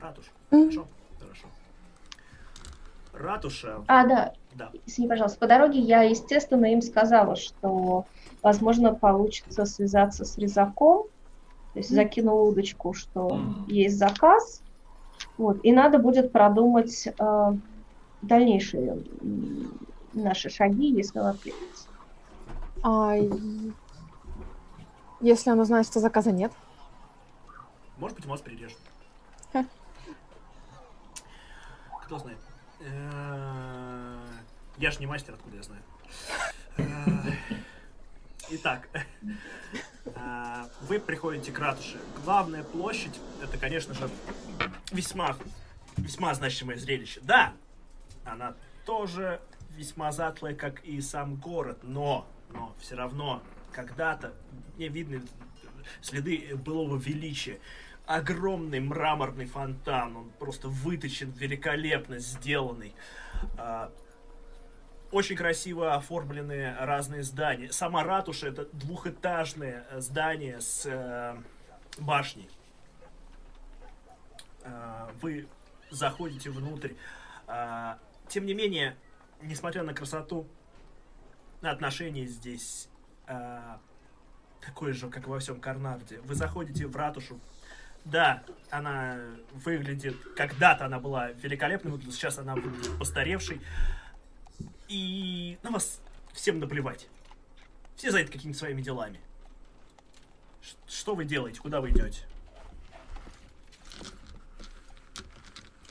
Ратуша. 0.00 0.30
Мгм. 0.50 0.70
Хорошо. 0.70 0.88
Хорошо. 1.20 1.46
Ратуша. 3.12 3.84
А, 3.86 4.06
да, 4.06 4.34
Да. 4.54 4.70
извини, 4.86 5.08
пожалуйста. 5.08 5.38
По 5.38 5.46
дороге 5.46 5.78
я, 5.80 6.02
естественно, 6.02 6.66
им 6.66 6.80
сказала, 6.80 7.36
что, 7.36 8.06
возможно, 8.42 8.94
получится 8.94 9.64
связаться 9.66 10.24
с 10.24 10.38
резаком. 10.38 11.06
То 11.74 11.80
есть 11.80 11.90
закинула 11.90 12.42
удочку, 12.42 12.94
что 12.94 13.40
есть 13.66 13.98
заказ. 13.98 14.62
Вот, 15.38 15.58
и 15.64 15.72
надо 15.72 15.98
будет 15.98 16.30
продумать 16.32 17.06
э, 17.06 17.52
дальнейшие 18.22 19.02
наши 20.12 20.50
шаги, 20.50 20.92
если 20.92 21.18
он 21.18 21.26
откликнется. 21.26 21.88
А 22.82 23.16
если 25.20 25.50
она 25.50 25.64
знает, 25.64 25.86
что 25.86 25.98
заказа 26.00 26.30
нет? 26.30 26.52
Может 27.98 28.16
быть, 28.16 28.26
мост 28.26 28.44
прирежет. 28.44 28.78
Ха. 29.52 29.64
Кто 32.04 32.18
знает. 32.18 32.38
Э, 32.80 34.18
Я 34.78 34.90
ж 34.92 35.00
не 35.00 35.06
мастер, 35.06 35.34
откуда 35.34 35.56
я 35.56 35.62
знаю. 35.62 35.82
Э, 36.76 36.82
Итак, 38.50 38.88
вы 40.82 40.98
приходите 41.00 41.52
к 41.52 41.58
ратуше. 41.58 41.98
Главная 42.24 42.62
площадь, 42.62 43.18
это, 43.42 43.56
конечно 43.58 43.94
же, 43.94 44.08
весьма, 44.92 45.36
весьма 45.96 46.34
значимое 46.34 46.76
зрелище. 46.76 47.20
Да, 47.22 47.54
она 48.24 48.54
тоже 48.84 49.40
весьма 49.76 50.12
затлая, 50.12 50.54
как 50.54 50.84
и 50.84 51.00
сам 51.00 51.36
город, 51.36 51.78
но, 51.82 52.26
но 52.52 52.74
все 52.80 52.96
равно 52.96 53.42
когда-то 53.72 54.32
не 54.76 54.88
видны 54.88 55.22
следы 56.00 56.54
былого 56.54 56.96
величия. 56.96 57.58
Огромный 58.06 58.80
мраморный 58.80 59.46
фонтан, 59.46 60.16
он 60.16 60.30
просто 60.38 60.68
выточен, 60.68 61.30
великолепно 61.30 62.18
сделанный. 62.18 62.94
Очень 65.14 65.36
красиво 65.36 65.94
оформленные 65.94 66.74
разные 66.76 67.22
здания. 67.22 67.70
Сама 67.70 68.02
ратуша 68.02 68.48
это 68.48 68.64
двухэтажное 68.72 69.86
э, 69.88 70.00
здание 70.00 70.60
с 70.60 70.86
э, 70.86 71.36
башней. 71.98 72.50
А, 74.64 75.12
Вы 75.22 75.46
заходите 75.88 76.50
внутрь. 76.50 76.94
А, 77.46 78.00
Тем 78.26 78.44
не 78.44 78.54
менее, 78.54 78.96
несмотря 79.40 79.84
на 79.84 79.94
красоту, 79.94 80.48
отношения 81.62 82.26
здесь 82.26 82.88
а, 83.28 83.78
такое 84.60 84.94
же, 84.94 85.08
как 85.10 85.28
во 85.28 85.38
всем 85.38 85.60
Карнарде. 85.60 86.18
Вы 86.22 86.34
заходите 86.34 86.88
в 86.88 86.96
ратушу. 86.96 87.38
Да, 88.04 88.42
она 88.68 89.20
выглядит... 89.52 90.16
Когда-то 90.34 90.86
она 90.86 90.98
была 90.98 91.30
великолепной, 91.30 91.92
вот 91.92 92.02
сейчас 92.02 92.36
она 92.38 92.56
выглядит 92.56 92.98
постаревшей. 92.98 93.60
И 94.88 95.58
на 95.62 95.70
вас 95.70 96.00
всем 96.32 96.58
наплевать. 96.60 97.08
Все 97.96 98.10
заняты 98.10 98.32
какими-то 98.32 98.58
своими 98.58 98.82
делами. 98.82 99.20
Ш- 100.62 100.76
Что 100.86 101.14
вы 101.14 101.24
делаете? 101.24 101.60
Куда 101.60 101.80
вы 101.80 101.90
идете? 101.90 102.24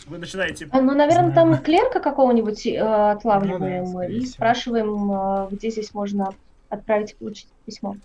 Вы 0.06 0.18
начинаете... 0.18 0.68
А, 0.72 0.81
Ну, 0.81 0.94
наверное, 0.94 1.34
там 1.34 1.57
клерка 1.64 1.99
какого-нибудь 2.02 2.65
э, 2.68 2.77
отлавливаем 2.80 3.85
Ну 3.85 3.99
да, 3.99 4.06
и 4.06 4.26
спрашиваем, 4.26 5.11
э, 5.11 5.48
где 5.52 5.69
здесь 5.69 5.94
можно 5.94 6.34
отправить 6.69 7.11
и 7.14 7.15
получить 7.15 7.48
письмо. 7.65 7.95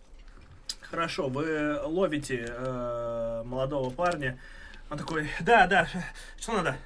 Хорошо, 0.81 1.29
вы 1.29 1.81
ловите 1.85 2.47
э, 2.49 3.43
молодого 3.45 3.91
парня. 3.91 4.39
Он 4.91 4.97
такой, 4.97 5.29
да, 5.41 5.67
да, 5.67 5.89
что 6.39 6.53
надо? 6.53 6.77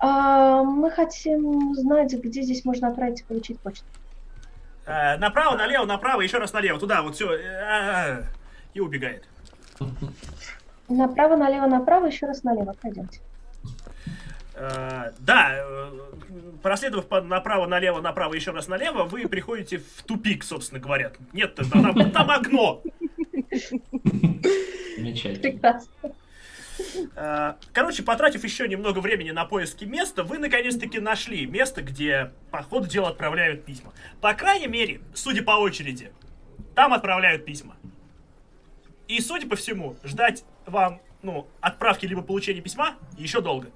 А, 0.00 0.62
мы 0.62 0.90
хотим 0.90 1.74
знать, 1.74 2.12
где 2.14 2.42
здесь 2.42 2.64
можно 2.64 2.88
отправить 2.88 3.20
и 3.20 3.24
получить 3.24 3.58
почту. 3.60 3.84
Э, 4.86 5.16
направо, 5.18 5.56
налево, 5.56 5.84
направо, 5.84 6.20
еще 6.22 6.38
раз 6.38 6.52
налево, 6.52 6.78
туда, 6.78 7.02
вот 7.02 7.14
все. 7.14 7.36
и 8.74 8.80
убегает. 8.80 9.24
Направо, 10.88 11.36
налево, 11.36 11.66
направо, 11.66 12.06
еще 12.06 12.26
раз 12.26 12.42
налево. 12.44 12.74
Пойдемте. 12.80 13.20
Э, 14.54 15.12
да, 15.18 15.50
э, 15.58 15.90
проследовав 16.62 17.06
по- 17.06 17.20
направо, 17.20 17.66
налево, 17.66 18.00
направо, 18.00 18.34
еще 18.34 18.52
раз 18.52 18.68
налево, 18.68 19.04
вы 19.04 19.28
приходите 19.28 19.78
в 19.78 20.02
тупик, 20.04 20.42
собственно 20.44 20.80
говоря. 20.80 21.12
Нет, 21.32 21.54
там, 21.54 21.70
там- 21.70 22.10
там 22.10 22.30
окно. 22.30 22.82
Замечательно. 24.96 25.42
Прекрасно. 25.42 25.90
Короче, 27.72 28.02
потратив 28.02 28.44
еще 28.44 28.68
немного 28.68 29.00
времени 29.00 29.30
на 29.30 29.44
поиски 29.44 29.84
места, 29.84 30.22
вы 30.24 30.38
наконец-таки 30.38 31.00
нашли 31.00 31.46
место, 31.46 31.82
где 31.82 32.32
по 32.50 32.62
ходу 32.62 32.86
дела 32.86 33.08
отправляют 33.08 33.64
письма. 33.64 33.92
По 34.20 34.34
крайней 34.34 34.68
мере, 34.68 35.00
судя 35.14 35.42
по 35.42 35.52
очереди, 35.52 36.12
там 36.74 36.92
отправляют 36.92 37.44
письма. 37.44 37.76
И, 39.08 39.20
судя 39.20 39.48
по 39.48 39.56
всему, 39.56 39.96
ждать 40.04 40.44
вам, 40.66 41.00
ну, 41.22 41.46
отправки 41.60 42.06
либо 42.06 42.22
получения 42.22 42.60
письма 42.60 42.96
еще 43.16 43.40
долго. 43.40 43.70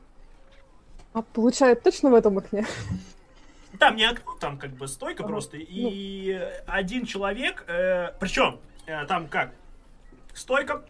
А 1.12 1.22
получает 1.22 1.82
точно 1.82 2.10
в 2.10 2.14
этом 2.14 2.38
окне? 2.38 2.66
Там 3.78 3.96
не 3.96 4.04
окно, 4.04 4.34
там 4.38 4.58
как 4.58 4.70
бы 4.72 4.86
стойка 4.86 5.22
Ага. 5.24 5.32
просто. 5.32 5.56
И 5.58 6.38
один 6.66 7.06
человек, 7.06 7.64
э, 7.66 8.12
причем 8.20 8.60
э, 8.86 9.04
там 9.06 9.26
как? 9.28 9.54
Стойка, 10.34 10.84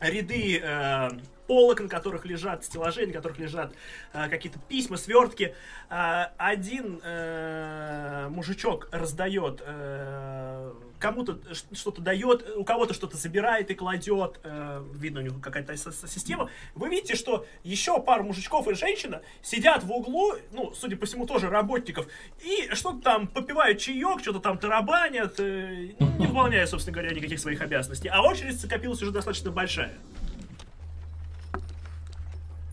ряды 0.00 0.60
э, 0.62 1.10
полок, 1.48 1.80
на 1.80 1.88
которых 1.88 2.24
лежат 2.26 2.64
стеллажи, 2.64 3.06
на 3.06 3.12
которых 3.12 3.38
лежат 3.38 3.72
э, 4.12 4.28
какие-то 4.28 4.60
письма, 4.68 4.98
свертки. 4.98 5.54
Э, 5.90 6.26
один 6.36 7.00
э, 7.02 8.28
мужичок 8.28 8.88
раздает, 8.92 9.62
э, 9.66 10.72
кому-то 11.00 11.38
что-то 11.72 12.02
дает, 12.02 12.46
у 12.56 12.64
кого-то 12.64 12.94
что-то 12.94 13.16
забирает 13.16 13.70
и 13.70 13.74
кладет. 13.74 14.38
Э, 14.44 14.84
видно, 14.94 15.20
у 15.20 15.22
него 15.24 15.40
какая-то 15.40 15.76
система. 15.76 16.50
Вы 16.74 16.90
видите, 16.90 17.16
что 17.16 17.46
еще 17.64 18.00
пару 18.00 18.24
мужичков 18.24 18.68
и 18.68 18.74
женщина 18.74 19.22
сидят 19.42 19.82
в 19.82 19.90
углу, 19.90 20.34
ну, 20.52 20.72
судя 20.74 20.96
по 20.96 21.06
всему, 21.06 21.26
тоже 21.26 21.48
работников, 21.48 22.06
и 22.40 22.68
что-то 22.74 23.00
там 23.00 23.26
попивают 23.26 23.78
чаек, 23.78 24.20
что-то 24.20 24.40
там 24.40 24.58
тарабанят, 24.58 25.40
э, 25.40 25.94
не 26.18 26.26
выполняя, 26.26 26.66
собственно 26.66 26.94
говоря, 26.94 27.14
никаких 27.14 27.40
своих 27.40 27.62
обязанностей. 27.62 28.08
А 28.08 28.22
очередь 28.22 28.60
скопилась 28.60 29.00
уже 29.00 29.12
достаточно 29.12 29.50
большая. 29.50 29.96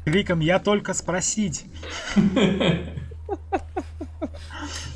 Криком 0.05 0.39
«Я 0.39 0.59
только 0.59 0.93
спросить!» 0.93 1.65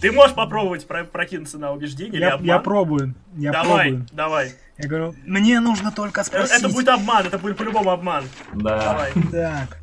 Ты 0.02 0.12
можешь 0.14 0.34
попробовать 0.36 0.88
про- 0.88 1.04
прокинуться 1.04 1.58
на 1.58 1.72
убеждение 1.74 2.14
или 2.16 2.22
Я, 2.22 2.34
обман? 2.36 2.46
я 2.48 2.60
пробую, 2.60 3.16
я 3.36 3.52
давай, 3.52 3.90
пробую. 3.90 4.08
давай. 4.14 4.54
Я 4.78 4.88
говорю, 4.88 5.14
мне 5.26 5.60
нужно 5.60 5.92
только 5.92 6.24
спросить. 6.24 6.58
Это 6.60 6.70
будет 6.70 6.88
обман, 6.88 7.26
это 7.26 7.38
будет 7.38 7.58
по-любому 7.58 7.90
обман. 7.90 8.24
Да. 8.54 8.80
Давай. 8.80 9.12
Так, 9.32 9.78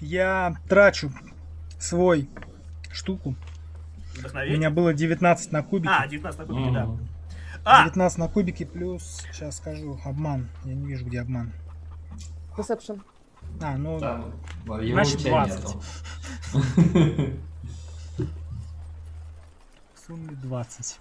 я 0.00 0.56
трачу 0.68 1.10
свой 1.78 2.28
штуку. 2.92 3.34
У 4.16 4.18
Вдохновение. 4.18 4.58
меня 4.58 4.70
было 4.70 4.92
19 4.92 5.52
на 5.52 5.62
кубике. 5.62 5.90
А, 5.90 6.06
19 6.06 6.38
на 6.40 6.44
кубике, 6.46 6.70
да. 6.72 6.88
А, 7.64 7.84
19 7.84 8.18
на 8.18 8.28
кубике 8.28 8.66
плюс, 8.66 9.22
сейчас 9.32 9.56
скажу, 9.56 9.98
обман. 10.04 10.48
Я 10.64 10.74
не 10.74 10.86
вижу, 10.86 11.06
где 11.06 11.20
обман. 11.20 11.52
Deception. 12.58 13.00
А, 13.60 13.76
ну, 13.78 13.98
Там, 14.00 14.32
его 14.80 14.94
Значит, 14.94 15.16
у 15.16 15.18
тебя 15.18 15.46
20. 15.46 15.64
нету. 15.64 15.82
в 19.94 19.98
сумме 20.06 20.34
20. 20.36 20.98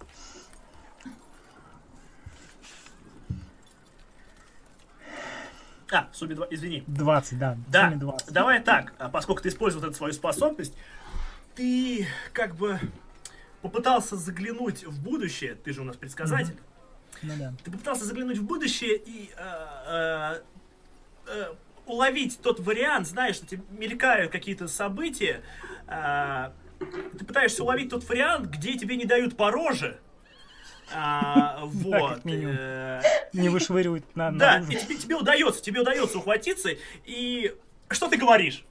а, 5.91 6.07
Суби 6.13 6.33
2, 6.33 6.47
извини. 6.49 6.83
20, 6.87 7.37
да. 7.39 7.53
в 7.67 7.71
Да, 7.71 7.83
сумме 7.89 7.97
20. 7.97 8.31
давай 8.33 8.61
так, 8.63 8.93
а 8.97 9.09
поскольку 9.09 9.41
ты 9.41 9.49
использовал 9.49 9.85
эту 9.87 9.95
свою 9.95 10.13
способность, 10.13 10.73
ты 11.55 12.07
как 12.33 12.55
бы 12.55 12.79
попытался 13.61 14.15
заглянуть 14.17 14.83
в 14.85 15.01
будущее, 15.01 15.55
ты 15.55 15.73
же 15.73 15.81
у 15.81 15.83
нас 15.83 15.95
предсказатель, 15.95 16.57
Ну 17.21 17.33
да. 17.37 17.53
ты 17.63 17.71
попытался 17.71 18.05
заглянуть 18.05 18.37
в 18.39 18.43
будущее 18.43 18.97
и 18.97 19.31
э, 19.37 19.43
э, 19.87 20.41
э, 21.27 21.53
уловить 21.85 22.39
тот 22.41 22.59
вариант, 22.59 23.07
знаешь, 23.07 23.35
что 23.35 23.45
тебе 23.45 23.63
мелькают 23.69 24.31
какие-то 24.31 24.67
события, 24.67 25.41
э, 25.87 26.51
ты 27.17 27.25
пытаешься 27.25 27.63
уловить 27.63 27.89
тот 27.89 28.07
вариант, 28.07 28.47
где 28.47 28.77
тебе 28.77 28.95
не 28.97 29.05
дают 29.05 29.37
по 29.37 29.51
роже, 29.51 29.99
а, 30.93 31.59
вот. 31.63 32.25
минимум. 32.25 32.55
э, 32.57 33.01
Не 33.33 33.49
вышвыривают 33.49 34.15
на 34.15 34.31
Да, 34.31 34.59
и 34.59 34.75
тебе, 34.75 34.95
тебе 34.95 35.15
удается, 35.15 35.61
тебе 35.61 35.81
удается 35.81 36.17
ухватиться, 36.17 36.69
и 37.05 37.55
что 37.89 38.07
ты 38.07 38.17
говоришь? 38.17 38.65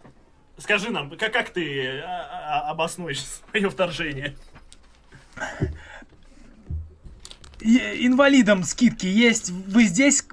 Скажи 0.58 0.90
нам, 0.90 1.10
как, 1.16 1.32
как 1.32 1.50
ты 1.50 1.98
а, 2.00 2.62
а, 2.66 2.70
обоснуешь 2.70 3.22
свое 3.50 3.70
вторжение? 3.70 4.36
Инвалидам 7.60 8.62
скидки 8.62 9.06
есть. 9.06 9.50
Вы 9.50 9.84
здесь 9.84 10.24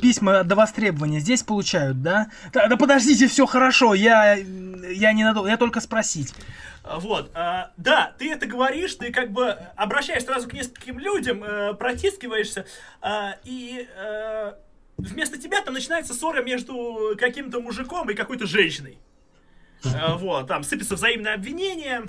письма 0.00 0.44
до 0.44 0.54
востребования 0.54 1.20
здесь 1.20 1.42
получают, 1.42 2.02
да? 2.02 2.30
Да, 2.52 2.68
да 2.68 2.76
подождите, 2.76 3.28
все 3.28 3.46
хорошо. 3.46 3.94
Я, 3.94 4.34
я 4.34 5.12
не 5.12 5.24
надолго, 5.24 5.48
я 5.48 5.56
только 5.56 5.80
спросить. 5.80 6.34
А, 6.82 6.98
Вот, 7.00 7.30
а, 7.34 7.72
да, 7.76 8.14
ты 8.18 8.30
это 8.30 8.46
говоришь, 8.46 8.94
ты 8.94 9.12
как 9.12 9.32
бы 9.32 9.50
обращаешься 9.76 10.28
сразу 10.28 10.48
к 10.48 10.52
нескольким 10.52 10.98
людям, 10.98 11.42
э, 11.42 11.74
протискиваешься, 11.74 12.66
а, 13.00 13.36
и 13.44 13.88
э, 13.96 14.52
вместо 14.96 15.38
тебя 15.38 15.60
там 15.62 15.74
начинается 15.74 16.14
ссора 16.14 16.42
между 16.42 17.16
каким-то 17.18 17.60
мужиком 17.60 18.08
и 18.10 18.14
какой-то 18.14 18.46
женщиной. 18.46 18.98
Вот, 19.82 20.48
там 20.48 20.64
сыпется 20.64 20.94
взаимное 20.94 21.34
обвинение, 21.34 22.06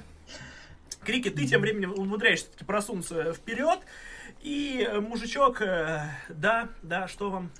крики, 1.03 1.29
ты 1.29 1.45
тем 1.45 1.61
временем 1.61 1.93
умудряешься 1.93 2.49
таки 2.51 2.65
просунуться 2.65 3.33
вперед, 3.33 3.79
и 4.41 4.87
э, 4.87 4.99
мужичок, 4.99 5.61
э, 5.61 6.09
да, 6.29 6.69
да, 6.83 7.07
что 7.07 7.29
вам? 7.29 7.51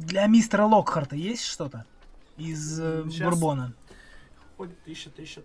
Для 0.00 0.26
мистера 0.26 0.64
Локхарта 0.64 1.16
есть 1.16 1.44
что-то 1.44 1.84
из 2.38 2.80
э, 2.80 3.04
Щас. 3.10 3.28
Бурбона? 3.28 3.74
Ходит, 4.56 4.76
ищет, 4.86 5.18
ищет. 5.18 5.44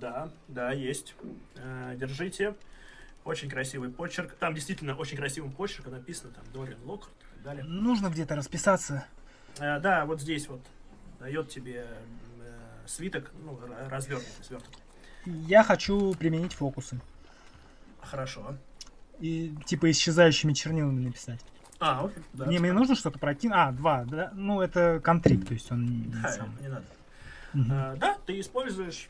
Да, 0.00 0.30
да, 0.48 0.72
есть. 0.72 1.14
Э, 1.56 1.94
держите. 1.96 2.54
Очень 3.24 3.50
красивый 3.50 3.90
почерк. 3.90 4.34
Там 4.36 4.54
действительно 4.54 4.94
очень 4.94 5.18
красивым 5.18 5.52
почерком 5.52 5.92
написано, 5.92 6.32
там, 6.32 6.44
Дориан 6.52 6.82
Локхарт 6.84 7.14
и 7.14 7.34
так 7.34 7.42
далее. 7.42 7.64
Нужно 7.64 8.08
где-то 8.08 8.36
расписаться. 8.36 9.06
Э, 9.58 9.78
да, 9.78 10.06
вот 10.06 10.22
здесь 10.22 10.48
вот 10.48 10.62
дает 11.20 11.50
тебе 11.50 11.86
э, 12.40 12.86
свиток, 12.86 13.32
ну, 13.44 13.58
развернутый 13.90 14.32
сверток. 14.42 14.70
Я 15.26 15.62
хочу 15.62 16.14
применить 16.14 16.54
фокусы. 16.54 17.00
Хорошо. 18.00 18.56
И 19.18 19.54
типа 19.66 19.90
исчезающими 19.90 20.54
чернилами 20.54 21.04
написать. 21.04 21.40
А, 21.78 22.04
окей. 22.04 22.22
Да, 22.32 22.46
Мне, 22.46 22.58
мне 22.58 22.72
нужно 22.72 22.94
что-то 22.94 23.18
прокинуть. 23.18 23.56
А, 23.58 23.72
два, 23.72 24.04
да? 24.04 24.30
Ну, 24.34 24.60
это 24.60 25.00
контрип, 25.04 25.46
то 25.46 25.54
есть 25.54 25.70
он 25.70 25.84
не, 25.84 26.06
не 26.06 26.12
Ха, 26.12 26.28
сам. 26.28 26.56
не 26.60 26.68
надо. 26.68 26.84
Мгм. 27.52 27.72
Э, 27.72 27.96
да, 27.96 28.16
ты 28.26 28.40
используешь. 28.40 29.08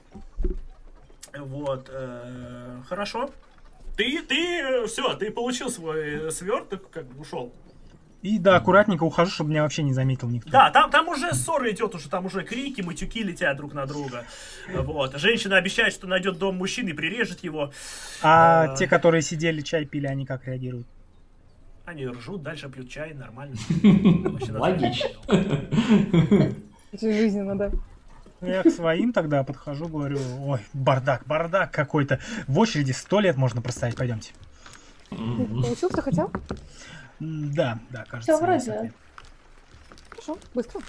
Вот, 1.37 1.89
э, 1.93 2.81
хорошо. 2.89 3.31
Ты, 3.97 4.23
ты, 4.23 4.87
все, 4.87 5.15
ты 5.15 5.31
получил 5.31 5.71
свой 5.71 6.31
сверток, 6.33 6.91
как 6.91 7.07
бы 7.07 7.21
ушел. 7.21 7.53
И 8.23 8.39
да, 8.39 8.57
аккуратненько 8.57 9.05
ухожу, 9.05 9.31
чтобы 9.31 9.51
меня 9.51 9.63
вообще 9.63 9.83
не 9.83 9.93
заметил 9.93 10.29
никто. 10.29 10.51
Да, 10.51 10.71
там, 10.71 10.91
там 10.91 11.07
уже 11.09 11.33
ссора 11.35 11.71
идет, 11.71 11.95
уже 11.95 12.09
там 12.09 12.27
уже 12.27 12.43
крики, 12.43 12.81
матюки 12.81 13.23
летят 13.23 13.57
друг 13.57 13.73
на 13.73 13.87
друга. 13.87 14.25
Вот. 14.73 15.17
Женщина 15.17 15.57
обещает, 15.57 15.93
что 15.93 16.07
найдет 16.09 16.39
дом 16.39 16.57
мужчины 16.57 16.89
и 16.91 16.93
прирежет 16.93 17.45
его. 17.45 17.71
А 18.23 18.73
А. 18.73 18.77
те, 18.77 18.89
которые 18.89 19.23
сидели, 19.23 19.61
чай 19.61 19.85
пили, 19.85 20.07
они 20.07 20.27
как 20.27 20.47
реагируют? 20.47 20.87
Они 21.87 22.05
ржут, 22.07 22.43
дальше 22.43 22.69
пьют 22.69 22.91
чай, 22.91 23.15
нормально. 23.15 23.57
Логично. 24.51 25.09
Это 26.93 27.13
жизненно, 27.13 27.57
да. 27.57 27.71
Я 28.41 28.65
к 28.65 28.71
своим 28.71 29.13
тогда 29.13 29.45
подхожу, 29.45 29.87
говорю, 29.89 30.19
ой, 30.41 30.61
бардак, 30.75 31.25
бардак 31.27 31.71
какой-то. 31.71 32.21
В 32.49 32.59
очереди 32.59 32.91
сто 32.91 33.21
лет 33.21 33.37
можно 33.37 33.63
простоять, 33.63 33.97
пойдемте. 33.97 34.33
Получил, 35.11 35.89
что 35.89 36.03
хотел? 36.03 36.33
Да, 37.21 37.79
да, 37.91 38.05
кажется. 38.05 38.33
Всё 38.35 38.45
вроде. 38.45 38.93
Хорошо, 40.11 40.39
быстро. 40.55 40.81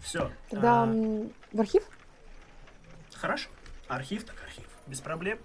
Все. 0.00 0.30
Тогда 0.50 0.84
м, 0.84 1.30
в 1.52 1.60
архив? 1.60 1.82
Хорошо. 3.14 3.48
Архив 3.88 4.24
так 4.24 4.36
архив. 4.44 4.64
Без 4.86 5.00
проблем. 5.00 5.38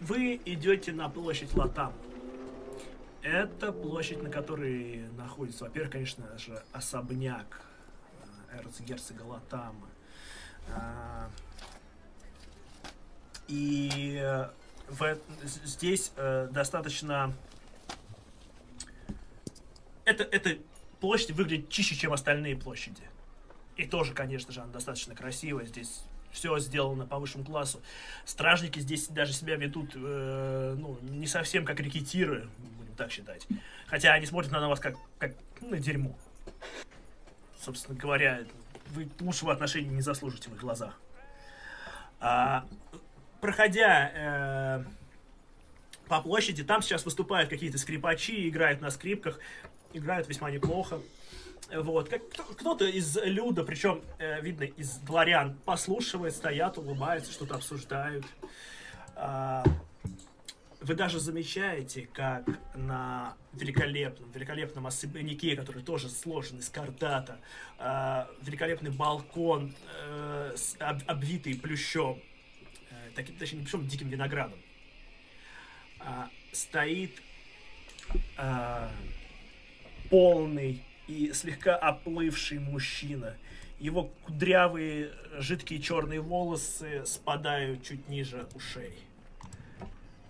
Вы 0.00 0.40
идете 0.44 0.92
на 0.92 1.08
площадь 1.08 1.54
Латам. 1.54 1.92
Это 3.22 3.72
площадь, 3.72 4.22
на 4.22 4.28
которой 4.28 5.08
находится, 5.16 5.64
во-первых, 5.64 5.92
конечно 5.92 6.36
же, 6.36 6.62
особняк 6.72 7.62
э, 8.50 8.58
эрцгерцога 8.58 9.22
Латама. 9.22 9.88
А, 10.68 11.30
и 13.48 14.18
э, 14.20 14.48
в 14.88 15.18
здесь 15.44 16.12
э, 16.16 16.48
достаточно... 16.50 17.32
Это, 20.04 20.24
эта 20.24 20.58
площадь 21.00 21.30
выглядит 21.30 21.70
чище, 21.70 21.94
чем 21.94 22.12
остальные 22.12 22.56
площади. 22.56 23.02
И 23.76 23.86
тоже, 23.86 24.12
конечно 24.12 24.52
же, 24.52 24.60
она 24.60 24.72
достаточно 24.72 25.14
красивая. 25.14 25.64
Здесь 25.64 26.02
все 26.34 26.58
сделано 26.58 27.06
по 27.06 27.18
высшему 27.18 27.44
классу. 27.44 27.80
Стражники 28.26 28.80
здесь 28.80 29.06
даже 29.08 29.32
себя 29.32 29.56
ведут, 29.56 29.92
э, 29.94 30.76
ну, 30.76 30.98
не 31.02 31.26
совсем 31.26 31.64
как 31.64 31.80
рекетиры, 31.80 32.48
будем 32.78 32.94
так 32.96 33.10
считать. 33.10 33.46
Хотя 33.86 34.12
они 34.12 34.26
смотрят 34.26 34.52
на 34.52 34.68
вас 34.68 34.80
как, 34.80 34.96
как 35.18 35.32
на 35.60 35.78
дерьмо. 35.78 36.14
Собственно 37.62 37.98
говоря, 37.98 38.42
вы 38.88 39.08
лучшего 39.20 39.52
отношения 39.52 39.88
не 39.88 40.02
заслужите 40.02 40.50
в 40.50 40.54
их 40.54 40.60
глазах. 40.60 40.98
А, 42.20 42.66
проходя 43.40 44.10
э, 44.14 44.84
по 46.08 46.20
площади, 46.20 46.64
там 46.64 46.82
сейчас 46.82 47.04
выступают 47.04 47.48
какие-то 47.48 47.78
скрипачи, 47.78 48.48
играют 48.48 48.80
на 48.80 48.90
скрипках, 48.90 49.38
играют 49.92 50.28
весьма 50.28 50.50
неплохо. 50.50 51.00
Вот, 51.72 52.08
как, 52.08 52.28
кто- 52.28 52.44
кто-то 52.44 52.84
из 52.86 53.16
люда, 53.16 53.64
причем, 53.64 54.02
э, 54.18 54.40
видно, 54.42 54.64
из 54.64 54.96
дворян, 54.98 55.56
послушивает, 55.64 56.34
стоят, 56.36 56.78
улыбаются, 56.78 57.32
что-то 57.32 57.54
обсуждают. 57.54 58.26
А, 59.16 59.64
вы 60.80 60.94
даже 60.94 61.18
замечаете, 61.20 62.06
как 62.12 62.44
на 62.74 63.34
великолепном, 63.54 64.30
великолепном 64.32 64.86
особняке, 64.86 65.56
который 65.56 65.82
тоже 65.82 66.10
сложен 66.10 66.58
из 66.58 66.68
кардата, 66.68 67.40
э, 67.78 68.26
великолепный 68.42 68.90
балкон, 68.90 69.74
э, 70.02 70.52
с, 70.56 70.76
об, 70.78 71.00
обвитый 71.06 71.54
плющом, 71.54 72.20
э, 72.90 73.10
таким, 73.14 73.36
точнее, 73.36 73.60
не 73.60 73.64
плющом, 73.64 73.88
диким 73.88 74.08
виноградом, 74.10 74.58
э, 76.00 76.24
стоит 76.52 77.22
э, 78.36 78.88
полный 80.10 80.84
и 81.06 81.32
слегка 81.32 81.76
оплывший 81.76 82.58
мужчина. 82.58 83.36
Его 83.78 84.10
кудрявые 84.24 85.12
жидкие 85.38 85.80
черные 85.80 86.20
волосы 86.20 87.04
спадают 87.06 87.82
чуть 87.82 88.08
ниже 88.08 88.46
ушей. 88.54 88.98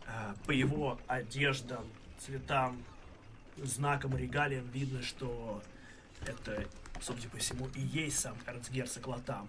А, 0.07 0.35
по 0.47 0.51
его 0.51 0.99
одеждам, 1.07 1.85
цветам, 2.19 2.83
знакам, 3.57 4.17
регалиям 4.17 4.67
видно, 4.71 5.03
что 5.03 5.63
это, 6.27 6.65
судя 7.01 7.29
по 7.29 7.37
всему, 7.37 7.69
и 7.75 7.81
есть 7.81 8.19
сам 8.19 8.37
эрцгерцог 8.47 9.07
Латам. 9.07 9.49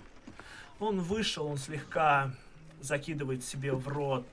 Он 0.80 1.00
вышел, 1.00 1.48
он 1.48 1.58
слегка 1.58 2.34
закидывает 2.82 3.44
себе 3.44 3.72
в 3.72 3.88
рот, 3.88 4.28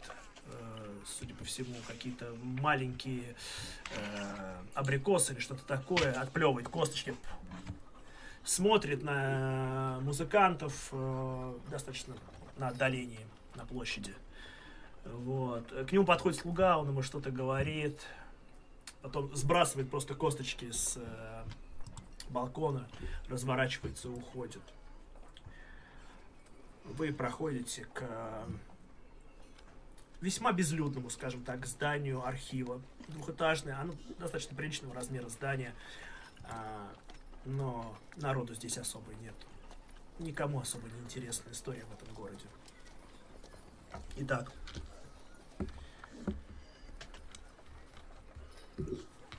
судя 1.07 1.35
по 1.35 1.45
всему, 1.45 1.75
какие-то 1.87 2.35
маленькие 2.43 3.35
э, 3.97 4.57
абрикосы 4.75 5.33
или 5.33 5.41
что-то 5.41 5.65
такое, 5.65 6.13
отплевывает 6.13 6.69
косточки, 6.69 7.15
смотрит 8.45 9.03
на 9.03 9.99
музыкантов 10.03 10.89
э, 10.93 11.55
достаточно 11.71 12.15
на 12.57 12.69
отдалении, 12.69 13.27
на 13.55 13.65
площади. 13.65 14.15
Вот. 15.05 15.69
К 15.69 15.93
нему 15.93 16.05
подходит 16.05 16.41
слуга, 16.41 16.79
он 16.79 16.89
ему 16.89 17.03
что-то 17.03 17.31
говорит, 17.31 18.01
потом 19.03 19.35
сбрасывает 19.35 19.91
просто 19.91 20.15
косточки 20.15 20.71
с 20.71 20.97
э, 20.97 21.45
балкона, 22.31 22.87
разворачивается 23.29 24.09
и 24.09 24.13
уходит. 24.13 24.63
Вы 26.85 27.13
проходите 27.13 27.85
к 27.93 28.03
весьма 30.23 30.53
безлюдному, 30.53 31.11
скажем 31.11 31.45
так, 31.45 31.67
зданию 31.67 32.25
архива. 32.25 32.81
Двухэтажное, 33.09 33.79
оно 33.79 33.95
достаточно 34.19 34.57
приличного 34.57 34.95
размера 34.95 35.29
здание, 35.29 35.75
а, 36.45 36.91
но 37.45 37.99
народу 38.17 38.55
здесь 38.55 38.79
особо 38.79 39.13
нет. 39.21 39.35
Никому 40.19 40.61
особо 40.61 40.89
не 40.89 41.01
интересна 41.01 41.51
история 41.51 41.85
в 41.85 41.93
этом 41.93 42.15
городе. 42.15 42.47
Итак, 44.17 44.51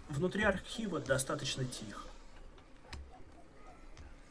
Внутри 0.10 0.44
архива 0.44 1.00
достаточно 1.00 1.66
тихо. 1.66 2.08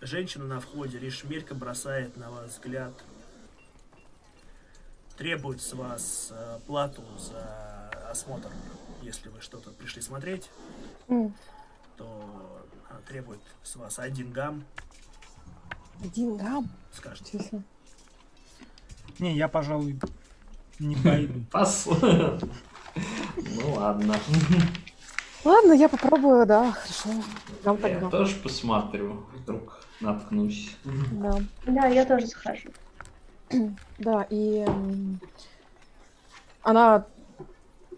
Женщина 0.01 0.45
на 0.45 0.61
входе 0.61 0.99
лишь 0.99 1.25
мельком 1.25 1.59
бросает 1.59 2.17
на 2.17 2.31
вас 2.31 2.53
взгляд. 2.53 2.93
Требует 5.27 5.63
с 5.63 5.73
вас 5.75 6.33
э, 6.33 6.59
плату 6.67 7.01
за 7.17 7.89
осмотр. 8.11 8.49
Если 9.03 9.29
вы 9.29 9.41
что-то 9.41 9.71
пришли 9.71 10.03
смотреть, 10.03 10.51
М, 11.07 11.33
то 11.97 12.67
требует 13.07 13.39
с 13.63 13.77
вас 13.77 14.01
один 14.01 14.33
гам, 14.33 14.65
Один 16.03 16.37
грамм. 16.37 16.69
скажет. 16.93 17.25
Честно. 17.31 17.63
Не, 19.21 19.37
я, 19.37 19.47
пожалуй, 19.47 19.97
не 20.81 20.97
пойду. 21.05 21.45
Пас. 21.53 21.87
Ну 21.87 23.75
ладно. 23.75 24.17
Ладно, 25.45 25.73
я 25.73 25.89
попробую, 25.89 26.47
да, 26.47 26.73
хорошо. 26.73 27.11
Так 27.63 27.81
Я 27.85 28.11
тоже 28.11 28.35
посмотрю, 28.41 29.25
вдруг 29.37 29.87
наткнусь. 30.01 30.77
Да. 31.13 31.39
Да, 31.65 31.87
я 31.87 32.05
тоже 32.07 32.27
захожу. 32.27 32.71
Да, 33.99 34.27
и 34.31 34.65
она 36.63 37.05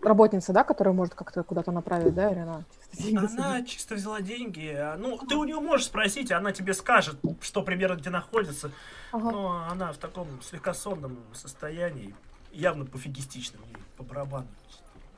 работница, 0.03 0.53
да, 0.53 0.65
которая 0.65 0.95
может 0.95 1.15
как-то 1.15 1.43
куда-то 1.43 1.73
направить, 1.73 2.15
да, 2.15 2.31
или 2.31 2.39
она 2.41 2.63
чисто 2.91 3.03
деньги 3.03 3.19
Она 3.19 3.29
собирает? 3.29 3.67
чисто 3.69 3.95
взяла 3.95 4.21
деньги. 4.21 4.75
а, 4.77 4.97
Ну, 4.99 5.19
ты 5.19 5.35
у 5.37 5.45
нее 5.45 5.61
можешь 5.61 5.87
спросить, 5.87 6.31
она 6.33 6.53
тебе 6.53 6.75
скажет, 6.75 7.17
что 7.41 7.63
примерно 7.63 7.97
где 7.97 8.11
находится. 8.11 8.71
Ага. 9.13 9.31
Но 9.31 9.67
она 9.71 9.93
в 9.93 9.97
таком 9.97 10.27
слегка 10.43 10.75
сонном 10.75 11.17
состоянии, 11.33 12.15
явно 12.53 12.85
пофигистичном, 12.85 13.63
ей 13.69 13.77
по 13.97 14.03
барабану. 14.03 14.47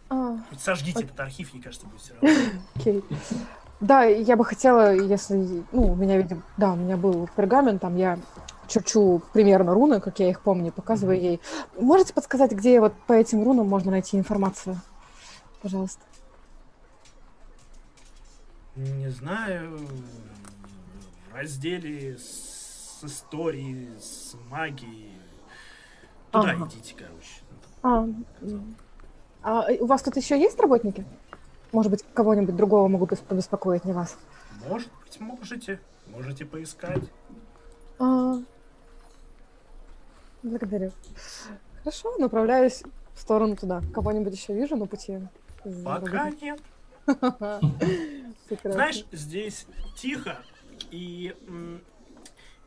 А, 0.08 0.36
Хоть 0.50 0.60
сожгите 0.60 1.02
этот 1.02 1.18
архив, 1.18 1.52
мне 1.52 1.62
кажется, 1.62 1.86
будет 1.86 2.00
все 2.00 2.14
равно. 2.14 2.28
окей. 2.76 3.04
Да, 3.80 4.04
я 4.04 4.36
бы 4.36 4.44
хотела, 4.44 4.94
если, 4.94 5.64
ну, 5.72 5.92
у 5.92 5.94
меня, 5.96 6.16
видимо, 6.16 6.42
да, 6.56 6.72
у 6.72 6.76
меня 6.76 6.96
был 6.96 7.28
пергамент, 7.36 7.82
там 7.82 7.96
я 7.96 8.18
черчу 8.68 9.22
примерно 9.32 9.74
руны, 9.74 10.00
как 10.00 10.18
я 10.18 10.28
их 10.30 10.40
помню, 10.40 10.72
показываю 10.72 11.20
ей. 11.20 11.40
Можете 11.78 12.12
подсказать, 12.12 12.52
где 12.52 12.80
вот 12.80 12.92
по 13.06 13.12
этим 13.12 13.42
рунам 13.44 13.68
можно 13.68 13.90
найти 13.90 14.16
информацию? 14.18 14.80
Пожалуйста. 15.62 16.02
Не 18.76 19.08
знаю, 19.10 19.78
в 21.30 21.34
разделе 21.34 22.18
с 22.18 23.02
историей, 23.02 23.88
с 23.98 24.34
магией. 24.50 25.18
Туда 26.30 26.50
Ага. 26.50 26.66
идите, 26.66 26.94
короче. 26.94 27.42
А, 27.82 28.04
м. 28.42 28.76
а 29.42 29.66
у 29.80 29.86
вас 29.86 30.02
тут 30.02 30.16
еще 30.16 30.38
есть 30.38 30.58
работники? 30.60 31.04
Может 31.72 31.90
быть, 31.90 32.04
кого-нибудь 32.14 32.56
другого 32.56 32.88
могу 32.88 33.06
бес- 33.06 33.20
побеспокоить, 33.26 33.84
не 33.84 33.92
вас? 33.92 34.16
Может 34.68 34.90
быть, 35.04 35.20
можете. 35.20 35.80
Можете 36.08 36.44
поискать. 36.44 37.02
А, 37.98 38.34
благодарю. 40.46 40.92
Хорошо, 41.82 42.16
направляюсь 42.18 42.82
в 43.14 43.20
сторону 43.20 43.56
туда. 43.56 43.82
Кого-нибудь 43.94 44.34
еще 44.34 44.54
вижу 44.54 44.76
на 44.76 44.86
пути? 44.86 45.18
Пока 45.84 46.30
нет. 46.30 46.60
Знаешь, 48.64 49.04
здесь 49.12 49.66
тихо 49.96 50.38
и 50.90 51.34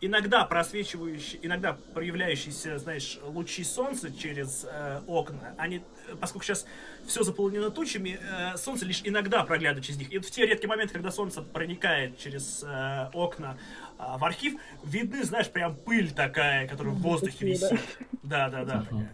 иногда 0.01 0.45
просвечивающие, 0.45 1.45
иногда 1.45 1.77
проявляющиеся, 1.93 2.79
знаешь, 2.79 3.19
лучи 3.23 3.63
солнца 3.63 4.11
через 4.15 4.65
э, 4.69 5.01
окна, 5.07 5.53
они, 5.57 5.81
поскольку 6.19 6.45
сейчас 6.45 6.65
все 7.05 7.23
заполнено 7.23 7.69
тучами, 7.69 8.19
э, 8.21 8.57
солнце 8.57 8.85
лишь 8.85 9.01
иногда 9.03 9.43
проглядывает 9.43 9.85
через 9.85 9.99
них. 9.99 10.11
И 10.11 10.17
вот 10.17 10.25
в 10.25 10.31
те 10.31 10.45
редкие 10.45 10.69
моменты, 10.69 10.93
когда 10.93 11.11
солнце 11.11 11.41
проникает 11.41 12.17
через 12.17 12.63
э, 12.63 13.09
окна 13.13 13.57
а, 13.99 14.17
в 14.17 14.23
архив, 14.23 14.59
видны, 14.83 15.23
знаешь, 15.23 15.49
прям 15.51 15.75
пыль 15.75 16.11
такая, 16.11 16.67
которая 16.69 16.93
в 16.93 17.01
воздухе 17.01 17.45
висит. 17.45 17.81
Да, 18.23 18.49
да, 18.49 18.63
да. 18.63 18.79
такая 18.79 19.09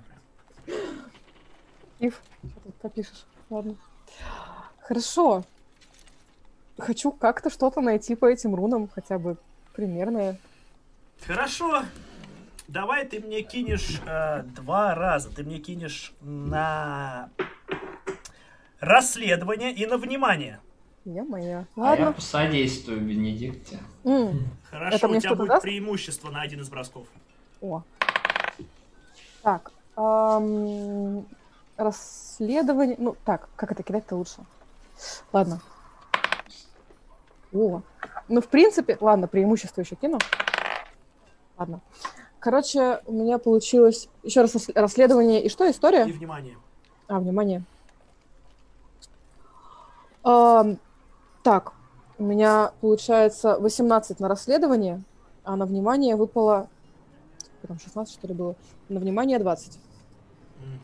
прям. 2.00 2.12
Что 2.12 2.60
тут 2.64 2.76
попишешь? 2.76 3.26
Ладно. 3.50 3.76
Хорошо. 4.80 5.44
Хочу 6.78 7.12
как-то 7.12 7.50
что-то 7.50 7.82
найти 7.82 8.16
по 8.16 8.26
этим 8.28 8.54
рунам, 8.54 8.88
хотя 8.88 9.18
бы 9.18 9.38
примерное. 9.74 10.38
Хорошо. 11.26 11.84
Давай 12.68 13.08
ты 13.08 13.20
мне 13.20 13.42
кинешь 13.42 14.02
э, 14.06 14.44
два 14.44 14.94
раза. 14.94 15.34
Ты 15.34 15.44
мне 15.44 15.58
кинешь 15.58 16.14
на 16.22 17.30
расследование 18.80 19.74
и 19.74 19.88
на 19.88 19.98
внимание. 19.98 20.60
Я-моя. 21.06 21.68
А 21.76 21.80
я 21.80 21.84
Ладно. 21.84 22.14
посодействую 22.14 23.00
Бенедикте. 23.02 23.80
М, 24.04 24.50
Хорошо, 24.76 24.96
Это 24.98 25.08
у 25.08 25.20
тебя 25.22 25.36
будет 25.36 25.48
даст? 25.48 25.62
преимущество 25.62 26.30
на 26.32 26.42
один 26.42 26.60
из 26.60 26.70
бросков. 26.70 27.08
О. 27.62 27.82
Так. 29.42 29.72
ам, 29.96 31.26
расследование. 31.78 32.98
Ну, 33.00 33.16
так, 33.24 33.48
как 33.56 33.72
это 33.72 33.84
кидать-то 33.84 34.18
лучше? 34.18 34.44
Ладно. 35.32 35.62
О. 37.54 37.82
Ну, 38.28 38.42
в 38.42 38.48
принципе, 38.50 38.98
ладно, 39.00 39.28
преимущество 39.30 39.80
еще 39.80 39.96
кину. 39.96 40.20
Ладно. 41.58 41.80
Короче, 42.40 43.00
у 43.06 43.14
меня 43.14 43.38
получилось 43.38 44.10
еще 44.24 44.42
раз 44.42 44.54
рас- 44.56 44.70
расследование. 44.76 45.42
И 45.42 45.48
что, 45.50 45.72
история? 45.72 46.06
И 46.06 46.12
внимание. 46.12 46.58
А, 47.08 47.20
внимание. 47.20 47.64
Ам, 50.24 50.80
так, 51.44 51.72
у 52.18 52.24
меня 52.24 52.72
получается 52.82 53.58
18 53.60 54.20
на 54.20 54.28
расследование, 54.28 55.04
а 55.44 55.56
на 55.56 55.66
внимание 55.66 56.16
выпало... 56.16 56.70
Там 57.68 57.80
16, 57.80 58.14
что 58.14 58.28
ли, 58.28 58.34
было? 58.34 58.56
На 58.90 59.00
внимание 59.00 59.40
20. 59.40 59.80
Мгм. 60.60 60.80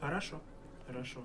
Хорошо, 0.00 0.40
хорошо. 0.86 1.20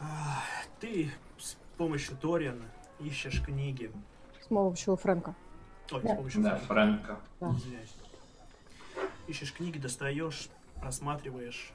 А, 0.00 0.42
Ты 0.80 1.10
с 1.38 1.56
помощью 1.78 2.16
Ториана 2.16 2.64
ищешь 3.00 3.42
книги. 3.42 3.90
С 4.42 4.46
помощью 4.48 4.96
Фрэнка. 4.96 5.34
Ой, 5.92 6.02
Да. 6.02 6.14
с 6.14 6.16
помощью 6.16 6.42
Да, 6.42 6.56
Фрэнка. 6.56 6.66
Фрэнка. 6.68 7.20
Да. 7.40 7.58
Извиняюсь. 7.58 7.94
Ищешь 9.28 9.52
книги, 9.54 9.78
достаешь, 9.78 10.48
просматриваешь. 10.80 11.72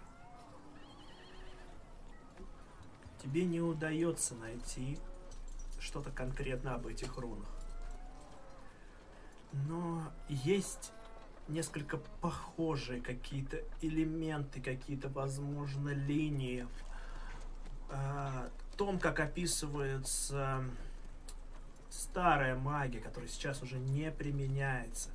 тебе 3.23 3.45
не 3.45 3.61
удается 3.61 4.33
найти 4.33 4.97
что-то 5.81 6.11
конкретно 6.11 6.75
об 6.75 6.87
этих 6.87 7.17
рунах. 7.17 7.49
Но 9.67 10.03
есть 10.29 10.93
несколько 11.47 11.97
похожие 12.21 13.01
какие-то 13.01 13.61
элементы, 13.81 14.61
какие-то, 14.61 15.09
возможно, 15.09 15.89
линии 15.89 16.61
в 17.89 17.93
э, 17.93 18.49
том, 18.77 18.99
как 18.99 19.19
описывается 19.19 20.63
старая 21.89 22.55
магия, 22.55 22.99
которая 22.99 23.29
сейчас 23.29 23.61
уже 23.61 23.77
не 23.77 24.11
применяется. 24.11 25.09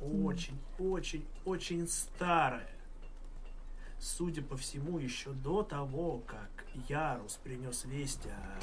Очень, 0.00 0.58
очень, 0.78 1.24
очень 1.44 1.86
старая. 1.86 2.68
Судя 3.98 4.42
по 4.42 4.56
всему, 4.56 4.98
еще 4.98 5.30
до 5.30 5.62
того, 5.62 6.18
как 6.26 6.50
Ярус 6.88 7.38
принес 7.42 7.84
весть 7.84 8.26
о 8.26 8.58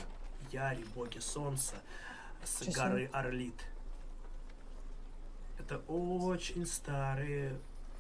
Яре, 0.54 0.84
боге 0.96 1.20
солнца, 1.20 1.76
с 2.44 2.60
Честно? 2.64 2.90
горы 2.90 3.10
Орлит. 3.12 3.60
Это 5.58 5.80
очень 5.88 6.68
старые 6.68 7.58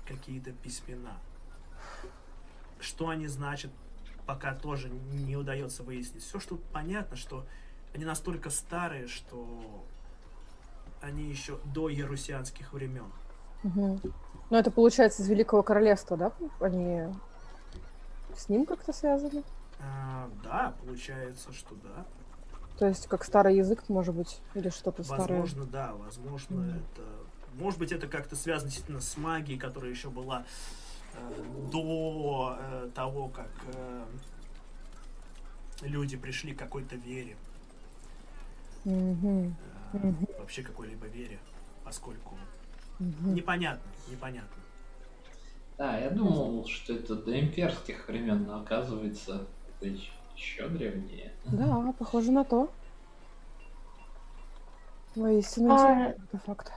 какие-то 0.07 0.51
письмена. 0.51 1.17
Что 2.79 3.09
они 3.09 3.27
значат, 3.27 3.71
пока 4.27 4.53
тоже 4.53 4.89
не 4.89 5.35
удается 5.35 5.81
выяснить. 5.81 6.23
Все, 6.23 6.39
что 6.39 6.59
понятно, 6.71 7.15
что 7.17 7.43
они 7.95 8.05
настолько 8.05 8.51
старые, 8.51 9.07
что 9.07 9.83
они 11.01 11.23
еще 11.23 11.59
до 11.65 11.89
ярусианских 11.89 12.71
времен. 12.71 13.11
Мгм. 13.63 13.99
Ну, 14.49 14.57
это 14.57 14.69
получается 14.69 15.23
из 15.23 15.27
Великого 15.27 15.63
Королевства, 15.63 16.17
да? 16.17 16.31
Они 16.59 17.07
с 18.37 18.47
ним 18.47 18.65
как-то 18.67 18.93
связаны? 18.93 19.43
А, 19.79 20.29
да, 20.43 20.75
получается, 20.85 21.51
что 21.51 21.73
да. 21.75 22.05
То 22.77 22.87
есть 22.87 23.07
как 23.07 23.23
старый 23.23 23.55
язык, 23.57 23.87
может 23.87 24.15
быть, 24.15 24.39
или 24.55 24.69
что-то 24.69 25.03
старое? 25.03 25.27
Возможно, 25.27 25.65
да, 25.65 25.93
возможно, 25.93 26.61
Мгм. 26.61 26.79
это. 26.79 27.07
Может 27.53 27.79
быть, 27.79 27.91
это 27.91 28.07
как-то 28.07 28.35
связано 28.35 28.69
действительно 28.69 28.99
с 28.99 29.15
магией, 29.15 29.59
которая 29.59 29.91
еще 29.91 30.09
была 30.09 30.43
э, 31.13 31.43
до 31.71 32.57
э, 32.59 32.89
того, 32.95 33.29
как 33.29 33.51
э, 33.67 34.05
люди 35.83 36.17
пришли 36.17 36.53
к 36.55 36.59
какой-то 36.59 36.95
вере. 36.95 37.37
Э, 38.85 38.89
Мгм. 38.89 39.55
Вообще 40.39 40.63
какой-либо 40.63 41.05
вере, 41.07 41.39
поскольку 41.85 42.35
Мгм. 42.99 43.35
непонятно, 43.35 43.91
непонятно. 44.09 44.63
Да, 45.77 45.97
я 45.99 46.09
думал, 46.09 46.65
что 46.67 46.93
это 46.93 47.15
до 47.15 47.39
имперских 47.39 48.07
времен, 48.07 48.45
но 48.45 48.61
оказывается, 48.61 49.45
это 49.67 49.89
еще 49.89 50.11
древнее. 50.69 51.31
Да, 51.51 51.93
похоже 51.97 52.31
на 52.31 52.43
то. 52.43 52.69
Воистину 55.15 55.73
А- 55.73 56.07
артефакт. 56.07 56.71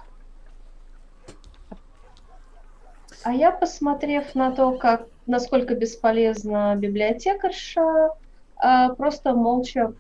А 3.24 3.32
я, 3.32 3.50
посмотрев 3.50 4.34
на 4.34 4.54
то, 4.54 4.76
как, 4.78 5.08
насколько 5.26 5.74
бесполезна 5.74 6.76
библиотекарша, 6.76 8.10
а, 8.56 8.94
просто 8.94 9.34
молча, 9.34 9.92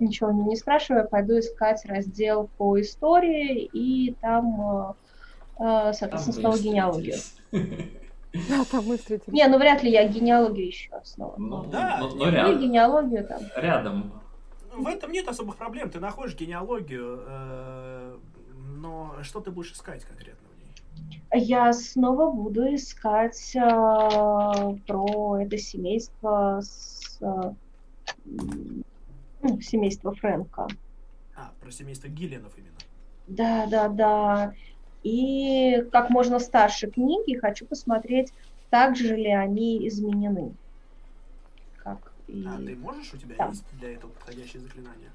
ничего 0.00 0.32
не, 0.32 0.56
спрашивая, 0.56 1.04
пойду 1.04 1.38
искать 1.38 1.84
раздел 1.84 2.50
по 2.56 2.80
истории 2.80 3.64
и 3.64 4.14
там, 4.14 4.60
а, 4.60 4.96
а, 5.56 5.92
соответственно, 5.92 6.34
снова 6.34 6.58
генеалогию. 6.58 7.16
Да, 8.48 8.64
там 8.64 8.84
мы 8.84 8.96
встретились. 8.96 9.32
Не, 9.32 9.46
ну 9.46 9.58
вряд 9.58 9.82
ли 9.82 9.90
я 9.90 10.08
генеалогию 10.08 10.66
еще 10.66 10.90
снова. 11.04 11.34
Ну, 11.38 11.64
Да, 11.64 11.98
ну, 12.00 12.14
ну, 12.16 12.28
И 12.28 12.30
рядом. 12.30 12.58
генеалогию 12.60 13.26
там. 13.26 13.40
Рядом. 13.56 14.12
В 14.72 14.86
этом 14.88 15.12
нет 15.12 15.28
особых 15.28 15.56
проблем. 15.56 15.88
Ты 15.88 16.00
находишь 16.00 16.34
генеалогию, 16.34 17.22
э, 17.26 18.16
но 18.54 19.14
что 19.22 19.40
ты 19.40 19.52
будешь 19.52 19.72
искать 19.72 20.04
конкретно 20.04 20.48
в 20.48 21.08
ней? 21.08 21.22
Я 21.32 21.72
снова 21.72 22.32
буду 22.32 22.74
искать 22.74 23.54
а, 23.56 24.74
про 24.86 25.38
это 25.42 25.56
семейство 25.58 26.60
с 26.60 27.20
ну, 28.24 29.60
семейство 29.60 30.14
Фрэнка. 30.14 30.66
А, 31.36 31.52
про 31.60 31.70
семейство 31.70 32.08
Гиллианов 32.08 32.52
именно. 32.56 32.78
Да, 33.26 33.66
да, 33.66 33.88
да. 33.88 34.54
И 35.04 35.86
как 35.92 36.08
можно 36.10 36.38
старше 36.40 36.90
книги 36.90 37.36
хочу 37.36 37.66
посмотреть, 37.66 38.32
так 38.70 38.96
же 38.96 39.14
ли 39.14 39.30
они 39.30 39.86
изменены. 39.86 40.54
Как 41.76 42.12
и 42.26 42.42
А 42.48 42.56
ты 42.56 42.74
можешь, 42.74 43.12
у 43.12 43.18
тебя 43.18 43.36
Да. 43.36 43.48
есть 43.48 43.64
для 43.78 43.92
этого 43.92 44.10
подходящее 44.10 44.60
заклинание? 44.62 45.10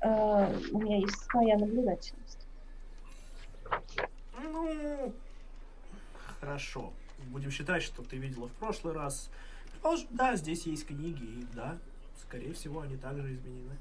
э, 0.00 0.58
у 0.72 0.80
меня 0.80 0.98
есть 0.98 1.16
своя 1.30 1.56
наблюдательность. 1.58 2.46
Ну, 4.42 5.12
хорошо. 6.40 6.92
Будем 7.28 7.50
считать, 7.50 7.82
что 7.82 8.02
ты 8.02 8.16
видела 8.18 8.48
в 8.48 8.52
прошлый 8.52 8.92
раз. 8.94 9.30
Да, 10.10 10.36
здесь 10.36 10.66
есть 10.66 10.86
книги, 10.86 11.22
и 11.24 11.46
да, 11.54 11.78
скорее 12.20 12.52
всего, 12.54 12.80
они 12.80 12.96
также 12.96 13.34
изменены. 13.34 13.76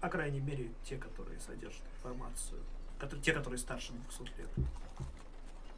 По 0.00 0.08
крайней 0.08 0.40
мере, 0.40 0.70
те, 0.84 0.96
которые 0.96 1.38
содержат 1.40 1.82
информацию. 1.96 2.60
Которые, 3.00 3.22
те, 3.22 3.32
которые 3.32 3.58
старше 3.58 3.92
200 3.92 4.38
лет. 4.38 4.48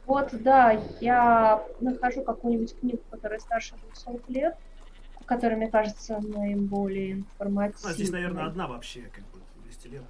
Вот, 0.05 0.29
да, 0.43 0.71
я 0.99 1.63
нахожу 1.79 2.23
какую-нибудь 2.23 2.77
книгу, 2.77 2.99
которая 3.09 3.39
старше 3.39 3.75
200 4.05 4.31
лет, 4.31 4.57
которая, 5.25 5.57
мне 5.57 5.69
кажется, 5.69 6.19
наиболее 6.19 7.13
информативной. 7.13 7.91
А 7.91 7.93
здесь, 7.93 8.11
наверное, 8.11 8.45
одна 8.45 8.67
вообще, 8.67 9.03
как 9.13 9.23
бы, 9.27 9.39
200 9.63 9.87
лет. 9.87 10.03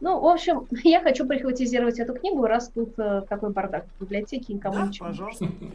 Ну, 0.00 0.20
в 0.20 0.26
общем, 0.26 0.66
я 0.84 1.00
хочу 1.02 1.26
прихватизировать 1.26 1.98
эту 1.98 2.14
книгу, 2.14 2.46
раз 2.46 2.68
тут 2.68 2.98
э, 2.98 3.22
такой 3.28 3.50
бардак 3.50 3.86
в 3.98 4.02
библиотеке, 4.02 4.52
никому 4.52 4.76
да, 4.76 4.86
ничего. 4.86 5.08
пожалуйста. 5.08 5.44
Спокойно 5.44 5.70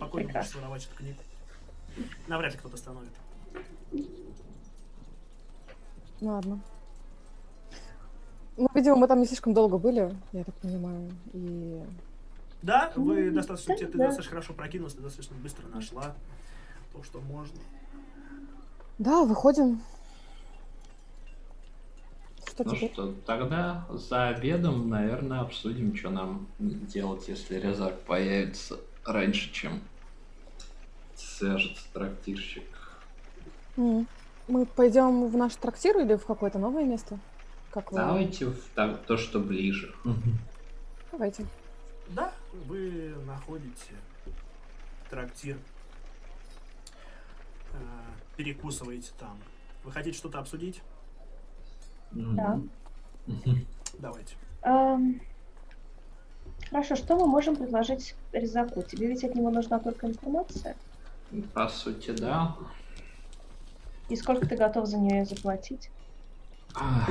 можешь 0.00 0.26
Прекрасно. 0.26 0.52
своровать 0.52 0.86
эту 0.86 0.96
книгу. 0.96 1.18
Навряд 2.26 2.52
ли 2.52 2.58
кто-то 2.58 2.74
остановит. 2.74 3.12
Ну, 3.92 4.06
Ладно. 6.20 6.60
Ну, 8.56 8.68
видимо, 8.74 8.96
мы 8.96 9.08
там 9.08 9.20
не 9.20 9.26
слишком 9.26 9.54
долго 9.54 9.78
были, 9.78 10.14
я 10.32 10.44
так 10.44 10.54
понимаю. 10.56 11.10
И 11.32 11.82
Да, 12.62 12.92
вы 12.96 13.30
достаточно, 13.30 13.74
да, 13.74 13.86
ты 13.86 13.92
да. 13.98 14.06
достаточно 14.06 14.30
хорошо 14.30 14.52
прокинулась, 14.52 14.94
ты 14.94 15.00
достаточно 15.02 15.36
быстро 15.36 15.66
нашла 15.68 16.14
то, 16.92 17.02
что 17.02 17.20
можно. 17.20 17.58
да, 18.98 19.24
выходим. 19.24 19.80
Что 22.46 22.64
Ну 22.64 22.74
теперь? 22.74 22.92
что, 22.92 23.12
тогда 23.24 23.86
за 23.90 24.28
обедом, 24.28 24.90
наверное, 24.90 25.40
обсудим, 25.40 25.96
что 25.96 26.10
нам 26.10 26.46
делать, 26.58 27.26
если 27.28 27.54
резак 27.58 27.98
появится 28.02 28.76
раньше, 29.06 29.50
чем 29.52 29.80
свяжется 31.16 31.82
трактирщик. 31.94 32.64
Мы 33.76 34.66
пойдем 34.76 35.28
в 35.28 35.36
наш 35.38 35.54
трактир 35.56 35.98
или 35.98 36.16
в 36.16 36.26
какое-то 36.26 36.58
новое 36.58 36.84
место? 36.84 37.18
Как 37.72 37.90
вы? 37.90 37.98
Давайте 37.98 38.46
в 38.46 38.98
то, 39.06 39.16
что 39.16 39.40
ближе. 39.40 39.94
Давайте. 41.10 41.46
Да, 42.08 42.32
вы 42.66 43.14
находите 43.26 43.94
трактир, 45.08 45.56
э, 47.72 47.76
перекусываете 48.36 49.12
там. 49.18 49.38
Вы 49.84 49.92
хотите 49.92 50.16
что-то 50.16 50.38
обсудить? 50.38 50.82
Да. 52.10 52.60
Давайте. 53.98 54.34
Эм, 54.62 55.20
Хорошо, 56.70 56.96
что 56.96 57.16
мы 57.16 57.26
можем 57.26 57.56
предложить 57.56 58.14
Резаку? 58.32 58.82
Тебе 58.82 59.08
ведь 59.08 59.24
от 59.24 59.34
него 59.34 59.50
нужна 59.50 59.78
только 59.78 60.06
информация. 60.06 60.76
По 61.52 61.68
сути, 61.68 62.10
да. 62.12 62.56
И 64.08 64.16
сколько 64.16 64.46
ты 64.46 64.56
готов 64.56 64.86
за 64.86 64.96
нее 64.96 65.24
заплатить? 65.26 65.90
Ах. 66.74 67.10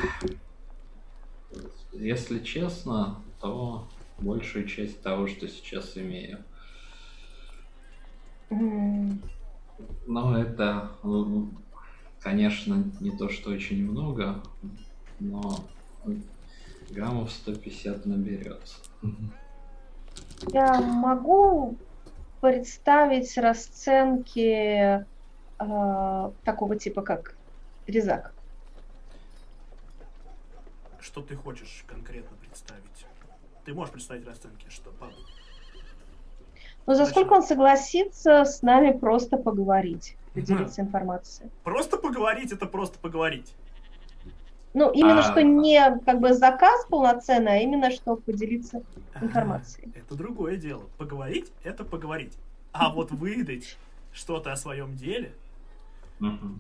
Если 1.92 2.40
честно, 2.40 3.24
то 3.40 3.88
большую 4.20 4.68
часть 4.68 5.02
того, 5.02 5.28
что 5.28 5.48
сейчас 5.48 5.98
имею. 5.98 6.44
Но 10.08 10.38
это, 10.38 10.92
м, 11.04 11.58
конечно, 12.20 12.84
не 13.00 13.16
то, 13.18 13.30
что 13.30 13.52
очень 13.52 13.90
много, 13.90 14.42
но 15.20 15.70
граммов 16.92 17.32
150 17.32 18.06
наберется. 18.06 18.76
Я 20.54 20.80
могу 20.80 21.78
представить 22.42 23.38
расценки 23.38 25.00
э, 25.60 26.32
такого 26.44 26.76
типа, 26.78 27.02
как 27.02 27.36
Резак. 27.88 28.34
Что 31.02 31.22
ты 31.22 31.36
хочешь 31.36 31.84
конкретно 31.88 32.38
представить? 32.38 33.06
Ты 33.66 33.74
можешь 33.74 33.92
представить 33.92 34.26
расценки, 34.26 34.66
что 34.70 34.92
по- 34.92 35.10
Но 36.88 36.96
за 36.96 37.06
сколько 37.06 37.34
он 37.34 37.44
согласится 37.44 38.46
с 38.46 38.62
нами 38.62 38.92
просто 38.98 39.38
поговорить? 39.38 40.16
поделиться 40.34 40.80
информацией. 40.82 41.50
Просто 41.66 41.98
поговорить 41.98 42.54
это 42.54 42.66
просто 42.66 42.98
поговорить. 43.00 43.54
Ну, 44.74 44.90
именно 44.92 45.20
А. 45.20 45.24
что 45.24 45.44
не 45.44 46.00
как 46.06 46.22
бы 46.22 46.34
заказ 46.34 46.86
полноценный, 46.86 47.52
а 47.52 47.58
именно 47.58 47.92
что 47.92 48.16
поделиться 48.16 48.82
информацией. 49.22 49.92
Это 49.94 50.16
другое 50.16 50.56
дело. 50.56 50.86
Поговорить 50.98 51.52
это 51.66 51.84
поговорить. 51.84 52.34
А 52.72 52.90
вот 52.94 53.12
выдать 53.12 53.76
что-то 54.14 54.54
о 54.54 54.56
своем 54.56 54.96
деле, 54.96 55.34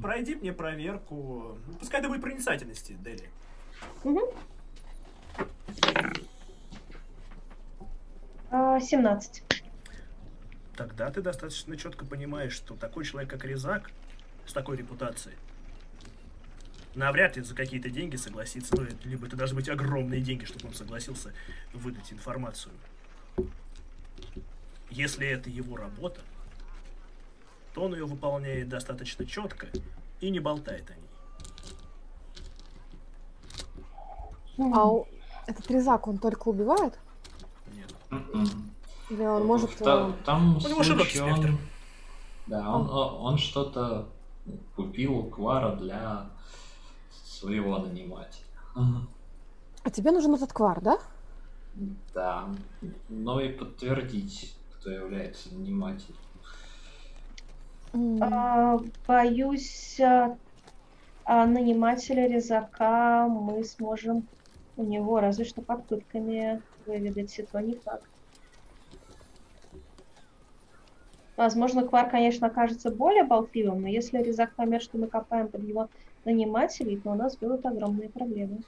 пройди 0.01 0.35
мне 0.35 0.51
проверку. 0.51 1.57
ну, 1.65 1.73
Пускай 1.79 2.01
это 2.01 2.09
будет 2.09 2.21
проницательности, 2.21 2.91
Дели. 3.01 3.29
Мгм. 4.03 4.21
А, 8.49 8.79
17. 8.79 9.43
Тогда 10.75 11.11
ты 11.11 11.21
достаточно 11.21 11.77
четко 11.77 12.05
понимаешь, 12.05 12.53
что 12.53 12.75
такой 12.75 13.05
человек, 13.05 13.29
как 13.29 13.45
Резак, 13.45 13.91
с 14.45 14.53
такой 14.53 14.77
репутацией, 14.77 15.35
навряд 16.95 17.37
ли 17.37 17.43
за 17.43 17.55
какие-то 17.55 17.89
деньги 17.89 18.15
согласится. 18.15 18.75
Ну, 18.75 18.87
либо 19.03 19.27
это 19.27 19.35
должны 19.35 19.57
быть 19.57 19.69
огромные 19.69 20.21
деньги, 20.21 20.45
чтобы 20.45 20.69
он 20.69 20.73
согласился 20.73 21.33
выдать 21.73 22.11
информацию. 22.11 22.73
Если 24.89 25.27
это 25.27 25.49
его 25.49 25.77
работа, 25.77 26.21
то 27.73 27.83
он 27.83 27.93
ее 27.93 28.05
выполняет 28.05 28.67
достаточно 28.67 29.25
четко 29.25 29.67
и 30.19 30.29
не 30.29 30.39
болтает 30.39 30.89
о 30.89 30.95
ней. 30.95 31.10
А 34.57 34.91
у- 34.91 35.07
этот 35.47 35.69
резак, 35.71 36.07
он 36.07 36.17
только 36.17 36.49
убивает? 36.49 36.97
Нет. 37.73 37.93
Или 39.09 39.23
он 39.25 39.45
может... 39.45 39.75
Та- 39.77 40.09
э, 40.09 40.13
Там 40.25 40.57
У 40.57 40.67
него 40.67 40.83
широкий 40.83 41.17
спектр. 41.17 41.49
он, 41.49 41.57
да, 42.47 42.69
он, 42.75 42.89
он, 42.89 43.25
он 43.33 43.37
что-то 43.37 44.07
купил 44.75 45.17
у 45.17 45.23
Квара 45.23 45.75
для 45.75 46.29
своего 47.23 47.77
нанимателя. 47.79 48.45
А 49.83 49.89
тебе 49.89 50.11
нужен 50.11 50.33
этот 50.35 50.53
квар, 50.53 50.79
да? 50.81 50.99
Да, 52.13 52.45
но 53.09 53.39
и 53.41 53.49
подтвердить, 53.49 54.55
кто 54.75 54.91
является 54.91 55.53
нанимателем. 55.53 56.15
А, 58.21 58.79
боюсь, 59.07 59.99
а, 59.99 60.37
а 61.25 61.45
нанимателя 61.45 62.27
резака 62.27 63.27
мы 63.27 63.63
сможем 63.63 64.27
у 64.77 64.83
него 64.83 65.19
разве 65.19 65.45
что 65.45 65.61
под 65.61 65.85
пытками 65.85 66.61
выведать, 66.85 67.37
и 67.37 67.43
то 67.43 67.59
не 67.59 67.75
факт. 67.75 68.05
Возможно, 71.37 71.87
Квар, 71.87 72.09
конечно, 72.09 72.47
окажется 72.47 72.91
более 72.91 73.23
болтливым, 73.23 73.81
но 73.81 73.87
если 73.87 74.19
резак 74.19 74.53
поймет, 74.55 74.83
что 74.83 74.97
мы 74.97 75.07
копаем 75.07 75.47
под 75.47 75.63
его 75.63 75.89
нанимателей, 76.23 76.99
то 76.99 77.11
у 77.11 77.15
нас 77.15 77.35
будут 77.37 77.65
огромные 77.65 78.09
проблемы. 78.09 78.59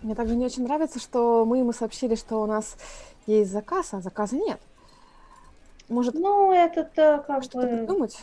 Мне 0.00 0.14
также 0.14 0.34
не 0.36 0.46
очень 0.46 0.64
нравится, 0.64 0.98
что 0.98 1.44
мы 1.44 1.58
ему 1.58 1.72
сообщили, 1.72 2.14
что 2.14 2.40
у 2.40 2.46
нас 2.46 2.78
есть 3.26 3.50
заказ, 3.50 3.92
а 3.92 4.00
заказа 4.00 4.36
нет. 4.36 4.60
Может, 5.88 6.14
Ну, 6.14 6.52
это-то 6.52 7.22
как 7.26 7.42
что-то 7.42 7.66
бы... 7.66 7.76
придумать? 7.78 8.18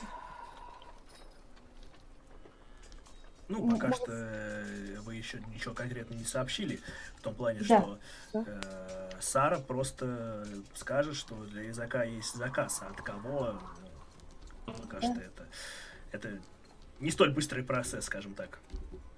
Ну, 3.50 3.66
Ну, 3.66 3.72
пока 3.72 3.94
что 3.94 4.12
э, 4.12 4.98
вы 5.04 5.16
еще 5.16 5.42
ничего 5.54 5.74
конкретно 5.74 6.16
не 6.16 6.26
сообщили, 6.26 6.80
в 7.16 7.22
том 7.22 7.34
плане, 7.34 7.60
Да, 7.60 7.66
что 7.66 8.00
да. 8.34 8.44
э, 8.46 9.10
Сара 9.22 9.60
просто 9.60 10.46
скажет, 10.76 11.16
что 11.16 11.36
для 11.46 11.64
языка 11.64 12.04
есть 12.04 12.36
заказ, 12.36 12.82
а 12.82 12.88
от 12.88 13.02
кого, 13.02 13.60
ну, 14.66 14.74
пока 14.74 15.00
Да. 15.00 15.08
что 15.14 15.22
это, 15.22 15.48
это 16.12 16.40
не 17.00 17.10
столь 17.10 17.32
быстрый 17.32 17.64
процесс, 17.64 18.06
скажем 18.06 18.34
так. 18.34 18.60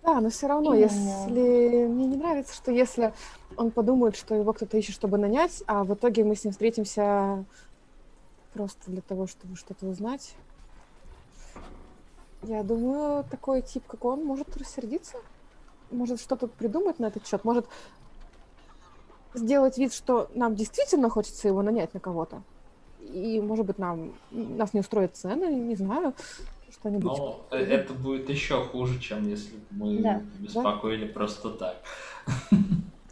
Да, 0.04 0.22
но 0.22 0.30
все 0.30 0.48
равно, 0.48 0.74
если 0.76 1.88
мне 1.88 2.06
не 2.06 2.16
нравится, 2.16 2.56
что 2.56 2.72
если 2.72 3.14
он 3.58 3.72
подумает, 3.72 4.16
что 4.16 4.36
его 4.36 4.54
кто-то 4.54 4.78
ищет, 4.78 4.96
чтобы 4.96 5.18
нанять, 5.18 5.64
а 5.68 5.84
в 5.84 5.94
итоге 5.94 6.24
мы 6.24 6.36
с 6.36 6.44
ним 6.44 6.52
встретимся 6.54 7.44
просто 8.54 8.92
для 8.92 9.02
того, 9.02 9.28
чтобы 9.28 9.56
что-то 9.56 9.88
узнать. 9.88 10.36
Я 12.44 12.64
думаю, 12.64 13.26
такой 13.26 13.62
тип, 13.62 13.84
как 13.88 14.06
он, 14.06 14.24
может 14.24 14.56
рассердиться, 14.56 15.18
может 15.92 16.22
что-то 16.22 16.48
придумать 16.48 17.00
на 17.00 17.08
этот 17.08 17.28
счет, 17.28 17.44
может 17.44 17.66
сделать 19.34 19.78
вид, 19.78 19.94
что 19.94 20.30
нам 20.34 20.56
действительно 20.56 21.10
хочется 21.10 21.48
его 21.48 21.62
нанять 21.62 21.94
на 21.94 22.00
кого-то. 22.00 22.42
И, 23.02 23.42
может 23.42 23.66
быть, 23.66 23.78
нам 23.78 24.14
нас 24.32 24.74
не 24.74 24.80
устроят 24.80 25.16
цены, 25.16 25.46
не 25.54 25.76
знаю, 25.76 26.14
что-нибудь. 26.72 27.18
Но 27.18 27.46
э, 27.52 27.58
это 27.58 27.94
будет 27.94 28.30
еще 28.30 28.64
хуже, 28.66 29.00
чем 29.00 29.28
если 29.28 29.56
бы 29.56 29.66
мы 29.72 30.02
Да. 30.02 30.22
беспокоили 30.40 31.08
просто 31.08 31.50
так. 31.52 31.82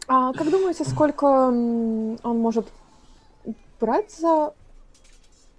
А 0.06 0.32
как 0.32 0.50
думаете, 0.50 0.84
сколько 0.84 1.24
он 1.24 2.18
может 2.22 2.66
брать 3.78 4.10
за 4.12 4.54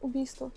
убийство? 0.02 0.52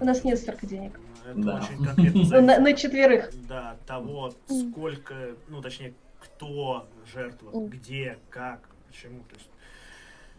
У 0.00 0.04
нас 0.04 0.24
нет 0.24 0.38
столько 0.38 0.66
денег. 0.66 0.98
Это 1.24 1.40
Да. 1.40 1.56
очень 1.56 1.84
конкретно 1.84 2.20
Ну, 2.20 2.24
зависит 2.24 2.46
на, 2.46 2.58
на 2.60 2.72
четверых. 2.72 3.30
да, 3.48 3.76
того, 3.86 4.32
сколько, 4.46 5.14
ну, 5.48 5.60
точнее, 5.62 5.94
кто 6.20 6.86
жертва, 7.12 7.50
где, 7.68 8.18
как, 8.30 8.60
почему. 8.86 9.20
То 9.28 9.34
есть, 9.36 9.50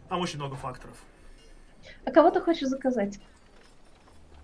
там 0.08 0.20
очень 0.20 0.38
много 0.38 0.56
факторов. 0.56 0.96
А 2.04 2.10
кого 2.10 2.30
ты 2.30 2.40
хочешь 2.40 2.68
заказать? 2.68 3.18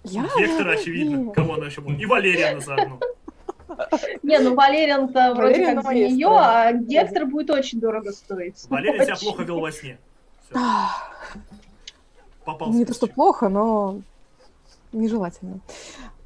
Я? 0.04 0.22
Гектор, 0.38 0.68
очевидно, 0.68 1.16
Нет. 1.16 1.34
кого 1.34 1.54
она 1.54 1.66
еще 1.66 1.80
будет. 1.80 2.00
И 2.00 2.06
Валериана 2.06 2.60
заодно. 2.60 3.00
Не, 4.22 4.38
ну 4.38 4.54
Валериан-то 4.54 5.34
вроде 5.34 5.64
как 5.66 5.82
за 5.82 5.92
нее, 5.94 6.28
а 6.30 6.72
Гектор 6.72 7.26
будет 7.26 7.50
очень 7.50 7.80
дорого 7.80 8.12
стоить. 8.12 8.64
Валерий 8.68 9.04
себя 9.04 9.16
плохо 9.16 9.42
вел 9.42 9.58
во 9.60 9.72
сне. 9.72 9.98
Попал 12.44 12.70
Не 12.72 12.84
то, 12.84 12.94
что 12.94 13.08
плохо, 13.08 13.48
но 13.48 14.00
нежелательно. 14.92 15.60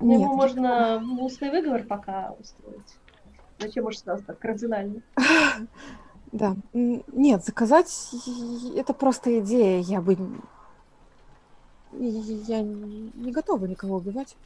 Ну, 0.00 0.06
Нет, 0.10 0.20
Ему 0.20 0.34
можно 0.34 1.02
устный 1.20 1.50
выговор 1.50 1.82
пока 1.84 2.34
устроить. 2.38 2.96
Зачем 3.58 3.86
уж 3.86 3.98
сразу 3.98 4.22
так 4.24 4.38
кардинально? 4.38 5.02
да. 6.32 6.56
Нет, 6.72 7.44
заказать 7.44 8.10
и- 8.26 8.72
это 8.76 8.94
просто 8.94 9.38
идея. 9.40 9.80
Я 9.80 10.00
бы... 10.00 10.14
и- 11.92 12.42
Я 12.46 12.62
не 12.62 13.32
готова 13.32 13.66
никого 13.66 13.96
убивать. 13.96 14.36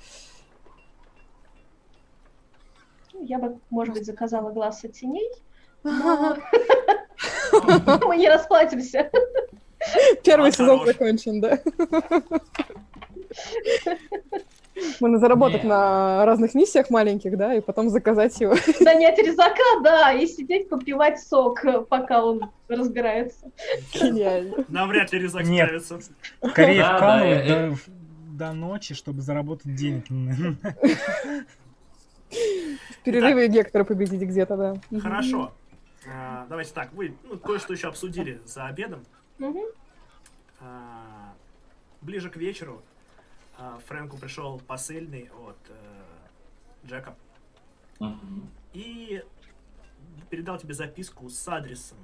Ну, 3.13 3.23
Я 3.25 3.39
бы, 3.39 3.59
может 3.71 3.95
быть, 3.95 4.05
заказала 4.07 4.51
глаз 4.51 4.85
от 4.85 4.93
теней, 4.93 5.31
но 5.85 6.37
мы 8.07 8.17
не 8.17 8.29
расплатимся. 8.29 9.11
Первый 10.25 10.47
Он 10.47 10.53
сезон 10.53 10.85
закончен, 10.87 11.41
да. 11.41 11.61
Можно 15.01 15.19
заработать 15.19 15.63
на 15.63 16.25
разных 16.27 16.55
миссиях 16.55 16.91
маленьких, 16.91 17.37
да, 17.37 17.55
и 17.55 17.61
потом 17.61 17.91
заказать 17.91 18.41
его. 18.41 18.55
Нанять 18.81 19.19
резака, 19.19 19.81
да, 19.83 20.13
и 20.13 20.27
сидеть 20.27 20.69
попивать 20.69 21.21
сок, 21.21 21.63
пока 21.89 22.25
он 22.25 22.51
разбирается. 22.69 23.53
Гениально. 23.93 24.65
Навряд 24.69 25.13
ли 25.13 25.21
Резак 25.21 25.45
Нет. 25.45 25.67
справится. 25.67 26.01
Скорее 26.51 26.81
Да, 26.81 26.91
да, 26.91 26.97
вкалывать 26.97 27.47
э, 27.49 27.75
до, 28.33 28.53
ночи, 28.53 28.95
чтобы 28.95 29.23
заработать 29.23 29.75
денег. 29.75 30.07
В 32.31 33.05
перерыве 33.05 33.47
Гектора 33.49 33.85
победить 33.85 34.23
где-то, 34.23 34.57
да. 34.57 34.99
Хорошо. 34.99 35.53
А, 36.13 36.47
Давайте 36.49 36.73
так, 36.75 36.93
вы 36.95 37.15
ну, 37.25 37.39
кое-что 37.39 37.73
еще 37.73 37.89
обсудили 37.89 38.41
за 38.45 38.67
обедом. 38.67 39.05
Мгм. 39.39 39.63
А, 40.61 41.33
Ближе 42.01 42.29
к 42.29 42.37
вечеру 42.37 42.83
Фрэнку 43.87 44.17
пришел 44.19 44.59
посыльный 44.61 45.31
от 45.31 45.57
э, 45.69 46.05
Джека 46.87 47.17
Мгм. 48.01 48.51
и 48.73 49.23
передал 50.31 50.59
тебе 50.59 50.75
записку 50.75 51.29
с 51.29 51.47
адресом 51.49 51.99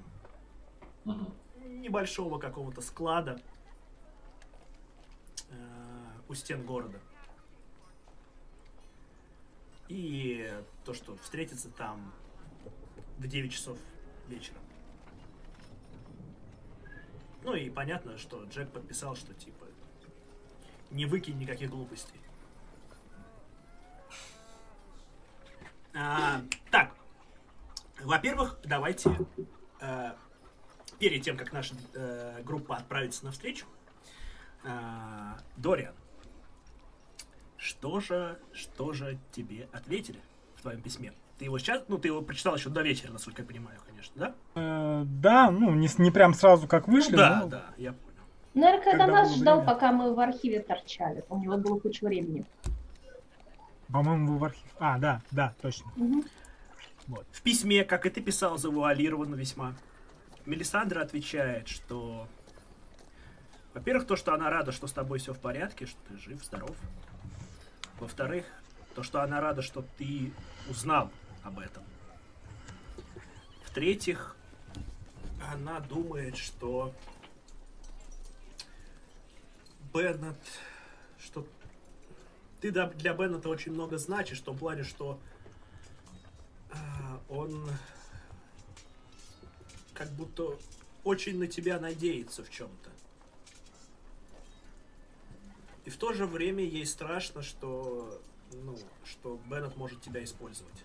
Мгм. 1.04 1.32
небольшого 1.80 2.38
какого-то 2.38 2.80
склада 2.80 3.40
э, 5.50 5.54
у 6.28 6.34
стен 6.34 6.64
города. 6.64 7.00
И 9.88 10.48
то, 10.84 10.94
что 10.94 11.16
встретиться 11.16 11.68
там 11.70 12.12
в 13.18 13.26
9 13.26 13.52
часов 13.52 13.76
вечера. 14.28 14.56
Ну 17.42 17.54
и 17.54 17.70
понятно, 17.70 18.16
что 18.18 18.44
Джек 18.44 18.70
подписал, 18.70 19.16
что 19.16 19.34
типа 19.34 19.59
не 20.90 21.06
выкинь 21.06 21.38
никаких 21.38 21.70
глупостей. 21.70 22.20
А, 25.94 26.40
так, 26.70 26.94
во-первых, 28.02 28.58
давайте 28.64 29.10
э, 29.80 30.12
перед 30.98 31.22
тем, 31.22 31.36
как 31.36 31.52
наша 31.52 31.74
э, 31.94 32.42
группа 32.44 32.76
отправится 32.76 33.24
на 33.24 33.32
встречу, 33.32 33.66
А, 34.62 35.38
Дориан, 35.56 35.94
что 37.56 38.00
же, 38.00 38.38
что 38.52 38.92
же 38.92 39.18
тебе 39.32 39.68
ответили 39.72 40.20
в 40.56 40.62
твоем 40.62 40.82
письме? 40.82 41.12
Ты 41.38 41.46
его 41.46 41.58
сейчас, 41.58 41.82
ну, 41.88 41.96
ты 41.96 42.08
его 42.08 42.20
прочитал 42.20 42.54
еще 42.54 42.68
до 42.68 42.82
вечера, 42.82 43.10
насколько 43.12 43.40
я 43.42 43.48
понимаю, 43.48 43.80
конечно, 43.86 44.12
да? 44.16 44.34
Э, 44.54 45.02
да, 45.06 45.50
ну, 45.50 45.74
не, 45.74 45.88
не 45.98 46.10
прям 46.10 46.34
сразу 46.34 46.68
как 46.68 46.86
вышли, 46.86 47.12
ну, 47.12 47.16
да, 47.16 47.40
но 47.40 47.48
да, 47.48 47.64
я. 47.78 47.94
Наверное, 48.54 48.84
когда 48.84 49.06
Когда 49.06 49.22
нас 49.22 49.36
ждал, 49.36 49.58
время. 49.60 49.72
пока 49.72 49.92
мы 49.92 50.14
в 50.14 50.20
архиве 50.20 50.60
торчали. 50.60 51.24
У 51.28 51.38
него 51.38 51.56
было 51.56 51.78
куча 51.78 52.04
времени. 52.04 52.44
по-моему, 53.92 54.32
вы 54.32 54.38
в 54.38 54.44
архив. 54.44 54.70
А, 54.78 54.98
да, 54.98 55.20
да, 55.30 55.54
точно. 55.60 55.90
Мгм. 55.96 56.24
В 57.32 57.42
письме, 57.42 57.84
как 57.84 58.06
и 58.06 58.10
ты 58.10 58.20
писал, 58.20 58.56
завуалировано 58.58 59.34
весьма. 59.34 59.74
Мелисандра 60.46 61.02
отвечает, 61.02 61.68
что... 61.68 62.26
Во-первых, 63.74 64.06
то, 64.06 64.16
что 64.16 64.32
она 64.34 64.50
рада, 64.50 64.72
что 64.72 64.86
с 64.86 64.92
тобой 64.92 65.18
все 65.20 65.32
в 65.32 65.38
порядке, 65.38 65.86
что 65.86 65.98
ты 66.08 66.18
жив, 66.18 66.44
здоров. 66.44 66.76
Во-вторых, 68.00 68.44
то, 68.94 69.02
что 69.02 69.22
она 69.22 69.40
рада, 69.40 69.62
что 69.62 69.84
ты 69.96 70.32
узнал 70.68 71.10
об 71.44 71.58
этом. 71.60 71.82
В-третьих, 73.64 74.36
она 75.52 75.80
думает, 75.80 76.36
что 76.36 76.92
Беннет, 79.92 80.36
что 81.18 81.46
ты 82.60 82.70
для 82.70 83.14
Беннета 83.14 83.48
очень 83.48 83.72
много 83.72 83.98
значишь, 83.98 84.40
в 84.40 84.44
том 84.44 84.56
плане, 84.56 84.84
что 84.84 85.18
а, 86.72 87.20
он 87.28 87.68
как 89.94 90.10
будто 90.12 90.58
очень 91.04 91.38
на 91.38 91.46
тебя 91.46 91.80
надеется 91.80 92.44
в 92.44 92.50
чем-то. 92.50 92.90
И 95.84 95.90
в 95.90 95.96
то 95.96 96.12
же 96.12 96.26
время 96.26 96.62
ей 96.62 96.86
страшно, 96.86 97.42
что, 97.42 98.20
ну, 98.52 98.78
что 99.04 99.40
Беннет 99.46 99.76
может 99.76 100.00
тебя 100.02 100.22
использовать. 100.22 100.84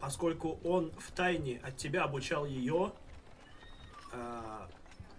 Поскольку 0.00 0.58
он 0.64 0.90
в 0.98 1.12
тайне 1.12 1.60
от 1.62 1.76
тебя 1.76 2.04
обучал 2.04 2.46
ее, 2.46 2.92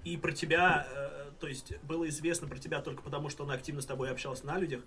и 0.04 0.18
про 0.18 0.32
тебя, 0.32 0.88
э, 0.90 1.32
то 1.40 1.48
есть 1.48 1.78
было 1.84 2.08
известно 2.10 2.48
про 2.48 2.58
тебя 2.58 2.82
только 2.82 3.02
потому, 3.02 3.30
что 3.30 3.44
он 3.44 3.52
активно 3.52 3.82
с 3.82 3.86
тобой 3.86 4.10
общался 4.10 4.46
на 4.46 4.58
людях, 4.58 4.84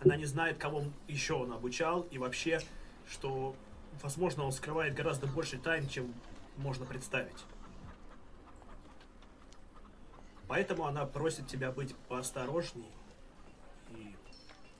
она 0.00 0.16
не 0.16 0.26
знает, 0.26 0.58
кого 0.58 0.84
еще 1.08 1.34
он 1.34 1.52
обучал, 1.52 2.02
и 2.10 2.18
вообще, 2.18 2.60
что, 3.08 3.54
возможно, 4.02 4.44
он 4.44 4.52
скрывает 4.52 4.94
гораздо 4.94 5.26
больше 5.26 5.58
тайн, 5.58 5.88
чем 5.88 6.12
можно 6.56 6.84
представить. 6.84 7.44
Поэтому 10.46 10.86
она 10.86 11.06
просит 11.06 11.46
тебя 11.46 11.70
быть 11.72 11.94
поосторожней 12.08 12.90
и 13.90 14.14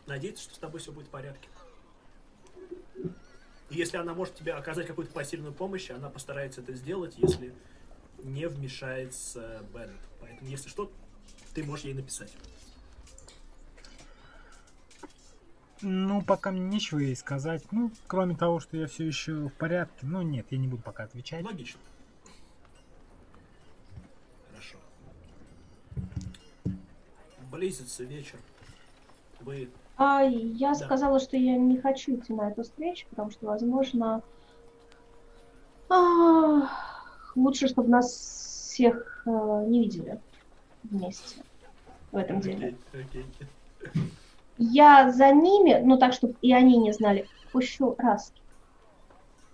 надеяться, 0.06 0.44
что 0.44 0.54
с 0.54 0.58
тобой 0.58 0.80
все 0.80 0.92
будет 0.92 1.06
в 1.06 1.10
порядке. 1.10 1.48
И 3.70 3.76
если 3.76 3.96
она 3.96 4.14
может 4.14 4.34
тебе 4.34 4.52
оказать 4.52 4.86
какую-то 4.86 5.12
посильную 5.12 5.54
помощь, 5.54 5.90
она 5.90 6.10
постарается 6.10 6.60
это 6.60 6.74
сделать, 6.74 7.14
если 7.16 7.54
не 8.22 8.46
вмешается 8.48 9.62
Беннет. 9.72 10.00
Поэтому, 10.20 10.48
если 10.50 10.68
что, 10.68 10.90
ты 11.54 11.64
можешь 11.64 11.84
ей 11.84 11.94
написать. 11.94 12.32
Ну, 15.82 16.22
пока 16.22 16.50
мне 16.50 16.60
нечего 16.62 16.98
ей 16.98 17.14
сказать. 17.16 17.62
Ну, 17.70 17.90
кроме 18.06 18.34
того, 18.36 18.58
что 18.60 18.76
я 18.76 18.86
все 18.86 19.06
еще 19.06 19.48
в 19.48 19.52
порядке. 19.54 20.06
Ну, 20.06 20.22
нет, 20.22 20.46
я 20.50 20.58
не 20.58 20.66
буду 20.66 20.82
пока 20.82 21.04
отвечать. 21.04 21.44
Логично. 21.44 21.80
Хорошо. 24.50 24.78
Близится 27.50 28.04
вечер. 28.04 28.38
Вы 29.40 29.68
А 29.96 30.22
я 30.22 30.70
Да. 30.74 30.86
сказала, 30.86 31.20
что 31.20 31.36
я 31.36 31.56
не 31.56 31.78
хочу 31.78 32.16
идти 32.16 32.32
на 32.32 32.50
эту 32.50 32.62
встречу, 32.62 33.06
потому 33.10 33.30
что, 33.30 33.46
возможно, 33.46 34.22
а, 35.88 36.68
лучше, 37.36 37.68
чтобы 37.68 37.88
нас 37.88 38.12
всех 38.12 39.22
э, 39.26 39.64
не 39.66 39.80
видели 39.80 40.20
вместе 40.82 41.36
в 42.12 42.16
этом 42.16 42.40
деле. 42.40 42.76
Окей, 42.92 43.24
окей. 43.82 44.02
Я 44.58 45.10
за 45.10 45.32
ними, 45.32 45.80
ну 45.84 45.98
так, 45.98 46.12
чтобы 46.12 46.34
и 46.40 46.52
они 46.52 46.76
не 46.76 46.92
знали, 46.92 47.26
пущу 47.52 47.94
раз. 47.98 48.32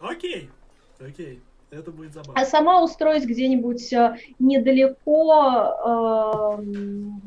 Окей. 0.01 0.51
Окей. 0.99 1.43
Это 1.71 1.93
будет 1.93 2.13
забавно. 2.13 2.41
А 2.41 2.45
сама 2.45 2.83
устроюсь 2.83 3.25
где-нибудь 3.25 3.93
э, 3.93 4.17
недалеко, 4.41 6.59
эм, 6.59 7.23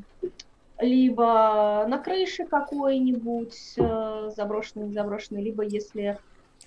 либо 0.79 1.85
на 1.87 1.97
крыше 1.97 2.45
какой-нибудь, 2.45 3.75
э, 3.77 4.31
заброшенной, 4.35 4.91
заброшенной, 4.91 5.41
либо 5.41 5.63
если 5.63 6.19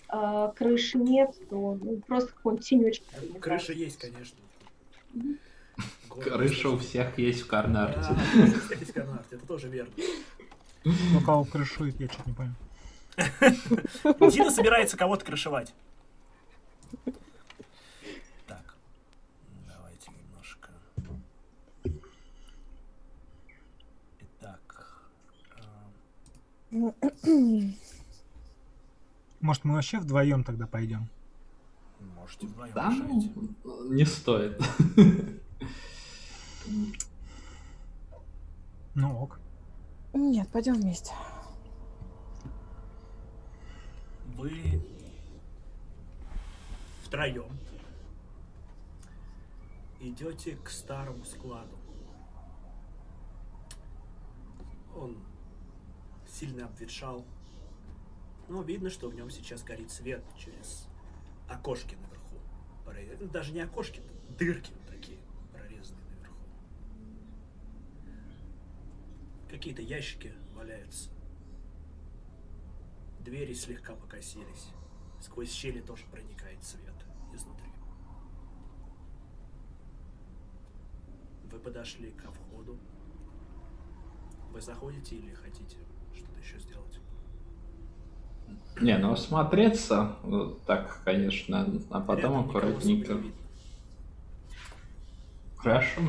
э, 0.09 0.53
крыши 0.57 0.99
нет, 0.99 1.35
то 1.49 1.79
ну, 1.81 2.01
просто 2.07 2.33
какой-нибудь 2.33 2.67
тенечек. 2.67 3.05
Крыша 3.41 3.73
есть, 3.73 3.99
конечно. 3.99 4.39
Крыша 6.09 6.71
у 6.71 6.79
всех 6.79 7.19
есть 7.19 7.43
в 7.43 7.47
Карнарте. 7.47 8.01
Да, 8.01 8.43
у 8.43 8.61
всех 8.61 8.81
есть 8.81 8.93
Карнарте, 8.93 9.37
это 9.37 9.47
тоже 9.47 9.69
верно. 9.69 9.93
Ну, 10.85 11.21
кого 11.21 11.45
крышует, 11.45 11.99
я 12.01 12.09
что-то 12.09 12.31
не 12.31 12.35
понял. 12.35 12.53
Дина 14.31 14.51
собирается 14.51 14.97
кого-то 14.97 15.25
крышевать. 15.25 15.75
Так, 18.47 18.77
давайте 19.67 20.11
немножко. 20.13 20.71
Итак, 24.21 24.87
а, 26.71 26.93
Может, 29.41 29.65
мы 29.65 29.75
вообще 29.75 29.99
вдвоем 29.99 30.45
тогда 30.45 30.67
пойдем? 30.67 31.09
можете 32.01 32.47
вдвоем 32.47 32.75
Да, 32.75 32.91
решать. 32.91 33.35
ну, 33.65 33.93
не 33.93 34.05
стоит. 34.05 34.61
Ну, 38.95 39.23
ок. 39.23 39.39
Нет, 40.15 40.49
пойдем 40.51 40.75
вместе. 40.75 41.13
Вы 44.37 44.83
втроем 47.05 47.51
идете 50.01 50.57
к 50.57 50.69
старому 50.71 51.25
складу. 51.25 51.77
Он 54.97 55.17
сильно 56.29 56.67
обветшал, 56.67 57.25
но 58.49 58.63
видно, 58.63 58.91
что 58.91 59.09
в 59.09 59.15
нем 59.15 59.31
сейчас 59.31 59.63
горит 59.63 59.91
свет 59.91 60.25
через 60.39 60.89
окошки 61.49 61.97
наверху. 61.97 62.37
Ну, 63.21 63.29
Даже 63.29 63.53
не 63.53 63.61
окошки, 63.61 64.01
дырки 64.39 64.73
такие 64.89 65.19
прорезанные 65.53 66.05
наверху. 66.17 66.37
Какие-то 69.51 69.83
ящики 69.83 70.33
валяются. 70.55 71.11
Двери 73.21 73.55
слегка 73.55 73.95
покосились. 73.95 74.69
Сквозь 75.21 75.51
щели 75.51 75.81
тоже 75.81 76.05
проникает 76.07 76.63
свет 76.63 76.95
изнутри. 77.35 77.73
Вы 81.51 81.59
подошли 81.59 82.13
ко 82.13 82.31
входу. 82.31 82.79
Вы 84.53 84.61
заходите 84.61 85.17
или 85.17 85.35
хотите 85.35 85.79
что-то 86.15 86.39
еще 86.39 86.59
сделать? 86.59 86.86
Не, 88.81 88.99
ну 88.99 89.13
осмотреться, 89.13 90.17
э, 90.25 90.51
так, 90.67 91.03
конечно, 91.05 91.67
а 91.91 92.01
потом 92.01 92.17
Рядом 92.17 92.41
аккуратненько. 92.41 93.19
Хорошо. 95.57 96.01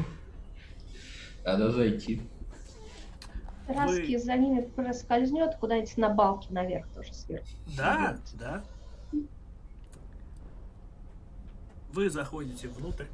Надо 1.45 1.71
зайти. 1.71 2.21
Раски 3.67 4.15
Вы- 4.15 4.19
за 4.19 4.35
ними 4.35 4.61
проскользнет 4.61 5.55
куда-нибудь 5.55 5.97
на 5.97 6.09
балки 6.09 6.51
наверх 6.51 6.87
тоже 6.89 7.13
сверху. 7.13 7.47
Да, 7.77 8.17
да. 8.33 8.63
Вы 11.91 12.09
заходите 12.09 12.67
внутрь. 12.67 13.05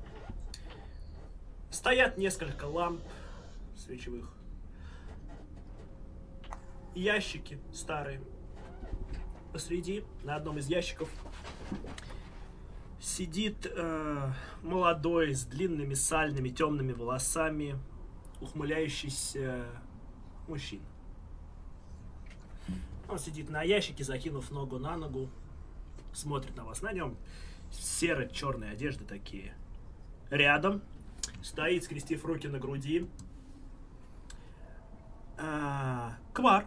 Стоят 1.69 2.17
несколько 2.17 2.65
ламп 2.65 3.01
свечевых. 3.77 4.31
Ящики 6.93 7.59
старые. 7.73 8.19
Посреди, 9.53 10.03
на 10.23 10.35
одном 10.35 10.57
из 10.57 10.67
ящиков, 10.67 11.07
сидит 12.99 13.67
э, 13.69 14.31
молодой 14.63 15.35
с 15.35 15.45
длинными 15.45 15.93
сальными 15.93 16.49
темными 16.49 16.91
волосами, 16.91 17.77
ухмыляющийся 18.41 19.65
мужчина. 20.47 20.83
Он 23.07 23.19
сидит 23.19 23.49
на 23.51 23.61
ящике, 23.61 24.03
закинув 24.03 24.49
ногу 24.49 24.79
на 24.79 24.97
ногу, 24.97 25.29
смотрит 26.13 26.55
на 26.55 26.65
вас. 26.65 26.81
На 26.81 26.91
нем 26.91 27.15
серо-черные 27.71 28.71
одежды 28.71 29.05
такие. 29.05 29.53
Рядом 30.31 30.81
стоит, 31.43 31.83
скрестив 31.83 32.25
руки 32.25 32.47
на 32.47 32.57
груди. 32.57 33.07
А, 35.37 36.17
Квар. 36.33 36.65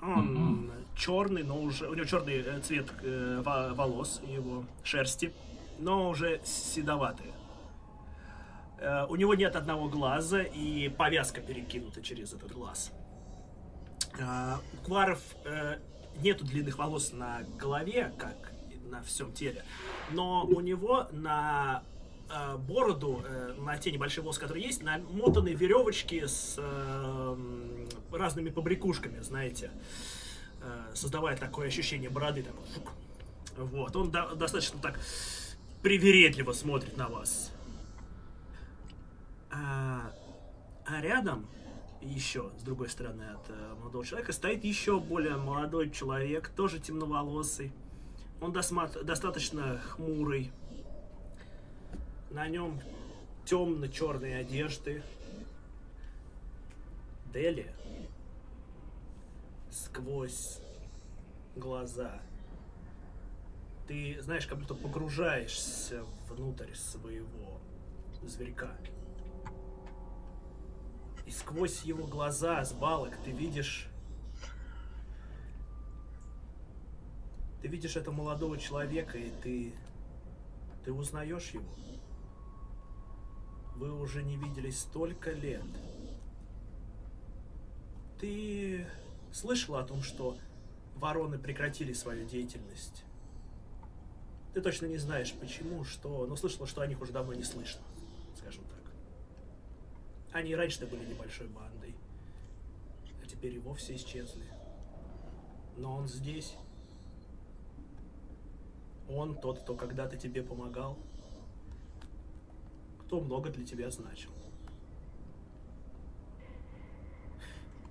Он. 0.00 0.79
Черный, 1.04 1.42
но 1.42 1.60
уже... 1.60 1.88
У 1.88 1.94
него 1.94 2.04
черный 2.06 2.42
э, 2.42 2.60
цвет 2.60 2.86
э, 3.02 3.40
во- 3.44 3.72
волос, 3.74 4.20
его 4.26 4.64
шерсти, 4.84 5.32
но 5.78 6.10
уже 6.10 6.40
седоватый. 6.44 7.32
Э, 8.78 9.06
У 9.08 9.16
него 9.16 9.34
нет 9.34 9.56
одного 9.56 9.88
глаза, 9.88 10.42
и 10.42 10.88
повязка 10.90 11.40
перекинута 11.40 12.02
через 12.02 12.34
этот 12.34 12.52
глаз. 12.52 12.92
А, 14.20 14.58
У 14.74 14.84
Кваров 14.86 15.20
э, 15.44 15.78
нету 16.22 16.44
длинных 16.44 16.76
волос 16.78 17.12
на 17.12 17.42
голове, 17.58 18.12
как 18.18 18.52
на 18.90 19.02
всем 19.02 19.32
теле, 19.32 19.64
но 20.10 20.44
у 20.44 20.60
него 20.60 21.06
на 21.12 21.82
э, 22.28 22.56
бороду, 22.56 23.22
э, 23.26 23.54
на 23.58 23.78
те 23.78 23.90
небольшие 23.92 24.22
волосы, 24.22 24.40
которые 24.40 24.66
есть, 24.66 24.82
намотаны 24.82 25.50
веревочки 25.54 26.26
с 26.26 26.56
э, 26.58 27.36
разными 28.12 28.50
побрякушками, 28.50 29.20
знаете, 29.20 29.70
э, 29.72 29.78
создавая 30.94 31.36
такое 31.36 31.68
ощущение 31.68 32.10
бороды. 32.10 32.42
такой. 32.42 32.64
Вот, 33.56 33.94
он 33.96 34.10
до- 34.10 34.34
достаточно 34.34 34.80
так 34.80 34.98
привередливо 35.82 36.52
смотрит 36.52 36.96
на 36.96 37.08
вас. 37.08 37.52
А, 39.50 40.12
а 40.86 41.00
рядом 41.00 41.46
еще, 42.00 42.50
с 42.58 42.62
другой 42.62 42.88
стороны 42.88 43.22
от 43.22 43.50
э, 43.50 43.74
молодого 43.78 44.04
человека, 44.04 44.32
стоит 44.32 44.64
еще 44.64 45.00
более 45.00 45.36
молодой 45.36 45.90
человек, 45.90 46.48
тоже 46.50 46.78
темноволосый. 46.78 47.72
Он 48.40 48.52
достаточно 48.52 49.78
хмурый. 49.78 50.50
На 52.30 52.48
нем 52.48 52.80
темно-черные 53.44 54.38
одежды. 54.38 55.02
Дели 57.32 57.72
сквозь 59.70 60.60
глаза. 61.56 62.20
Ты, 63.86 64.20
знаешь, 64.22 64.46
как 64.46 64.58
будто 64.58 64.74
погружаешься 64.74 66.04
внутрь 66.28 66.74
своего 66.74 67.60
зверька. 68.22 68.76
И 71.26 71.30
сквозь 71.30 71.82
его 71.82 72.06
глаза 72.06 72.64
с 72.64 72.72
балок 72.72 73.16
ты 73.24 73.30
видишь... 73.30 73.88
Ты 77.62 77.68
видишь 77.68 77.96
этого 77.96 78.14
молодого 78.14 78.58
человека, 78.58 79.18
и 79.18 79.30
ты... 79.42 79.74
Ты 80.84 80.92
узнаешь 80.92 81.50
его. 81.50 81.68
Вы 83.76 83.92
уже 83.98 84.22
не 84.22 84.36
виделись 84.36 84.80
столько 84.80 85.32
лет. 85.32 85.64
Ты 88.18 88.86
слышал 89.32 89.76
о 89.76 89.84
том, 89.84 90.02
что 90.02 90.36
вороны 90.96 91.38
прекратили 91.38 91.92
свою 91.92 92.26
деятельность? 92.26 93.04
Ты 94.52 94.60
точно 94.60 94.86
не 94.86 94.98
знаешь, 94.98 95.32
почему, 95.32 95.84
что, 95.84 96.26
но 96.26 96.36
слышала, 96.36 96.66
что 96.66 96.82
о 96.82 96.86
них 96.86 97.00
уже 97.00 97.12
давно 97.12 97.34
не 97.34 97.44
слышно, 97.44 97.82
скажем 98.36 98.64
так. 98.64 98.92
Они 100.32 100.54
раньше-то 100.54 100.86
были 100.86 101.04
небольшой 101.04 101.46
бандой, 101.48 101.94
а 103.22 103.26
теперь 103.26 103.54
и 103.54 103.58
вовсе 103.58 103.94
исчезли. 103.94 104.46
Но 105.76 105.96
он 105.96 106.08
здесь. 106.08 106.56
Он 109.08 109.34
тот, 109.34 109.60
кто 109.60 109.74
когда-то 109.74 110.16
тебе 110.16 110.42
помогал, 110.42 110.96
кто 113.00 113.20
много 113.20 113.50
для 113.50 113.66
тебя 113.66 113.90
значил. 113.90 114.30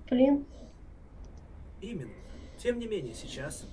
Блин, 0.08 0.46
Именно. 1.80 2.12
Тем 2.58 2.78
не 2.78 2.86
менее, 2.86 3.14
сейчас 3.14 3.66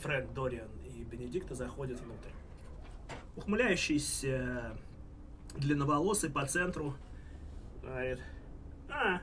Фрэнк, 0.00 0.32
Дориан 0.32 0.68
и 0.84 1.04
Бенедикта 1.04 1.54
заходят 1.54 2.00
внутрь. 2.00 2.30
Ухмыляющийся 3.36 4.76
длинноволосый 5.56 6.30
по 6.30 6.44
центру 6.46 6.94
говорит, 7.82 8.20
а, 8.90 9.20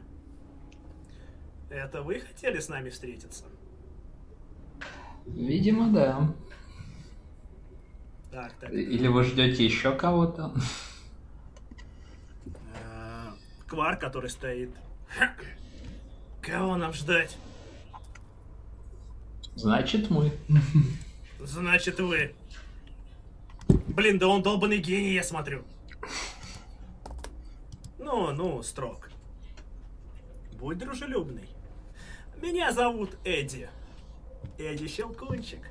это 1.70 2.02
вы 2.02 2.20
хотели 2.20 2.60
с 2.60 2.70
нами 2.70 2.90
встретиться? 2.90 3.46
Видимо, 5.26 5.94
да. 5.94 6.34
Так, 8.32 8.54
так. 8.60 8.72
Или 8.72 9.08
вы 9.08 9.24
ждете 9.24 9.64
еще 9.64 9.96
кого-то? 9.96 10.54
Э, 12.74 13.32
Квар, 13.68 13.98
который 13.98 14.30
стоит. 14.30 14.72
Кого 16.50 16.78
нам 16.78 16.94
ждать? 16.94 17.38
Значит, 19.56 20.10
мы. 20.10 20.32
Значит, 21.40 22.00
вы. 22.00 22.34
Блин, 23.68 24.18
да 24.18 24.28
он 24.28 24.42
долбанный 24.42 24.80
гений, 24.80 25.14
я 25.14 25.24
смотрю. 25.24 25.64
Ну, 28.00 28.32
ну, 28.32 28.64
Строк. 28.64 29.12
Будь 30.54 30.80
дружелюбный. 30.80 31.48
Меня 32.42 32.72
зовут 32.72 33.16
Эдди. 33.24 33.70
Эдди 34.58 34.88
Щелкунчик. 34.88 35.70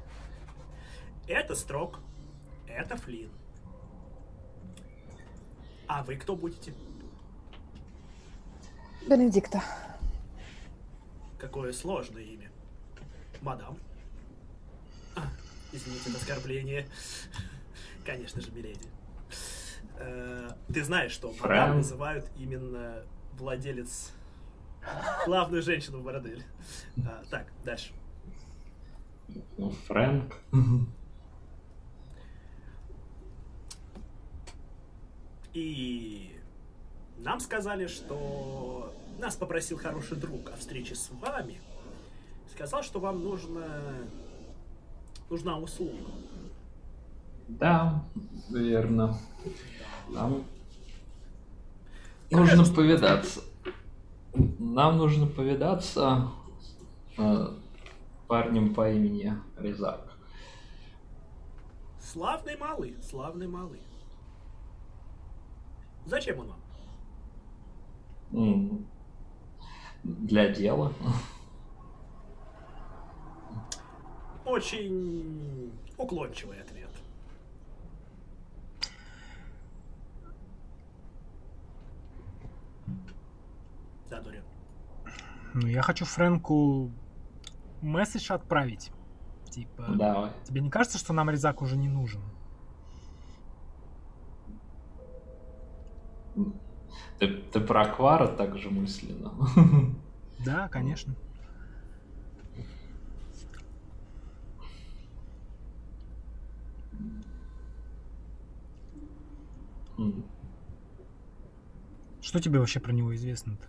Это 1.27 1.57
Строк. 1.57 1.99
Это 2.69 2.97
Флин. 2.97 3.31
А 5.89 6.05
вы 6.05 6.17
кто 6.17 6.37
будете? 6.37 6.73
Бенедикта. 9.09 9.63
Какое 11.39 11.73
сложное 11.73 12.23
имя. 12.23 12.51
Мадам. 13.41 13.79
А, 15.15 15.23
извините 15.73 16.11
за 16.11 16.19
оскорбление. 16.19 16.89
Конечно 18.05 18.41
же, 18.41 18.51
миледи. 18.51 18.89
Э, 19.97 20.51
Ты 20.73 20.83
знаешь, 20.85 21.13
что 21.13 21.29
мадам 21.33 21.39
Фрэн. 21.41 21.77
называют 21.77 22.29
именно 22.37 23.03
владелец... 23.35 24.13
Главную 25.27 25.63
женщину 25.63 25.99
в 25.99 26.05
борделе. 26.05 26.45
А, 27.07 27.23
Так, 27.31 27.47
дальше. 27.65 27.93
Ну, 29.59 29.71
Фрэнк. 29.71 30.35
И 35.53 36.38
нам 37.19 37.41
сказали, 37.41 37.87
что 37.87 38.93
нас 39.19 39.37
попросил 39.37 39.79
хороший 39.79 40.17
друг 40.17 40.51
о 40.51 40.57
встрече 40.57 40.95
с 40.95 41.11
вами. 41.21 41.61
Сказал, 42.53 42.83
что 42.83 43.01
вам 43.01 43.23
нужно... 43.23 43.67
нужна 45.29 45.59
услуга. 45.59 46.11
Да, 47.49 48.05
верно. 48.51 49.19
Нам 50.09 50.45
нужно 52.31 52.65
повидаться. 52.65 53.41
Нам 54.59 54.99
нужно 54.99 55.27
повидаться 55.27 56.31
с 57.17 57.55
парнем 58.29 58.75
по 58.75 58.91
имени 58.91 59.35
Резак. 59.59 60.13
Славный 62.01 62.57
малый, 62.57 62.97
славный 63.03 63.49
малый. 63.49 63.81
Зачем 66.07 66.39
он 66.41 66.49
вам? 66.49 66.68
Для 68.31 68.79
дела. 70.53 70.93
Очень 74.45 75.73
уклончивый 75.97 76.61
ответ. 76.61 76.91
Да, 84.09 84.21
Дориан. 84.21 84.45
Ну, 85.55 85.67
я 85.67 85.83
хочу 85.83 86.05
Фрэнку 86.05 86.91
месседж 87.83 88.33
отправить. 88.33 88.93
Типа, 89.51 89.87
Давай. 89.89 90.31
тебе 90.45 90.61
не 90.61 90.71
кажется, 90.71 90.99
что 90.99 91.13
нам 91.13 91.31
резак 91.31 91.63
уже 91.63 91.77
не 91.77 91.89
нужен? 91.89 92.23
Ты, 97.19 97.27
ты 97.29 97.61
про 97.61 97.83
Аквара 97.83 98.29
также 98.29 98.71
мысленно. 98.71 99.33
Да, 100.45 100.69
конечно. 100.69 101.17
Что 112.21 112.41
тебе 112.41 112.59
вообще 112.59 112.81
про 112.81 112.93
него 112.93 113.15
известно-то? 113.15 113.67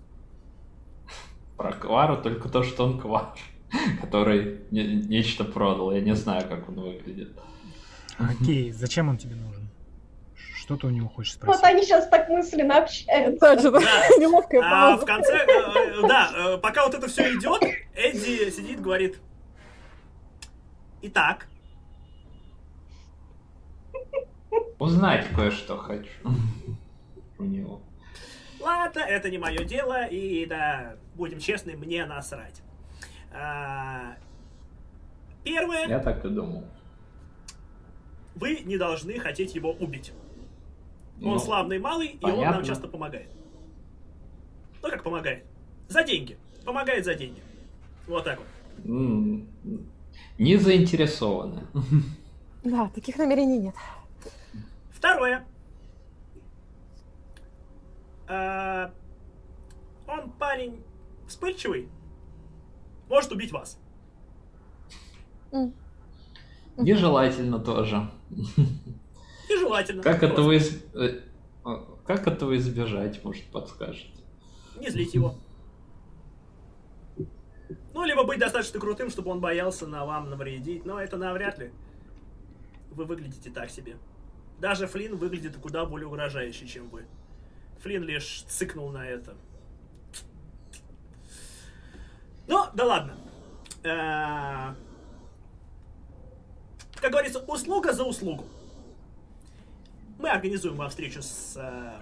Про 1.58 1.74
Квара 1.74 2.18
только 2.18 2.50
то, 2.50 2.64
что 2.64 2.86
он 2.86 3.00
Квар, 3.00 3.34
который 4.02 4.62
не- 4.72 4.96
нечто 4.96 5.44
продал. 5.44 5.92
Я 5.92 6.02
не 6.02 6.16
знаю, 6.16 6.48
как 6.48 6.70
он 6.70 6.76
выглядит. 6.76 7.38
Окей, 8.18 8.72
зачем 8.72 9.10
он 9.10 9.18
тебе 9.18 9.36
нужен? 9.36 9.69
Что 10.70 10.78
ты 10.78 10.86
у 10.86 10.90
него 10.91 11.10
хочешь 11.10 11.34
Вот 11.41 11.56
спросить? 11.56 11.64
они 11.64 11.82
сейчас 11.84 12.08
так 12.10 12.30
мысленно 12.30 12.78
общаются. 12.78 13.72
Да. 13.72 13.80
Неловкая 14.20 14.62
А 14.64 14.98
в 14.98 15.04
конце, 15.04 15.34
э, 15.34 16.08
да, 16.08 16.32
э, 16.32 16.58
пока 16.60 16.86
вот 16.86 16.94
это 16.94 17.08
все 17.08 17.34
идет, 17.34 17.64
Эдди 17.96 18.52
сидит, 18.52 18.80
говорит, 18.80 19.20
итак, 21.02 21.48
Узнать 24.78 25.26
кое-что 25.36 25.76
хочу 25.80 26.12
у 27.40 27.44
него. 27.46 27.82
ладно, 28.60 29.00
это 29.00 29.32
не 29.32 29.40
мое 29.40 29.64
дело, 29.64 30.06
и 30.06 30.46
да, 30.46 30.98
будем 31.16 31.40
честны, 31.40 31.76
мне 31.78 32.06
насрать. 32.06 32.62
А, 33.34 34.14
Первое, 35.44 35.88
Я 35.88 35.98
так 35.98 36.24
и 36.26 36.30
думал. 36.30 36.64
вы 38.36 38.60
не 38.60 38.78
должны 38.78 39.18
хотеть 39.18 39.56
его 39.56 39.72
убить. 39.72 40.14
Он 41.22 41.34
Ну, 41.34 41.40
славный 41.40 41.80
малый, 41.80 42.08
и 42.08 42.18
он 42.26 42.30
нам 42.32 42.40
понятно. 42.40 42.66
часто 42.66 42.88
помогает. 42.88 43.30
Ну 44.82 44.90
как 44.90 45.04
помогает? 45.04 45.46
За 45.90 46.04
деньги. 46.04 46.38
Помогает 46.66 47.04
за 47.06 47.16
деньги. 47.16 47.41
Вот 48.08 48.24
так 48.24 48.40
вот. 48.40 48.48
Не 50.38 50.58
заинтересованы. 50.58 51.64
Да, 52.62 52.90
таких 52.94 53.18
намерений 53.18 53.58
нет. 53.58 53.76
Второе. 54.91 55.46
А, 58.28 58.91
он 60.06 60.30
парень 60.32 60.84
вспыльчивый. 61.26 61.88
Может 63.08 63.32
убить 63.32 63.54
вас. 63.54 63.80
Нежелательно 66.78 67.60
тоже. 67.60 68.10
Желательно. 69.50 70.04
Как 70.04 70.20
Просто 70.20 70.34
этого, 70.34 70.52
из- 70.52 70.84
э, 70.94 71.22
э, 71.66 71.70
как 72.06 72.28
этого 72.28 72.56
избежать, 72.58 73.24
может, 73.24 73.44
подскажете? 73.46 74.12
Не 74.80 74.90
злить 74.90 75.14
его. 75.14 75.36
Ну, 77.94 78.04
либо 78.06 78.24
быть 78.24 78.40
достаточно 78.40 78.80
крутым, 78.80 79.10
чтобы 79.10 79.32
он 79.32 79.40
боялся 79.42 79.86
на 79.88 80.06
вам 80.06 80.30
навредить. 80.30 80.86
Но 80.86 81.00
это 81.02 81.18
навряд 81.18 81.58
ли. 81.60 81.72
Вы 82.92 83.06
выглядите 83.06 83.50
так 83.50 83.70
себе. 83.70 83.98
Даже 84.60 84.88
Флинн 84.88 85.16
выглядит 85.18 85.58
куда 85.58 85.86
более 85.86 86.08
угрожающе, 86.08 86.68
чем 86.68 86.90
вы. 86.90 87.06
Флинн 87.82 88.04
лишь 88.04 88.44
цыкнул 88.48 88.90
на 88.90 89.08
это. 89.08 89.36
Ну, 92.48 92.66
да 92.74 92.86
ладно. 92.86 93.16
Э, 93.84 94.74
Как 97.00 97.12
говорится, 97.12 97.40
услуга 97.40 97.94
за 97.94 98.04
услугу. 98.04 98.46
Мы 100.20 100.30
организуем 100.30 100.76
вам 100.76 100.90
встречу 100.90 101.22
с 101.22 101.56
э, 101.56 102.02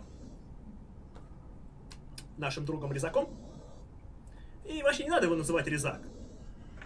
нашим 2.37 2.65
другом 2.65 2.91
Резаком. 2.91 3.29
И 4.65 4.81
вообще 4.81 5.03
не 5.03 5.11
надо 5.11 5.27
его 5.27 5.35
называть 5.35 5.67
Резак. 5.67 6.01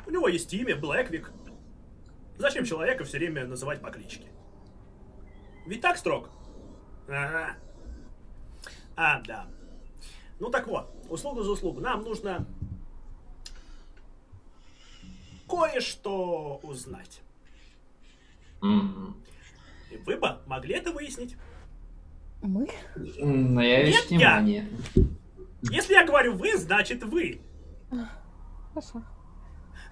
У 0.06 0.12
него 0.12 0.28
есть 0.28 0.53
имя, 0.53 0.76
Блэквик. 0.76 1.32
Зачем 2.38 2.66
человека 2.66 3.06
все 3.06 3.18
время 3.18 3.48
называть 3.48 3.82
по 3.82 3.91
кличке? 3.91 4.28
Ведь 5.66 5.80
так 5.80 5.98
строг? 5.98 6.30
Ага. 7.08 7.56
А, 8.98 9.22
да. 9.22 9.48
Ну 10.38 10.49
так 10.49 10.68
вот, 10.68 10.94
услуга 11.10 11.44
за 11.44 11.52
услугу. 11.52 11.80
Нам 11.80 12.03
нужно 12.03 12.45
кое-что 15.48 16.60
узнать. 16.62 17.22
Мгм. 18.60 19.16
Вы 20.00 20.18
бы 20.18 20.38
могли 20.46 20.76
это 20.76 20.92
выяснить. 20.92 21.36
Мы? 22.42 22.68
Но 22.96 23.62
я 23.62 23.84
Нет, 23.84 24.06
я. 24.10 24.18
внимание. 24.18 24.70
Если 25.64 25.94
я 25.94 26.06
говорю 26.06 26.34
вы, 26.36 26.58
значит 26.58 27.04
вы. 27.04 27.42
Хорошо. 28.74 29.04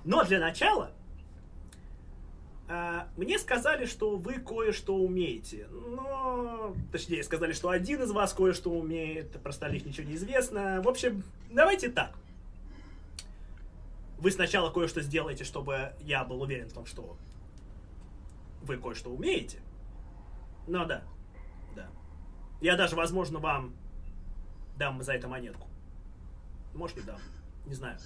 Но 0.04 0.24
для 0.24 0.40
начала 0.40 0.92
а, 2.72 3.08
мне 3.18 3.40
сказали, 3.40 3.86
что 3.86 4.16
вы 4.16 4.36
кое-что 4.36 4.96
умеете. 4.96 5.68
Но, 5.72 6.76
точнее, 6.92 7.24
сказали, 7.24 7.52
что 7.52 7.70
один 7.70 8.04
из 8.04 8.12
вас 8.12 8.32
кое-что 8.34 8.70
умеет, 8.70 9.32
про 9.42 9.50
остальных 9.50 9.86
ничего 9.88 10.08
не 10.08 10.16
известно. 10.16 10.80
В 10.84 10.88
общем, 10.88 11.24
давайте 11.52 11.90
так. 11.90 12.16
Вы 14.20 14.30
сначала 14.32 14.70
кое-что 14.70 15.02
сделаете, 15.02 15.44
чтобы 15.46 15.94
я 16.02 16.24
был 16.24 16.42
уверен 16.44 16.70
в 16.70 16.74
том, 16.74 16.86
что 16.86 17.18
вы 18.62 18.78
кое-что 18.78 19.10
умеете. 19.10 19.60
Ну 20.68 20.86
да, 20.86 21.03
да. 21.76 21.88
Я 22.61 22.76
даже, 22.76 22.95
возможно, 22.95 23.40
вам 23.40 23.73
дам 24.77 25.02
за 25.03 25.14
это 25.14 25.27
монетку. 25.27 25.68
Может, 26.73 26.98
не 26.98 27.03
дам. 27.03 27.19
Не 27.65 27.73
знаю. 27.73 27.98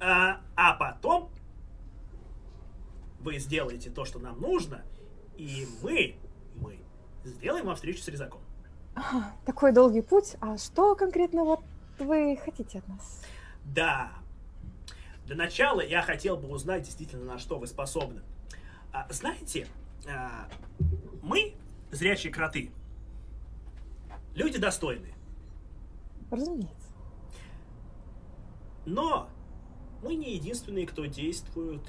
А, 0.00 0.40
а 0.56 0.74
потом 0.74 1.30
вы 3.20 3.38
сделаете 3.38 3.90
то, 3.90 4.04
что 4.04 4.18
нам 4.18 4.40
нужно, 4.40 4.82
и 5.36 5.66
мы, 5.82 6.16
мы 6.56 6.78
сделаем 7.24 7.66
вам 7.66 7.76
встречу 7.76 8.02
с 8.02 8.08
Резаком. 8.08 8.40
Ага, 8.94 9.32
такой 9.44 9.72
долгий 9.72 10.02
путь. 10.02 10.36
А 10.40 10.56
что 10.58 10.94
конкретно 10.94 11.44
вот 11.44 11.60
вы 11.98 12.38
хотите 12.42 12.78
от 12.78 12.88
нас? 12.88 13.22
Да. 13.64 14.12
Для 15.26 15.36
начала 15.36 15.80
я 15.80 16.02
хотел 16.02 16.36
бы 16.36 16.48
узнать 16.48 16.82
действительно, 16.82 17.24
на 17.24 17.38
что 17.38 17.58
вы 17.58 17.66
способны. 17.66 18.22
А, 18.92 19.06
знаете, 19.10 19.68
а, 20.08 20.48
мы, 21.22 21.54
зрячие 21.90 22.32
кроты, 22.32 22.70
люди 24.34 24.58
достойные. 24.58 25.14
Разумеется. 26.30 26.94
Но 28.86 29.28
мы 30.02 30.14
не 30.14 30.34
единственные, 30.34 30.86
кто 30.86 31.04
действует 31.04 31.82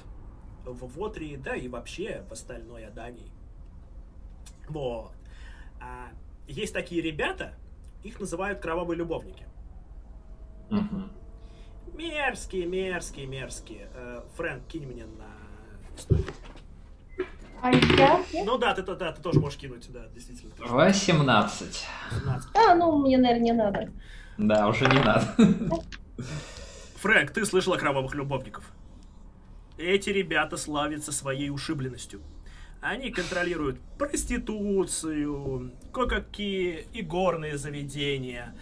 в 0.64 0.98
Вотрии, 0.98 1.36
да 1.36 1.56
и 1.56 1.68
вообще 1.68 2.24
в 2.28 2.32
остальной 2.32 2.86
Адании. 2.86 3.30
Вот. 4.68 5.12
А, 5.80 6.10
есть 6.46 6.72
такие 6.72 7.02
ребята, 7.02 7.54
их 8.02 8.20
называют 8.20 8.60
кровавые 8.60 8.98
любовники. 8.98 9.46
Мгм. 10.70 11.10
Мерзкие, 11.94 12.66
мерзкие, 12.66 13.26
мерзкие. 13.26 13.88
Э, 13.94 14.22
Фрэнк, 14.36 14.66
кинь 14.66 14.86
мне 14.86 15.04
на 15.04 15.28
историю. 15.96 16.26
А 17.62 17.70
я? 17.70 18.20
Ну 18.44 18.58
да, 18.58 18.74
ты, 18.74 18.82
ты, 18.82 18.96
да, 18.96 19.12
ты 19.12 19.22
тоже 19.22 19.38
можешь 19.38 19.56
кинуть, 19.56 19.90
да, 19.92 20.08
действительно. 20.12 20.52
18. 20.58 21.86
17. 22.10 22.50
А, 22.54 22.74
ну, 22.74 22.98
мне, 22.98 23.18
наверное, 23.18 23.44
не 23.44 23.52
надо. 23.52 23.88
Да, 24.36 24.66
уже 24.66 24.86
не 24.86 24.98
надо. 24.98 25.32
Фрэнк, 26.96 27.30
ты 27.30 27.46
слышал 27.46 27.72
о 27.72 27.78
кровавых 27.78 28.16
любовников? 28.16 28.64
Эти 29.78 30.10
ребята 30.10 30.56
славятся 30.56 31.12
своей 31.12 31.50
ушибленностью. 31.50 32.20
Они 32.80 33.12
контролируют 33.12 33.78
проституцию, 33.96 35.70
кое-какие 35.92 36.88
игорные 36.92 37.58
заведения, 37.58 38.56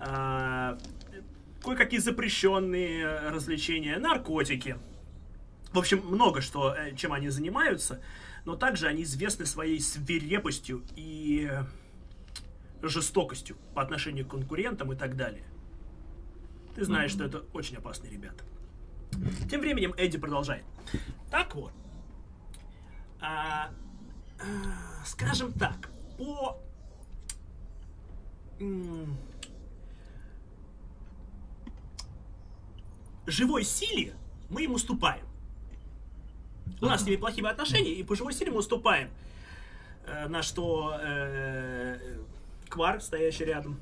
а, 0.00 0.78
кое-какие 1.62 2.00
запрещенные 2.00 3.06
развлечения, 3.28 3.98
наркотики. 3.98 4.78
В 5.74 5.78
общем, 5.78 6.02
много 6.06 6.40
что, 6.40 6.74
э, 6.74 6.94
чем 6.96 7.12
они 7.12 7.28
занимаются, 7.28 8.00
но 8.46 8.54
также 8.54 8.86
они 8.86 9.02
известны 9.02 9.44
своей 9.44 9.80
свирепостью 9.80 10.84
и 10.94 11.50
жестокостью 12.80 13.56
по 13.74 13.82
отношению 13.82 14.24
к 14.24 14.30
конкурентам 14.30 14.92
и 14.92 14.96
так 14.96 15.16
далее. 15.16 15.44
Ты 16.76 16.84
знаешь, 16.84 17.10
что 17.10 17.24
это 17.24 17.44
очень 17.52 17.76
опасные 17.76 18.12
ребята. 18.12 18.44
Тем 19.50 19.60
временем 19.60 19.94
Эдди 19.96 20.16
продолжает. 20.16 20.64
Так 21.30 21.54
вот. 21.56 21.72
а, 23.20 23.70
а, 24.38 25.04
скажем 25.04 25.52
так, 25.52 25.90
по 26.16 26.62
м, 28.60 29.16
живой 33.26 33.64
силе 33.64 34.14
мы 34.48 34.62
им 34.64 34.74
уступаем. 34.74 35.25
У 36.80 36.86
нас 36.86 37.02
с 37.02 37.06
ними 37.06 37.16
плохие 37.16 37.46
отношения, 37.48 37.92
и 37.92 38.02
по 38.02 38.14
живой 38.14 38.32
силе 38.32 38.50
мы 38.50 38.58
уступаем. 38.58 39.10
Э, 40.06 40.28
на 40.28 40.42
что 40.42 40.98
э, 41.02 41.98
Квар, 42.68 43.00
стоящий 43.00 43.44
рядом, 43.44 43.80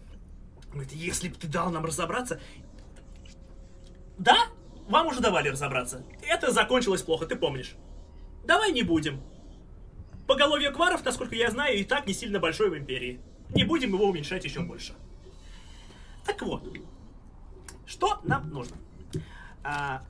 говорит, 0.73 0.93
если 0.93 1.29
бы 1.29 1.35
ты 1.35 1.47
дал 1.47 1.71
нам 1.71 1.85
разобраться... 1.85 2.41
Да, 4.17 4.37
вам 4.89 5.09
уже 5.09 5.21
давали 5.21 5.49
разобраться. 5.49 6.05
Это 6.23 6.53
закончилось 6.53 7.03
плохо, 7.03 7.27
ты 7.27 7.37
помнишь. 7.37 7.75
Давай 8.45 8.73
не 8.73 8.83
будем. 8.83 9.21
Поголовье 10.27 10.71
Кваров, 10.71 11.05
насколько 11.05 11.35
я 11.35 11.51
знаю, 11.51 11.77
и 11.77 11.85
так 11.85 12.07
не 12.07 12.15
сильно 12.15 12.39
большое 12.39 12.71
в 12.71 12.79
Империи. 12.79 13.21
Не 13.51 13.65
будем 13.65 13.91
его 13.91 14.07
уменьшать 14.07 14.45
еще 14.45 14.61
больше. 14.61 14.95
Так 16.25 16.41
вот, 16.43 16.65
что 17.87 18.21
нам 18.25 18.49
нужно? 18.51 18.77
А, 19.63 20.05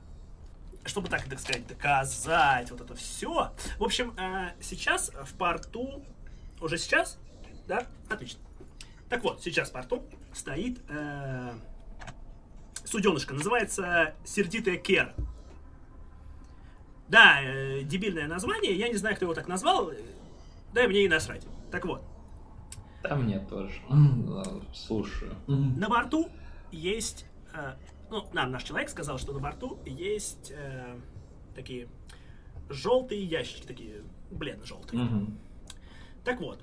чтобы 0.85 1.09
так, 1.09 1.23
так 1.23 1.39
сказать, 1.39 1.67
доказать 1.67 2.71
вот 2.71 2.81
это 2.81 2.95
все. 2.95 3.51
В 3.77 3.83
общем, 3.83 4.13
а, 4.17 4.51
сейчас 4.61 5.11
в 5.23 5.33
порту, 5.33 6.03
уже 6.61 6.77
сейчас, 6.77 7.17
Да? 7.67 7.85
Отлично. 8.09 8.39
Так 9.09 9.23
вот, 9.23 9.41
сейчас 9.41 9.69
в 9.69 9.73
порту 9.73 10.03
стоит 10.33 10.79
э, 10.89 11.53
суденышко. 12.83 13.33
Называется 13.33 14.13
«Сердитая 14.23 14.77
Кера». 14.77 15.13
Да, 17.07 17.39
э, 17.41 17.83
дебильное 17.83 18.27
название. 18.27 18.75
Я 18.75 18.87
не 18.89 18.95
знаю, 18.95 19.15
кто 19.15 19.25
его 19.25 19.33
так 19.33 19.47
назвал. 19.47 19.91
Да, 20.73 20.87
мне 20.87 21.05
и 21.05 21.07
насрать. 21.07 21.45
Так 21.71 21.85
вот. 21.85 22.01
Да, 23.03 23.15
мне 23.15 23.39
тоже. 23.39 23.79
Слушаю. 24.73 25.35
На 25.47 25.87
борту 25.87 26.29
есть... 26.71 27.25
Э, 27.53 27.75
ну, 28.09 28.27
нам 28.33 28.51
наш 28.51 28.63
человек 28.63 28.89
сказал, 28.89 29.17
что 29.17 29.33
на 29.33 29.39
борту 29.39 29.79
есть 29.85 30.51
э, 30.55 30.99
такие 31.55 31.87
желтые 32.69 33.23
ящики, 33.23 33.65
такие 33.65 34.03
бледно-желтые. 34.31 35.03
Мгм. 35.03 35.39
Так 36.23 36.39
вот, 36.39 36.59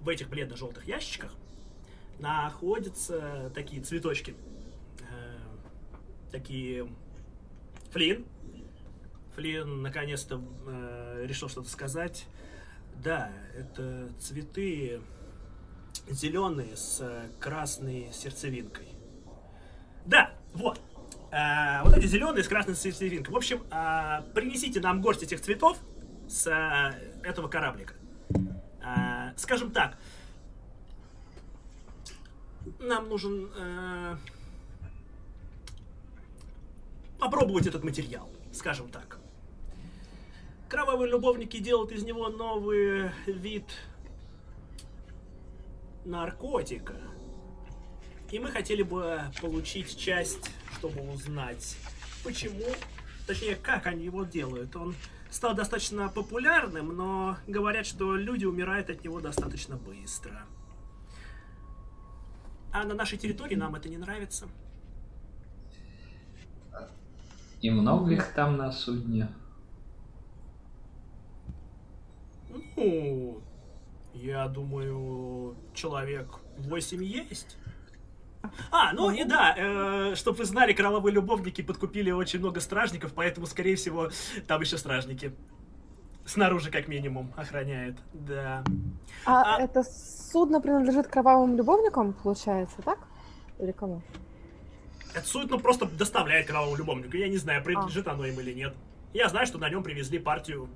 в 0.00 0.08
этих 0.08 0.28
бледно-желтых 0.28 0.86
ящиках 0.86 1.32
находятся 2.18 3.50
такие 3.54 3.82
цветочки. 3.82 4.34
Э, 5.10 5.38
такие... 6.30 6.88
Флин. 7.90 8.24
Флин 9.36 9.82
наконец-то 9.82 10.42
э, 10.66 11.24
решил 11.26 11.48
что-то 11.48 11.68
сказать. 11.68 12.26
Да, 13.02 13.32
это 13.56 14.10
цветы 14.18 15.00
зеленые 16.08 16.76
с 16.76 17.28
красной 17.40 18.12
сердцевинкой. 18.12 18.93
Да, 20.04 20.30
вот. 20.52 20.80
Э, 21.30 21.82
вот 21.82 21.96
эти 21.96 22.06
зеленые 22.06 22.44
с 22.44 22.48
красной 22.48 22.74
сердцевинкой. 22.74 23.32
В 23.32 23.36
общем, 23.36 23.62
э, 23.70 24.22
принесите 24.34 24.80
нам 24.80 25.00
горсть 25.00 25.22
этих 25.22 25.40
цветов 25.40 25.78
с 26.28 26.46
э, 26.46 27.26
этого 27.26 27.48
кораблика. 27.48 27.94
Э, 28.82 29.32
скажем 29.36 29.70
так, 29.70 29.98
нам 32.78 33.08
нужен 33.08 33.50
э, 33.56 34.16
попробовать 37.18 37.66
этот 37.66 37.82
материал, 37.84 38.28
скажем 38.52 38.88
так. 38.88 39.18
Кровавые 40.68 41.10
любовники 41.10 41.58
делают 41.58 41.92
из 41.92 42.04
него 42.04 42.28
новый 42.28 43.10
вид 43.26 43.64
наркотика. 46.04 46.94
И 48.30 48.38
мы 48.38 48.50
хотели 48.50 48.82
бы 48.82 49.20
получить 49.40 49.96
часть, 49.96 50.50
чтобы 50.78 51.02
узнать, 51.12 51.76
почему, 52.24 52.66
точнее, 53.26 53.54
как 53.56 53.86
они 53.86 54.04
его 54.04 54.24
делают. 54.24 54.74
Он 54.74 54.94
стал 55.30 55.54
достаточно 55.54 56.08
популярным, 56.08 56.96
но 56.96 57.36
говорят, 57.46 57.86
что 57.86 58.16
люди 58.16 58.44
умирают 58.44 58.90
от 58.90 59.04
него 59.04 59.20
достаточно 59.20 59.76
быстро. 59.76 60.46
А 62.72 62.84
на 62.84 62.94
нашей 62.94 63.18
территории 63.18 63.54
нам 63.54 63.74
это 63.76 63.88
не 63.88 63.98
нравится. 63.98 64.48
И 67.60 67.70
много 67.70 68.12
их 68.12 68.32
там 68.34 68.56
на 68.56 68.72
судне? 68.72 69.28
Ну, 72.76 73.40
я 74.12 74.48
думаю, 74.48 75.56
человек 75.72 76.40
8 76.58 77.02
есть. 77.04 77.56
А, 78.70 78.92
ну 78.92 79.10
и 79.10 79.24
да, 79.24 80.14
чтобы 80.14 80.38
вы 80.38 80.44
знали, 80.44 80.72
кровавые 80.72 81.12
любовники 81.14 81.62
подкупили 81.62 82.10
очень 82.10 82.38
много 82.40 82.60
стражников, 82.60 83.12
поэтому, 83.14 83.46
скорее 83.46 83.76
всего, 83.76 84.10
там 84.46 84.60
еще 84.60 84.78
стражники. 84.78 85.32
Снаружи, 86.26 86.70
как 86.70 86.88
минимум, 86.88 87.32
охраняет, 87.36 87.96
да. 88.14 88.64
А, 89.26 89.56
А- 89.56 89.60
это 89.60 89.82
судно 89.84 90.60
принадлежит 90.60 91.06
кровавым 91.08 91.56
любовникам, 91.56 92.14
получается, 92.14 92.80
так? 92.82 92.98
Или 93.58 93.72
кому? 93.72 94.00
Это 95.14 95.26
судно 95.26 95.58
просто 95.58 95.86
доставляет 95.86 96.46
кровавому 96.46 96.76
любовнику. 96.76 97.16
Я 97.16 97.28
не 97.28 97.36
знаю, 97.36 97.62
принадлежит 97.62 98.08
оно 98.08 98.24
им 98.26 98.40
или 98.40 98.52
нет. 98.54 98.74
Я 99.12 99.28
знаю, 99.28 99.46
что 99.46 99.58
на 99.58 99.68
нем 99.68 99.82
привезли 99.82 100.18
партию 100.18 100.68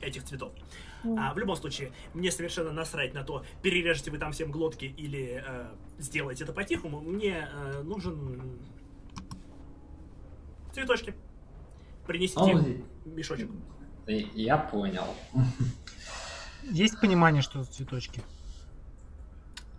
этих 0.00 0.24
цветов. 0.24 0.52
А, 1.18 1.34
в 1.34 1.38
любом 1.38 1.56
случае, 1.56 1.92
мне 2.14 2.30
совершенно 2.30 2.72
насрать 2.72 3.14
на 3.14 3.22
то, 3.22 3.44
перережете 3.62 4.10
вы 4.10 4.18
там 4.18 4.32
всем 4.32 4.50
глотки 4.50 4.86
или 4.86 5.42
э, 5.46 5.66
сделаете 5.98 6.44
это 6.44 6.52
по-тихому. 6.52 7.00
Мне 7.00 7.48
э, 7.52 7.82
нужен 7.82 8.58
цветочки. 10.72 11.14
Принесите 12.06 12.50
им 12.50 12.84
мешочек. 13.04 13.50
Я 14.06 14.58
понял. 14.58 15.04
Есть 16.62 17.00
понимание, 17.00 17.42
что 17.42 17.62
за 17.62 17.70
цветочки? 17.70 18.22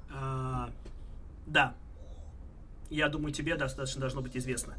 А, 0.10 0.70
да. 1.46 1.76
Я 2.90 3.10
думаю, 3.10 3.34
тебе 3.34 3.56
достаточно 3.56 4.02
должно 4.02 4.22
быть 4.22 4.36
известно. 4.38 4.76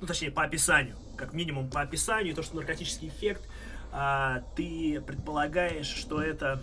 Ну, 0.00 0.06
точнее, 0.06 0.30
по 0.30 0.42
описанию. 0.42 0.96
Как 1.16 1.32
минимум 1.32 1.70
по 1.70 1.80
описанию, 1.80 2.34
то, 2.34 2.42
что 2.42 2.56
наркотический 2.56 3.08
эффект, 3.08 3.48
а, 3.92 4.42
ты 4.54 5.00
предполагаешь, 5.00 5.86
что 5.86 6.20
это 6.22 6.62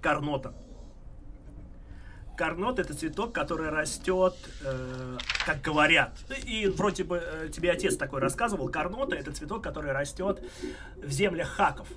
карнота. 0.00 0.54
Карнот 2.36 2.78
это 2.78 2.94
цветок, 2.94 3.32
который 3.32 3.68
растет, 3.68 4.34
э, 4.64 5.18
как 5.44 5.60
говорят. 5.60 6.16
И 6.44 6.68
вроде 6.68 7.02
бы 7.02 7.16
э, 7.20 7.48
тебе 7.48 7.72
отец 7.72 7.96
такой 7.96 8.20
рассказывал. 8.20 8.68
Карнота 8.68 9.16
это 9.16 9.32
цветок, 9.32 9.64
который 9.64 9.90
растет 9.90 10.40
в 10.96 11.10
землях 11.10 11.48
хаков. 11.48 11.88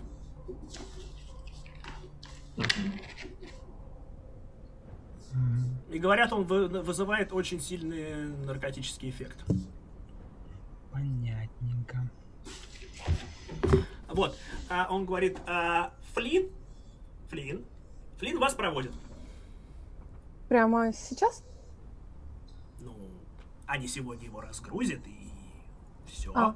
И 5.92 6.00
говорят, 6.00 6.34
он 6.34 6.46
вы- 6.46 6.68
вызывает 6.68 7.34
очень 7.34 7.60
сильный 7.60 8.28
наркотический 8.46 9.10
эффект. 9.10 9.44
Понятненько. 10.92 12.10
Вот. 14.14 14.38
А 14.70 14.88
он 14.90 15.06
говорит, 15.06 15.38
а, 15.48 15.94
Флин, 16.14 16.50
Флин, 17.30 17.66
Флин 18.18 18.40
вас 18.40 18.54
проводит. 18.54 18.92
Прямо 20.50 20.92
сейчас? 20.94 21.44
Ну, 22.80 22.94
они 23.66 23.88
сегодня 23.88 24.26
его 24.26 24.42
разгрузят 24.42 25.06
и 25.08 25.30
все. 26.08 26.32
А. 26.36 26.56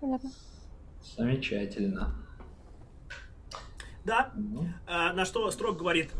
Понятно. 0.00 0.30
Замечательно. 1.16 2.14
Да. 4.04 4.30
Ну, 4.36 4.68
А, 4.86 5.12
на 5.12 5.24
что 5.24 5.50
Строк 5.50 5.76
говорит, 5.78 6.12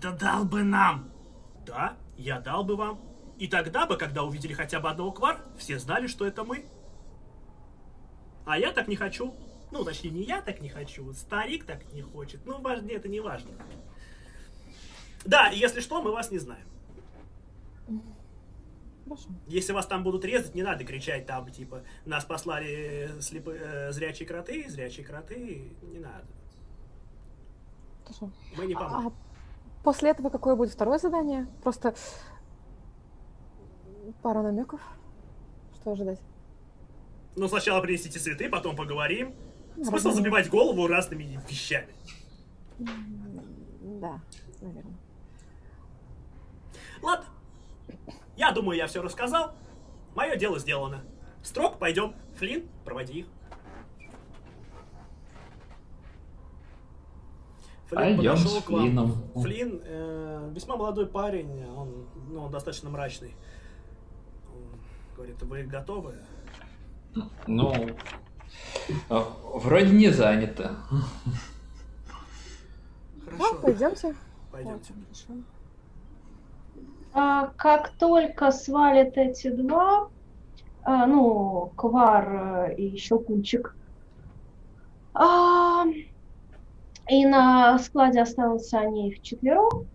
да 0.00 0.12
дал 0.12 0.44
бы 0.44 0.62
нам. 0.62 1.08
Да, 1.64 1.96
я 2.18 2.40
дал 2.40 2.64
бы 2.64 2.76
вам. 2.76 3.00
И 3.38 3.48
тогда 3.48 3.86
бы, 3.86 3.96
когда 3.96 4.22
увидели 4.22 4.52
хотя 4.52 4.80
бы 4.80 4.90
одного 4.90 5.12
квар, 5.12 5.40
все 5.56 5.78
знали, 5.78 6.06
что 6.06 6.26
это 6.26 6.44
мы. 6.44 6.66
А 8.44 8.58
я 8.58 8.72
так 8.72 8.88
не 8.88 8.96
хочу. 8.96 9.34
Ну, 9.70 9.84
точнее, 9.84 10.10
не 10.10 10.22
я 10.22 10.42
так 10.42 10.60
не 10.60 10.68
хочу, 10.68 11.12
старик 11.14 11.64
так 11.64 11.90
не 11.92 12.02
хочет. 12.02 12.44
Ну, 12.44 12.60
важнее, 12.60 12.96
это 12.96 13.08
не 13.08 13.20
важно. 13.20 13.52
Да, 15.24 15.48
и 15.48 15.58
если 15.58 15.80
что, 15.80 16.02
мы 16.02 16.12
вас 16.12 16.30
не 16.30 16.38
знаем. 16.38 16.66
Хорошо. 19.04 19.28
Если 19.46 19.72
вас 19.72 19.86
там 19.86 20.02
будут 20.04 20.24
резать, 20.24 20.54
не 20.54 20.62
надо 20.62 20.84
кричать 20.84 21.26
там, 21.26 21.50
типа, 21.50 21.82
нас 22.04 22.24
послали 22.24 23.10
слепы, 23.20 23.58
э, 23.60 23.92
зрячие 23.92 24.28
кроты, 24.28 24.68
зрячие 24.68 25.04
кроты, 25.04 25.72
не 25.82 25.98
надо. 25.98 26.26
Хорошо. 28.04 28.30
Мы 28.56 28.66
не 28.66 28.74
поможем. 28.74 29.08
А 29.08 29.12
после 29.84 30.10
этого 30.10 30.28
какое 30.28 30.54
будет 30.54 30.72
второе 30.72 30.98
задание? 30.98 31.46
Просто 31.62 31.94
пара 34.22 34.42
намеков. 34.42 34.80
Что 35.80 35.92
ожидать? 35.92 36.20
Ну, 37.34 37.48
сначала 37.48 37.80
принесите 37.80 38.18
цветы, 38.18 38.48
потом 38.48 38.76
поговорим. 38.76 39.34
Смысл 39.74 40.08
Разумеется. 40.08 40.12
забивать 40.12 40.50
голову 40.50 40.86
разными 40.86 41.40
вещами. 41.48 41.88
Да, 42.78 44.20
наверное. 44.60 44.96
Ладно. 47.00 47.26
Я 48.36 48.52
думаю, 48.52 48.76
я 48.76 48.86
все 48.86 49.02
рассказал. 49.02 49.54
Мое 50.14 50.36
дело 50.36 50.58
сделано. 50.58 51.04
Строк, 51.42 51.78
пойдем. 51.78 52.14
Флин, 52.36 52.68
проводи 52.84 53.20
их. 53.20 53.26
Флин 57.86 58.16
Пойдем 58.16 58.16
подошел 58.16 58.60
с 58.60 58.64
к 58.64 58.70
вам. 58.70 58.80
Флином. 58.82 59.32
Флин 59.42 59.80
э, 59.84 60.50
весьма 60.54 60.76
молодой 60.76 61.06
парень, 61.06 61.64
он, 61.76 62.06
ну, 62.28 62.44
он 62.44 62.52
достаточно 62.52 62.88
мрачный. 62.90 63.34
Он 64.54 64.80
говорит, 65.16 65.42
вы 65.42 65.62
готовы? 65.64 66.14
Ну, 67.46 67.72
э, 69.08 69.22
вроде 69.54 69.90
не 69.90 70.08
занято. 70.10 70.76
Да, 73.14 73.24
Хорошо, 73.24 73.54
пойдемте. 73.62 74.14
пойдемте. 74.50 74.92
Хорошо. 74.94 75.40
А, 77.14 77.46
как 77.56 77.96
только 77.98 78.50
свалят 78.50 79.16
эти 79.16 79.50
два, 79.50 80.08
а, 80.82 81.06
ну, 81.06 81.72
Квар 81.76 82.70
э, 82.70 82.74
и 82.76 82.96
Щелкунчик, 82.96 83.76
а, 85.14 85.84
И 87.10 87.26
на 87.26 87.78
складе 87.78 88.22
остался 88.22 88.80
они 88.80 89.12
вчетвером. 89.12 89.88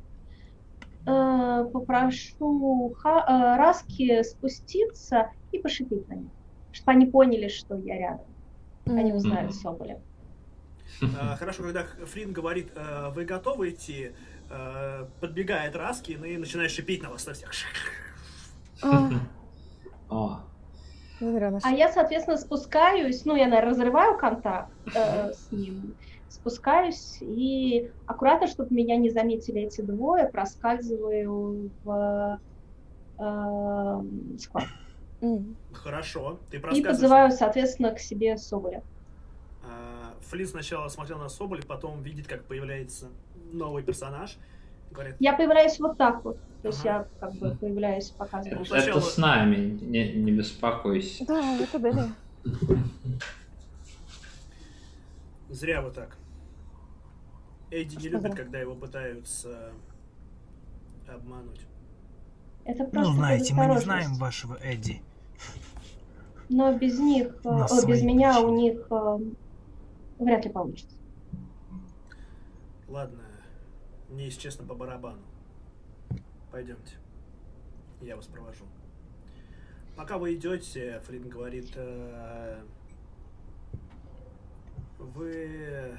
Э, 1.08 1.64
попрошу 1.72 2.94
Ха- 3.00 3.56
Раски 3.58 4.22
спуститься 4.24 5.32
и 5.52 5.60
пошипеть 5.60 6.08
на 6.10 6.16
них, 6.16 6.32
чтобы 6.78 6.92
они 6.92 7.06
поняли, 7.06 7.48
что 7.48 7.76
я 7.78 7.98
рядом. 7.98 8.26
Они 8.86 9.12
узнают. 9.12 9.54
Соболя. 9.54 10.00
Э, 11.02 11.36
Хорошо, 11.38 11.64
когда 11.64 11.84
Флинн 11.84 12.32
говорит, 12.32 12.72
э, 12.76 13.10
вы 13.10 13.26
готовы 13.26 13.72
идти, 13.72 14.12
э, 14.50 15.06
подбегает 15.20 15.76
Раскин 15.76 16.24
и 16.24 16.38
начинает 16.38 16.72
шипеть 16.72 17.04
на 17.04 17.10
вас 17.10 17.26
на 17.28 17.34
всех. 17.34 17.50
А, 18.84 19.10
ну, 20.10 20.38
А 21.64 21.72
я, 21.72 21.92
соответственно, 21.92 22.38
спускаюсь, 22.38 23.26
ну, 23.26 23.36
я, 23.36 23.48
наверное, 23.48 23.72
разрываю 23.72 24.18
контакт 24.18 24.72
э, 24.96 25.34
с 25.34 25.52
ним, 25.52 25.96
спускаюсь 26.30 27.18
и 27.22 27.92
аккуратно, 28.06 28.48
чтобы 28.48 28.74
меня 28.74 28.96
не 28.98 29.10
заметили 29.10 29.62
эти 29.64 29.82
двое, 29.82 30.28
проскальзываю 30.28 31.72
в 31.84 32.40
э, 33.20 34.04
склад. 34.40 34.68
Хорошо, 35.74 36.40
ты 36.52 36.58
И 36.58 36.84
подзываю, 36.84 37.32
соответственно, 37.32 37.92
к 37.92 38.00
себе 38.00 38.38
Соболя. 38.38 38.84
А, 39.64 40.14
Флинн 40.30 40.48
сначала 40.48 40.88
смотрел 40.90 41.18
на 41.18 41.30
Соболя, 41.30 41.62
потом 41.64 42.02
видит, 42.04 42.28
как 42.28 42.44
появляется 42.46 43.10
новый 43.52 43.84
персонаж. 43.84 44.38
Говорит, 44.92 45.16
Я 45.20 45.34
появляюсь 45.34 45.80
вот 45.80 45.98
так 45.98 46.24
вот. 46.24 46.38
То 46.62 46.70
есть 46.70 46.86
Ага. 46.86 46.90
я 46.90 47.08
как 47.20 47.34
бы 47.36 47.56
появляюсь, 47.56 48.12
Ну, 48.12 48.18
показываю. 48.26 48.66
сначала- 48.66 49.00
это 49.00 49.08
с 49.08 49.18
нами, 49.18 49.56
не, 49.82 50.14
не 50.14 50.32
беспокойся. 50.32 51.26
Да, 51.26 51.58
это 51.60 51.80
Дели. 51.80 52.04
зря 55.50 55.82
вы 55.82 55.92
так. 55.92 56.16
Эдди 57.72 57.96
не 57.98 58.10
любит, 58.10 58.36
когда 58.36 58.60
его 58.60 58.76
пытаются 58.76 59.72
обмануть. 61.08 61.62
Это 62.66 62.84
Ну, 62.84 62.90
просто 62.92 63.14
знаете, 63.14 63.54
мы 63.54 63.66
не 63.68 63.80
знаем 63.80 64.16
вашего 64.16 64.56
Эдди. 64.62 65.02
Но 66.50 66.74
без 66.78 66.98
них, 67.00 67.36
э, 67.44 67.50
У 67.50 67.62
о, 67.64 67.86
без 67.86 68.02
меня 68.04 68.40
у 68.40 68.48
причины. 68.48 68.58
них 68.62 68.88
э, 68.90 69.18
вряд 70.20 70.46
ли 70.46 70.52
получится. 70.52 70.96
Ладно, 72.88 73.22
мне, 74.10 74.26
если 74.26 74.40
честно, 74.40 74.66
по 74.66 74.74
барабану. 74.74 75.22
Пойдемте. 76.52 76.96
Я 78.02 78.16
вас 78.16 78.26
провожу. 78.28 78.64
Пока 79.98 80.18
вы 80.18 80.36
идете, 80.36 81.02
Флинн 81.06 81.28
говорит, 81.28 81.74
э, 81.76 82.62
вы, 85.00 85.98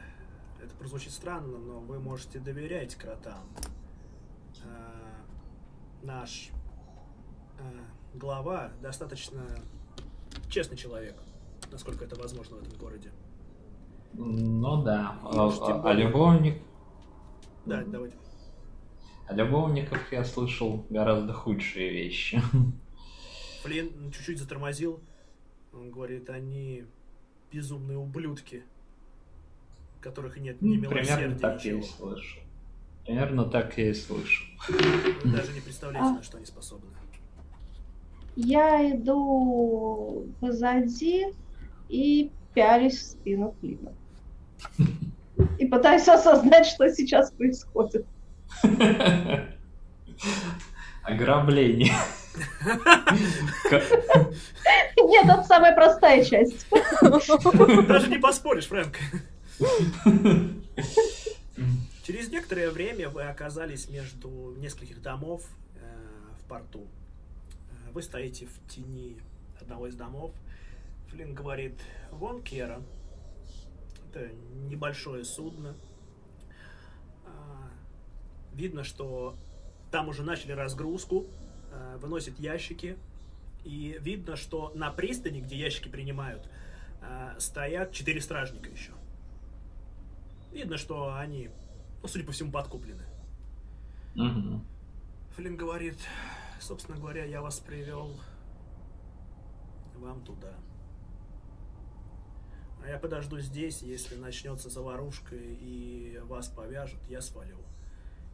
это 0.62 0.74
прозвучит 0.78 1.12
странно, 1.12 1.58
но 1.58 1.80
вы 1.80 1.98
можете 1.98 2.38
доверять 2.38 2.94
кротам. 2.94 3.44
Э, 4.64 5.24
наш 6.02 6.50
э, 7.58 7.80
глава 8.14 8.70
достаточно 8.82 9.42
честный 10.50 10.76
человек, 10.76 11.16
насколько 11.70 12.04
это 12.04 12.16
возможно 12.18 12.56
в 12.56 12.62
этом 12.62 12.78
городе. 12.78 13.10
Ну 14.14 14.82
да. 14.82 15.18
И 15.22 15.36
А, 15.36 15.82
а 15.84 15.92
любовник, 15.92 16.62
Да, 17.66 17.84
давайте. 17.84 18.16
о 19.28 19.34
любовниках 19.34 20.12
я 20.12 20.24
слышал 20.24 20.84
гораздо 20.90 21.32
худшие 21.32 21.90
вещи. 21.90 22.40
Флинн 23.62 24.10
чуть-чуть 24.12 24.38
затормозил. 24.38 25.00
Он 25.72 25.90
говорит, 25.90 26.30
они 26.30 26.84
безумные 27.52 27.98
ублюдки, 27.98 28.64
которых 30.00 30.38
нет 30.38 30.60
ни 30.62 30.76
Ну, 30.78 30.88
Примерно 30.88 31.10
милосердия, 31.10 31.38
так 31.38 31.64
я 31.64 31.72
и 31.72 31.76
ничего. 31.76 31.92
слышу. 31.96 32.40
Примерно 33.04 33.44
так 33.44 33.76
я 33.78 33.90
и 33.90 33.94
слышу. 33.94 34.44
Вы 34.68 35.30
даже 35.32 35.52
не 35.52 35.60
представляете, 35.60 36.08
А. 36.08 36.12
на 36.14 36.22
что 36.22 36.36
они 36.38 36.46
способны. 36.46 36.90
Я 38.40 38.88
иду 38.92 40.28
позади 40.38 41.26
и 41.88 42.30
пялюсь 42.54 42.96
в 42.96 43.02
спину 43.02 43.56
Флина. 43.58 43.92
И 45.58 45.66
пытаюсь 45.66 46.06
осознать, 46.06 46.66
что 46.66 46.88
сейчас 46.88 47.32
происходит. 47.32 48.06
Ограбление. 51.02 51.92
Нет, 54.96 55.24
это 55.24 55.42
самая 55.42 55.74
простая 55.74 56.24
часть. 56.24 56.64
Даже 57.88 58.08
не 58.08 58.18
поспоришь, 58.18 58.68
Фрэнк. 58.68 58.96
Через 62.04 62.30
некоторое 62.30 62.70
время 62.70 63.08
вы 63.08 63.24
оказались 63.24 63.90
между 63.90 64.54
нескольких 64.58 65.02
домов 65.02 65.42
э, 65.74 65.80
в 66.40 66.48
порту. 66.48 66.86
Э, 67.88 67.92
Вы 67.92 68.02
стоите 68.02 68.46
в 68.46 68.68
тени 68.68 69.18
одного 69.60 69.86
из 69.86 69.94
домов. 69.94 70.32
Флинн 71.08 71.34
говорит, 71.34 71.80
вон 72.10 72.42
Кера. 72.42 72.82
Это 74.08 74.28
небольшое 74.68 75.24
судно. 75.24 75.76
А, 77.24 77.70
Видно, 78.52 78.84
что 78.84 79.36
там 79.90 80.08
уже 80.08 80.22
начали 80.22 80.52
разгрузку, 80.52 81.26
э, 81.72 81.98
выносят 82.00 82.38
ящики. 82.38 82.96
И 83.64 83.98
видно, 84.00 84.36
что 84.36 84.72
на 84.74 84.90
пристани, 84.90 85.40
где 85.40 85.56
ящики 85.56 85.88
принимают, 85.88 86.48
э, 87.02 87.34
стоят 87.38 87.92
четыре 87.92 88.20
стражника 88.20 88.70
еще. 88.70 88.92
Видно, 90.52 90.78
что 90.78 91.14
они, 91.14 91.50
ну, 92.02 92.08
судя 92.08 92.24
по 92.24 92.32
всему, 92.32 92.50
подкуплены. 92.50 93.02
Мгм. 94.14 94.64
Флинн 95.36 95.56
говорит, 95.56 95.98
собственно 96.60 96.98
говоря, 96.98 97.24
я 97.24 97.42
вас 97.42 97.60
привел 97.60 98.12
вам 99.96 100.24
туда. 100.24 100.54
А 102.82 102.88
я 102.88 102.98
подожду 102.98 103.38
здесь, 103.40 103.82
если 103.82 104.16
начнется 104.16 104.70
заварушка 104.70 105.34
и 105.34 106.18
вас 106.24 106.48
повяжут, 106.48 107.00
я 107.08 107.20
свалю. 107.20 107.58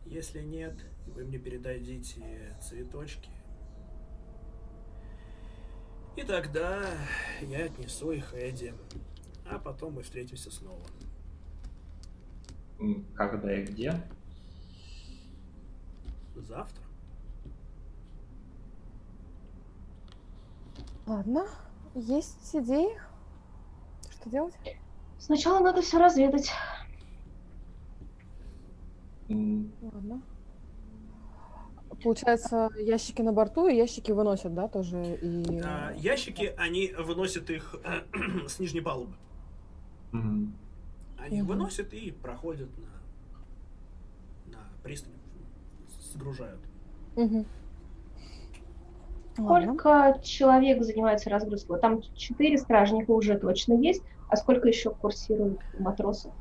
Если 0.05 0.43
нет, 0.43 0.77
вы 1.07 1.25
мне 1.25 1.39
передадите 1.39 2.57
цветочки. 2.61 3.31
И 6.17 6.23
тогда 6.23 6.87
я 7.41 7.65
отнесу 7.65 8.13
их 8.13 8.35
Эдди. 8.35 8.75
А 9.47 9.59
потом 9.59 9.95
мы 9.95 10.03
встретимся 10.03 10.51
снова. 10.51 10.87
Когда 13.17 13.53
и 13.55 13.65
где? 13.65 14.01
Завтра. 16.37 16.84
Ладно, 21.07 21.47
есть 21.95 22.55
идеи? 22.55 22.99
Что 24.11 24.31
делать? 24.31 24.55
Сначала 25.19 25.61
надо 25.61 25.83
все 25.83 25.99
разведать. 25.99 26.51
Ладно. 29.29 30.23
Получается, 32.03 32.69
ящики 32.77 33.23
на 33.23 33.33
борту 33.33 33.67
и 33.69 33.77
ящики 33.77 34.13
выносят, 34.13 34.55
да, 34.55 34.69
тоже? 34.69 35.19
И... 35.23 35.61
А, 35.65 35.93
ящики, 35.97 36.53
они 36.57 36.93
выносят 36.99 37.51
их 37.51 37.77
с 38.49 38.59
нижней 38.59 38.81
палубы. 38.81 39.15
м. 40.13 40.55
Они 41.19 41.41
Мгм. 41.41 41.49
выносят 41.49 41.95
и 41.95 42.11
проходят 42.11 42.69
на, 42.79 44.53
на 44.53 44.59
пристань, 44.83 45.13
сгружают. 46.13 46.61
Мгм. 49.37 49.47
Ладно. 49.47 49.75
Сколько 49.75 50.21
человек 50.23 50.83
занимается 50.83 51.31
разгрузкой? 51.31 51.71
Вот 51.77 51.81
Там 51.81 52.03
четыре 52.17 52.57
стражника 52.59 53.11
уже 53.11 53.37
точно 53.39 53.75
есть, 53.75 54.03
а 54.29 54.37
сколько 54.37 54.69
еще 54.69 54.91
курсирует 54.91 55.59
матросов? 55.79 56.33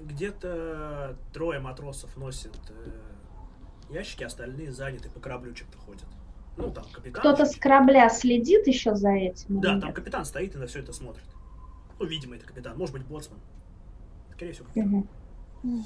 Где-то 0.00 1.16
трое 1.32 1.60
матросов 1.60 2.16
носят 2.16 2.56
э, 2.70 3.92
ящики, 3.92 4.24
остальные 4.24 4.72
заняты 4.72 5.10
по 5.10 5.20
кораблю 5.20 5.52
чем-то 5.52 5.78
ходят. 5.78 6.06
Ну, 6.56 6.70
там 6.70 6.84
капитан. 6.92 7.20
Кто-то 7.20 7.44
с 7.44 7.54
корабля 7.56 8.08
следит 8.08 8.66
еще 8.66 8.94
за 8.94 9.10
этим? 9.10 9.60
Да, 9.60 9.78
там 9.78 9.92
капитан 9.92 10.24
стоит 10.24 10.54
и 10.54 10.58
на 10.58 10.66
все 10.66 10.78
это 10.80 10.92
смотрит. 10.92 11.24
Ну, 11.98 12.06
видимо, 12.06 12.36
это 12.36 12.46
капитан. 12.46 12.76
Может 12.78 12.94
быть, 12.94 13.04
боцман. 13.04 13.38
Скорее 14.34 14.52
всего, 14.52 14.66
капитан. 14.68 15.06
Мгм. 15.62 15.84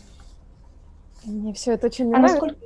Мне 1.24 1.52
все 1.54 1.72
это 1.72 1.88
очень 1.88 2.06
А 2.06 2.18
нравится. 2.18 2.32
насколько, 2.34 2.60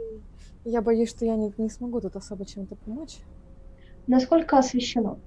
Я 0.65 0.81
боюсь, 0.81 1.11
что 1.11 1.25
я 1.27 1.37
не, 1.37 1.53
не 1.59 1.69
смогу 1.69 2.01
тут 2.01 2.17
особо 2.17 2.47
чем-то 2.47 2.77
помочь. 2.77 3.19
насколько 4.07 4.59
освещено? 4.59 5.19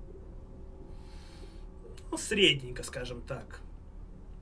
Ну, 2.10 2.18
средненько, 2.18 2.84
скажем 2.84 3.22
так. 3.22 3.62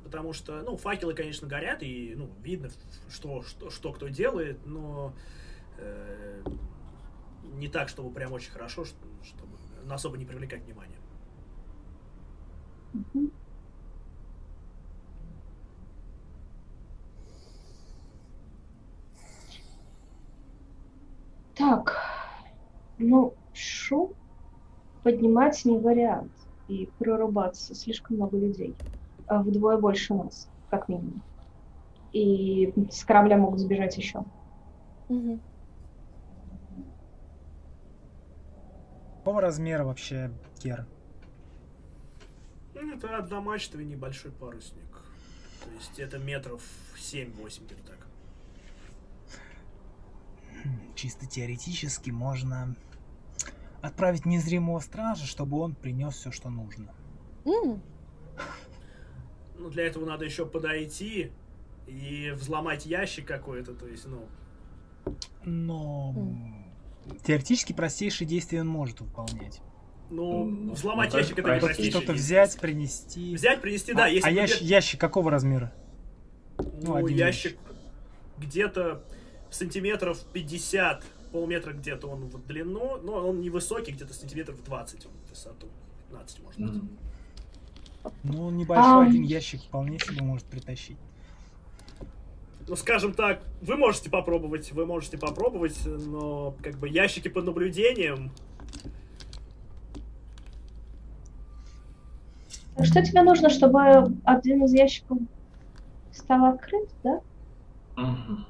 Потому 0.04 0.34
что, 0.34 0.62
ну, 0.62 0.78
факелы, 0.78 1.14
конечно, 1.14 1.48
горят, 1.48 1.84
и, 1.84 2.14
ну, 2.16 2.30
видно, 2.42 2.70
что, 3.10 3.42
что, 3.44 3.70
что 3.70 3.92
кто 3.92 4.08
делает, 4.08 4.66
но 4.66 5.14
э, 5.78 6.44
не 7.56 7.68
так, 7.68 7.90
чтобы 7.90 8.12
прям 8.12 8.32
очень 8.32 8.52
хорошо, 8.52 8.86
чтобы 8.86 9.58
особо 9.90 10.18
не 10.18 10.26
привлекать 10.26 10.64
внимание. 10.64 11.00
Мгм. 12.94 13.32
Ну, 22.98 23.34
шум 23.54 24.14
поднимать 25.04 25.64
не 25.66 25.78
вариант. 25.78 26.32
И 26.68 26.90
прорубаться 26.98 27.76
слишком 27.76 28.18
много 28.18 28.38
людей. 28.38 28.76
А 29.28 29.42
Вдвое 29.42 29.78
больше 29.78 30.14
нас, 30.14 30.50
как 30.70 30.90
минимум. 30.90 31.22
И 32.12 32.74
с 32.90 33.04
корабля 33.04 33.38
могут 33.38 33.60
сбежать 33.60 33.98
еще. 33.98 34.24
Мгм. 35.10 35.42
Какого 39.18 39.42
размера 39.42 39.84
вообще 39.84 40.32
Кер? 40.60 40.86
Ну, 42.74 42.94
это 42.96 43.18
одномачтовый 43.18 43.86
небольшой 43.86 44.32
парусник. 44.32 45.02
То 45.64 45.70
есть 45.78 46.00
это 46.00 46.20
метров 46.20 46.62
7-8 46.96 47.66
где-то 47.66 47.88
так. 47.88 48.05
Чисто 50.96 51.26
теоретически 51.26 52.10
можно 52.12 52.76
отправить 53.82 54.26
незримого 54.26 54.80
стража, 54.80 55.26
чтобы 55.26 55.60
он 55.60 55.76
принес 55.76 56.16
все, 56.16 56.32
что 56.32 56.50
нужно. 56.50 56.94
Ну, 59.58 59.70
для 59.70 59.86
этого 59.88 60.06
надо 60.06 60.26
еще 60.26 60.46
подойти 60.46 61.32
и 61.88 62.32
взломать 62.36 62.86
ящик 62.86 63.26
какой-то, 63.26 63.74
то 63.74 63.88
есть, 63.88 64.06
ну, 64.06 64.28
Но 65.46 66.14
теоретически 67.24 67.72
простейшие 67.72 68.28
действия 68.28 68.62
он 68.62 68.68
может 68.68 69.00
выполнять. 69.00 69.62
ну, 70.10 70.44
Ну, 70.46 70.74
взломать 70.74 71.14
ну, 71.14 71.20
ящик 71.20 71.40
это 71.40 71.54
не 71.54 71.60
простейшее 71.62 71.92
Что-то 71.92 72.14
взять, 72.14 72.60
принести. 72.60 73.34
Взять, 73.34 73.62
принести, 73.62 73.94
А- 73.94 73.96
да, 73.96 74.08
если 74.08 74.28
а 74.28 74.32
ящ- 74.32 74.58
где- 74.58 74.66
ящик 74.66 75.00
какого 75.00 75.32
размера? 75.32 75.74
ну, 76.58 76.66
ну, 76.82 76.96
один 76.96 77.18
ящик 77.18 77.58
где-то 78.38 79.06
сантиметров 79.56 80.20
50, 80.34 81.04
полметра 81.32 81.74
где-то 81.74 82.08
он 82.08 82.26
в 82.26 82.46
длину, 82.46 82.98
но 83.02 83.28
он 83.28 83.42
невысокий, 83.42 83.92
где-то 83.92 84.14
сантиметров 84.14 84.64
20 84.64 85.06
он 85.06 85.12
в 85.26 85.30
высоту, 85.30 85.68
15 86.10 86.44
может 86.44 86.60
быть. 86.62 86.76
М. 86.76 86.90
Ну, 88.24 88.48
он 88.48 88.58
небольшой 88.58 89.06
Ам. 89.06 89.10
один 89.10 89.24
ящик 89.24 89.62
вполне 89.62 90.00
себе 90.00 90.22
может 90.22 90.46
притащить. 90.46 90.98
Ну, 92.68 92.76
скажем 92.76 93.14
так, 93.14 93.42
вы 93.62 93.78
можете 93.78 94.10
попробовать, 94.10 94.72
вы 94.72 94.86
можете 94.86 95.18
попробовать, 95.18 95.80
но 95.86 96.56
как 96.64 96.78
бы 96.78 96.90
ящики 96.90 97.28
под 97.28 97.46
наблюдением, 97.46 98.32
А 102.78 102.84
Что 102.84 103.02
тебе 103.02 103.22
нужно, 103.22 103.50
чтобы 103.50 103.80
один 104.26 104.66
из 104.66 104.74
ящиков 104.74 105.18
стал 106.12 106.46
открыт, 106.46 106.90
да? 107.04 107.22
Мгм. 107.96 108.46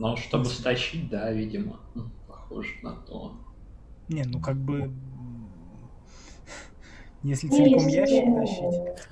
Ну, 0.00 0.16
чтобы 0.16 0.46
стащить, 0.46 1.10
да, 1.10 1.30
видимо. 1.30 1.78
М, 1.94 2.10
Похоже 2.26 2.70
на 2.82 2.92
то. 3.06 3.34
Не, 4.08 4.24
ну 4.24 4.40
как 4.40 4.56
бы... 4.56 4.90
Если 7.22 7.48
целиком 7.48 7.82
есть 7.86 7.94
ящик 7.94 8.24
идея. 8.24 8.40
тащить. 8.40 9.08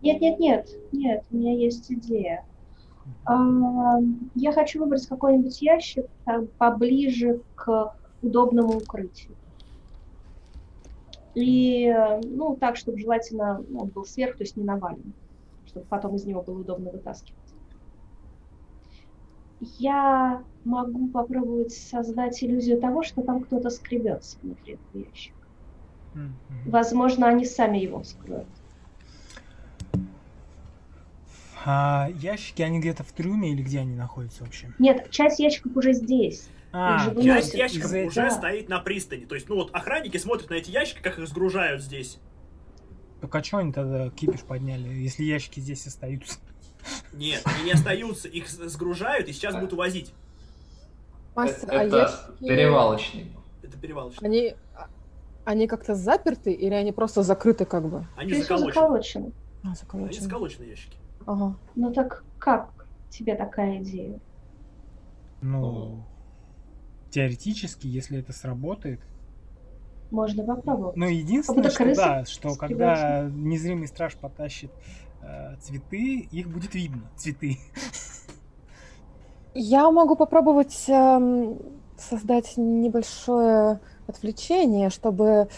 Нет, 0.00 0.20
нет, 0.20 0.38
нет, 0.38 0.68
нет, 0.92 1.24
у 1.28 1.36
меня 1.36 1.56
есть 1.56 1.90
идея. 1.90 2.44
А, 3.24 3.98
Я 4.36 4.52
хочу 4.52 4.78
выбрать 4.78 5.04
какой-нибудь 5.08 5.60
ящик 5.60 6.06
там, 6.24 6.46
поближе 6.56 7.40
к 7.56 7.92
удобному 8.22 8.76
укрытию. 8.76 9.34
И, 11.34 11.86
э, 11.86 12.20
ну, 12.22 12.54
так, 12.54 12.76
чтобы 12.76 13.00
желательно 13.00 13.64
ну, 13.68 13.80
он 13.80 13.88
был 13.88 14.04
сверху, 14.04 14.38
то 14.38 14.44
есть 14.44 14.56
не 14.56 14.62
навален, 14.62 15.14
чтобы 15.66 15.84
потом 15.86 16.14
из 16.14 16.24
него 16.26 16.42
было 16.42 16.60
удобно 16.60 16.92
вытаскивать. 16.92 17.41
Я 19.78 20.42
могу 20.64 21.08
попробовать 21.08 21.72
создать 21.72 22.42
иллюзию 22.42 22.80
того, 22.80 23.04
что 23.04 23.22
там 23.22 23.44
кто-то 23.44 23.70
скребется 23.70 24.36
внутри 24.42 24.74
этого 24.74 25.04
ящика. 25.04 25.36
М. 26.14 26.34
Возможно, 26.66 27.28
они 27.28 27.44
сами 27.44 27.78
его 27.78 28.02
вскроют. 28.02 28.48
А 31.64 32.10
ящики, 32.14 32.60
они 32.62 32.80
где-то 32.80 33.04
в 33.04 33.12
трюме 33.12 33.52
или 33.52 33.62
где 33.62 33.80
они 33.80 33.94
находятся 33.94 34.42
вообще? 34.42 34.68
Нет, 34.80 35.10
часть 35.10 35.38
ящиков 35.38 35.76
уже 35.76 35.92
здесь. 35.92 36.48
А, 36.72 37.14
часть 37.22 37.54
ящиков 37.54 37.86
из-за 37.86 38.04
уже 38.04 38.20
этого. 38.22 38.38
стоит 38.38 38.68
на 38.68 38.80
пристани. 38.80 39.26
То 39.26 39.36
есть, 39.36 39.48
ну 39.48 39.54
вот 39.56 39.70
охранники 39.72 40.16
смотрят 40.16 40.50
на 40.50 40.54
эти 40.54 40.70
ящики, 40.70 41.00
как 41.00 41.20
их 41.20 41.28
сгружают 41.28 41.82
здесь. 41.82 42.18
так 43.20 43.32
а 43.32 43.44
что 43.44 43.58
они 43.58 43.72
тогда 43.72 44.10
кипиш 44.10 44.40
подняли, 44.40 44.88
если 44.88 45.22
ящики 45.22 45.60
здесь 45.60 45.86
остаются? 45.86 46.40
Нет, 47.12 47.42
они 47.44 47.64
не 47.64 47.72
остаются, 47.72 48.28
их 48.28 48.48
сгружают 48.48 49.28
и 49.28 49.32
сейчас 49.32 49.54
будут 49.54 49.72
увозить. 49.72 50.12
Мастер, 51.34 51.68
а 51.70 51.84
Это 51.84 51.96
ящики, 51.96 52.48
перевалочник. 52.48 53.26
Это 53.62 53.78
перевалочно. 53.78 54.26
Они, 54.26 54.54
а- 54.74 54.88
они 55.44 55.66
как-то 55.66 55.94
заперты 55.94 56.52
или 56.52 56.74
они 56.74 56.92
просто 56.92 57.22
закрыты 57.22 57.64
как 57.64 57.88
бы? 57.88 58.06
Они 58.16 58.34
заколочены. 58.34 58.72
заколочено. 58.74 59.32
А, 59.62 59.66
Они 59.68 59.74
заколочены. 59.76 60.24
заколочены 60.24 60.64
ящики. 60.64 60.96
Ага. 61.26 61.56
Ну 61.74 61.92
так 61.92 62.24
как 62.38 62.86
тебе 63.10 63.34
такая 63.34 63.78
идея? 63.82 64.18
Ну, 65.40 66.04
теоретически, 67.10 67.86
если 67.86 68.18
это 68.18 68.32
сработает. 68.32 69.00
Можно 70.10 70.44
попробовать. 70.44 70.96
Но 70.96 71.06
единственное, 71.06 71.62
будто 71.62 71.70
что 71.70 71.94
да, 71.94 72.24
что 72.26 72.54
когда 72.54 73.28
незримый 73.32 73.88
страж 73.88 74.14
потащит 74.16 74.70
э, 74.70 74.74
цветы, 75.60 76.28
их 76.30 76.48
будет 76.48 76.74
видно. 76.74 77.02
Цветы. 77.16 77.58
Я 79.54 79.90
могу 79.90 80.16
попробовать 80.16 80.84
эм, 80.88 81.58
создать 81.98 82.54
небольшое 82.56 83.80
отвлечение, 84.06 84.88
чтобы 84.90 85.48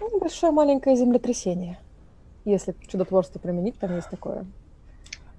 ну, 0.00 0.14
небольшое 0.16 0.52
маленькое 0.52 0.94
землетрясение. 0.96 1.78
Если 2.44 2.74
чудотворство 2.86 3.38
применить, 3.38 3.78
там 3.78 3.94
есть 3.96 4.10
такое. 4.10 4.46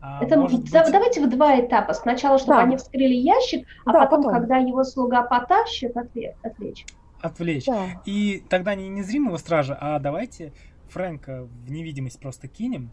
А 0.02 0.24
Это 0.24 0.40
быть- 0.42 0.72
давайте 0.72 1.26
в 1.26 1.30
два 1.30 1.60
этапа. 1.60 1.94
Сначала, 1.94 2.38
чтобы 2.38 2.54
Да. 2.56 2.62
они 2.64 2.78
вскрыли 2.78 3.14
ящик, 3.14 3.68
а 3.86 3.92
Да, 3.94 4.00
потом, 4.06 4.24
потом. 4.24 4.40
когда 4.40 4.58
его 4.58 4.84
слуга 4.84 5.24
потащит, 5.24 5.96
отвлечь. 5.98 6.86
отвлечь. 7.22 7.66
Да. 7.66 7.86
И 8.06 8.44
тогда 8.50 8.76
не 8.76 8.88
незримого 8.90 9.38
стража, 9.38 9.78
а 9.80 10.00
давайте 10.00 10.54
Фрэнка 10.90 11.44
в 11.66 11.70
невидимость 11.72 12.20
просто 12.20 12.48
кинем. 12.48 12.92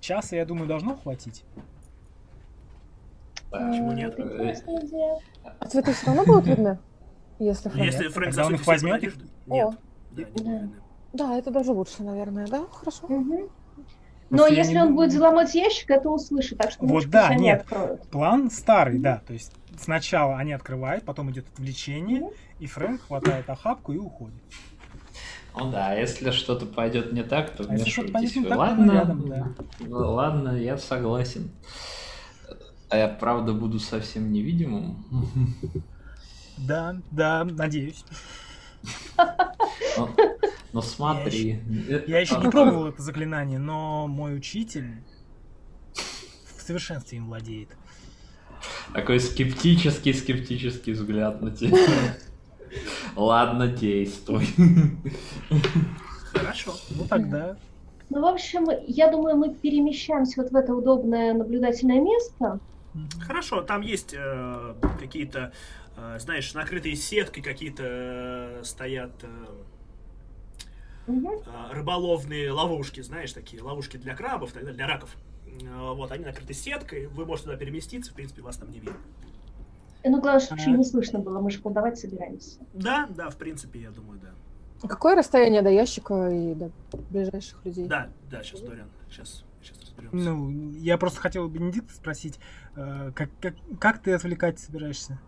Часа, 0.00 0.36
я 0.36 0.44
думаю, 0.44 0.66
должно 0.66 0.96
хватить. 0.96 1.44
Да. 3.52 3.58
Почему 3.68 3.92
Э, 3.92 3.94
нет? 3.94 4.14
идея. 4.18 5.18
А 5.58 5.66
цветы 5.66 5.92
все 5.92 6.06
равно 6.06 6.24
будут 6.24 6.46
видны? 6.46 6.78
Если 7.38 7.68
Фрэнк- 7.70 7.84
Если 7.84 8.08
Фрэнк 8.08 8.34
тогда 8.34 8.46
он 8.46 8.54
их 8.54 8.66
возьмет 8.66 8.94
под 8.94 9.02
и- 9.02 9.06
одежду- 9.06 9.24
О. 9.48 9.54
Нет. 9.54 9.78
Да, 10.12 10.22
не 10.42 10.70
Да. 11.12 11.36
это 11.38 11.50
даже 11.50 11.72
лучше, 11.72 12.02
наверное, 12.02 12.46
да? 12.46 12.64
Хорошо. 12.70 13.06
Но 13.08 14.36
Просто 14.36 14.54
если 14.54 14.74
не 14.74 14.82
он 14.82 14.94
будет 14.94 15.10
взломать 15.10 15.52
ящик, 15.56 15.90
это 15.90 16.08
услышит, 16.08 16.58
так 16.58 16.70
что 16.70 16.86
Вот 16.86 17.08
да, 17.10 17.28
они 17.28 17.46
нет. 17.46 17.62
откроют. 17.62 18.02
План 18.10 18.48
старый, 18.50 19.00
да. 19.00 19.20
То 19.26 19.32
есть 19.32 19.52
сначала 19.76 20.36
они 20.36 20.52
открывают, 20.52 21.04
потом 21.04 21.32
идет 21.32 21.46
отвлечение, 21.52 22.20
Мгм. 22.20 22.30
и 22.60 22.66
Фрэнк 22.66 23.00
хватает 23.02 23.50
охапку 23.50 23.92
и 23.92 23.98
уходит. 23.98 24.40
Ну 25.56 25.70
да, 25.70 25.94
если 25.94 26.30
что-то 26.30 26.66
пойдет 26.66 27.12
не 27.12 27.22
так, 27.24 27.50
то 27.56 27.64
А 27.68 27.72
если 27.72 27.90
что-то 27.90 28.12
пойдет 28.12 28.36
не 28.36 28.42
так, 28.44 28.52
то 28.52 28.58
Ладно, 28.58 28.84
мы 28.84 28.92
рядом, 28.94 29.28
да. 29.28 29.48
ну, 29.80 30.12
ладно, 30.12 30.56
я 30.56 30.78
согласен. 30.78 31.50
А 32.88 32.96
я 32.96 33.08
правда 33.08 33.52
буду 33.52 33.78
совсем 33.78 34.32
невидимым. 34.32 35.04
Да, 36.58 36.96
да, 37.10 37.44
надеюсь. 37.44 38.04
Ну, 39.96 40.08
Ну 40.72 40.82
смотри. 40.82 41.60
это- 41.88 42.10
Я 42.10 42.20
еще 42.20 42.36
не 42.38 42.50
пробовал 42.50 42.86
это 42.86 43.02
заклинание, 43.02 43.58
но 43.58 44.06
мой 44.06 44.36
учитель 44.36 45.02
в 46.56 46.62
совершенстве 46.62 47.18
им 47.18 47.26
владеет. 47.26 47.70
Такой 48.94 49.20
скептический, 49.20 50.12
скептический 50.14 50.92
взгляд 50.92 51.40
на 51.42 51.50
тебя. 51.50 51.76
Ладно, 53.16 53.66
действуй. 53.68 54.46
Хорошо. 56.32 56.74
Ну 56.90 57.06
тогда. 57.08 57.56
Ну, 58.10 58.22
в 58.22 58.24
общем, 58.24 58.66
я 58.86 59.10
думаю, 59.10 59.36
мы 59.36 59.54
перемещаемся 59.54 60.42
вот 60.42 60.50
в 60.50 60.56
это 60.56 60.74
удобное 60.74 61.32
наблюдательное 61.32 62.00
место. 62.00 62.58
Хорошо, 63.20 63.62
там 63.62 63.82
есть 63.82 64.14
э, 64.14 64.74
какие-то, 64.98 65.52
э, 65.96 66.18
знаешь, 66.18 66.52
накрытые 66.54 66.96
сеткой 66.96 67.40
какие-то 67.40 67.84
э, 67.86 68.60
стоят 68.64 69.12
э, 69.22 69.28
э, 71.06 71.72
рыболовные 71.72 72.50
ловушки, 72.50 73.00
знаешь, 73.00 73.32
такие 73.32 73.62
ловушки 73.62 73.96
для 73.96 74.16
крабов, 74.16 74.50
так 74.50 74.62
далее, 74.62 74.76
для 74.76 74.88
раков. 74.88 75.16
Э, 75.46 75.92
Вот, 75.92 76.10
они 76.10 76.24
накрыты 76.24 76.52
сеткой, 76.52 77.06
вы 77.06 77.26
можете 77.26 77.50
туда 77.50 77.58
переместиться, 77.58 78.10
в 78.10 78.14
принципе, 78.14 78.42
вас 78.42 78.56
там 78.56 78.72
не 78.72 78.80
видно. 78.80 78.96
Ну, 80.04 80.20
главное, 80.20 80.40
чтобы 80.40 80.60
еще 80.60 80.70
не 80.70 80.84
слышно 80.84 81.18
было, 81.18 81.40
мы 81.40 81.50
же 81.50 81.60
колдовать 81.60 81.98
собираемся. 81.98 82.58
Да, 82.72 83.06
да, 83.10 83.28
в 83.30 83.36
принципе, 83.36 83.80
я 83.80 83.90
думаю, 83.90 84.20
да. 84.20 84.88
Какое 84.88 85.14
расстояние 85.14 85.60
до 85.62 85.68
ящика 85.68 86.30
и 86.30 86.54
до 86.54 86.70
ближайших 87.10 87.64
людей? 87.64 87.86
Да, 87.86 88.08
да, 88.30 88.42
сейчас, 88.42 88.60
Дориан, 88.62 88.88
сейчас, 89.10 89.44
сейчас 89.62 89.78
разберемся. 89.80 90.16
Ну, 90.16 90.70
я 90.72 90.96
просто 90.96 91.20
хотел 91.20 91.48
Бенедикта 91.48 91.92
спросить, 91.94 92.40
э, 92.76 93.12
как, 93.14 93.28
как, 93.40 93.54
как 93.78 93.98
ты 93.98 94.12
отвлекать 94.14 94.58
собираешься? 94.58 95.18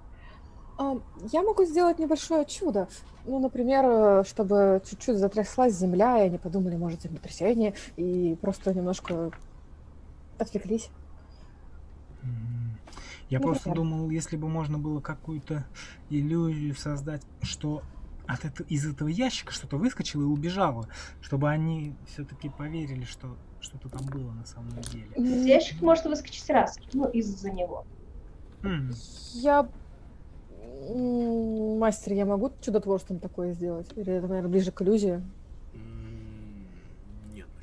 А, 0.79 0.99
Я 1.31 1.43
могу 1.43 1.65
сделать 1.65 1.99
небольшое 1.99 2.47
чудо. 2.47 2.89
Ну, 3.27 3.39
например, 3.41 3.85
э, 3.85 4.25
чтобы 4.27 4.81
чуть-чуть 4.89 5.19
затряслась 5.19 5.75
земля, 5.75 6.19
и 6.23 6.29
они 6.29 6.39
подумали, 6.39 6.77
может, 6.77 7.03
землетрясение, 7.03 7.75
и 7.97 8.37
просто 8.41 8.73
немножко 8.73 9.31
отвлеклись. 10.39 10.89
Я 13.33 13.39
Ну, 13.39 13.45
просто 13.45 13.71
да. 13.71 13.75
думал, 13.77 14.11
если 14.11 14.37
бы 14.37 14.47
можно 14.47 14.79
было 14.79 15.01
какую-то 15.01 15.65
иллюзию 16.11 16.75
создать, 16.75 17.23
что 17.41 17.83
от 18.27 18.45
это- 18.45 18.63
из 18.65 18.87
этого 18.87 19.09
ящика 19.09 19.53
что-то 19.53 19.79
выскочило 19.79 20.21
и 20.21 20.27
убежало, 20.27 20.87
чтобы 21.23 21.49
они 21.49 21.95
все-таки 22.07 22.51
поверили, 22.51 23.05
что 23.05 23.35
что-то 23.61 23.89
там 23.89 24.05
было 24.05 24.33
на 24.33 24.45
самом 24.45 24.79
деле. 24.83 25.07
Из 25.17 25.47
ящика 25.47 25.83
может 25.83 26.05
выскочить 26.05 26.49
раз, 26.51 26.77
ну, 26.93 27.09
из-за 27.09 27.51
него. 27.51 27.87
М, 28.63 28.91
Я... 29.33 29.67
Мастер, 31.79 32.13
я 32.13 32.27
могу 32.27 32.53
чудотворством 32.61 33.19
такое 33.19 33.55
сделать? 33.55 33.87
Или 33.97 34.13
это, 34.13 34.29
наверное, 34.29 34.51
ближе 34.51 34.73
к 34.73 34.83
иллюзии? 34.83 35.23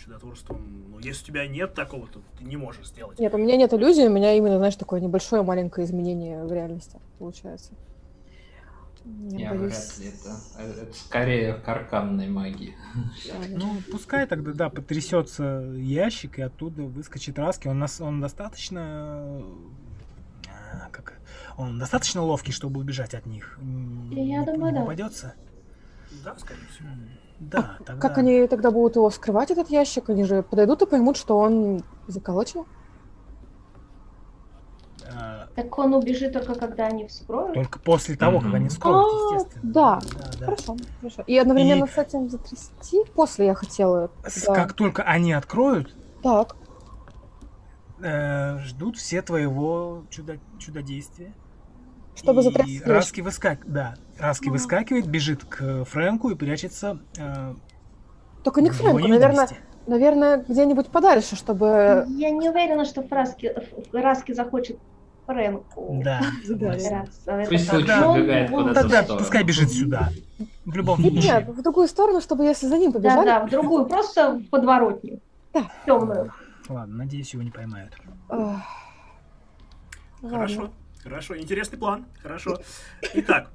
М, 0.10 0.20
Нет, 0.20 0.22
ну, 0.24 0.34
чудотворством... 0.34 1.00
Если 1.02 1.24
у 1.24 1.28
тебя 1.28 1.48
нет 1.48 1.74
такого, 1.74 2.08
то 2.08 2.22
ты 2.38 2.44
не 2.44 2.58
можешь 2.58 2.88
сделать. 2.88 3.20
Нет, 3.20 3.34
у 3.34 3.38
меня 3.38 3.56
нет 3.58 3.74
иллюзии, 3.74 4.04
у 4.08 4.10
меня 4.12 4.34
именно, 4.34 4.58
знаешь, 4.58 4.76
такое 4.76 5.00
небольшое 5.00 5.44
маленькое 5.44 5.86
изменение 5.88 6.44
в 6.44 6.52
реальности 6.52 7.00
получается. 7.20 7.74
Я 9.30 9.40
Я 9.40 9.50
боюсь. 9.52 9.74
вряд 9.74 9.98
ли 10.00 10.08
это. 10.08 10.36
э, 10.60 10.82
Это 10.84 10.94
скорее 10.94 11.54
карканной 11.56 12.28
магии. 12.28 12.76
Да, 13.28 13.34
Ну, 13.58 13.82
пускай 13.92 14.28
тогда, 14.28 14.52
да, 14.54 14.70
потрясется 14.70 15.62
ящик, 15.78 16.38
и 16.38 16.42
оттуда 16.44 16.84
выскочит 16.84 17.40
Раски. 17.40 17.68
Он, 17.70 17.80
нас, 17.80 18.02
он 18.02 18.20
достаточно... 18.22 19.42
а, 20.48 20.90
Как, 20.92 21.18
он 21.58 21.80
достаточно 21.80 22.22
ловкий, 22.22 22.52
чтобы 22.52 22.82
убежать 22.82 23.14
от 23.16 23.26
них. 23.26 23.58
Я 23.62 24.42
не- 24.42 24.46
думаю, 24.46 24.72
не 24.74 24.80
да. 24.80 24.82
попадется? 24.82 25.34
Да, 26.24 26.36
скорее 26.38 26.68
всего. 26.76 26.90
Да, 27.40 27.78
тогда... 27.86 28.02
Как 28.08 28.18
они 28.18 28.46
тогда 28.48 28.70
будут 28.72 28.96
его 28.98 29.10
вскрывать, 29.10 29.50
этот 29.52 29.70
ящик? 29.70 30.10
Они 30.10 30.24
же 30.26 30.44
подойдут 30.44 30.82
и 30.82 30.86
поймут, 30.86 31.16
что 31.18 31.38
он 31.38 31.84
заколочен? 32.08 32.66
а, 35.12 35.48
Так 35.56 35.78
он 35.80 35.94
убежит 35.94 36.34
только 36.34 36.56
когда 36.56 36.88
они 36.88 37.08
вскроют. 37.08 37.54
Только 37.54 37.80
после 37.80 38.16
того, 38.16 38.40
как 38.42 38.54
они 38.54 38.70
скроют, 38.70 39.08
А, 39.08 39.36
естественно. 39.36 39.74
да. 39.74 40.00
да, 40.02 40.32
да. 40.40 40.46
Хорошо, 40.46 40.78
хорошо. 41.00 41.24
И 41.28 41.38
одновременно 41.38 41.86
И- 41.86 41.90
с 41.90 41.98
этим 41.98 42.30
затрясти 42.30 43.04
после 43.16 43.48
я 43.48 43.54
хотела. 43.56 44.12
С- 44.26 44.46
да. 44.46 44.54
Как 44.56 44.74
только 44.74 45.04
они 45.04 45.34
откроют, 45.34 45.96
Так, 46.22 46.56
э, 48.02 48.60
ждут 48.60 48.98
все 48.98 49.22
твоего 49.22 50.04
чудо 50.10 50.38
чудодействия. 50.58 51.34
Чтобы 52.16 52.42
ящик. 52.44 52.86
Раски 52.88 53.22
выскак... 53.22 53.60
Да, 53.66 53.96
Раски 54.18 54.50
А. 54.50 54.52
выскакивает, 54.52 55.08
бежит 55.08 55.46
к 55.46 55.86
Фрэнку 55.86 56.30
и 56.30 56.36
прячется 56.36 57.00
э, 57.18 57.54
Только 58.44 58.62
не 58.62 58.70
к 58.70 58.74
Фрэнку, 58.74 59.08
наверное, 59.08 59.48
наверное, 59.88 60.46
где-нибудь 60.48 60.88
подальше, 60.90 61.36
чтобы... 61.36 62.06
Я 62.10 62.30
не 62.32 62.50
уверена, 62.50 62.86
что 62.86 63.02
Фраски, 63.04 63.54
Раски 63.94 64.34
захочет 64.34 64.78
Фрэнку. 65.26 66.02
Да, 66.04 66.22
Да, 66.48 66.74
Пусть 67.48 67.72
он- 67.74 67.90
он- 67.90 68.48
куда-то 68.48 68.74
Тогда 68.74 69.04
пускай 69.04 69.44
бежит 69.44 69.72
сюда. 69.72 70.10
В 70.66 70.76
любом 70.76 71.00
Нет, 71.02 71.14
случае. 71.14 71.46
в 71.48 71.62
другую 71.62 71.88
сторону, 71.88 72.20
чтобы 72.22 72.46
если 72.46 72.68
за 72.68 72.78
ним 72.78 72.92
побежали... 72.92 73.26
Да-да, 73.26 73.46
в 73.46 73.50
другую, 73.50 73.86
просто 73.86 74.34
в 74.38 74.44
подворотню. 74.50 75.20
Да. 75.54 75.72
Темную. 75.86 76.34
Ладно, 76.68 76.98
надеюсь, 76.98 77.34
его 77.34 77.42
не 77.44 77.50
поймают. 77.52 77.94
Хорошо, 80.22 80.70
хорошо. 81.04 81.38
Интересный 81.38 81.78
план. 81.80 82.06
Хорошо. 82.22 82.60
Итак. 83.14 83.50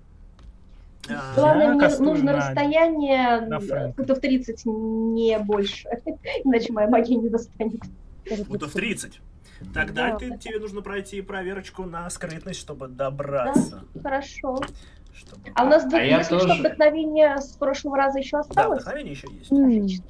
Главное, 1.34 1.68
мне 1.70 1.81
кастую 1.81 2.10
нужно 2.10 2.32
на- 2.32 2.39
расстояние 2.39 3.40
на 3.42 3.60
Фрэнка. 3.60 4.02
футов 4.02 4.20
30, 4.20 4.62
не 4.64 5.39
больше. 5.39 5.86
Иначе 6.44 6.73
моя 6.73 6.89
магия 6.89 7.16
не 7.16 7.28
достанет. 7.28 7.81
Футов 8.47 8.73
30. 8.73 9.20
Тогда 9.74 10.12
Да. 10.12 10.16
ты, 10.18 10.36
тебе 10.39 10.58
нужно 10.58 10.81
пройти 10.81 11.20
проверочку 11.20 11.84
на 11.84 12.08
скрытность, 12.08 12.58
чтобы 12.60 12.89
добраться. 12.89 13.84
Хорошо. 14.02 14.60
Чтобы... 15.14 15.42
А 15.55 15.64
у 15.64 15.68
нас, 15.68 15.84
А 15.92 15.98
я 15.98 16.18
если 16.18 16.39
что, 16.39 16.47
тоже. 16.48 16.60
вдохновение 16.60 17.39
с 17.39 17.48
прошлого 17.50 17.97
раза 17.98 18.18
еще 18.18 18.39
Да, 18.39 18.40
осталось? 18.40 18.82
вдохновение 18.82 19.12
еще 19.12 19.28
есть. 19.31 19.52
Отлично. 19.52 20.05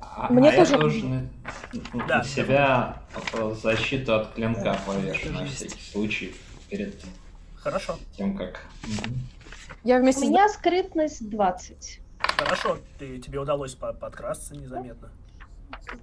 А, 0.00 0.32
Мне 0.32 0.50
а 0.50 0.56
тоже- 0.56 0.72
я 0.72 0.78
должен 0.78 1.10
на, 1.10 2.06
Да. 2.06 2.18
на 2.18 2.24
себя 2.24 2.96
э, 3.34 3.54
защиту 3.62 4.14
от 4.14 4.32
клинка 4.34 4.62
Да, 4.62 4.80
повешу 4.86 5.20
тоже 5.28 5.32
на 5.34 5.44
всякий 5.46 5.80
случай 5.80 6.34
перед 6.72 6.94
Хорошо, 7.56 7.98
тем, 8.16 8.36
как... 8.36 8.60
Я 9.84 9.98
У 9.98 10.00
вместе 10.00 10.22
с 10.26 10.28
меня 10.28 10.48
скрытность 10.48 11.28
20. 11.28 12.00
хорошо. 12.18 12.78
Ты, 12.98 13.18
тебе 13.18 13.38
удалось 13.40 13.74
по- 13.74 13.92
подкрасться 13.92 14.56
незаметно. 14.56 15.10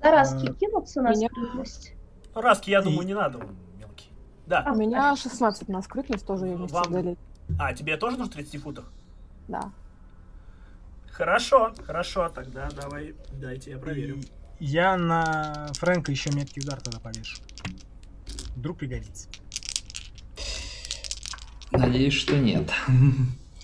Заразки 0.02 0.48
А, 0.50 0.54
кинуться 0.54 1.02
на 1.02 1.10
меня- 1.12 1.28
скрытность. 1.28 1.94
Ну, 2.36 2.42
Раски, 2.42 2.70
я 2.70 2.80
И- 2.80 2.84
думаю, 2.84 3.06
не 3.08 3.14
надо, 3.16 3.40
он 3.40 3.56
мелкий. 3.80 4.10
Да. 4.46 4.66
У 4.72 4.76
меня 4.76 5.16
16 5.16 5.68
на 5.70 5.82
скрытность 5.82 6.26
тоже 6.26 6.48
я 6.48 6.56
вместе 6.56 6.74
Вам- 6.76 6.86
с 6.86 6.88
Делей. 6.96 7.18
А, 7.60 7.74
тебе 7.74 7.98
тоже 7.98 8.18
нужно 8.18 8.32
в 8.32 8.36
30 8.36 8.58
футах? 8.62 8.92
Да. 9.48 9.72
Хорошо, 11.12 11.74
хорошо, 11.86 12.30
тогда 12.30 12.70
давай, 12.70 13.16
дайте 13.34 13.72
я 13.72 13.78
проверю. 13.80 14.18
И 14.60 14.66
я 14.66 14.96
на 14.98 15.68
Фрэнка 15.80 16.12
еще 16.12 16.30
меткий 16.32 16.62
удар 16.62 16.80
тогда 16.80 17.00
повешу. 17.00 17.42
Вдруг 18.56 18.78
пригодится. 18.78 19.28
Надеюсь, 21.72 22.14
что 22.14 22.38
нет. 22.38 22.70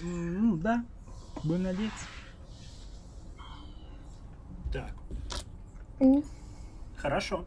Ну, 0.02 0.58
да. 0.58 0.84
Будем 1.44 1.64
надеяться. 1.64 2.06
Так, 4.72 4.92
хорошо. 6.98 7.46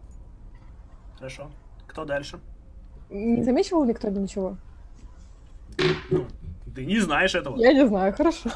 Хорошо. 1.18 1.50
Кто 1.86 2.05
дальше? 2.05 2.40
Не 3.10 3.42
замечивал 3.42 3.84
ли 3.84 3.92
кто-нибудь 3.94 4.23
ничего? 4.23 4.57
Ну, 6.10 6.26
ты 6.74 6.86
не 6.86 6.98
знаешь 7.00 7.34
этого. 7.34 7.57
Я 7.58 7.73
не 7.73 7.86
знаю, 7.86 8.12
хорошо. 8.15 8.50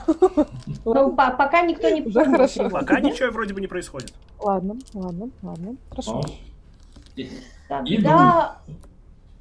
Ну, 0.85 1.15
по- 1.15 1.31
пока 1.33 1.63
никто 1.63 1.89
не 1.91 2.03
Уже 2.03 2.25
хорошо. 2.25 2.71
Пока 2.71 3.01
ничего 3.01 3.31
вроде 3.31 3.53
бы 3.55 3.61
не 3.61 3.67
происходит. 3.67 4.15
Ладно, 4.39 4.77
ладно, 4.95 5.31
ладно, 5.43 5.77
хорошо. 5.91 6.23
Тогда 7.69 8.59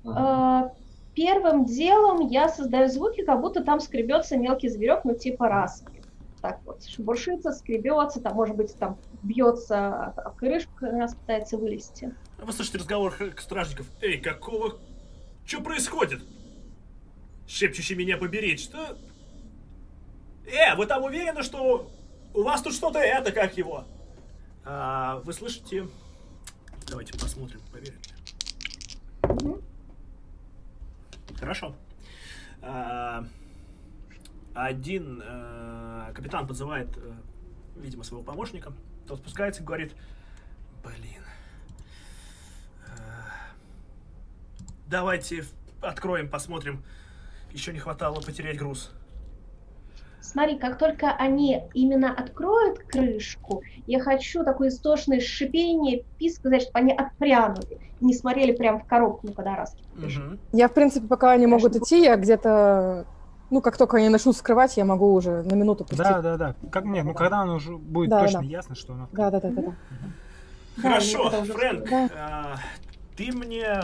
э, 0.04 0.70
первым 1.14 1.66
делом 1.66 2.28
я 2.28 2.50
создаю 2.50 2.88
звуки, 2.88 3.24
как 3.24 3.42
будто 3.42 3.64
там 3.64 3.80
скребется 3.80 4.38
мелкий 4.38 4.70
зверек, 4.70 5.02
ну 5.04 5.16
типа 5.16 5.48
раски. 5.48 6.02
Так 6.42 6.60
вот, 6.66 6.84
шебуршится, 6.84 7.52
скребется, 7.52 8.20
там, 8.20 8.34
может 8.36 8.56
быть, 8.56 8.76
там 8.76 8.98
бьется 9.22 10.06
об- 10.06 10.20
об 10.20 10.36
крышку, 10.38 10.72
как 10.80 10.94
раз 10.94 11.14
пытается 11.14 11.58
вылезти. 11.58 12.16
А 12.40 12.46
Вы 12.46 12.52
слышите 12.52 12.80
разговор 12.80 13.14
стражников. 13.40 13.86
Эй, 14.02 14.18
какого... 14.20 14.80
Что 15.46 15.62
происходит? 15.62 16.22
Шепчущий 17.48 17.96
меня 17.96 18.18
поберечь. 18.18 18.64
Что? 18.64 18.98
Э, 20.48 20.76
вы 20.76 20.88
там 20.88 21.04
уверены, 21.04 21.44
что 21.44 21.92
у 22.34 22.42
вас 22.44 22.62
тут 22.64 22.74
что-то 22.74 22.98
это, 23.00 23.32
как 23.32 23.56
его? 23.58 23.86
А, 24.66 25.20
вы 25.24 25.34
слышите... 25.34 25.88
Давайте 26.90 27.14
посмотрим, 27.18 27.60
поверим. 27.72 28.00
Мгм. 29.24 29.62
Хорошо. 31.42 31.76
А, 32.62 33.26
один 34.54 35.24
э, 35.26 36.12
капитан 36.14 36.46
подзывает, 36.46 36.96
э, 36.98 37.14
видимо, 37.78 38.04
своего 38.04 38.24
помощника. 38.24 38.72
Тот 39.08 39.18
спускается 39.18 39.64
и 39.64 39.66
говорит, 39.66 39.96
блин, 40.84 41.24
э, 42.86 42.92
давайте 44.86 45.44
откроем, 45.82 46.30
посмотрим. 46.30 46.84
Еще 47.52 47.74
не 47.74 47.80
хватало 47.80 48.22
потерять 48.22 48.60
груз. 48.60 48.92
Смотри, 50.22 50.58
как 50.60 50.78
только 50.78 51.12
они 51.12 51.64
именно 51.74 52.14
откроют 52.14 52.80
крышку, 52.80 53.64
я 53.88 54.00
хочу 54.00 54.44
такое 54.44 54.70
истошное 54.70 55.20
шипение, 55.20 56.04
писк, 56.20 56.38
сказать, 56.38 56.62
чтобы 56.62 56.80
они 56.80 56.94
отпрянули, 56.94 57.80
не 58.00 58.14
смотрели 58.14 58.52
прямо 58.52 58.80
в 58.80 58.86
коробку, 58.86 59.28
ну, 59.28 59.34
когда. 59.34 59.66
Мгм. 59.96 60.40
Я, 60.54 60.68
в 60.70 60.74
принципе, 60.74 61.08
пока 61.08 61.32
они 61.32 61.48
могут 61.48 61.76
идти, 61.76 62.04
я 62.04 62.16
где-то... 62.16 63.06
Ну, 63.50 63.62
как 63.62 63.76
только 63.78 63.98
они 63.98 64.08
начнут 64.08 64.38
скрывать, 64.38 64.78
я 64.78 64.86
могу 64.86 65.12
уже 65.14 65.44
на 65.44 65.56
минуту 65.56 65.84
пустить. 65.84 65.98
Да, 66.06 66.22
да, 66.22 66.38
да. 66.38 66.56
Как 66.72 66.86
нет, 66.86 67.04
ну 67.04 67.14
когда 67.14 67.40
оно 67.40 67.56
уже 67.56 67.76
будет 67.76 68.10
Да, 68.10 68.22
точно 68.22 68.40
да. 68.40 68.46
ясно, 68.46 68.76
что 68.76 68.94
оно. 68.94 69.10
Да, 69.12 69.30
да, 69.30 69.42
да, 69.42 69.50
да, 69.50 69.62
да. 69.62 69.72
Да, 70.78 70.82
Хорошо, 70.84 71.28
уже 71.28 71.52
Фрэнк, 71.52 71.90
Да. 71.90 72.10
а, 72.16 72.56
ты 73.18 73.30
мне 73.34 73.82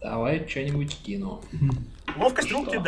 Давай 0.00 0.48
что-нибудь 0.48 0.96
кину. 1.04 1.40
ловкость 2.16 2.50
рук 2.50 2.68
Что? 2.70 2.82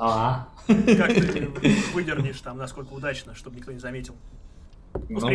А, 0.00 0.48
Как 0.66 1.12
ты 1.12 1.48
выдернешь 1.92 2.40
там, 2.40 2.56
насколько 2.56 2.92
удачно, 2.92 3.34
чтобы 3.34 3.56
никто 3.56 3.72
не 3.72 3.80
заметил. 3.80 4.14
ну. 4.94 5.20
Может, 5.20 5.30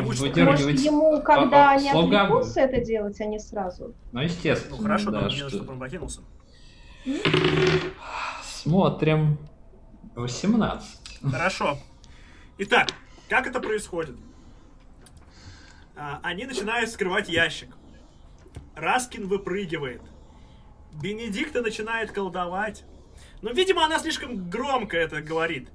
ему, 0.80 1.22
когда 1.22 1.72
а, 1.72 1.74
они 1.74 1.90
слугам. 1.92 2.28
отвлекутся, 2.28 2.62
это 2.62 2.80
делать, 2.84 3.20
а 3.20 3.26
не 3.26 3.40
сразу? 3.40 3.94
Ну, 4.12 4.22
естественно. 4.22 4.78
Ну 4.78 4.84
хорошо, 4.84 5.12
да, 5.12 5.30
что- 5.30 5.50
чтобы 5.50 5.74
он 5.74 5.80
прокинулся. 5.80 6.22
Смотрим. 8.44 9.38
18. 10.16 11.00
Хорошо. 11.30 11.78
Итак, 12.60 12.90
как 13.30 13.48
это 13.48 13.60
происходит? 13.60 14.16
А, 15.96 16.20
они 16.24 16.46
начинают 16.46 16.90
скрывать 16.90 17.28
ящик. 17.30 17.76
Раскин 18.76 19.28
выпрыгивает. 19.28 20.02
Бенедикта 21.02 21.62
начинает 21.62 22.12
колдовать. 22.12 22.86
Но, 23.44 23.52
видимо, 23.52 23.84
она 23.84 24.00
слишком 24.00 24.50
громко 24.50 24.98
это 24.98 25.22
говорит. 25.22 25.68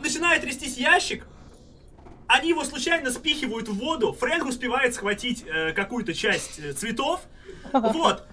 Начинает 0.00 0.42
трястись 0.42 0.76
ящик. 0.76 1.24
Они 2.26 2.48
его 2.48 2.64
случайно 2.64 3.12
спихивают 3.12 3.68
в 3.68 3.78
воду. 3.78 4.12
Фрэнк 4.12 4.44
успевает 4.46 4.94
схватить 4.94 5.44
э, 5.46 5.72
какую-то 5.72 6.14
часть 6.14 6.58
э, 6.58 6.72
цветов. 6.72 7.20
Вот. 7.72 8.26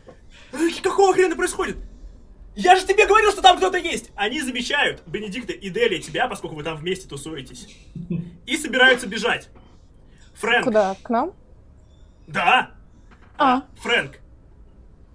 Э, 0.53 0.57
Какого 0.81 1.13
хрена 1.13 1.35
происходит? 1.35 1.77
Я 2.55 2.75
же 2.75 2.85
тебе 2.87 3.05
говорил, 3.05 3.31
что 3.31 3.43
там 3.43 3.57
кто-то 3.57 3.77
есть! 3.77 4.09
Они 4.15 4.41
замечают 4.41 5.03
Бенедикта 5.05 5.53
и 5.53 5.69
Дели 5.69 5.99
тебя, 5.99 6.27
поскольку 6.27 6.55
вы 6.55 6.63
там 6.63 6.77
вместе 6.77 7.07
тусуетесь. 7.07 7.67
И 8.47 8.57
собираются 8.57 9.05
бежать. 9.05 9.49
Фрэнк. 10.33 10.63
Куда? 10.63 10.95
К 11.03 11.09
нам? 11.11 11.33
Да. 12.25 12.71
А. 13.37 13.63
Фрэнк. 13.81 14.19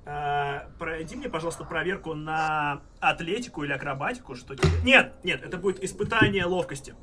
А, 0.04 0.66
пройди 0.78 1.16
мне, 1.16 1.28
пожалуйста, 1.28 1.64
проверку 1.64 2.14
на 2.14 2.80
атлетику 3.00 3.62
или 3.64 3.72
акробатику, 3.72 4.34
что 4.34 4.56
тебе... 4.56 4.68
Нет, 4.84 5.12
нет, 5.22 5.42
это 5.44 5.58
будет 5.58 5.82
испытание 5.84 6.44
ловкости. 6.44 6.94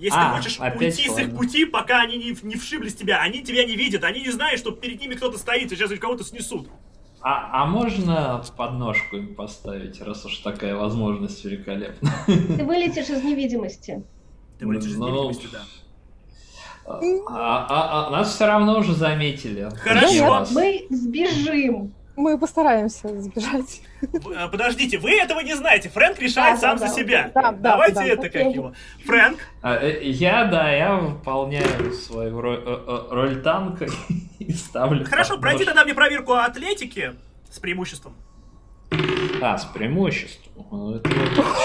Если 0.00 0.18
А, 0.18 0.30
ты 0.30 0.36
хочешь 0.38 0.58
уйти 0.58 1.08
с 1.08 1.18
их 1.18 1.26
ладно. 1.26 1.38
пути, 1.38 1.64
пока 1.64 2.02
они 2.02 2.16
не, 2.18 2.36
не 2.42 2.56
вшиблись 2.56 2.96
тебя, 2.96 3.20
они 3.20 3.42
тебя 3.44 3.64
не 3.64 3.76
видят, 3.76 4.02
они 4.02 4.20
не 4.22 4.30
знают, 4.30 4.58
что 4.58 4.72
перед 4.72 5.00
ними 5.00 5.14
кто-то 5.14 5.38
стоит, 5.38 5.70
и 5.70 5.76
сейчас 5.76 5.92
их 5.92 6.00
кого-то 6.00 6.24
снесут. 6.24 6.68
А, 7.20 7.62
а 7.62 7.66
можно 7.66 8.42
подножку 8.56 9.16
им 9.16 9.34
поставить, 9.36 10.02
раз 10.02 10.24
уж 10.26 10.38
такая 10.38 10.74
возможность 10.74 11.44
великолепна? 11.44 12.10
Ты 12.26 12.64
вылетишь 12.64 13.08
из 13.08 13.22
невидимости. 13.22 14.02
Ты 14.58 14.66
вылетишь 14.66 14.90
из 14.90 14.98
Ну, 14.98 15.06
невидимости, 15.08 15.48
да. 15.52 15.62
А, 16.86 17.66
а- 17.68 18.08
а 18.08 18.10
нас 18.10 18.34
все 18.34 18.46
равно 18.46 18.78
уже 18.78 18.94
заметили. 18.94 19.70
Хорошо. 19.78 20.40
Нет, 20.40 20.48
Мы 20.50 20.86
сбежим. 20.90 21.94
Мы 22.16 22.38
постараемся 22.38 23.20
сбежать. 23.20 23.82
А, 24.36 24.48
Подождите, 24.48 24.98
вы 24.98 25.12
этого 25.12 25.40
не 25.40 25.54
знаете. 25.56 25.88
Фрэнк 25.88 26.18
решает 26.20 26.54
Да, 26.56 26.60
сам 26.60 26.78
да, 26.78 26.86
за 26.86 26.94
да. 26.94 27.00
себя. 27.00 27.30
Да, 27.34 27.42
да, 27.42 27.52
Давайте 27.52 27.94
да, 27.96 28.06
это 28.06 28.22
как 28.30 28.36
окей. 28.36 28.54
его. 28.54 28.72
Фрэнк, 29.04 29.38
А, 29.62 29.76
э, 29.76 30.02
Я, 30.04 30.44
да, 30.44 30.70
я 30.70 30.94
выполняю 30.96 31.92
свою 31.92 32.40
роль, 32.40 32.62
э, 32.64 32.84
э, 32.86 33.06
роль 33.10 33.42
танка 33.42 33.86
и 34.38 34.52
ставлю. 34.52 35.04
хорошо, 35.04 35.38
пройди 35.38 35.64
тогда 35.64 35.84
мне 35.84 35.94
проверку 35.94 36.34
атлетики 36.34 37.14
с 37.50 37.58
преимуществом. 37.58 38.14
А, 39.42 39.58
с 39.58 39.64
преимуществом. 39.64 40.66
Ну, 40.70 40.94
Это 40.96 41.10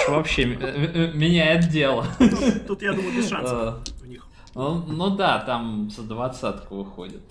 вообще 0.09 0.45
меняет 0.45 1.69
дело. 1.69 2.07
Тут, 2.67 2.81
я 2.81 2.93
думаю, 2.93 3.11
без 3.15 3.29
шансов 3.29 3.83
у 4.01 4.05
них. 4.05 4.25
Ну, 4.55 4.83
ну 4.87 5.09
да, 5.11 5.39
там 5.39 5.91
за 5.91 6.01
двадцатку 6.01 6.77
выходит. 6.77 7.21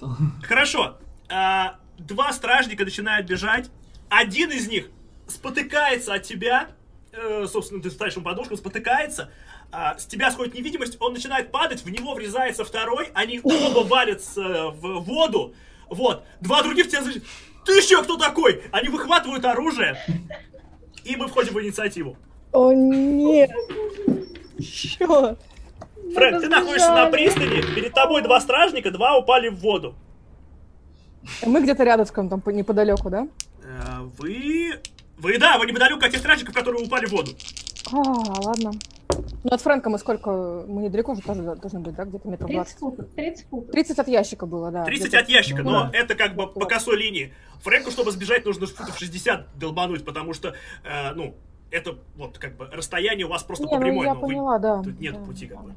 Хорошо. 0.45 0.99
А, 1.29 1.75
два 1.99 2.33
стражника 2.33 2.85
начинают 2.85 3.27
бежать. 3.27 3.71
Один 4.09 4.51
из 4.51 4.69
них 4.69 4.89
спотыкается 5.27 6.15
от 6.15 6.23
тебя. 6.23 6.69
э, 7.13 7.47
собственно, 7.51 7.83
ты 7.83 7.91
ставишь 7.91 8.15
ему 8.15 8.25
подушку, 8.25 8.57
спотыкается. 8.57 9.31
а, 9.71 9.99
с 9.99 10.07
тебя 10.07 10.31
сходит 10.31 10.55
невидимость, 10.55 10.97
он 11.01 11.13
начинает 11.13 11.51
падать, 11.51 11.83
в 11.85 11.91
него 11.91 12.15
врезается 12.15 12.65
второй, 12.65 13.09
они 13.13 13.41
оба 13.43 13.81
валятся 13.87 14.69
в 14.71 15.01
воду. 15.01 15.55
Вот. 15.91 16.25
Два 16.41 16.63
других 16.63 16.89
тебя. 16.89 17.03
Ты 17.67 17.73
еще 17.73 18.03
кто 18.03 18.17
такой? 18.17 18.63
Они 18.73 18.89
выхватывают 18.89 19.45
оружие. 19.45 19.99
И 21.05 21.17
мы 21.17 21.29
входим 21.29 21.53
в 21.55 21.61
инициативу. 21.63 22.17
О, 22.53 22.73
нет. 22.73 23.51
Чё? 24.61 25.37
Фрэнк, 26.15 26.41
ты 26.41 26.49
находишься 26.49 26.93
на 26.93 27.11
пристани, 27.11 27.61
перед 27.75 27.93
тобой 27.93 28.23
два 28.23 28.41
стражника, 28.41 28.91
два 28.91 29.19
упали 29.19 29.49
в 29.49 29.57
воду. 29.57 29.95
Мы 31.47 31.63
где-то 31.63 31.85
рядышком, 31.85 32.29
там 32.29 32.41
по- 32.41 32.51
неподалеку, 32.51 33.11
да? 33.11 33.29
Э, 33.63 34.03
Вы... 34.19 34.81
Вы, 35.19 35.37
да, 35.39 35.59
вы 35.59 35.67
неподалеку 35.67 36.05
от 36.05 36.11
тех 36.13 36.21
стражников, 36.21 36.55
которые 36.55 36.85
упали 36.87 37.07
в 37.07 37.11
воду. 37.11 37.33
А, 37.93 37.97
ладно. 37.97 38.71
Ну, 39.43 39.51
от 39.51 39.61
Фрэнка 39.61 39.91
мы 39.91 39.99
сколько... 39.99 40.65
Мы 40.69 40.83
недалеко 40.83 41.15
же 41.17 41.23
тоже 41.23 41.43
должны 41.57 41.81
быть, 41.81 41.95
да? 41.97 42.05
Где-то 42.05 42.29
метров 42.29 42.47
30 42.49 42.55
20. 42.79 42.79
футов. 42.79 43.07
30 43.17 43.47
футов. 43.49 43.71
30 43.73 43.99
от 43.99 44.09
ящика 44.09 44.47
было, 44.47 44.71
да. 44.71 44.85
30 44.85 45.09
где-то. 45.09 45.19
от 45.25 45.29
ящика, 45.29 45.63
Ну 45.65 45.71
но 45.71 45.85
да. 45.91 45.99
это 45.99 46.15
как 46.15 46.37
бы 46.37 46.47
по 46.47 46.67
косой 46.67 46.97
линии. 46.99 47.35
Фрэнку, 47.63 47.91
чтобы 47.91 48.13
сбежать, 48.13 48.45
нужно 48.47 48.69
футов 48.69 48.97
60 48.97 49.59
долбануть, 49.59 50.05
потому 50.05 50.35
что, 50.35 50.55
э, 50.85 51.13
ну, 51.15 51.35
это 51.73 51.99
вот 52.17 52.39
как 52.39 52.57
бы 52.57 52.67
расстояние 52.67 53.27
у 53.27 53.31
вас 53.31 53.43
просто 53.43 53.65
Не, 53.65 53.71
по 53.71 53.77
ну, 53.77 53.83
прямой, 53.83 54.07
я 54.07 54.15
вы- 54.15 54.21
поняла, 54.21 54.59
да. 54.61 54.83
тут 54.85 55.01
нет 55.01 55.15
Да, 55.15 55.25
пути 55.25 55.47
как 55.49 55.65
бы. 55.65 55.75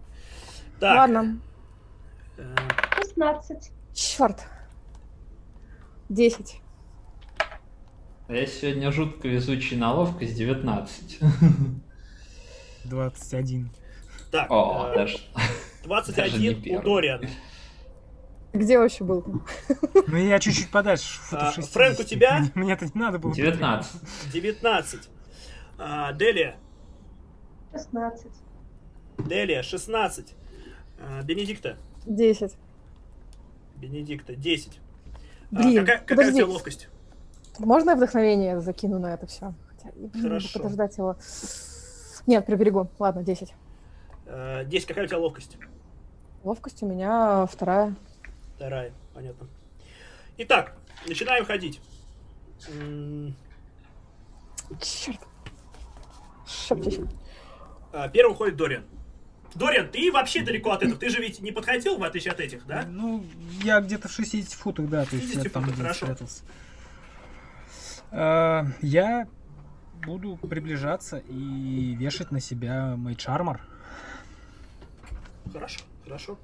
Так, 0.79 0.97
Ладно. 0.97 1.39
э, 2.37 2.43
16. 2.99 3.71
Черт. 3.93 4.45
10. 6.11 6.61
А 8.27 8.33
Я 8.33 8.45
сегодня 8.45 8.91
жутко 8.91 9.27
везучий 9.29 9.77
на 9.77 9.93
ловкость 9.93 10.35
19. 10.35 11.19
21. 12.83 13.69
так, 14.31 14.51
О, 14.51 14.89
э, 14.91 14.95
даже. 14.95 15.19
даже 15.85 16.37
не 16.37 16.49
21 16.53 16.57
у 16.57 16.61
первый. 16.61 16.83
Дориана. 16.83 17.29
Где 18.53 18.77
вообще 18.77 19.05
был? 19.05 19.23
Ну 20.07 20.17
я 20.17 20.37
чуть-чуть 20.39 20.69
подальше, 20.69 21.17
А, 21.31 21.53
60. 21.53 21.71
Фрэнк, 21.71 21.99
у 21.99 22.03
тебя? 22.03 22.45
Мне 22.55 22.73
это 22.73 22.85
не 22.85 22.91
надо 22.99 23.17
было. 23.19 23.33
19. 23.33 24.01
19. 24.33 25.09
А, 25.77 26.11
Делия, 26.11 26.57
16. 27.71 28.27
Делия, 29.19 29.63
16. 29.63 30.35
А, 30.99 31.21
Бенедикта, 31.23 31.77
10. 32.05 32.57
Бенедикта, 33.77 34.35
10. 34.35 34.79
А, 35.53 35.55
Блин, 35.55 35.85
какая, 35.85 35.99
какая 35.99 36.01
у 36.01 36.05
тебя 36.05 36.15
подожди. 36.15 36.43
ловкость? 36.43 36.87
Можно 37.59 37.89
я 37.91 37.95
вдохновение 37.97 38.61
закину 38.61 38.99
на 38.99 39.13
это 39.13 39.27
все? 39.27 39.53
Хотя, 39.67 39.91
блин, 39.95 40.09
надо 40.13 40.27
Хорошо. 40.29 40.59
подождать 40.59 40.97
его. 40.97 41.15
Нет, 42.27 42.45
приберегу. 42.45 42.87
Ладно, 42.99 43.23
10. 43.23 43.53
Э, 44.27 44.63
10, 44.65 44.87
какая 44.87 45.05
у 45.05 45.07
тебя 45.07 45.17
ловкость? 45.17 45.57
Ловкость 46.43 46.81
у 46.83 46.87
меня 46.87 47.45
вторая. 47.47 47.95
Вторая, 48.55 48.93
понятно. 49.13 49.47
Итак, 50.37 50.75
начинаем 51.07 51.45
ходить. 51.45 51.81
Черт. 54.79 55.19
Шептище. 56.47 57.07
а, 57.91 58.07
Первым 58.09 58.35
ходит 58.35 58.55
Дориан. 58.55 58.83
Дориан, 59.55 59.89
ты 59.89 60.11
вообще 60.11 60.43
далеко 60.43 60.71
от 60.71 60.83
этого. 60.83 60.97
Ты 60.97 61.09
же 61.09 61.19
ведь 61.21 61.41
не 61.41 61.51
подходил, 61.51 61.97
в 61.97 62.03
отличие 62.03 62.31
от 62.31 62.39
этих, 62.39 62.65
да? 62.65 62.85
Ну, 62.87 63.25
я 63.63 63.81
где-то 63.81 64.07
в 64.07 64.11
60 64.11 64.53
футах, 64.53 64.87
да, 64.89 65.05
то 65.05 65.15
есть 65.15 65.27
60 65.27 65.43
я 65.43 65.49
там 65.49 65.63
хорошо. 65.73 66.05
спрятался. 66.05 66.43
А, 68.11 68.65
Я 68.81 69.27
буду 70.05 70.37
приближаться 70.37 71.17
и 71.17 71.95
вешать 71.95 72.31
на 72.31 72.39
себя 72.39 72.95
мой 72.97 73.15
чармор. 73.15 73.61
Хорошо, 75.51 75.81
хорошо. 76.03 76.39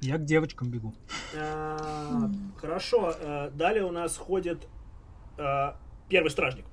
Я 0.00 0.16
к 0.16 0.24
девочкам 0.24 0.70
бегу. 0.70 0.94
А, 1.36 2.30
Хорошо, 2.56 3.14
э, 3.18 3.50
далее 3.52 3.84
у 3.84 3.92
нас 3.92 4.16
ходит 4.16 4.66
э, 5.36 5.72
первый 6.08 6.30
стражник. 6.30 6.64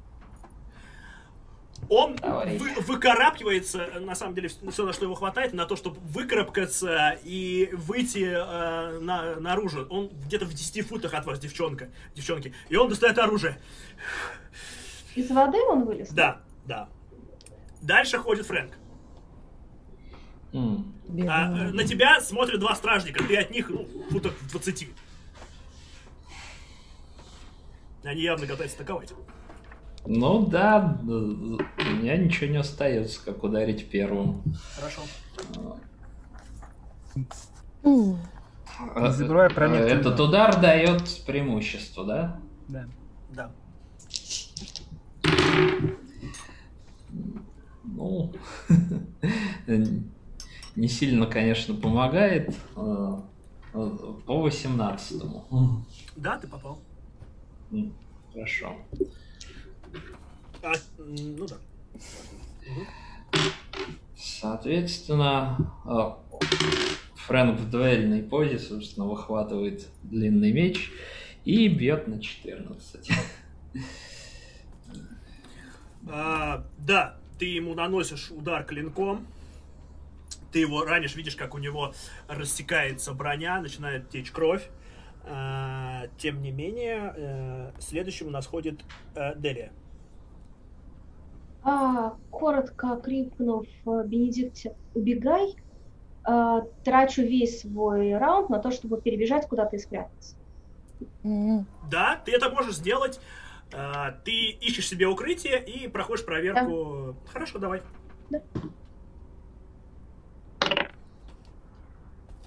Он 1.90 2.16
вы- 2.16 2.74
выкарабкивается, 2.82 4.00
на 4.02 4.16
самом 4.16 4.36
деле, 4.36 4.50
все, 4.50 4.86
на 4.86 4.94
что 4.94 5.06
его 5.06 5.16
хватает, 5.16 5.54
на 5.54 5.66
то, 5.66 5.76
чтобы 5.76 5.98
выкарабкаться 6.02 7.18
и 7.24 7.70
выйти 7.74 8.26
э, 8.30 9.00
на- 9.00 9.36
наружу. 9.40 9.86
Он 9.90 10.10
где-то 10.10 10.46
в 10.46 10.54
10 10.54 10.82
футах 10.82 11.14
от 11.14 11.26
вас, 11.26 11.40
девчонка, 11.40 11.90
девчонки. 12.16 12.54
И 12.70 12.76
он 12.76 12.90
достает 12.90 13.18
оружие. 13.20 13.60
Из 15.16 15.30
воды 15.32 15.58
он 15.70 15.86
вылез? 15.86 16.10
Да, 16.10 16.42
да. 16.66 16.90
Дальше 17.82 18.18
ходит 18.18 18.46
Фрэнк. 18.48 18.74
М. 20.54 20.94
А, 21.30 21.68
э, 21.68 21.72
на 21.72 21.84
тебя 21.84 22.20
смотрят 22.22 22.60
два 22.60 22.76
стражника. 22.76 23.24
Ты 23.24 23.38
от 23.38 23.50
них 23.52 23.70
ну, 23.70 23.88
футов 24.10 24.34
в 24.42 24.52
20. 24.52 24.90
Они 28.04 28.22
явно 28.22 28.46
готовятся 28.46 28.78
атаковать. 28.78 29.14
Ну 30.10 30.46
да, 30.46 30.98
у 31.04 31.10
меня 31.10 32.16
ничего 32.16 32.50
не 32.50 32.58
остается, 32.58 33.20
как 33.26 33.44
ударить 33.44 33.90
первым. 33.90 34.42
Хорошо. 34.76 35.02
М, 37.84 38.18
Не 38.96 39.12
забывай 39.12 39.50
про 39.50 39.68
меткий 39.68 39.98
Этот 39.98 40.20
удар. 40.20 40.62
дает 40.62 41.04
преимущество, 41.26 42.06
да? 42.06 42.40
Да. 42.70 42.86
Да. 43.32 43.52
Ну, 47.84 48.32
не 50.76 50.88
сильно, 50.88 51.26
конечно, 51.26 51.74
помогает. 51.74 52.56
э, 52.76 53.18
По 53.74 54.42
18 54.42 55.22
Да, 56.16 56.38
ты 56.38 56.48
попал. 56.48 56.80
Хорошо. 58.34 58.76
А, 60.68 60.74
ну 60.98 61.48
да. 61.48 61.56
Соответственно, 64.18 65.58
а, 65.86 66.20
Фрэнк 67.16 67.60
в 67.60 67.70
дуэльной 67.70 68.24
позе, 68.24 68.60
собственно, 68.60 69.06
выхватывает 69.06 69.88
длинный 70.04 70.52
меч 70.52 70.92
и 71.46 71.70
бьет 71.70 72.08
на 72.08 72.22
14. 72.22 73.10
А, 76.10 76.66
да, 76.78 77.18
ты 77.40 77.46
ему 77.46 77.74
наносишь 77.74 78.32
удар 78.32 78.66
клинком. 78.66 79.26
Ты 80.52 80.60
его 80.60 80.84
ранишь, 80.84 81.16
видишь, 81.16 81.36
как 81.36 81.56
у 81.56 81.58
него 81.58 81.94
рассекается 82.28 83.14
броня, 83.14 83.62
начинает 83.62 84.10
течь 84.10 84.32
кровь. 84.32 84.68
А, 85.24 86.08
тем 86.18 86.42
не 86.42 86.52
менее, 86.52 87.14
э, 87.16 87.72
следующим 87.80 88.28
у 88.28 88.30
нас 88.30 88.46
ходит 88.46 88.80
э, 89.16 89.38
Делия. 89.38 89.72
А, 91.70 92.16
коротко 92.32 92.96
крикнув 92.96 93.66
э, 93.86 94.04
Бенедикте 94.06 94.74
«убегай», 94.96 95.54
а, 96.24 96.62
трачу 96.86 97.24
весь 97.24 97.60
свой 97.60 98.18
раунд 98.18 98.50
на 98.50 98.60
то, 98.60 98.72
чтобы 98.72 99.02
перебежать 99.02 99.50
куда-то 99.50 99.76
и 99.76 99.80
спрятаться. 99.80 100.38
Да, 101.24 102.22
ты 102.24 102.32
это 102.32 102.50
можешь 102.52 102.76
сделать. 102.76 103.20
А, 103.74 104.12
ты 104.24 104.32
ищешь 104.32 104.88
себе 104.88 105.08
укрытие 105.08 105.62
и 105.62 105.90
проходишь 105.90 106.26
проверку. 106.26 107.18
Хорошо, 107.34 107.60
давай. 107.60 107.82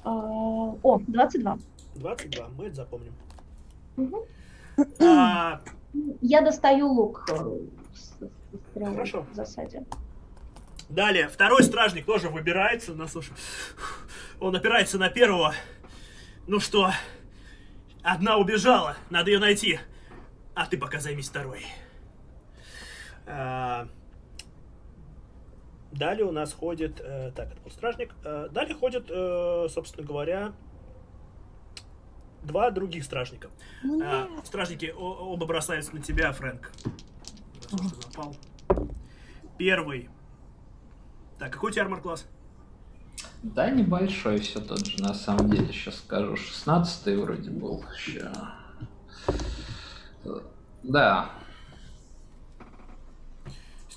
А, 0.03 0.75
о, 0.83 0.99
22. 1.07 1.59
22, 1.97 2.49
мы 2.57 2.65
это 2.65 2.75
запомним. 2.77 3.13
Мгм. 3.97 4.21
А, 4.99 5.61
Я 6.23 6.41
достаю 6.41 6.89
лук 6.89 7.27
Хорошо. 8.75 9.23
в 9.31 9.35
засаде. 9.35 9.85
Далее, 10.89 11.29
второй 11.29 11.63
стражник 11.63 12.05
тоже 12.07 12.29
выбирается. 12.31 12.93
Ну, 12.95 13.07
слушай, 13.07 13.33
он 14.41 14.57
опирается 14.57 14.99
на 14.99 15.09
первого. 15.09 15.55
Ну 16.47 16.59
что, 16.59 16.91
одна 18.03 18.37
убежала, 18.39 18.97
надо 19.09 19.31
ее 19.31 19.39
найти. 19.39 19.79
А 20.55 20.67
ты 20.67 20.77
пока 20.79 20.99
займись 20.99 21.29
второй. 21.29 21.65
А, 23.27 23.89
Далее 25.93 26.25
у 26.25 26.31
нас 26.33 26.53
ходит... 26.53 27.01
э, 27.01 27.33
так, 27.35 27.51
это 27.53 27.61
был 27.63 27.71
стражник. 27.71 28.15
Э, 28.25 28.49
далее 28.51 28.75
ходит, 28.77 29.07
э, 29.11 29.67
собственно 29.71 30.07
говоря, 30.07 30.53
два 32.43 32.71
других 32.71 33.03
стражника. 33.05 33.49
ну 33.83 34.01
А, 34.05 34.29
нет. 34.29 34.47
стражники 34.47 34.93
о- 34.97 35.33
оба 35.33 35.47
бросаются 35.47 35.93
на 35.95 36.01
тебя, 36.01 36.33
Фрэнк. 36.33 36.71
Уж 37.73 37.81
ты 37.81 38.07
напал. 38.07 38.37
Первый. 39.59 40.09
Так, 41.39 41.53
какой 41.53 41.71
у 41.71 41.73
тебя 41.73 41.83
армор-класс? 41.83 42.27
Да, 43.43 43.71
небольшой 43.71 44.39
все 44.41 44.61
тот 44.61 44.87
же, 44.87 45.03
на 45.03 45.15
самом 45.15 45.51
деле, 45.51 45.73
сейчас 45.73 45.97
скажу. 45.97 46.37
16 46.37 47.17
вроде 47.17 47.51
был. 47.51 47.85
Ща. 47.97 48.33
Да, 50.83 51.31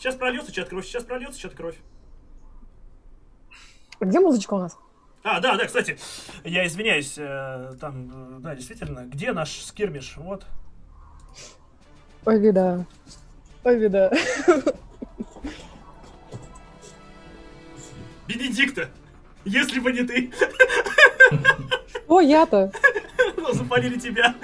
Сейчас 0.04 0.16
прольется 0.16 0.52
чат 0.52 0.68
кровь, 0.68 0.86
сейчас 0.86 1.06
прольется 1.06 1.40
чат 1.40 1.54
кровь. 1.54 1.78
Где 4.02 4.20
музычка 4.20 4.56
у 4.56 4.60
нас? 4.60 4.78
А, 5.24 5.40
да, 5.40 5.56
да, 5.56 5.66
кстати, 5.66 5.98
я 6.44 6.68
извиняюсь, 6.68 7.18
э, 7.18 7.72
там, 7.80 8.36
э, 8.36 8.40
да, 8.42 8.54
действительно, 8.54 9.06
где 9.06 9.32
наш 9.32 9.62
скирмиш? 9.62 10.18
Вот. 10.18 10.46
Ой, 12.26 12.38
беда. 12.38 12.86
Ой, 13.64 13.80
беда. 13.80 14.12
Бенедикта! 18.28 18.90
Если 19.46 19.80
бы 19.80 19.92
не 19.92 20.04
ты, 20.04 20.32
Что 22.06 22.22
я-то? 22.22 22.72
ну, 23.38 23.54
запалили 23.54 24.00
тебя. 24.00 24.36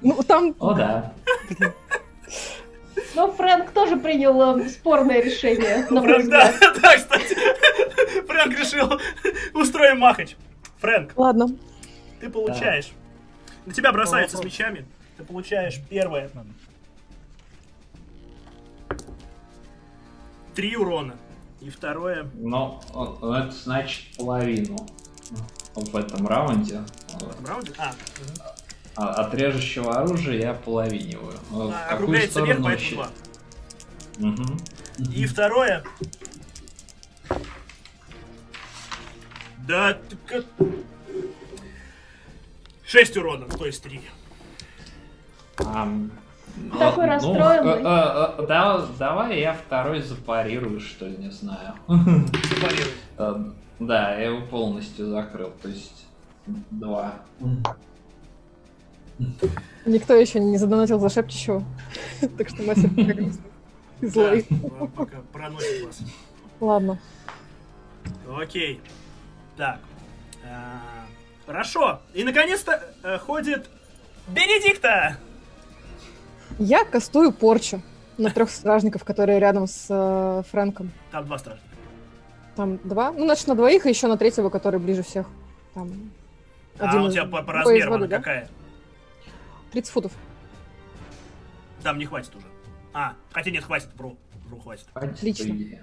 Ну, 0.00 0.20
там... 0.24 0.54
о 0.58 0.74
да. 0.74 1.14
Но 3.14 3.30
Фрэнк 3.30 3.70
тоже 3.70 3.96
принял 3.96 4.58
э, 4.58 4.68
спорное 4.68 5.20
решение, 5.22 5.86
на 5.90 6.00
Фрэнк, 6.00 6.28
да, 6.28 6.52
да, 6.82 6.96
кстати. 6.96 7.36
Фрэнк 8.26 8.58
решил, 8.58 8.98
устроим 9.54 10.00
махач. 10.00 10.34
Фрэнк, 10.80 11.12
Ладно. 11.16 11.46
ты 12.20 12.28
получаешь. 12.30 12.90
На 13.66 13.72
тебя 13.72 13.92
бросаются 13.92 14.38
с 14.38 14.44
мечами. 14.44 14.86
Ты 15.22 15.28
получаешь 15.28 15.80
первое 15.88 16.28
Ладно. 16.34 16.52
три 20.52 20.76
урона. 20.76 21.14
И 21.60 21.70
второе. 21.70 22.28
Но 22.34 22.82
это 23.22 23.52
значит 23.52 24.16
половину 24.16 24.76
в 25.76 25.96
этом 25.96 26.26
раунде. 26.26 26.82
В 27.20 27.30
этом 27.30 27.46
раунде. 27.46 27.72
А. 27.78 27.94
А 28.96 29.24
От 29.24 29.34
режущего 29.34 29.96
оружия 30.00 30.40
я 30.40 30.54
половиниваю. 30.54 31.38
А, 31.52 31.90
округляется 31.90 32.42
вверх, 32.42 32.60
поэтому 32.64 32.90
два. 32.90 33.10
Мгм. 34.18 34.58
И 35.14 35.24
второе. 35.26 35.84
Да. 39.68 39.98
Шесть 42.84 43.16
урона, 43.16 43.46
то 43.46 43.64
есть 43.66 43.84
три. 43.84 44.00
Такой 46.78 47.06
ну, 47.06 47.12
расстроенный. 47.12 47.72
э, 47.72 47.84
э, 47.84 48.34
э, 48.42 48.46
да- 48.46 48.86
давай 48.98 49.40
я 49.40 49.54
второй 49.54 50.02
запарирую, 50.02 50.80
что 50.80 51.06
ли, 51.06 51.16
не 51.16 51.30
знаю. 51.30 51.74
Запарируй. 51.88 52.92
Э, 53.18 53.44
Да, 53.78 54.14
я 54.14 54.26
его 54.28 54.46
полностью 54.46 55.10
закрыл, 55.10 55.50
то 55.62 55.68
есть 55.68 56.06
два. 56.70 57.14
Никто 59.86 60.14
еще 60.14 60.40
не 60.40 60.58
задонатил 60.58 61.00
за 61.00 61.08
шепчущего. 61.08 61.64
Так 62.38 62.48
что 62.48 62.62
и 62.62 64.06
злой. 64.06 64.46
Пока 64.96 65.18
проносит 65.32 65.86
вас. 65.86 66.00
Ладно. 66.60 66.98
Окей. 68.28 68.80
Так. 69.56 69.78
А, 70.44 70.80
Хорошо. 71.46 72.00
И 72.14 72.24
наконец-то 72.24 72.82
ходит 73.26 73.68
Бенедикта. 74.28 75.16
Я 76.58 76.84
кастую 76.84 77.32
порчу 77.32 77.80
на 78.18 78.30
трех 78.30 78.50
стражников, 78.50 79.04
которые 79.04 79.38
рядом 79.38 79.66
с 79.66 79.86
э, 79.88 80.42
Фрэнком. 80.50 80.90
Там 81.10 81.26
два 81.26 81.38
стражника. 81.38 81.66
Там 82.56 82.78
два. 82.84 83.12
Ну, 83.12 83.24
значит, 83.24 83.46
на 83.46 83.54
двоих 83.54 83.86
и 83.86 83.88
еще 83.88 84.06
на 84.06 84.16
третьего, 84.16 84.50
который 84.50 84.78
ближе 84.78 85.02
всех. 85.02 85.26
Там 85.74 85.90
А 86.78 86.90
один 86.90 87.02
у 87.02 87.10
тебя 87.10 87.24
по, 87.24 87.42
по 87.42 87.52
размерам 87.52 87.90
воды, 87.92 88.04
она 88.04 88.06
да? 88.06 88.16
какая? 88.18 88.48
30 89.72 89.92
футов. 89.92 90.12
Там 91.82 91.98
не 91.98 92.04
хватит 92.04 92.34
уже. 92.36 92.46
А, 92.92 93.14
хотя 93.32 93.50
нет, 93.50 93.64
хватит, 93.64 93.88
вру. 93.96 94.16
Вру, 94.46 94.60
хватит. 94.60 94.86
Отлично. 94.92 95.44
идее. 95.46 95.82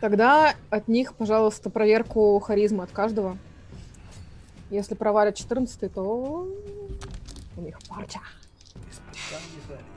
Тогда 0.00 0.54
от 0.70 0.86
них, 0.86 1.14
пожалуйста, 1.14 1.70
проверку 1.70 2.38
харизмы 2.38 2.84
от 2.84 2.92
каждого. 2.92 3.36
Если 4.70 4.94
провалят 4.94 5.34
14, 5.34 5.92
то 5.92 6.48
у 7.56 7.60
них 7.60 7.78
порча. 7.88 8.20
Испытание 8.90 9.95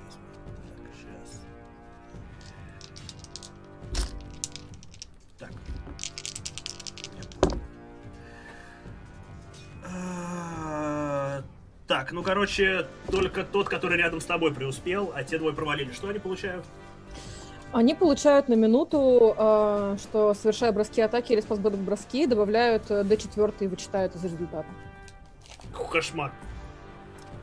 Так, 11.87 12.11
ну 12.11 12.21
короче, 12.21 12.85
только 13.09 13.43
тот, 13.43 13.67
который 13.67 13.97
рядом 13.97 14.21
с 14.21 14.25
тобой 14.25 14.53
преуспел, 14.53 15.11
а 15.15 15.23
те 15.23 15.39
двое 15.39 15.55
провалили. 15.55 15.91
Что 15.91 16.09
они 16.09 16.19
получают? 16.19 16.63
Они 17.71 17.95
получают 17.95 18.47
на 18.47 18.53
минуту, 18.53 19.35
э, 19.37 19.97
что 19.99 20.35
совершая 20.35 20.71
броски 20.71 21.01
атаки 21.01 21.33
или 21.33 21.41
спасбэт 21.41 21.75
броски, 21.75 22.27
добавляют 22.27 22.89
э, 22.89 23.01
D4 23.01 23.53
и 23.61 23.67
вычитают 23.67 24.15
из 24.15 24.23
результата. 24.23 24.67
Какой 25.71 25.89
кошмар. 25.89 26.31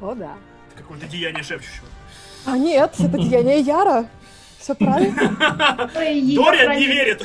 О, 0.01 0.15
да. 0.15 0.35
Это 0.73 0.83
какое-то 0.83 1.07
деяние 1.07 1.43
шепчущего. 1.43 1.87
А 2.45 2.57
нет, 2.57 2.95
это 3.01 3.19
деяние 3.19 3.61
Яра. 3.61 4.09
Все 4.67 4.75
правильно. 4.75 5.15
Дориан 5.95 6.77
не 6.77 6.87
верит. 6.87 7.23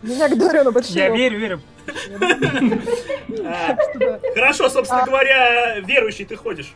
Меня 0.00 0.26
к 0.30 0.38
Дориану 0.38 0.72
большие. 0.72 0.96
Я 1.04 1.10
верю, 1.10 1.38
верю. 1.38 1.60
А. 3.44 3.76
Хорошо, 4.34 4.70
собственно 4.70 5.02
А. 5.02 5.06
говоря, 5.06 5.80
верующий 5.80 6.24
ты 6.24 6.34
ходишь. 6.34 6.72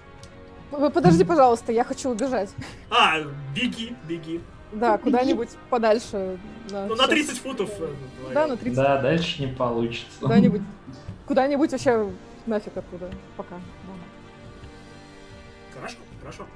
Вы 0.70 0.90
Подожди, 0.90 1.24
пожалуйста, 1.24 1.72
я 1.72 1.82
хочу 1.82 2.10
убежать. 2.10 2.50
А, 2.90 3.20
беги, 3.54 3.94
беги. 4.06 4.42
Да, 4.70 4.98
куда-нибудь 4.98 5.48
подальше. 5.70 6.38
Ну, 6.70 6.88
на 6.94 7.04
всё. 7.04 7.06
30 7.06 7.38
футов. 7.38 7.70
э. 7.80 7.88
Да, 8.34 8.46
на 8.48 8.56
30. 8.58 8.76
Да, 8.76 8.98
дальше 9.00 9.42
не 9.42 9.48
получится. 9.50 10.20
Куда-нибудь. 10.20 10.60
Куда-нибудь 11.26 11.72
вообще 11.72 12.10
нафиг 12.44 12.76
оттуда. 12.76 13.10
Пока. 13.38 13.56
Хорошо, 15.74 15.96
хорошо. 16.20 16.46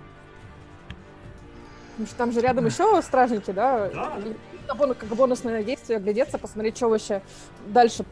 Потому 1.94 2.06
что 2.08 2.16
там 2.16 2.32
же 2.32 2.40
рядом 2.40 2.66
еще 2.66 3.00
стражники, 3.02 3.52
да? 3.52 3.88
Да. 3.88 4.18
И 4.18 4.76
бон- 4.76 4.94
как 4.94 5.08
бонусное 5.10 5.62
действие, 5.62 6.00
глядеться, 6.00 6.38
посмотреть, 6.38 6.76
что 6.76 6.88
вообще 6.88 7.22
дальше 7.68 8.04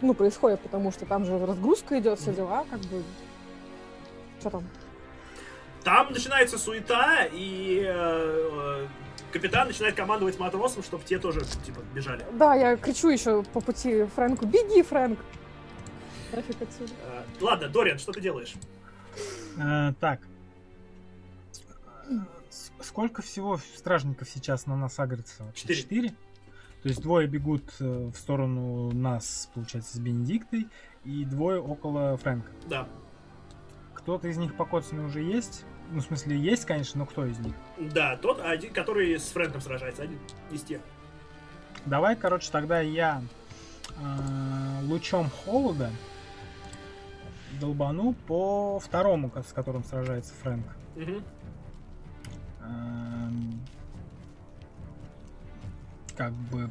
ну, 0.00 0.12
происходит, 0.12 0.60
потому 0.60 0.90
что 0.90 1.06
там 1.06 1.24
же 1.24 1.38
разгрузка 1.38 2.00
идет, 2.00 2.18
все 2.18 2.32
дела, 2.32 2.66
как 2.68 2.80
бы. 2.80 3.04
Что 4.40 4.50
там? 4.50 4.68
Там 5.84 6.12
начинается 6.12 6.58
суета, 6.58 7.28
и 7.32 7.84
э, 7.86 8.82
э, 8.82 8.86
капитан 9.32 9.68
начинает 9.68 9.94
командовать 9.94 10.36
матросам, 10.40 10.82
чтобы 10.82 11.04
те 11.04 11.20
тоже, 11.20 11.42
типа, 11.64 11.80
бежали. 11.94 12.24
Да, 12.32 12.56
я 12.56 12.76
кричу 12.76 13.08
еще 13.08 13.44
по 13.52 13.60
пути 13.60 14.04
Фрэнку, 14.16 14.46
беги, 14.46 14.82
Фрэнк! 14.82 15.18
Нафиг 16.32 16.60
отсюда. 16.60 16.92
Э, 17.04 17.22
ладно, 17.40 17.68
Дориан, 17.68 18.00
что 18.00 18.10
ты 18.10 18.20
делаешь? 18.20 18.54
Э, 19.56 19.92
так. 20.00 20.20
Сколько 22.80 23.22
всего 23.22 23.58
стражников 23.76 24.28
сейчас 24.28 24.66
на 24.66 24.76
нас 24.76 24.98
агрится? 24.98 25.52
Четыре. 25.54 25.80
Четыре? 25.80 26.08
То 26.82 26.88
есть 26.88 27.02
двое 27.02 27.26
бегут 27.26 27.64
э, 27.80 28.10
в 28.14 28.16
сторону 28.16 28.92
нас, 28.92 29.50
получается, 29.52 29.96
с 29.96 30.00
Бенедиктой, 30.00 30.68
и 31.04 31.24
двое 31.24 31.60
около 31.60 32.16
Фрэнка. 32.18 32.50
Да. 32.66 32.88
Кто-то 33.94 34.28
из 34.28 34.36
них 34.36 34.54
покоцанный 34.54 35.04
уже 35.04 35.20
есть? 35.20 35.64
Ну, 35.90 36.00
в 36.00 36.04
смысле, 36.04 36.38
есть, 36.38 36.66
конечно, 36.66 37.00
но 37.00 37.06
кто 37.06 37.26
из 37.26 37.38
них? 37.40 37.54
Да, 37.78 38.16
тот 38.16 38.40
один, 38.40 38.72
который 38.72 39.18
с 39.18 39.28
Фрэнком 39.28 39.60
сражается, 39.60 40.02
один 40.02 40.18
из 40.52 40.62
тех. 40.62 40.80
Давай, 41.84 42.14
короче, 42.14 42.50
тогда 42.52 42.80
я 42.80 43.22
э, 43.96 44.84
лучом 44.84 45.30
холода 45.30 45.90
долбану 47.60 48.14
по 48.26 48.78
второму, 48.78 49.32
с 49.34 49.52
которым 49.52 49.82
сражается 49.82 50.32
Фрэнк. 50.42 50.66
Мгм. 50.94 51.24
Эм, 52.68 53.60
Как 56.16 56.32
бы... 56.32 56.70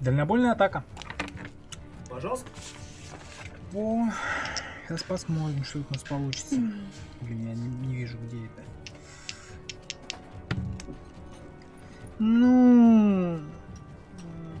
Дальнобойная 0.00 0.52
атака. 0.52 0.84
Пожалуйста. 2.08 2.48
О, 3.74 4.08
сейчас 4.86 5.02
посмотрим, 5.02 5.64
что 5.64 5.78
у 5.78 5.84
нас 5.90 6.02
получится. 6.02 6.56
Блин, 7.20 7.48
я 7.48 7.54
не, 7.54 7.68
не 7.86 7.96
вижу, 7.96 8.16
где 8.18 8.38
это. 8.46 8.62
Ну, 12.18 13.36
м, 13.36 13.50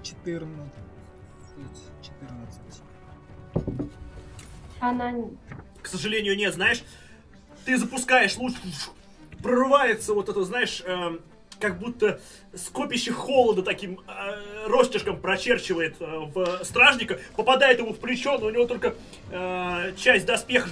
14. 0.02 0.48
14. 2.02 2.82
Она... 4.80 5.14
К 5.82 5.86
сожалению, 5.86 6.36
нет, 6.36 6.54
знаешь, 6.54 6.84
ты 7.68 7.76
запускаешь 7.76 8.34
луч, 8.38 8.54
прорывается 9.42 10.14
вот 10.14 10.30
это, 10.30 10.42
знаешь, 10.42 10.82
эм, 10.86 11.20
как 11.60 11.78
будто 11.78 12.18
скопище 12.54 13.12
холода 13.12 13.62
таким 13.62 14.00
э, 14.08 14.66
ростежком 14.68 15.20
прочерчивает 15.20 15.96
э, 16.00 16.06
в 16.34 16.64
стражника, 16.64 17.20
попадает 17.36 17.78
ему 17.78 17.92
в 17.92 17.98
плечо, 17.98 18.38
но 18.38 18.46
у 18.46 18.50
него 18.50 18.64
только 18.64 18.94
э, 19.30 19.92
часть 19.98 20.24
доспеха 20.24 20.70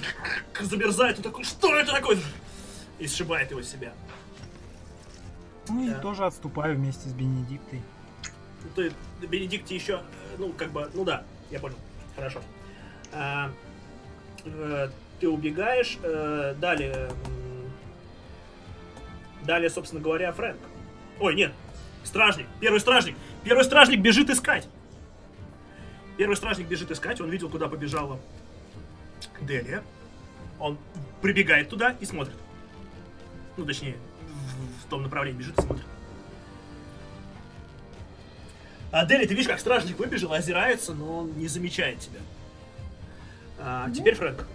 замерзает, 0.59 1.17
он 1.17 1.23
такой, 1.23 1.43
что 1.43 1.75
это 1.75 1.91
такое? 1.91 2.17
И 2.97 3.05
сшибает 3.05 3.51
его 3.51 3.61
с 3.61 3.69
себя. 3.69 3.93
Ну 5.69 5.85
и 5.85 5.89
Да. 5.91 5.99
тоже 5.99 6.25
отступаю 6.25 6.77
вместе 6.77 7.07
с 7.09 7.13
Бенедиктой. 7.13 7.83
Ну, 8.63 8.69
ты, 8.75 8.91
Бенедикте 9.27 9.75
еще, 9.75 9.97
э, 9.97 10.35
ну, 10.39 10.51
как 10.51 10.71
бы, 10.71 10.89
ну 10.95 11.05
да, 11.05 11.25
я 11.51 11.59
понял, 11.59 11.77
хорошо. 12.15 12.41
А, 13.13 13.51
э, 14.45 14.89
ты 15.19 15.27
убегаешь, 15.27 15.97
э, 16.03 16.55
далее, 16.59 17.09
далее, 19.43 19.69
собственно 19.69 20.01
говоря, 20.01 20.31
Фрэнк. 20.31 20.59
Ой, 21.19 21.35
нет, 21.35 21.53
стражник, 22.03 22.47
первый 22.59 22.79
стражник, 22.79 23.15
первый 23.43 23.63
стражник 23.63 23.99
бежит 23.99 24.29
искать. 24.29 24.67
Первый 26.17 26.35
стражник 26.35 26.67
бежит 26.67 26.91
искать, 26.91 27.21
он 27.21 27.29
видел, 27.29 27.49
куда 27.49 27.67
побежала 27.67 28.19
Делия. 29.41 29.83
Он 30.59 30.77
прибегает 31.21 31.69
туда 31.69 31.95
и 31.99 32.05
смотрит. 32.05 32.35
Ну, 33.55 33.65
точнее, 33.65 33.95
в, 34.27 34.85
в 34.85 34.89
том 34.89 35.03
направлении 35.03 35.37
бежит 35.37 35.57
и 35.59 35.61
смотрит. 35.61 35.85
А 38.91 39.05
Дели, 39.05 39.25
ты 39.25 39.33
видишь, 39.33 39.47
как 39.47 39.59
стражник 39.59 39.99
выбежал, 39.99 40.33
озирается, 40.33 40.93
но 40.93 41.19
он 41.19 41.37
не 41.37 41.47
замечает 41.47 41.99
тебя. 41.99 42.19
А, 43.59 43.91
теперь 43.91 44.15
Фрэнк. 44.15 44.45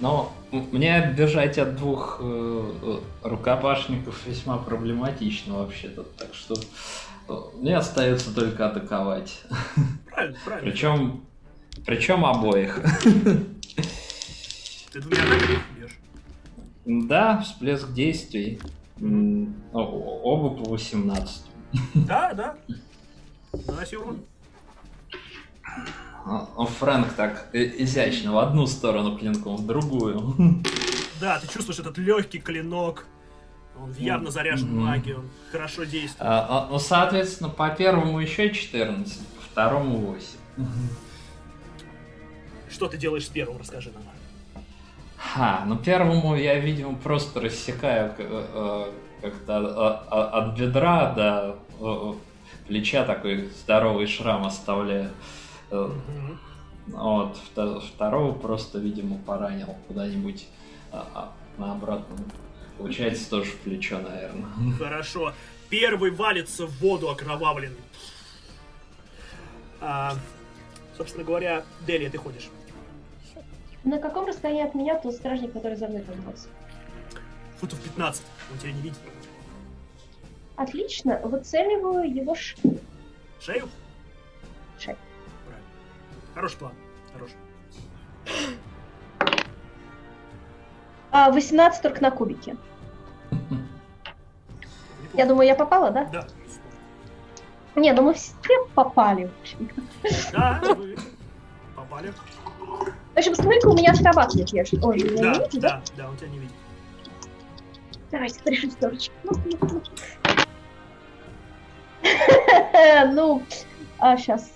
Но 0.00 0.32
мне 0.50 1.14
бежать 1.16 1.56
от 1.58 1.76
двух 1.76 2.18
э, 2.20 2.72
э, 2.82 2.98
рукопашников 3.28 4.26
весьма 4.26 4.58
проблематично 4.58 5.58
вообще-то, 5.58 6.02
так 6.02 6.34
что 6.34 6.54
э, 7.28 7.32
мне 7.60 7.76
остается 7.76 8.34
только 8.34 8.66
атаковать. 8.66 9.42
Правильно, 10.10 10.36
правильно. 10.44 10.70
Причем, 10.70 11.24
причем 11.86 12.24
обоих. 12.24 12.80
Ты 14.92 15.00
двумя 15.00 15.22
атаками 15.22 15.58
бьешь. 15.76 15.98
Да, 16.84 17.40
всплеск 17.40 17.92
действий. 17.92 18.60
О- 19.00 20.20
Оба 20.22 20.50
по 20.62 20.70
18. 20.70 21.42
Да, 21.94 22.32
да. 22.34 22.56
Наноси 23.66 23.96
урон. 23.96 24.20
А, 26.26 26.64
Фрэнк 26.64 27.12
так 27.14 27.48
э, 27.52 27.82
изящно 27.82 28.32
в 28.32 28.38
одну 28.38 28.66
сторону 28.66 29.16
клинком, 29.18 29.56
в 29.56 29.66
другую. 29.66 30.62
Да, 31.20 31.38
ты 31.38 31.46
чувствуешь 31.52 31.78
этот 31.78 31.98
легкий 31.98 32.38
клинок. 32.40 33.06
Он 33.80 33.92
явно 33.98 34.30
заряжен 34.30 34.68
Мгм. 34.68 34.84
магией, 34.86 35.16
он 35.16 35.28
хорошо 35.50 35.84
действует. 35.84 36.16
А, 36.20 36.46
а, 36.48 36.68
Ну, 36.70 36.78
соответственно, 36.78 37.50
по 37.50 37.68
первому 37.70 38.20
еще 38.20 38.50
14, 38.50 39.18
по 39.36 39.42
второму 39.42 39.98
8. 39.98 40.38
Что 42.70 42.88
ты 42.88 42.96
делаешь 42.96 43.26
с 43.26 43.28
первым, 43.28 43.58
расскажи 43.58 43.90
нам. 43.92 44.02
Ха, 45.16 45.64
ну 45.66 45.76
первому 45.76 46.36
я, 46.36 46.58
видимо, 46.58 46.94
просто 46.96 47.40
рассекаю 47.40 48.12
э, 48.18 48.46
э, 48.54 48.92
как-то 49.22 49.56
а- 49.56 50.06
а- 50.10 50.38
от 50.42 50.58
бедра 50.58 51.12
до 51.14 51.56
плеча 52.68 53.04
такой 53.04 53.48
здоровый 53.62 54.06
шрам 54.06 54.44
оставляю. 54.44 55.10
Вот, 56.86 57.38
вто- 57.54 57.80
второго 57.80 58.32
просто, 58.32 58.78
видимо, 58.78 59.18
поранил 59.18 59.74
куда-нибудь 59.88 60.46
а, 60.92 61.06
а, 61.14 61.32
на 61.60 61.72
обратном. 61.72 62.18
Получается 62.78 63.30
тоже 63.30 63.50
в 63.52 63.58
плечо, 63.58 63.98
наверное. 64.00 64.46
Хорошо. 64.78 65.32
Первый 65.70 66.10
валится 66.10 66.66
в 66.66 66.78
воду 66.80 67.08
окровавленный. 67.08 67.80
А, 69.80 70.14
собственно 70.96 71.24
говоря, 71.24 71.64
Делия, 71.86 72.10
ты 72.10 72.18
ходишь. 72.18 72.48
На 73.84 73.98
каком 73.98 74.26
расстоянии 74.26 74.64
от 74.64 74.74
меня 74.74 74.98
тот 74.98 75.14
стражник, 75.14 75.52
который 75.52 75.76
за 75.76 75.88
мной 75.88 76.02
погнался? 76.02 76.48
Футов 77.60 77.80
15. 77.80 78.22
Он 78.52 78.58
тебя 78.58 78.72
не 78.72 78.80
видит. 78.80 78.98
Отлично, 80.56 81.18
выцеливаю 81.18 82.14
его. 82.14 82.34
Шею? 82.34 82.78
Шею. 83.40 83.68
Хороший 86.34 86.58
план. 86.58 86.72
Хороший. 87.12 87.36
А, 91.12 91.30
18 91.30 91.82
только 91.82 92.02
на 92.02 92.10
кубике. 92.10 92.56
Я 95.14 95.26
думаю, 95.26 95.46
я 95.46 95.54
попала, 95.54 95.90
да? 95.90 96.04
Да. 96.06 96.26
Не, 97.76 97.92
ну 97.92 98.02
мы 98.02 98.14
все 98.14 98.34
попали. 98.74 99.26
в 99.26 99.40
общем. 99.40 99.70
Да, 100.32 100.60
вы 100.74 100.96
попали. 101.76 102.12
В 103.14 103.18
общем, 103.18 103.34
смотри-ка, 103.36 103.68
у 103.68 103.76
меня 103.76 103.92
акробат 103.92 104.34
нет, 104.34 104.50
я 104.50 104.64
же 104.64 104.76
тоже 104.76 105.04
меня 105.04 105.22
Да, 105.22 105.32
не 105.34 105.38
видите, 105.38 105.60
да? 105.60 105.68
да, 105.68 105.82
да, 105.96 106.08
он 106.10 106.16
тебя 106.16 106.28
не 106.30 106.38
видит. 106.38 106.54
Давайте, 108.10 108.40
три 108.40 108.56
шестерочки. 108.56 109.12
Ну, 113.12 113.42
а 113.98 114.16
сейчас 114.16 114.52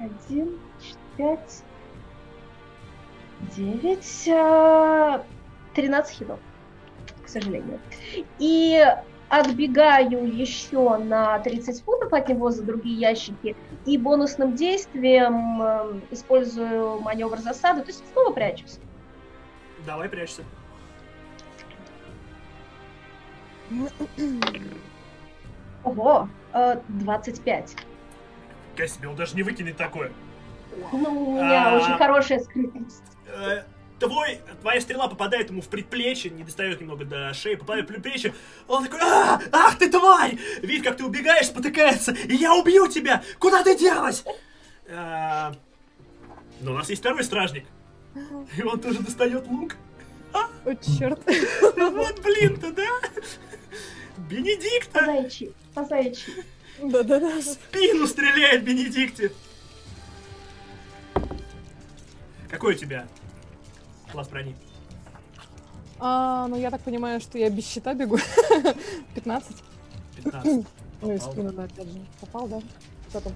один, 0.00 0.58
пять, 1.16 1.62
девять, 3.56 4.28
а, 4.28 5.24
тринадцать 5.74 6.18
хитов, 6.18 6.40
к 7.22 7.28
сожалению. 7.28 7.78
И 8.38 8.82
отбегаю 9.28 10.26
еще 10.26 10.96
на 10.96 11.38
30 11.38 11.82
футов 11.84 12.12
от 12.12 12.28
него 12.28 12.50
за 12.50 12.62
другие 12.64 12.98
ящики 12.98 13.54
и 13.86 13.96
бонусным 13.96 14.56
действием 14.56 15.62
э, 15.62 16.00
использую 16.10 17.00
маневр 17.00 17.38
засады, 17.38 17.82
то 17.82 17.88
есть 17.88 18.02
снова 18.12 18.32
прячусь. 18.32 18.80
Давай 19.86 20.08
прячься. 20.08 20.42
Ого, 25.84 26.28
э, 26.52 26.80
25. 26.88 27.76
Себе, 28.76 29.08
он 29.08 29.16
даже 29.16 29.36
не 29.36 29.42
выкинет 29.42 29.76
такое. 29.76 30.10
Ну, 30.92 31.32
у 31.32 31.34
меня 31.34 31.68
А. 31.70 31.76
очень 31.76 31.98
хорошая 31.98 32.40
скрытность. 32.40 33.02
Э, 33.26 33.62
Твой, 33.98 34.40
твоя 34.62 34.80
стрела 34.80 35.08
попадает 35.08 35.50
ему 35.50 35.60
в 35.60 35.68
предплечье, 35.68 36.30
не 36.30 36.42
достает 36.42 36.80
немного 36.80 37.04
до 37.04 37.34
шеи, 37.34 37.56
попадает 37.56 37.84
в 37.84 37.88
предплечье. 37.92 38.32
Он 38.66 38.84
такой, 38.84 38.98
а, 39.02 39.38
ах 39.52 39.76
ты 39.76 39.90
тварь! 39.90 40.38
Видит, 40.62 40.84
как 40.86 40.96
ты 40.96 41.04
убегаешь, 41.04 41.48
спотыкается, 41.48 42.12
и 42.12 42.34
я 42.34 42.54
убью 42.54 42.86
тебя! 42.88 43.22
Куда 43.38 43.62
ты 43.62 43.76
делась? 43.76 44.24
А, 44.90 45.52
Но 46.62 46.72
у 46.72 46.74
нас 46.76 46.88
есть 46.88 47.02
второй 47.02 47.22
стражник. 47.24 47.66
И 48.56 48.62
он 48.62 48.80
тоже 48.80 49.00
достает 49.00 49.46
лук. 49.48 49.76
О, 50.32 50.74
черт. 50.76 51.20
Ну 51.76 51.90
вот, 51.94 52.20
блин-то, 52.22 52.72
да? 52.72 52.88
Бенедикта! 54.30 55.00
Позайчи, 55.00 55.52
позайчи. 55.74 56.32
Да-да-да. 56.82 57.40
В 57.40 57.42
спину 57.42 58.06
стреляет 58.06 58.64
Бенедикте. 58.64 59.32
Какой 62.48 62.74
у 62.74 62.76
тебя 62.76 63.06
класс 64.10 64.28
брони? 64.28 64.56
А, 65.98 66.48
ну 66.48 66.56
я 66.56 66.70
так 66.70 66.80
понимаю, 66.80 67.20
что 67.20 67.38
я 67.38 67.50
без 67.50 67.66
щита 67.66 67.94
бегу. 67.94 68.18
15. 69.14 69.56
15. 70.16 70.66
Ну 71.02 71.12
и 71.12 71.18
спину, 71.18 71.52
да, 71.52 71.64
опять 71.64 71.86
же. 71.88 71.98
Попал, 72.20 72.48
да? 72.48 72.60
Что 73.10 73.20
там? 73.20 73.32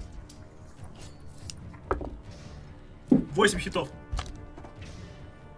8 3.09 3.59
хитов. 3.59 3.89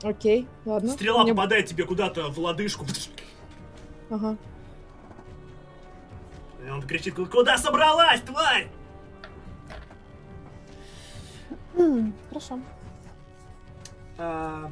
Окей, 0.03 0.47
ладно. 0.65 0.91
Стрела 0.91 1.25
попадает 1.25 1.65
тебе 1.67 1.85
куда-то 1.85 2.29
в 2.29 2.37
лодыжку. 2.39 2.85
Ага. 4.09 4.37
И 6.67 6.69
он 6.69 6.81
кричит, 6.81 7.15
куда 7.15 7.57
собралась, 7.57 8.19
тварь? 8.21 8.67
Хорошо. 12.29 12.59
А, 14.17 14.69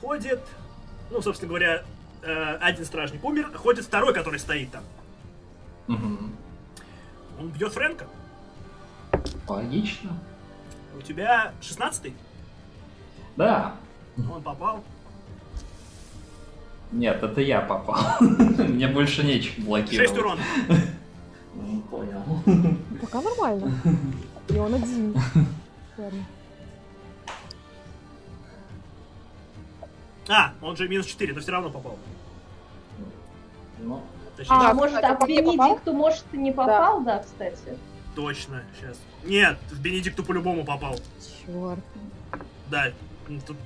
ходит, 0.00 0.40
ну, 1.10 1.20
собственно 1.20 1.48
говоря, 1.48 1.82
э, 2.22 2.56
один 2.60 2.84
стражник 2.84 3.24
умер, 3.24 3.50
ходит 3.56 3.84
второй, 3.84 4.14
который 4.14 4.38
стоит 4.38 4.70
там. 4.70 4.84
Мгм. 5.88 6.36
Он 7.40 7.48
бьет 7.48 7.72
Фрэнка. 7.72 8.06
Логично. 9.48 10.16
У 10.96 11.00
тебя 11.02 11.54
16-й, 11.60 12.14
Да. 13.36 13.74
он 14.16 14.42
попал. 14.42 14.84
Нет, 16.92 17.22
это 17.22 17.40
я 17.40 17.60
попал. 17.60 17.98
Мне 18.20 18.86
больше 18.88 19.24
нечего 19.24 19.64
блокировать. 19.64 20.08
6 20.10 20.18
урона. 20.20 20.40
М, 21.54 21.82
Понял. 21.90 22.22
Пока 23.00 23.20
нормально. 23.22 23.72
И 24.48 24.56
он 24.58 24.74
один. 24.74 25.14
Ладно. 25.98 26.24
А, 30.28 30.52
он 30.62 30.76
же 30.76 30.88
минус 30.88 31.06
4, 31.06 31.32
но 31.32 31.40
все 31.40 31.50
равно 31.52 31.70
попал. 31.70 31.98
Ну, 33.80 34.00
Точнее, 34.36 34.56
А, 34.56 34.62
Да, 34.68 34.74
может, 34.74 35.02
а? 35.04 35.26
Бенедикту, 35.26 35.92
может, 35.92 36.24
и 36.32 36.36
не 36.38 36.52
попал, 36.52 37.02
да, 37.02 37.18
кстати. 37.18 37.76
точно, 38.14 38.62
сейчас. 38.78 38.96
Нет, 39.24 39.58
в 39.70 39.80
Бенедикту 39.80 40.24
по-любому 40.24 40.64
попал. 40.64 40.94
Черт. 41.46 41.80
Да, 42.70 42.86
ну, 43.28 43.40
тут- 43.46 43.56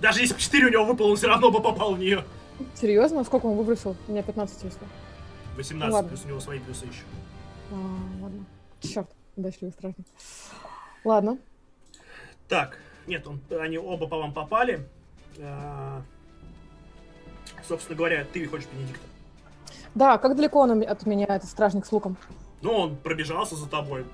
Даже 0.00 0.20
если 0.20 0.34
бы 0.34 0.40
4 0.40 0.66
у 0.66 0.70
него 0.70 0.84
выпало, 0.84 1.10
он 1.10 1.16
все 1.16 1.28
равно 1.28 1.50
бы 1.50 1.60
попал 1.60 1.94
в 1.94 1.98
нее. 1.98 2.24
Серьезно? 2.74 3.24
Сколько 3.24 3.46
он 3.46 3.56
выбросил? 3.56 3.96
У 4.08 4.12
меня 4.12 4.22
15 4.22 4.62
вышло. 4.64 4.86
18, 5.56 5.92
Ладно. 5.92 6.08
плюс 6.08 6.24
у 6.24 6.28
него 6.28 6.40
свои 6.40 6.58
плюсы 6.58 6.86
еще. 6.86 7.02
А, 7.70 8.22
ладно. 8.22 8.44
Черт, 8.80 9.10
удачливый 9.36 9.72
стражник. 9.72 10.06
Ладно. 11.04 11.38
Так, 12.48 12.78
нет, 13.06 13.26
он, 13.26 13.40
они 13.58 13.78
оба 13.78 14.06
по 14.06 14.18
вам 14.18 14.32
попали. 14.32 14.86
А, 15.38 16.02
собственно 17.66 17.96
говоря, 17.96 18.24
ты 18.32 18.46
хочешь 18.46 18.68
Бенедикта. 18.72 19.06
Да, 19.94 20.18
как 20.18 20.36
далеко 20.36 20.60
он 20.60 20.82
от 20.82 21.06
меня, 21.06 21.26
этот 21.26 21.48
стражник 21.48 21.86
с 21.86 21.92
луком? 21.92 22.16
Ну, 22.62 22.72
он 22.72 22.96
пробежался 22.96 23.56
за 23.56 23.68
тобой. 23.68 24.04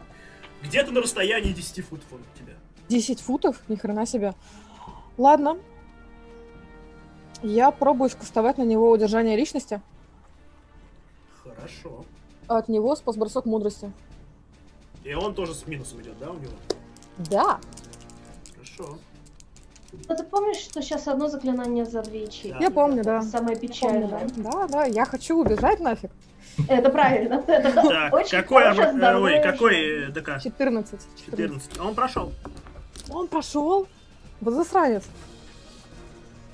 Где-то 0.63 0.93
на 0.93 1.01
расстоянии 1.01 1.53
10 1.53 1.85
футов 1.85 2.07
он 2.13 2.21
от 2.21 2.35
тебя. 2.39 2.55
10 2.89 3.21
футов? 3.21 3.61
Ни 3.69 3.77
хрена 3.77 4.07
себе. 4.07 4.35
Ладно. 5.19 5.59
Я 7.43 7.71
пробую 7.71 8.11
скастовать 8.11 8.59
на 8.59 8.63
него 8.63 8.91
удержание 8.91 9.37
личности. 9.37 9.81
Хорошо. 11.43 12.05
От 12.49 12.69
него 12.69 12.95
спас 12.97 13.17
бросок 13.17 13.45
мудрости. 13.45 13.93
И 15.05 15.15
он 15.15 15.35
тоже 15.35 15.55
с 15.55 15.67
минусом 15.67 16.01
идет, 16.03 16.19
да, 16.19 16.31
у 16.31 16.35
него? 16.35 16.53
Да. 17.31 17.61
Хорошо. 18.55 18.99
Ну, 20.09 20.17
ты 20.17 20.25
помнишь, 20.25 20.59
что 20.59 20.83
сейчас 20.83 21.07
одно 21.09 21.29
заклинание 21.29 21.85
за 21.85 22.03
две 22.03 22.23
ячейки? 22.25 22.53
Да. 22.53 22.59
Я 22.61 22.71
помню, 22.71 23.05
да. 23.05 23.23
Самое 23.23 23.57
Помню, 23.57 23.69
печальное. 23.73 24.09
да. 24.37 24.51
Да, 24.51 24.67
да, 24.69 24.85
я 24.85 25.05
хочу 25.05 25.39
убежать 25.39 25.81
нафиг. 25.81 26.11
Это 26.69 26.91
правильно. 26.91 27.35
Это 27.47 27.73
Так, 27.73 28.13
очень 28.13 28.31
какой, 28.39 28.63
э, 28.65 29.17
ой, 29.19 29.43
какой 29.43 30.07
ДК? 30.11 30.41
14. 30.43 31.01
14. 31.27 31.79
Он 31.81 31.95
прошел. 31.95 32.33
Он 33.11 33.29
прошел. 33.29 33.87
Вот 34.41 34.55
засранец. 34.55 35.05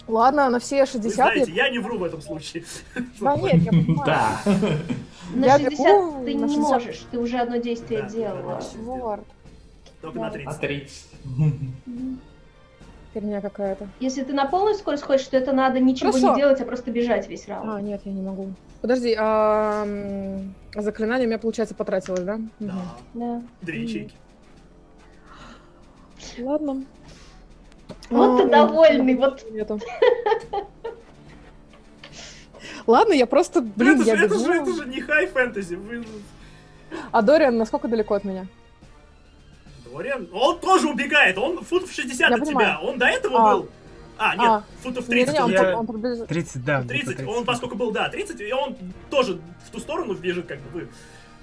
Ладно, 0.08 0.50
на 0.50 0.58
все 0.58 0.80
Вы 0.80 0.86
60 0.86 1.12
знаете, 1.14 1.52
я... 1.52 1.66
я 1.66 1.70
не 1.72 1.78
вру 1.78 1.98
в 1.98 2.04
этом 2.04 2.20
случае. 2.20 2.64
Да 3.20 3.36
нет, 3.36 3.62
я 3.62 3.70
понимаю. 3.70 4.02
да. 4.06 4.40
На 5.34 5.44
Я 5.46 5.58
60 5.58 5.70
бегу 5.70 6.24
ты 6.24 6.34
на 6.34 6.44
не 6.46 6.54
60. 6.54 6.58
можешь, 6.58 7.02
ты 7.10 7.18
уже 7.18 7.38
одно 7.38 7.56
действие 7.56 8.02
Да, 8.02 8.08
делала. 8.08 8.60
Вот. 8.82 9.20
Только 10.00 10.18
на 10.18 10.30
Да. 10.30 10.38
А 10.46 10.54
30. 10.54 10.60
30. 10.60 11.06
Мгм. 11.24 12.20
Херня 13.14 13.40
какая-то. 13.40 13.88
Если 14.00 14.22
ты 14.22 14.32
на 14.32 14.46
полную 14.46 14.74
скорость 14.74 15.02
ходишь, 15.04 15.26
то 15.26 15.36
это 15.36 15.52
надо 15.52 15.78
ничего 15.80 16.10
Хорошо. 16.12 16.30
не 16.30 16.36
делать, 16.40 16.60
а 16.60 16.64
просто 16.64 16.90
бежать 16.90 17.28
весь 17.28 17.46
А, 17.48 17.62
раунд. 17.62 17.82
нет, 17.84 18.00
я 18.04 18.12
не 18.12 18.22
могу. 18.22 18.52
Подожди, 18.80 19.14
а 19.18 19.86
заклинание 20.74 21.26
у 21.26 21.28
меня, 21.28 21.38
получается, 21.38 21.74
потратилось, 21.74 22.22
да? 22.22 22.40
Да. 22.58 22.74
Да. 23.14 23.42
Две 23.60 23.82
ячейки. 23.82 24.14
Ладно. 26.38 26.84
Вот 28.10 28.36
ты 28.42 28.42
А, 28.44 28.50
довольный, 28.50 29.14
вот. 29.16 29.44
Нету. 29.50 29.80
Ладно, 32.86 33.12
я 33.12 33.26
просто, 33.26 33.60
блин, 33.60 34.00
это, 34.00 34.10
я 34.10 34.16
же, 34.16 34.24
это, 34.26 34.34
бегу. 34.34 34.44
же, 34.44 34.52
это 34.54 34.72
же 34.74 34.88
не 34.88 35.00
хай 35.00 35.26
фэнтези. 35.26 35.74
Вы... 35.76 36.04
А 37.12 37.22
Дориан 37.22 37.56
насколько 37.56 37.88
далеко 37.88 38.14
от 38.14 38.24
меня? 38.24 38.46
Дориан, 39.92 40.28
он 40.32 40.58
тоже 40.58 40.88
убегает. 40.88 41.38
Он 41.38 41.62
футов 41.64 41.92
60 41.92 42.18
Я 42.30 42.34
от 42.36 42.40
понимаю. 42.40 42.78
тебя. 42.78 42.80
Он 42.90 42.98
до 42.98 43.06
этого 43.06 43.38
А. 43.50 43.54
был. 43.56 43.68
А, 44.18 44.36
нет, 44.36 44.44
А. 44.46 44.64
футов 44.82 45.08
Не, 45.08 45.14
30. 45.24 45.34
не, 45.34 45.38
он, 45.40 45.44
он- 45.44 45.50
Я- 45.52 45.78
он 45.78 45.86
приближ- 45.86 46.26
30, 46.26 46.64
да. 46.64 46.82
где-то 46.82 47.06
30, 47.14 47.26
он 47.28 47.44
поскольку 47.44 47.76
был, 47.76 47.90
да, 47.92 48.08
30, 48.08 48.40
и 48.40 48.52
он 48.52 48.76
тоже 49.10 49.40
в 49.66 49.70
ту 49.70 49.78
сторону 49.80 50.14
бежит, 50.14 50.46
как 50.46 50.60
бы. 50.72 50.88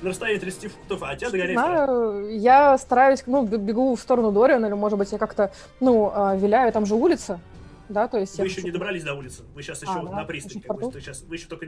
На 0.01 0.09
расстоянии 0.11 0.39
30 0.39 0.71
футов, 0.71 1.03
а 1.03 1.15
тебя 1.15 1.29
догоняет. 1.29 1.59
второй. 1.59 1.75
Знаю, 2.23 2.39
я 2.39 2.77
стараюсь, 2.77 3.23
ну, 3.25 3.45
бегу 3.45 3.95
в 3.95 3.99
сторону 3.99 4.31
Дориана, 4.31 4.67
или, 4.67 4.73
может 4.73 4.97
быть, 4.97 5.11
я 5.11 5.17
как-то, 5.17 5.51
ну, 5.81 6.09
а, 6.13 6.35
виляю, 6.37 6.71
там 6.71 6.85
же 6.85 6.95
улица, 6.95 7.39
да, 7.89 8.07
то 8.07 8.17
есть... 8.17 8.37
Вы 8.37 8.45
еще 8.45 8.55
хочу- 8.55 8.67
не 8.67 8.71
добрались 8.71 9.03
до 9.03 9.13
улицы. 9.13 9.43
Вы 9.53 9.61
сейчас 9.61 9.81
еще 9.81 9.91
А, 9.91 10.03
да, 10.03 10.11
на 10.11 10.23
пристани. 10.23 10.61
Как 10.61 10.77
бы, 10.79 10.91
сейчас, 10.93 11.23
вы 11.23 11.35
еще 11.35 11.47
только 11.47 11.67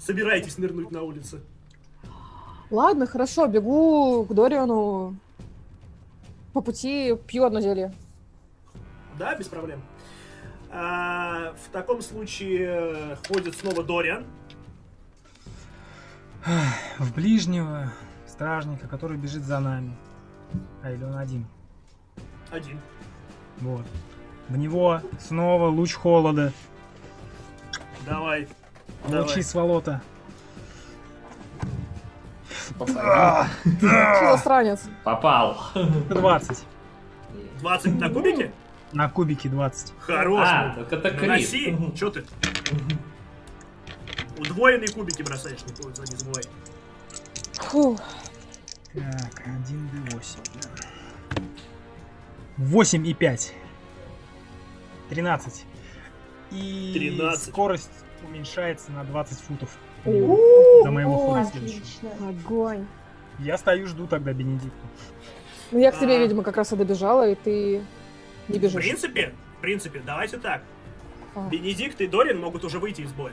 собираетесь 0.00 0.58
нырнуть 0.58 0.90
на 0.90 1.02
улице. 1.04 1.40
Ладно, 2.70 3.06
хорошо, 3.06 3.46
бегу 3.46 4.24
к 4.28 4.34
Дориану, 4.34 5.14
по 6.52 6.60
пути 6.60 7.16
пью 7.28 7.44
одно 7.44 7.60
зелье. 7.60 7.92
Да, 9.18 9.36
без 9.36 9.46
проблем. 9.46 9.80
А, 10.70 11.54
в 11.64 11.70
таком 11.72 12.02
случае 12.02 13.16
ходит 13.28 13.56
снова 13.56 13.84
Дориан. 13.84 14.26
В 16.98 17.14
ближнего 17.14 17.92
стражника, 18.26 18.88
который 18.88 19.16
бежит 19.16 19.42
за 19.44 19.60
нами. 19.60 19.96
А, 20.82 20.90
или 20.90 21.04
он 21.04 21.16
один. 21.16 21.46
Один. 22.50 22.80
Вот. 23.58 23.84
В 24.48 24.56
него 24.56 25.02
снова 25.18 25.68
луч 25.68 25.94
холода. 25.94 26.52
Давай. 28.06 28.48
Давай. 29.06 29.22
Лучи 29.22 29.42
сволота. 29.42 30.00
Что 32.76 32.86
за 32.86 34.38
сранец? 34.42 34.88
Попал. 35.04 35.58
20. 35.74 36.64
20 37.60 38.00
на 38.00 38.08
кубике? 38.10 38.52
На 38.92 39.10
кубике 39.10 39.48
20. 39.48 39.92
Хорош. 40.00 40.46
А, 40.48 40.74
так 40.76 40.92
это 40.92 41.10
крит. 41.10 41.28
Наноси. 41.28 41.76
Че 41.96 42.10
ты? 42.10 42.24
Удвоенные 44.38 44.88
кубики 44.88 45.22
бросаешь, 45.22 45.60
не, 45.66 45.72
пол- 45.74 45.90
не 45.90 46.16
забывай. 46.16 46.44
Фу. 47.54 47.98
Так, 48.94 49.46
1d8. 49.46 50.38
8 52.58 53.06
и 53.06 53.14
5. 53.14 53.54
13. 55.10 55.64
И 56.52 56.90
13. 56.94 57.48
скорость 57.48 57.90
уменьшается 58.26 58.90
на 58.92 59.04
20 59.04 59.38
футов. 59.40 59.76
До 60.04 60.90
моего 60.90 61.16
хода. 61.18 61.40
Отлично. 61.42 62.10
Огонь. 62.28 62.86
Я 63.38 63.58
стою, 63.58 63.86
жду 63.86 64.06
тогда 64.06 64.32
Бенедикту. 64.32 64.70
Ну, 65.70 65.78
я 65.78 65.92
к 65.92 65.98
тебе, 66.00 66.16
А. 66.16 66.18
видимо, 66.18 66.42
как 66.42 66.56
раз 66.56 66.72
и 66.72 66.76
добежала, 66.76 67.28
и 67.28 67.34
ты 67.34 67.82
не 68.48 68.58
В 68.58 68.62
бежишь. 68.62 68.82
принципе, 68.82 69.34
в 69.58 69.60
принципе, 69.60 70.00
давайте 70.04 70.38
так. 70.38 70.62
А. 71.34 71.48
Бенедикт 71.48 72.00
и 72.00 72.06
Дорин 72.06 72.40
могут 72.40 72.64
уже 72.64 72.78
выйти 72.78 73.02
из 73.02 73.12
боя. 73.12 73.32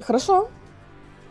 Хорошо. 0.00 0.50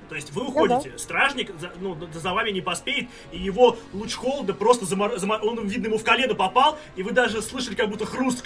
То 0.10 0.16
есть 0.16 0.32
вы 0.34 0.48
уходите, 0.48 0.98
стражник 0.98 1.52
за, 1.60 1.72
ну, 1.80 1.96
за 2.12 2.34
вами 2.34 2.50
не 2.50 2.62
поспеет, 2.62 3.08
и 3.32 3.38
его 3.38 3.78
луч 3.94 4.16
холода 4.16 4.56
просто 4.56 4.86
замор... 4.86 5.14
замор- 5.18 5.42
он, 5.44 5.68
видно, 5.68 5.86
ему 5.86 6.00
в 6.00 6.04
колено 6.04 6.34
попал, 6.34 6.80
и 6.96 7.04
вы 7.04 7.12
даже 7.12 7.44
слышали 7.44 7.76
как 7.76 7.90
будто 7.90 8.08
хруст. 8.08 8.44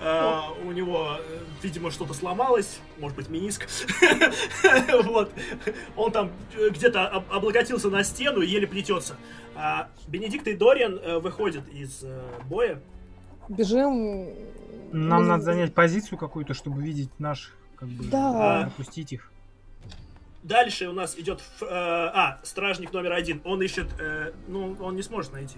Э, 0.00 0.38
У 0.64 0.72
него, 0.72 1.18
э, 1.20 1.38
видимо, 1.62 1.90
что-то 1.90 2.14
сломалось, 2.14 2.78
может 2.98 3.14
быть, 3.14 3.28
миниск. 3.28 3.68
Вот. 5.04 5.30
Он 5.96 6.10
там 6.12 6.30
э, 6.56 6.70
где-то 6.70 7.06
об- 7.08 7.30
облокотился 7.30 7.90
на 7.90 8.02
стену 8.02 8.40
и 8.40 8.46
еле 8.46 8.66
плетется. 8.66 9.16
А 9.54 9.90
Бенедикт 10.08 10.46
и 10.48 10.54
Дориан 10.54 10.98
э, 11.02 11.18
выходят 11.18 11.68
из 11.68 12.02
боя. 12.48 12.80
Бежим. 13.50 14.24
Нам 14.92 15.22
Ну, 15.24 15.28
надо 15.28 15.42
занять 15.42 15.74
позицию 15.74 16.16
какую-то, 16.16 16.54
чтобы 16.54 16.80
видеть 16.82 17.10
наших, 17.18 17.54
как 17.80 17.88
бы, 17.88 18.04
Да. 18.04 18.64
опустить 18.66 19.12
их. 19.12 19.30
Дальше 20.42 20.88
у 20.88 20.92
нас 20.92 21.18
идет, 21.18 21.40
ф- 21.40 21.62
э, 21.62 21.66
а, 21.70 22.38
стражник 22.44 22.92
номер 22.92 23.12
один. 23.12 23.40
Он 23.44 23.60
ищет, 23.62 23.88
э, 23.98 24.32
ну, 24.48 24.76
он 24.80 24.96
не 24.96 25.02
сможет 25.02 25.32
найти. 25.32 25.56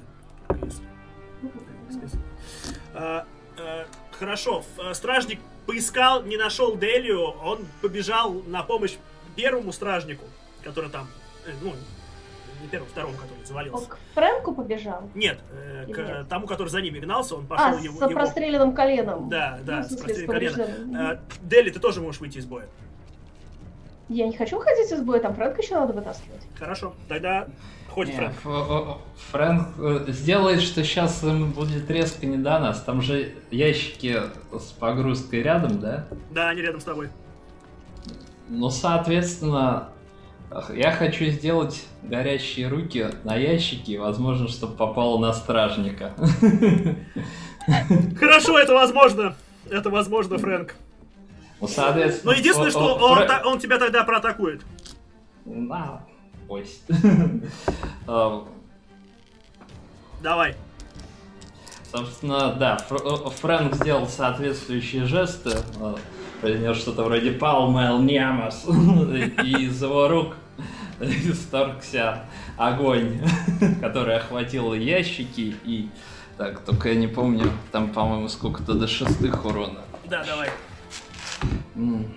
Э, 2.94 3.22
э, 3.58 3.84
Хорошо, 4.12 4.60
ф- 4.60 4.66
э, 4.78 4.94
стражник 4.94 5.40
поискал, 5.66 6.22
не 6.22 6.36
нашел 6.36 6.76
Делию, 6.76 7.20
он 7.22 7.66
побежал 7.80 8.32
на 8.46 8.62
помощь 8.62 8.96
первому 9.36 9.72
стражнику, 9.72 10.24
который 10.62 10.90
там, 10.90 11.08
э, 11.46 11.52
ну, 11.60 11.74
не 12.62 12.68
первому, 12.68 12.90
второму, 12.90 13.14
который 13.14 13.38
Он 13.40 13.46
завалился. 13.46 13.88
к 13.88 13.98
Фрэнку 14.14 14.54
побежал? 14.54 15.02
Нет, 15.14 15.38
э, 15.52 15.84
к 15.92 15.96
нет? 15.98 16.28
тому, 16.28 16.46
который 16.46 16.68
за 16.68 16.80
ними 16.80 16.98
гнался, 17.00 17.36
он 17.36 17.46
пошел 17.46 17.66
А, 17.66 17.80
его... 17.80 17.98
с 17.98 18.00
его- 18.02 18.10
простреленным 18.10 18.72
коленом. 18.74 19.28
Да, 19.28 19.58
да, 19.64 19.86
Ну, 19.90 19.96
с 19.96 20.00
простреленным 20.00 20.56
коленом. 20.56 20.96
Э, 20.96 21.18
Дели, 21.42 21.70
ты 21.70 21.80
тоже 21.80 22.00
можешь 22.00 22.20
выйти 22.20 22.38
из 22.38 22.46
боя. 22.46 22.66
Я 24.08 24.26
не 24.26 24.36
хочу 24.36 24.56
уходить 24.58 24.90
из 24.92 25.00
боя, 25.02 25.20
там 25.20 25.34
Фрэнка 25.34 25.62
еще 25.62 25.74
надо 25.74 25.92
вытаскивать. 25.92 26.42
Хорошо, 26.58 26.94
тогда 27.08 27.48
ходит 27.90 28.14
Фрэнк. 28.14 28.98
Фрэнк 29.30 29.68
э, 29.78 30.04
сделает, 30.08 30.60
что 30.60 30.84
сейчас 30.84 31.22
им 31.24 31.52
будет 31.52 31.90
резко 31.90 32.26
не 32.26 32.36
до 32.36 32.58
нас. 32.58 32.82
Там 32.82 33.00
же 33.00 33.34
ящики 33.50 34.18
с 34.52 34.64
погрузкой 34.72 35.42
рядом, 35.42 35.80
да? 35.80 36.06
Да, 36.30 36.48
они 36.50 36.60
рядом 36.62 36.80
с 36.80 36.84
тобой. 36.84 37.08
Ну, 38.48 38.68
соответственно, 38.70 39.88
я 40.74 40.92
хочу 40.92 41.26
сделать 41.26 41.84
горящие 42.02 42.68
руки 42.68 43.06
на 43.24 43.36
ящики, 43.36 43.96
возможно, 43.96 44.48
чтобы 44.48 44.74
попало 44.76 45.18
на 45.18 45.32
стражника. 45.32 46.12
Хорошо, 48.18 48.58
это 48.58 48.74
возможно. 48.74 49.34
Это 49.70 49.90
возможно, 49.90 50.38
Фрэнк. 50.38 50.74
Ну, 51.60 51.68
соответственно... 51.68 52.32
Но 52.32 52.38
единственное, 52.38 52.68
о- 52.68 52.72
что 52.72 52.94
он, 52.96 53.18
Фрэ- 53.18 53.26
та- 53.26 53.42
он 53.44 53.58
тебя 53.60 53.78
тогда 53.78 54.02
проатакует. 54.04 54.62
На, 55.44 56.04
пусть. 56.48 56.82
Э, 58.08 58.40
Давай. 60.22 60.56
Собственно, 61.92 62.52
да, 62.54 62.78
э, 62.90 62.94
Фрэнк 63.40 63.74
сделал 63.76 64.08
соответствующие 64.08 65.04
жесты, 65.04 65.50
э, 65.80 65.94
произнес 66.40 66.76
что-то 66.78 67.04
вроде 67.04 67.30
«Палмел 67.32 68.00
Нямас», 68.00 68.66
и 68.66 68.70
из 69.66 69.80
его 69.82 70.08
рук 70.08 70.36
исторгся 71.00 72.24
огонь, 72.56 73.20
который 73.80 74.16
охватил 74.16 74.74
ящики, 74.74 75.54
и... 75.64 75.88
Так, 76.38 76.60
только 76.60 76.88
я 76.88 76.94
не 76.94 77.08
помню, 77.08 77.50
там, 77.72 77.90
по-моему, 77.90 78.28
сколько-то 78.28 78.72
до 78.74 78.88
шестых 78.88 79.44
урона. 79.44 79.80
Да, 80.06 80.24
давай. 80.24 80.50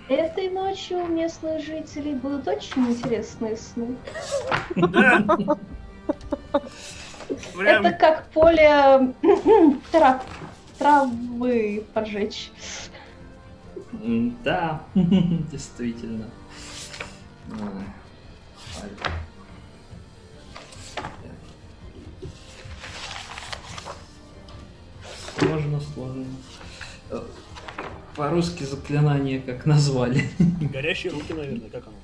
Этой 0.08 0.48
ночью 0.48 0.98
у 0.98 1.06
местных 1.06 1.64
жителей 1.64 2.14
будут 2.14 2.48
очень 2.48 2.86
интересные 2.86 3.56
сны. 3.56 3.96
Да. 4.74 5.24
Это 7.58 7.92
как 7.92 8.26
поле 8.28 9.14
трав- 9.92 10.24
травы 10.78 11.84
поджечь. 11.92 12.50
Да, 13.92 14.82
действительно. 14.94 16.26
Сложно, 25.38 25.80
сложно. 25.80 26.24
Э, 27.10 27.22
По-русски 28.16 28.64
заклинание 28.64 29.40
как 29.40 29.66
назвали. 29.66 30.24
горящие 30.72 31.12
руки, 31.12 31.32
наверное, 31.32 31.68
как 31.70 31.86
оно? 31.86 31.96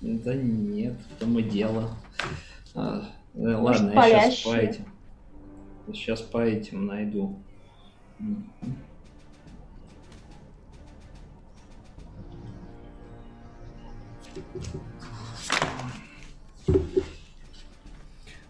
Да 0.00 0.34
нет, 0.34 0.96
в 1.16 1.20
том 1.20 1.38
и 1.38 1.42
дело. 1.42 1.90
А, 2.74 3.08
э, 3.34 3.38
Может, 3.56 3.82
ладно, 3.94 4.06
я 4.06 4.30
сейчас 4.30 4.44
по 4.52 4.56
этим. 4.56 4.84
Сейчас 5.92 6.20
по 6.20 6.38
этим 6.38 6.86
найду. 6.86 7.38
Мгм. 8.18 8.44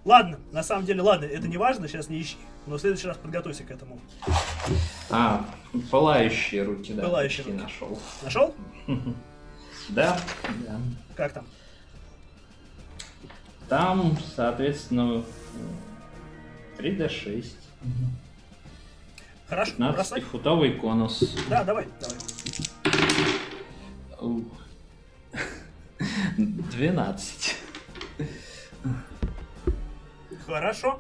Ладно, 0.09 0.39
на 0.53 0.62
самом 0.62 0.87
деле, 0.87 1.03
ладно, 1.03 1.27
это 1.27 1.47
не 1.49 1.59
важно, 1.59 1.87
сейчас 1.87 2.09
не 2.09 2.23
ищи. 2.23 2.39
Но 2.67 2.77
в 2.77 2.81
следующий 2.81 3.07
раз 3.09 3.19
подготовься 3.19 3.62
к 3.62 3.70
этому. 3.70 4.01
А, 5.11 5.45
пылающие 5.91 6.62
руки, 6.62 6.95
да. 6.95 7.03
Пылающие 7.03 7.45
руки. 7.45 7.59
нашел. 7.62 7.99
Нашел? 8.23 8.55
Да, 9.91 10.19
да. 10.67 10.81
Как 11.17 11.33
там? 11.33 11.47
Там, 13.69 14.19
соответственно, 14.35 15.25
3D6. 16.78 17.47
Хорошо, 19.49 19.73
бросай. 19.78 20.20
15-футовый 20.20 20.73
конус. 20.77 21.37
Да, 21.49 21.65
давай, 21.65 21.87
давай. 22.01 22.19
Ух. 24.20 24.45
12. 26.37 27.57
Хорошо. 30.49 30.99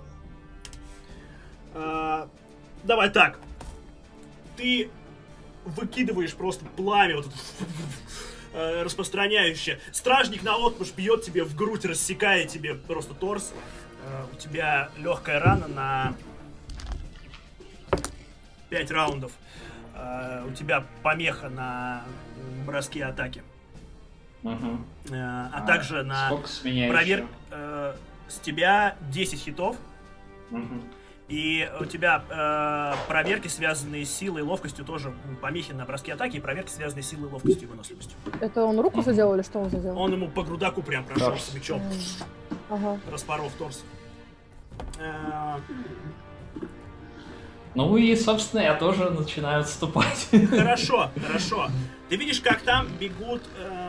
А, 1.72 2.28
давай 2.84 3.08
так. 3.08 3.38
Ты 4.58 4.90
выкидываешь 5.64 6.34
просто 6.34 6.66
пламя 6.66 7.16
вот 7.16 7.26
это, 7.26 7.34
э, 8.52 8.82
распространяющее. 8.82 9.80
Стражник 9.92 10.42
на 10.42 10.58
отпуск 10.58 10.94
бьет 10.94 11.22
тебе 11.22 11.44
в 11.44 11.56
грудь, 11.56 11.86
рассекая 11.86 12.46
тебе 12.46 12.74
просто 12.74 13.14
торс. 13.14 13.54
Э, 14.04 14.26
у 14.30 14.36
тебя 14.36 14.90
легкая 14.98 15.40
рана 15.40 15.66
на 15.66 16.14
5 18.68 18.90
раундов. 18.90 19.32
Э, 19.94 20.44
у 20.46 20.52
тебя 20.52 20.84
помеха 21.02 21.48
на 21.48 22.04
м, 22.36 22.66
броске 22.66 23.02
атаки. 23.02 23.42
Мгм. 24.42 24.86
Э, 25.10 25.48
а, 25.54 25.64
также 25.66 26.02
на 26.02 26.26
Сколько 26.26 26.48
с 28.28 28.38
э, 28.38 28.42
тебя 28.44 28.96
10 29.12 29.38
хитов. 29.38 29.76
И 31.28 31.70
у 31.78 31.84
тебя 31.84 32.22
э, 32.30 32.94
проверки, 33.06 33.48
связанные 33.48 34.06
с 34.06 34.10
силой 34.10 34.40
и 34.40 34.44
ловкостью, 34.44 34.84
тоже 34.86 35.12
помехи 35.42 35.72
на 35.72 35.84
броске 35.84 36.14
атаки, 36.14 36.36
и 36.38 36.40
проверки, 36.40 36.70
связанные 36.70 37.02
с 37.02 37.08
силой, 37.10 37.28
ловкостью 37.30 37.64
и 37.64 37.70
выносливостью. 37.70 38.16
Это 38.40 38.64
он 38.64 38.80
руку 38.80 39.02
задел 39.02 39.34
или 39.34 39.42
что 39.42 39.58
он 39.58 39.68
задел? 39.68 39.98
Он 39.98 40.10
ему 40.12 40.28
по 40.28 40.42
грудаку 40.42 40.80
прям 40.82 41.04
прошел 41.04 41.36
с 41.36 41.52
мечом, 41.52 41.82
Ага. 42.70 42.98
распоров 43.10 43.52
торс. 43.58 43.84
Э, 44.98 45.58
Ну 47.74 47.96
и, 47.98 48.16
собственно, 48.16 48.62
я 48.62 48.74
тоже 48.74 49.10
начинаю 49.10 49.60
отступать. 49.60 50.28
Хорошо, 50.50 51.10
хорошо. 51.26 51.68
Ты 52.08 52.16
видишь, 52.16 52.40
как 52.40 52.62
там 52.62 52.88
бегут, 52.98 53.42
эм, 53.58 53.87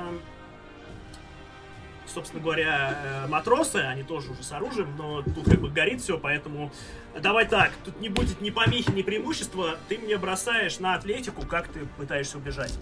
собственно 2.19 2.43
говоря, 2.43 2.97
э, 3.01 3.27
матросы, 3.27 3.77
они 3.77 4.03
тоже 4.03 4.31
уже 4.31 4.43
с 4.43 4.51
оружием, 4.51 4.93
но 4.97 5.21
тут 5.21 5.45
как 5.45 5.61
бы 5.61 5.69
горит 5.69 6.01
все, 6.01 6.17
поэтому 6.17 6.69
давай 7.17 7.47
так, 7.47 7.71
тут 7.85 8.01
не 8.01 8.09
будет 8.09 8.41
ни 8.41 8.49
помехи, 8.49 8.91
ни 8.91 9.03
преимущества, 9.03 9.77
ты 9.87 9.97
мне 9.97 10.17
бросаешь 10.17 10.79
на 10.79 10.95
атлетику, 10.95 11.45
как 11.45 11.69
ты 11.69 11.85
пытаешься 11.97 12.37
убежать. 12.37 12.77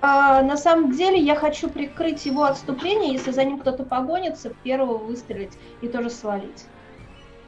А, 0.00 0.42
на 0.42 0.56
самом 0.56 0.92
деле 0.92 1.18
я 1.18 1.34
хочу 1.34 1.68
прикрыть 1.68 2.24
его 2.24 2.44
отступление, 2.44 3.12
если 3.12 3.32
за 3.32 3.42
ним 3.42 3.58
кто-то 3.58 3.82
погонится, 3.82 4.50
первого 4.62 4.98
выстрелить 4.98 5.58
и 5.80 5.88
тоже 5.88 6.10
свалить. 6.10 6.66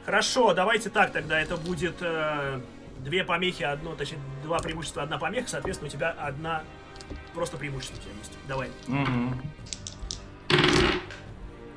Хорошо, 0.05 0.53
давайте 0.53 0.89
так, 0.89 1.11
тогда 1.13 1.39
это 1.39 1.55
будет 1.55 1.95
э, 2.01 2.59
две 2.99 3.23
помехи, 3.23 3.63
одно, 3.63 3.95
точнее, 3.95 4.19
два 4.43 4.59
преимущества, 4.59 5.03
одна 5.03 5.17
помеха, 5.17 5.47
соответственно, 5.47 5.87
у 5.87 5.91
тебя 5.91 6.09
одна 6.09 6.63
просто 7.33 7.55
преимущество 7.55 7.95
у 7.95 8.01
тебя 8.01 8.13
есть. 8.17 8.33
Давай. 8.49 8.69
Мгм. 8.87 9.41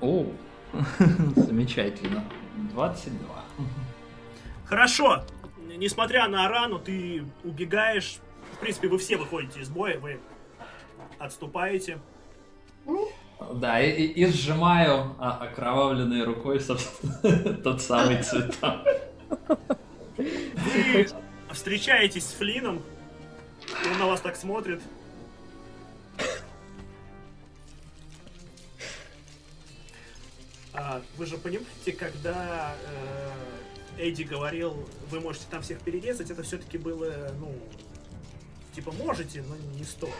О, 0.00 0.26
Замечательно. 1.36 2.24
22. 2.72 3.18
Хорошо. 4.64 5.24
Несмотря 5.76 6.28
на 6.28 6.48
рану, 6.48 6.78
ты 6.78 7.24
убегаешь. 7.44 8.18
В 8.54 8.58
принципе, 8.58 8.88
вы 8.88 8.98
все 8.98 9.16
выходите 9.16 9.60
из 9.60 9.68
боя, 9.68 9.98
вы 9.98 10.20
отступаете. 11.18 11.98
Да, 13.54 13.80
и, 13.80 13.90
и, 13.90 14.24
и 14.24 14.26
сжимаю 14.26 15.14
а, 15.18 15.38
окровавленной 15.38 16.24
рукой, 16.24 16.60
собственно, 16.60 17.54
тот 17.64 17.80
самый 17.80 18.22
цветок. 18.22 18.80
Вы 20.16 21.08
встречаетесь 21.50 22.26
с 22.26 22.32
Флином, 22.32 22.82
он 23.90 23.98
на 23.98 24.06
вас 24.06 24.20
так 24.20 24.36
смотрит. 24.36 24.82
А, 30.72 31.02
вы 31.16 31.26
же 31.26 31.36
понимаете, 31.36 31.92
когда 31.92 32.74
э, 33.96 34.08
Эдди 34.08 34.22
говорил, 34.22 34.88
вы 35.10 35.20
можете 35.20 35.46
там 35.50 35.62
всех 35.62 35.80
перерезать, 35.80 36.30
это 36.30 36.42
все-таки 36.42 36.78
было, 36.78 37.32
ну, 37.40 37.52
типа 38.74 38.92
можете, 38.92 39.42
но 39.42 39.56
не 39.76 39.84
стоит. 39.84 40.14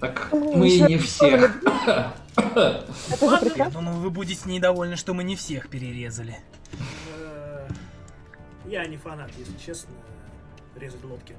Так 0.00 0.28
Ну, 0.32 0.56
мы 0.56 0.68
и 0.68 0.72
ещё 0.72 0.86
не 0.88 0.98
всех. 0.98 1.62
Это 2.36 2.84
же 3.18 3.24
Ладно. 3.24 3.38
прекрасно. 3.38 3.62
Я 3.62 3.70
думаю, 3.70 3.96
вы 3.98 4.10
будете 4.10 4.48
недовольны, 4.48 4.96
что 4.96 5.14
мы 5.14 5.22
не 5.24 5.36
всех 5.36 5.68
перерезали. 5.68 6.36
Э, 7.18 7.68
Я 8.66 8.86
не 8.86 8.96
фанат, 8.96 9.30
если 9.38 9.56
честно, 9.58 9.94
резать 10.74 11.04
лодки. 11.04 11.36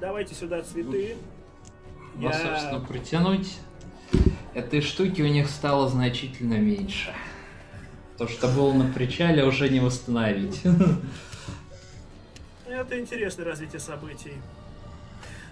Давайте 0.00 0.34
сюда 0.34 0.62
цветы. 0.62 1.16
Ну, 2.14 2.32
собственно, 2.32 2.80
притянуть 2.80 3.58
этой 4.54 4.80
штуки 4.80 5.22
у 5.22 5.28
них 5.28 5.48
стало 5.48 5.88
значительно 5.88 6.54
меньше. 6.54 7.14
То, 8.16 8.26
что 8.26 8.48
было 8.48 8.72
на 8.72 8.92
причале, 8.92 9.44
уже 9.44 9.68
не 9.68 9.80
восстановить. 9.80 10.62
Это 12.68 13.00
интересное 13.00 13.44
развитие 13.44 13.80
событий. 13.80 14.34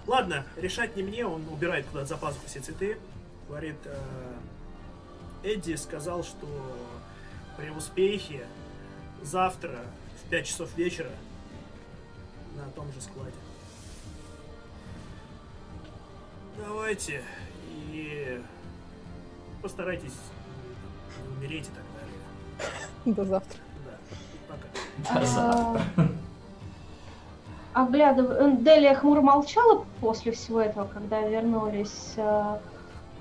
Ладно, 0.06 0.44
решать 0.56 0.96
не 0.96 1.02
мне, 1.02 1.26
он 1.26 1.46
убирает 1.48 1.86
куда-то 1.86 2.06
за 2.06 2.16
пазуху 2.16 2.46
все 2.46 2.60
цветы. 2.60 2.96
Говорит, 3.48 3.76
э, 3.84 3.96
Эдди 5.44 5.74
сказал, 5.74 6.24
что 6.24 6.46
при 7.56 7.70
успехе 7.70 8.46
завтра 9.22 9.80
в 10.24 10.30
5 10.30 10.46
часов 10.46 10.76
вечера 10.76 11.10
на 12.56 12.70
том 12.70 12.92
же 12.92 13.00
складе. 13.00 13.32
Давайте 16.58 17.22
и 17.96 18.40
постарайтесь 19.62 20.12
не 21.22 21.36
умереть 21.36 21.66
и 21.66 21.70
так 21.70 21.84
далее. 21.96 23.16
До 23.16 23.24
завтра. 23.24 23.58
Да, 23.84 24.54
пока. 25.04 25.20
До 25.20 25.26
завтра. 25.26 26.08
Оглядывая... 27.72 28.52
Делия 28.52 28.94
хмуро 28.94 29.20
молчала 29.20 29.84
после 30.00 30.32
всего 30.32 30.60
этого, 30.60 30.86
когда 30.86 31.20
вернулись. 31.20 32.14
а, 32.16 32.58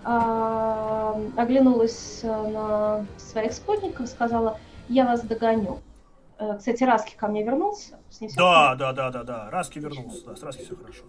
а, 0.04 1.20
оглянулась 1.36 2.22
а, 2.24 2.48
на 2.48 3.06
своих 3.18 3.54
спутников, 3.54 4.08
сказала, 4.08 4.60
я 4.88 5.06
вас 5.06 5.22
догоню. 5.22 5.80
Э, 6.38 6.58
Кстати, 6.58 6.84
Раски 6.84 7.16
ко 7.16 7.28
мне 7.28 7.44
вернулся. 7.44 7.98
С 8.10 8.22
ним 8.22 8.30
всё 8.30 8.40
Да, 8.40 8.76
да, 8.76 8.94
да, 8.94 9.10
да, 9.10 9.24
да. 9.24 9.50
Раски 9.50 9.80
вернулся. 9.80 10.26
Да, 10.26 10.36
с 10.36 10.44
Раски 10.44 10.64
все 10.64 10.76
хорошо. 10.76 11.04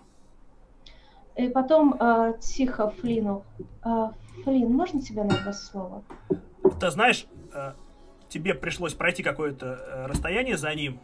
И 1.36 1.48
потом 1.48 1.94
а, 2.00 2.32
тихо 2.34 2.90
Флину. 2.90 3.44
«А, 3.82 4.12
Флин, 4.44 4.72
можно 4.72 5.00
тебя 5.02 5.24
на 5.24 5.36
два 5.42 5.52
слова? 5.52 6.02
Ты 6.80 6.90
знаешь, 6.90 7.26
э, 7.54 7.72
тебе 8.28 8.54
пришлось 8.54 8.94
пройти 8.94 9.22
какое-то 9.22 9.66
э, 9.66 10.06
расстояние 10.06 10.56
за 10.56 10.74
ним, 10.74 10.98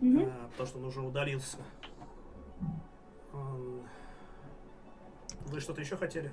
Мгм. 0.00 0.20
э, 0.20 0.30
потому 0.52 0.66
что 0.66 0.78
он 0.78 0.84
уже 0.86 1.00
удалился. 1.00 1.56
Вы 5.46 5.60
что-то 5.60 5.80
еще 5.80 5.96
хотели? 5.96 6.30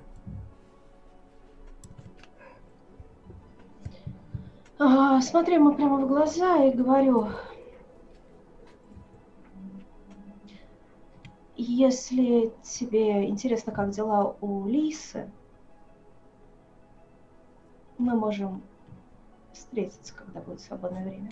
А, 4.77 5.22
смотрю 5.22 5.56
ему 5.56 5.74
прямо 5.74 5.98
в 5.98 6.08
глаза 6.08 6.64
и 6.66 6.72
говорю, 6.72 7.30
если 11.56 12.53
тебе 12.64 13.27
интересно, 13.27 13.72
как 13.72 13.92
дела 13.92 14.35
у 14.42 14.67
Лисы, 14.67 15.30
мы 17.98 18.16
можем 18.16 18.61
встретиться, 19.53 20.14
когда 20.14 20.42
будет 20.42 20.59
свободное 20.61 21.03
время. 21.03 21.32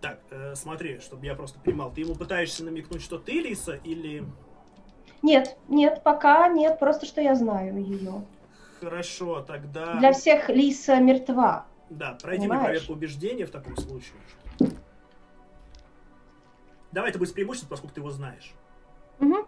Так, 0.00 0.20
э, 0.30 0.54
смотри, 0.54 0.98
чтобы 1.00 1.26
я 1.26 1.34
просто 1.34 1.58
понимал, 1.60 1.90
ты 1.92 2.02
ему 2.02 2.14
пытаешься 2.14 2.64
намекнуть, 2.64 3.02
что 3.02 3.18
ты 3.18 3.40
Лиса, 3.40 3.74
или... 3.84 4.24
Нет, 5.22 5.56
нет, 5.68 6.02
пока 6.02 6.48
нет, 6.48 6.78
просто 6.78 7.06
что 7.06 7.20
я 7.20 7.34
знаю 7.34 7.78
ее. 7.78 8.24
Хорошо, 8.80 9.42
тогда... 9.42 9.94
Для 9.94 10.12
всех 10.12 10.48
Лиса 10.50 10.96
мертва. 11.00 11.66
Да, 11.88 12.18
пройди 12.20 12.46
мне 12.46 12.58
проверку 12.58 12.92
убеждения 12.92 13.46
в 13.46 13.50
таком 13.50 13.76
случае. 13.76 14.16
Давай 16.96 17.10
это 17.10 17.18
будет 17.18 17.28
с 17.28 17.32
преимуществом, 17.32 17.68
поскольку 17.68 17.94
ты 17.94 18.00
его 18.00 18.10
знаешь. 18.10 18.54
Мгм. 19.18 19.46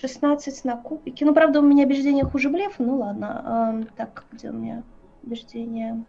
16 0.00 0.64
на 0.64 0.76
кубике. 0.76 1.24
Ну, 1.24 1.32
правда, 1.32 1.60
у 1.60 1.62
меня 1.62 1.84
убеждение 1.84 2.24
хуже 2.24 2.50
блефа. 2.50 2.82
Ну, 2.82 2.96
ладно. 2.96 3.40
Ам, 3.44 3.84
так, 3.96 4.24
где 4.32 4.50
у 4.50 4.52
меня 4.52 4.82
убеждение? 5.22 6.04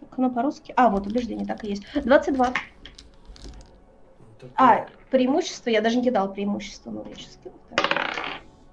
Так, 0.00 0.18
Ну, 0.18 0.28
по-русски. 0.28 0.74
А, 0.76 0.88
вот 0.88 1.06
убеждение 1.06 1.46
так 1.46 1.62
и 1.62 1.68
есть. 1.68 1.84
22. 1.94 2.46
Такое. 4.40 4.50
А, 4.56 4.88
преимущество. 5.12 5.70
Я 5.70 5.80
даже 5.80 5.98
не 5.98 6.02
кидал 6.02 6.32
преимущество. 6.32 7.06
Так. 7.76 7.86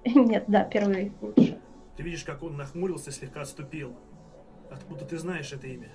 Нет, 0.15 0.45
да, 0.47 0.63
первый 0.63 1.13
лучше. 1.21 1.59
Ты 1.95 2.01
видишь, 2.01 2.23
как 2.23 2.41
он 2.41 2.57
нахмурился 2.57 3.11
слегка 3.11 3.41
отступил. 3.41 3.95
Откуда 4.71 5.05
ты 5.05 5.19
знаешь 5.19 5.53
это 5.53 5.67
имя? 5.67 5.91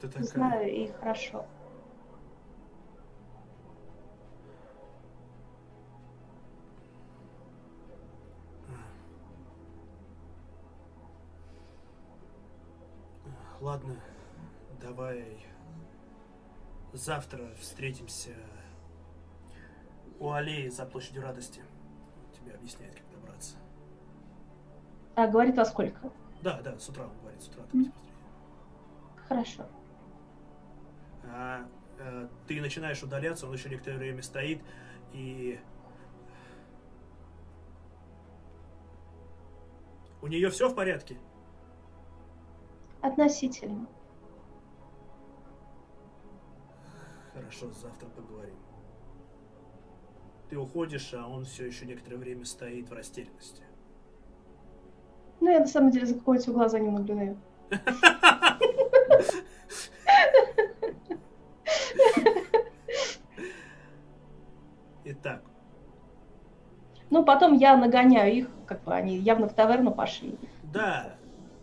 Ты 0.00 0.08
такая? 0.08 0.24
Знаю 0.24 0.72
и 0.72 0.88
хорошо. 0.92 1.44
Ладно, 13.60 13.94
давай 14.80 15.38
завтра 16.94 17.54
встретимся 17.58 18.30
у 20.18 20.30
аллеи 20.32 20.68
за 20.68 20.86
площадью 20.86 21.22
радости. 21.22 21.62
Тебе 22.32 22.54
объясняет, 22.54 22.94
как 22.94 23.10
добраться. 23.10 23.56
А, 25.14 25.26
говорит 25.26 25.58
во 25.58 25.66
сколько? 25.66 26.10
Да, 26.40 26.62
да, 26.62 26.78
с 26.78 26.88
утра 26.88 27.04
он 27.04 27.18
говорит, 27.20 27.42
с 27.42 27.48
утра. 27.48 27.62
давайте 27.70 27.90
быстрее. 27.90 28.14
Хорошо. 29.28 29.66
А, 31.24 31.66
э, 31.98 32.28
ты 32.46 32.60
начинаешь 32.60 33.02
удаляться, 33.02 33.46
он 33.46 33.54
еще 33.54 33.68
некоторое 33.68 33.98
время 33.98 34.22
стоит, 34.22 34.62
и... 35.12 35.60
У 40.22 40.26
нее 40.26 40.50
все 40.50 40.68
в 40.68 40.74
порядке? 40.74 41.16
Относительно. 43.00 43.86
Хорошо, 47.32 47.70
завтра 47.72 48.06
поговорим. 48.08 48.56
Ты 50.50 50.58
уходишь, 50.58 51.14
а 51.14 51.26
он 51.26 51.44
все 51.44 51.66
еще 51.66 51.86
некоторое 51.86 52.16
время 52.16 52.44
стоит 52.44 52.90
в 52.90 52.92
растерянности. 52.92 53.62
Ну, 55.40 55.50
я 55.50 55.60
на 55.60 55.66
самом 55.66 55.90
деле 55.90 56.06
за 56.06 56.16
какой-то 56.16 56.52
глаза 56.52 56.78
не 56.78 56.90
наблюдаю. 56.90 57.38
Итак, 65.04 65.42
Ну, 67.10 67.24
потом 67.24 67.54
я 67.54 67.76
нагоняю 67.76 68.32
их, 68.34 68.48
как 68.66 68.82
бы 68.84 68.94
они 68.94 69.16
явно 69.16 69.48
в 69.48 69.54
таверну 69.54 69.92
пошли. 69.92 70.38
да, 70.62 71.14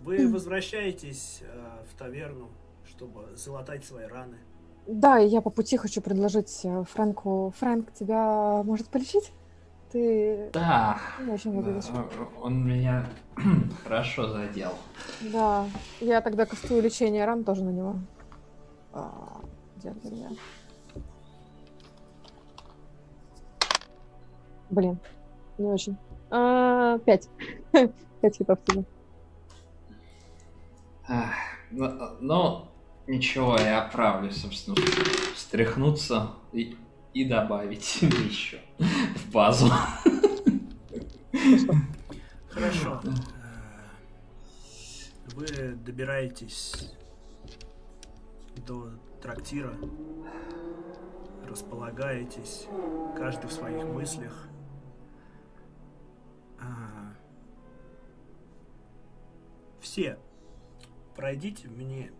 вы 0.02 0.28
возвращаетесь 0.32 1.42
э, 1.42 1.84
в 1.92 1.98
таверну, 1.98 2.50
чтобы 2.86 3.36
залатать 3.36 3.84
свои 3.86 4.06
раны. 4.06 4.38
Да, 4.88 5.20
и 5.20 5.28
я 5.28 5.42
по 5.42 5.50
пути 5.50 5.76
хочу 5.78 6.02
предложить 6.02 6.62
э, 6.64 6.84
Фрэнку. 6.92 7.54
Фрэнк, 7.58 7.92
тебя 7.94 8.64
может 8.64 8.88
полечить? 8.90 9.32
Ты 9.92 10.50
Да, 10.54 10.98
не 11.22 11.32
очень 11.32 11.52
выглядишь. 11.52 11.90
он 12.42 12.66
меня 12.66 13.06
хорошо 13.84 14.28
задел. 14.30 14.72
Да, 15.22 15.66
я 16.02 16.22
тогда 16.22 16.46
кастую 16.46 16.82
лечение 16.82 17.26
ран 17.26 17.44
тоже 17.44 17.64
на 17.64 17.70
него. 17.70 17.96
А, 19.86 19.94
у 20.04 20.10
меня? 20.10 20.30
Блин, 24.70 25.00
не 25.58 25.66
очень. 25.66 25.98
А, 26.30 26.98
Пять. 27.00 27.30
Пять 28.22 28.38
хитов 28.38 28.60
тебе. 28.66 28.84
Ну, 31.72 32.18
ну, 32.22 32.68
ничего, 33.08 33.58
я 33.58 33.84
оправлюсь, 33.86 34.42
собственно, 34.42 34.76
встряхнуться 35.36 36.32
и, 36.52 36.76
и 37.14 37.26
добавить 37.26 38.02
еще 38.02 38.62
в 38.78 39.32
базу. 39.32 39.68
Хорошо. 42.50 43.02
Вы 45.36 45.76
добираетесь 45.86 46.94
до 48.66 48.90
трактира, 49.28 49.74
располагаетесь, 51.46 52.68
каждый 53.18 53.48
в 53.48 53.52
своих 53.52 53.84
мыслях. 53.84 54.48
А, 56.62 57.14
Все 59.82 60.18
пройдите 61.14 61.68
мне 61.68 62.14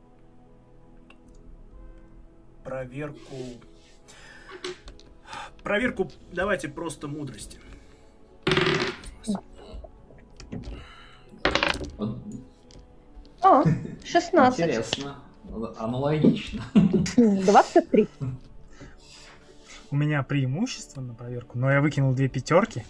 проверку. 2.66 3.36
Проверку 5.64 6.12
давайте 6.34 6.68
просто 6.68 7.08
мудрости. 7.08 7.58
О, 13.42 13.64
16. 14.04 14.60
Интересно. 14.60 15.27
Аналогично. 15.78 16.64
23. 17.16 18.08
У 19.90 19.96
меня 19.96 20.22
преимущество 20.24 21.02
на 21.02 21.14
проверку, 21.14 21.58
но 21.58 21.72
я 21.72 21.82
выкинул 21.82 22.14
две 22.14 22.28
пятерки. 22.28 22.84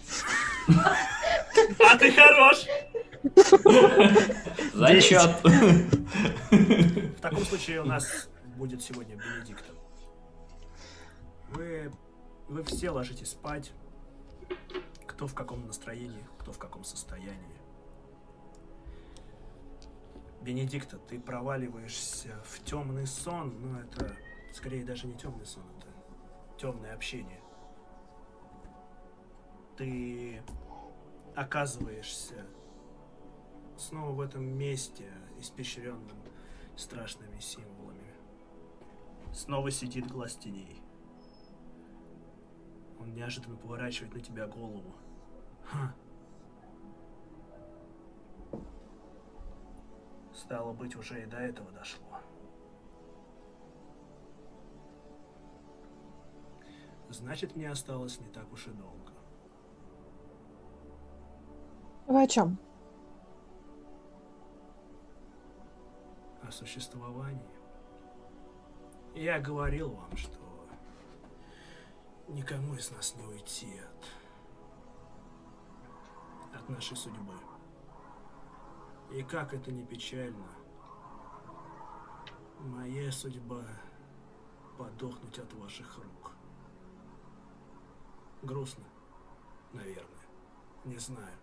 А 0.68 1.96
ты 1.96 2.12
хорош! 2.12 2.66
Зачет. 4.74 5.30
В 5.42 7.20
таком 7.20 7.44
случае 7.44 7.82
у 7.82 7.84
нас 7.84 8.28
будет 8.56 8.82
сегодня 8.82 9.16
Бенедикта. 9.16 9.72
Вы, 11.50 11.92
вы 12.48 12.62
все 12.64 12.90
ложитесь 12.90 13.30
спать. 13.30 13.72
Кто 15.06 15.26
в 15.26 15.34
каком 15.34 15.66
настроении, 15.66 16.26
кто 16.38 16.52
в 16.52 16.58
каком 16.58 16.84
состоянии. 16.84 17.57
Бенедикта, 20.42 20.98
ты 20.98 21.20
проваливаешься 21.20 22.40
в 22.44 22.62
темный 22.64 23.06
сон, 23.06 23.60
но 23.60 23.80
это 23.80 24.16
скорее 24.52 24.84
даже 24.84 25.06
не 25.06 25.14
темный 25.14 25.46
сон, 25.46 25.64
это 25.78 25.88
темное 26.56 26.94
общение. 26.94 27.40
Ты 29.76 30.42
оказываешься 31.34 32.46
снова 33.76 34.12
в 34.12 34.20
этом 34.20 34.44
месте, 34.44 35.10
испещренном 35.38 36.18
страшными 36.76 37.38
символами. 37.40 38.14
Снова 39.32 39.70
сидит 39.70 40.10
глаз 40.10 40.36
теней. 40.36 40.82
Он 42.98 43.14
неожиданно 43.14 43.56
поворачивает 43.56 44.14
на 44.14 44.20
тебя 44.20 44.46
голову. 44.46 44.94
Ха. 45.64 45.94
Стало 50.38 50.72
быть, 50.72 50.94
уже 50.94 51.20
и 51.20 51.26
до 51.26 51.38
этого 51.38 51.68
дошло. 51.72 52.20
Значит, 57.08 57.56
мне 57.56 57.68
осталось 57.68 58.20
не 58.20 58.28
так 58.28 58.50
уж 58.52 58.68
и 58.68 58.70
долго. 58.70 59.12
Вы 62.06 62.22
о 62.22 62.26
чем? 62.28 62.56
о 66.40 66.50
существовании. 66.50 67.42
Я 69.14 69.38
говорил 69.38 69.90
вам, 69.90 70.16
что 70.16 70.38
никому 72.28 72.74
из 72.74 72.90
нас 72.90 73.14
не 73.16 73.24
уйти 73.26 73.80
от, 76.54 76.62
от 76.62 76.68
нашей 76.70 76.96
судьбы. 76.96 77.34
И 79.10 79.22
как 79.22 79.54
это 79.54 79.72
не 79.72 79.84
печально, 79.84 80.48
моя 82.60 83.10
судьба 83.10 83.64
подохнуть 84.76 85.38
от 85.38 85.52
ваших 85.54 85.96
рук. 85.96 86.32
Грустно, 88.42 88.84
наверное, 89.72 90.26
не 90.84 90.98
знаю. 90.98 91.36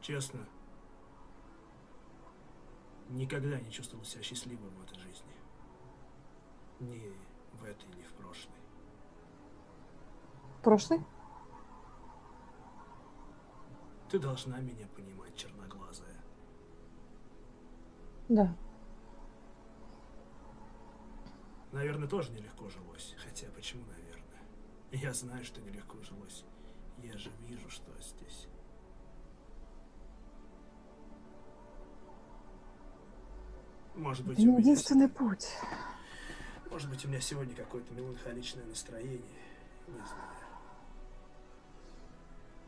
Честно, 0.00 0.46
никогда 3.08 3.58
не 3.58 3.70
чувствовал 3.70 4.04
себя 4.04 4.22
счастливым 4.22 4.74
в 4.76 4.84
этой 4.84 4.98
жизни. 4.98 5.32
Ни 6.80 7.12
в 7.54 7.64
этой, 7.64 7.88
ни 7.96 8.02
в 8.02 8.12
прошлой. 8.12 8.54
Прошлый? 10.62 11.04
Ты 14.14 14.20
должна 14.20 14.60
меня 14.60 14.86
понимать, 14.94 15.34
черноглазая. 15.34 16.14
Да. 18.28 18.56
Наверное, 21.72 22.06
тоже 22.06 22.30
нелегко 22.30 22.68
жилось. 22.68 23.16
Хотя, 23.18 23.48
почему 23.50 23.84
наверное? 23.86 24.40
Я 24.92 25.12
знаю, 25.12 25.44
что 25.44 25.60
нелегко 25.62 26.00
жилось. 26.02 26.44
Я 27.02 27.18
же 27.18 27.32
вижу, 27.48 27.68
что 27.68 27.90
здесь. 28.00 28.46
Может 33.96 34.24
быть, 34.28 34.38
у 34.38 34.42
меня 34.42 34.58
единственный 34.58 35.08
путь. 35.08 35.48
Может 36.70 36.88
быть, 36.88 37.04
у 37.04 37.08
меня 37.08 37.20
сегодня 37.20 37.56
какое-то 37.56 37.92
меланхоличное 37.92 38.64
настроение. 38.66 39.42
Не 39.88 40.06
знаю. 40.06 40.38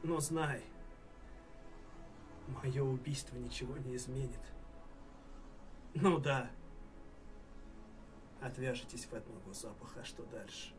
Но 0.03 0.19
знай, 0.19 0.65
мое 2.49 2.83
убийство 2.83 3.37
ничего 3.37 3.77
не 3.79 3.97
изменит. 3.97 4.41
Ну 5.95 6.19
да. 6.19 6.51
Отвяжетесь 8.41 9.07
вы 9.11 9.19
от 9.19 9.29
моего 9.29 9.53
запаха, 9.53 10.01
а 10.01 10.05
что 10.05 10.25
дальше? 10.25 10.75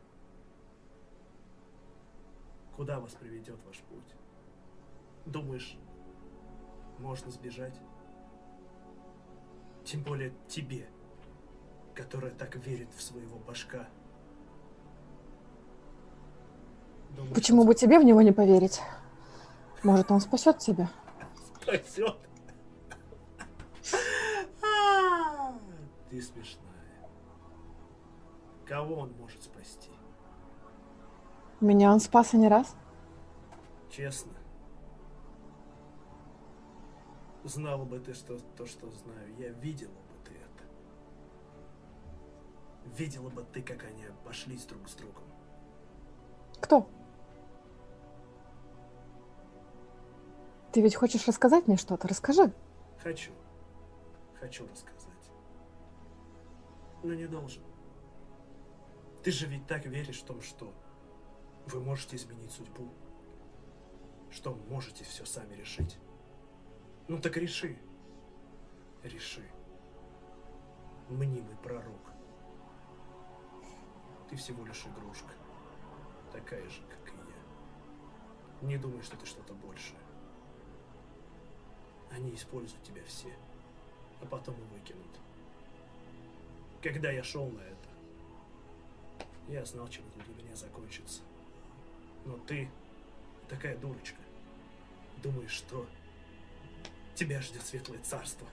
Куда 2.76 3.00
вас 3.00 3.12
приведет 3.14 3.58
ваш 3.66 3.78
путь? 3.78 4.14
Думаешь, 5.26 5.76
можно 6.98 7.30
сбежать? 7.30 7.78
Тем 9.84 10.02
более 10.02 10.32
тебе 10.48 10.88
которая 11.98 12.30
так 12.30 12.54
верит 12.64 12.88
в 12.96 13.02
своего 13.02 13.38
башка. 13.40 13.88
Думаю, 17.16 17.34
Почему 17.34 17.64
бы 17.64 17.74
тебе 17.74 17.98
в 17.98 18.04
него 18.04 18.22
не 18.22 18.30
поверить? 18.30 18.80
Может, 19.82 20.12
он 20.12 20.20
спасет 20.20 20.58
тебя? 20.58 20.88
Спасет? 21.68 22.16
А, 24.62 25.52
Ты 26.10 26.22
смешная. 26.22 26.64
Кого 28.66 28.96
он 28.96 29.12
может 29.18 29.42
спасти? 29.42 29.90
Меня 31.60 31.92
он 31.92 32.00
спас 32.00 32.34
и 32.34 32.38
не 32.38 32.48
раз. 32.48 32.76
Честно. 33.90 34.32
Знала 37.44 37.84
бы 37.84 37.98
ты 37.98 38.12
что, 38.14 38.38
то, 38.56 38.66
что 38.66 38.90
знаю, 38.90 39.34
я 39.38 39.48
видела 39.50 39.90
бы 39.92 40.14
ты 40.24 40.34
это. 40.34 40.64
Видела 42.96 43.30
бы 43.30 43.42
ты, 43.42 43.62
как 43.62 43.84
они 43.84 44.04
обошлись 44.04 44.64
друг 44.66 44.88
с 44.88 44.94
другом. 44.94 45.24
Кто? 46.60 46.88
Ты 50.72 50.82
ведь 50.82 50.96
хочешь 50.96 51.26
рассказать 51.26 51.66
мне 51.66 51.76
что-то? 51.76 52.08
Расскажи. 52.08 52.52
Хочу. 53.02 53.32
Хочу 54.38 54.66
рассказать. 54.68 55.30
Но 57.02 57.14
не 57.14 57.26
должен. 57.26 57.62
Ты 59.22 59.30
же 59.30 59.46
ведь 59.46 59.66
так 59.66 59.86
веришь 59.86 60.20
в 60.20 60.24
том, 60.24 60.42
что 60.42 60.72
вы 61.66 61.80
можете 61.80 62.16
изменить 62.16 62.50
судьбу. 62.50 62.88
Что 64.30 64.54
можете 64.68 65.04
все 65.04 65.24
сами 65.24 65.54
решить. 65.54 65.98
Ну 67.08 67.18
так 67.18 67.36
реши. 67.36 67.78
Реши. 69.02 69.48
Мнимый 71.08 71.56
пророк. 71.62 72.12
Ты 74.28 74.36
всего 74.36 74.66
лишь 74.66 74.84
игрушка. 74.84 75.32
Такая 76.32 76.68
же, 76.68 76.82
как 76.82 77.08
и 77.08 77.16
я. 77.16 78.66
Не 78.66 78.76
думай, 78.76 79.00
что 79.02 79.16
ты 79.16 79.24
что-то 79.24 79.54
большее. 79.54 79.98
Они 82.10 82.34
используют 82.34 82.82
тебя 82.82 83.02
все, 83.06 83.32
а 84.20 84.26
потом 84.26 84.54
и 84.54 84.78
выкинут. 84.78 85.06
Когда 86.82 87.10
я 87.10 87.22
шел 87.22 87.48
на 87.50 87.60
это, 87.60 87.88
я 89.48 89.64
знал, 89.64 89.88
чем 89.88 90.04
это 90.08 90.24
для 90.24 90.42
меня 90.42 90.56
закончится. 90.56 91.22
Но 92.24 92.36
ты 92.38 92.68
такая 93.48 93.76
дурочка. 93.76 94.20
думаешь, 95.22 95.50
что 95.50 95.86
тебя 97.14 97.40
ждет 97.40 97.62
светлое 97.62 97.98
царство. 98.00 98.46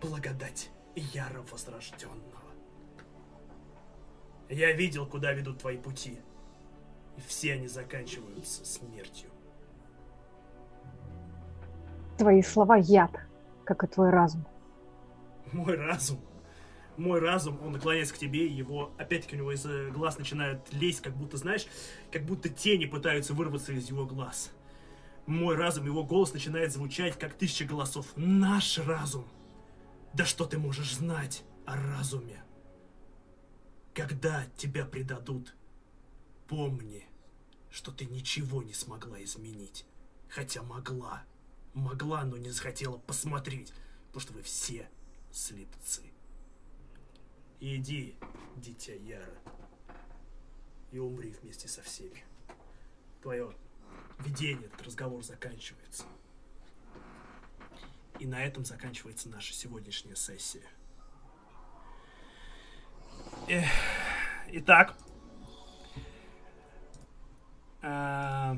Благодать 0.00 0.70
яро 0.94 1.42
возрожденного. 1.50 2.46
Я 4.48 4.72
видел, 4.72 5.06
куда 5.06 5.32
ведут 5.32 5.58
твои 5.58 5.76
пути. 5.76 6.18
И 7.16 7.20
все 7.26 7.54
они 7.54 7.66
заканчиваются 7.66 8.64
смертью. 8.64 9.30
Твои 12.18 12.42
слова 12.42 12.76
яд, 12.76 13.10
как 13.64 13.84
и 13.84 13.86
твой 13.86 14.10
разум. 14.10 14.46
Мой 15.52 15.76
разум. 15.76 16.20
Мой 16.96 17.20
разум, 17.20 17.60
он 17.62 17.72
наклоняется 17.72 18.14
к 18.14 18.18
тебе, 18.18 18.46
его, 18.46 18.90
опять-таки, 18.96 19.36
у 19.36 19.38
него 19.40 19.52
из 19.52 19.66
глаз 19.92 20.18
начинают 20.18 20.72
лезть, 20.72 21.02
как 21.02 21.14
будто, 21.14 21.36
знаешь, 21.36 21.66
как 22.10 22.24
будто 22.24 22.48
тени 22.48 22.86
пытаются 22.86 23.34
вырваться 23.34 23.72
из 23.72 23.88
его 23.90 24.06
глаз. 24.06 24.50
Мой 25.26 25.56
разум, 25.56 25.84
его 25.84 26.04
голос 26.04 26.32
начинает 26.32 26.72
звучать, 26.72 27.18
как 27.18 27.34
тысяча 27.34 27.64
голосов. 27.64 28.06
Наш 28.16 28.78
разум. 28.78 29.26
Да 30.14 30.24
что 30.24 30.46
ты 30.46 30.56
можешь 30.58 30.94
знать 30.94 31.42
о 31.66 31.76
разуме? 31.76 32.42
Когда 33.92 34.44
тебя 34.56 34.86
предадут, 34.86 35.54
помни, 36.48 37.06
что 37.70 37.90
ты 37.90 38.06
ничего 38.06 38.62
не 38.62 38.72
смогла 38.72 39.22
изменить. 39.22 39.84
Хотя 40.28 40.62
могла. 40.62 41.24
Могла, 41.76 42.24
но 42.24 42.38
не 42.38 42.48
захотела 42.48 42.96
посмотреть, 42.96 43.72
потому 44.06 44.20
что 44.22 44.32
вы 44.32 44.42
все 44.42 44.88
слепцы. 45.30 46.02
Иди, 47.60 48.16
дитя 48.56 48.94
Яра, 48.94 49.38
и 50.90 50.98
умри 50.98 51.34
вместе 51.42 51.68
со 51.68 51.82
всеми. 51.82 52.24
Твое 53.20 53.54
видение, 54.20 54.66
этот 54.68 54.86
разговор 54.86 55.22
заканчивается. 55.22 56.04
И 58.18 58.26
на 58.26 58.42
этом 58.42 58.64
заканчивается 58.64 59.28
наша 59.28 59.52
сегодняшняя 59.52 60.16
сессия. 60.16 60.66
Эх, 63.48 63.68
Итак, 64.48 64.96
а, 67.82 68.56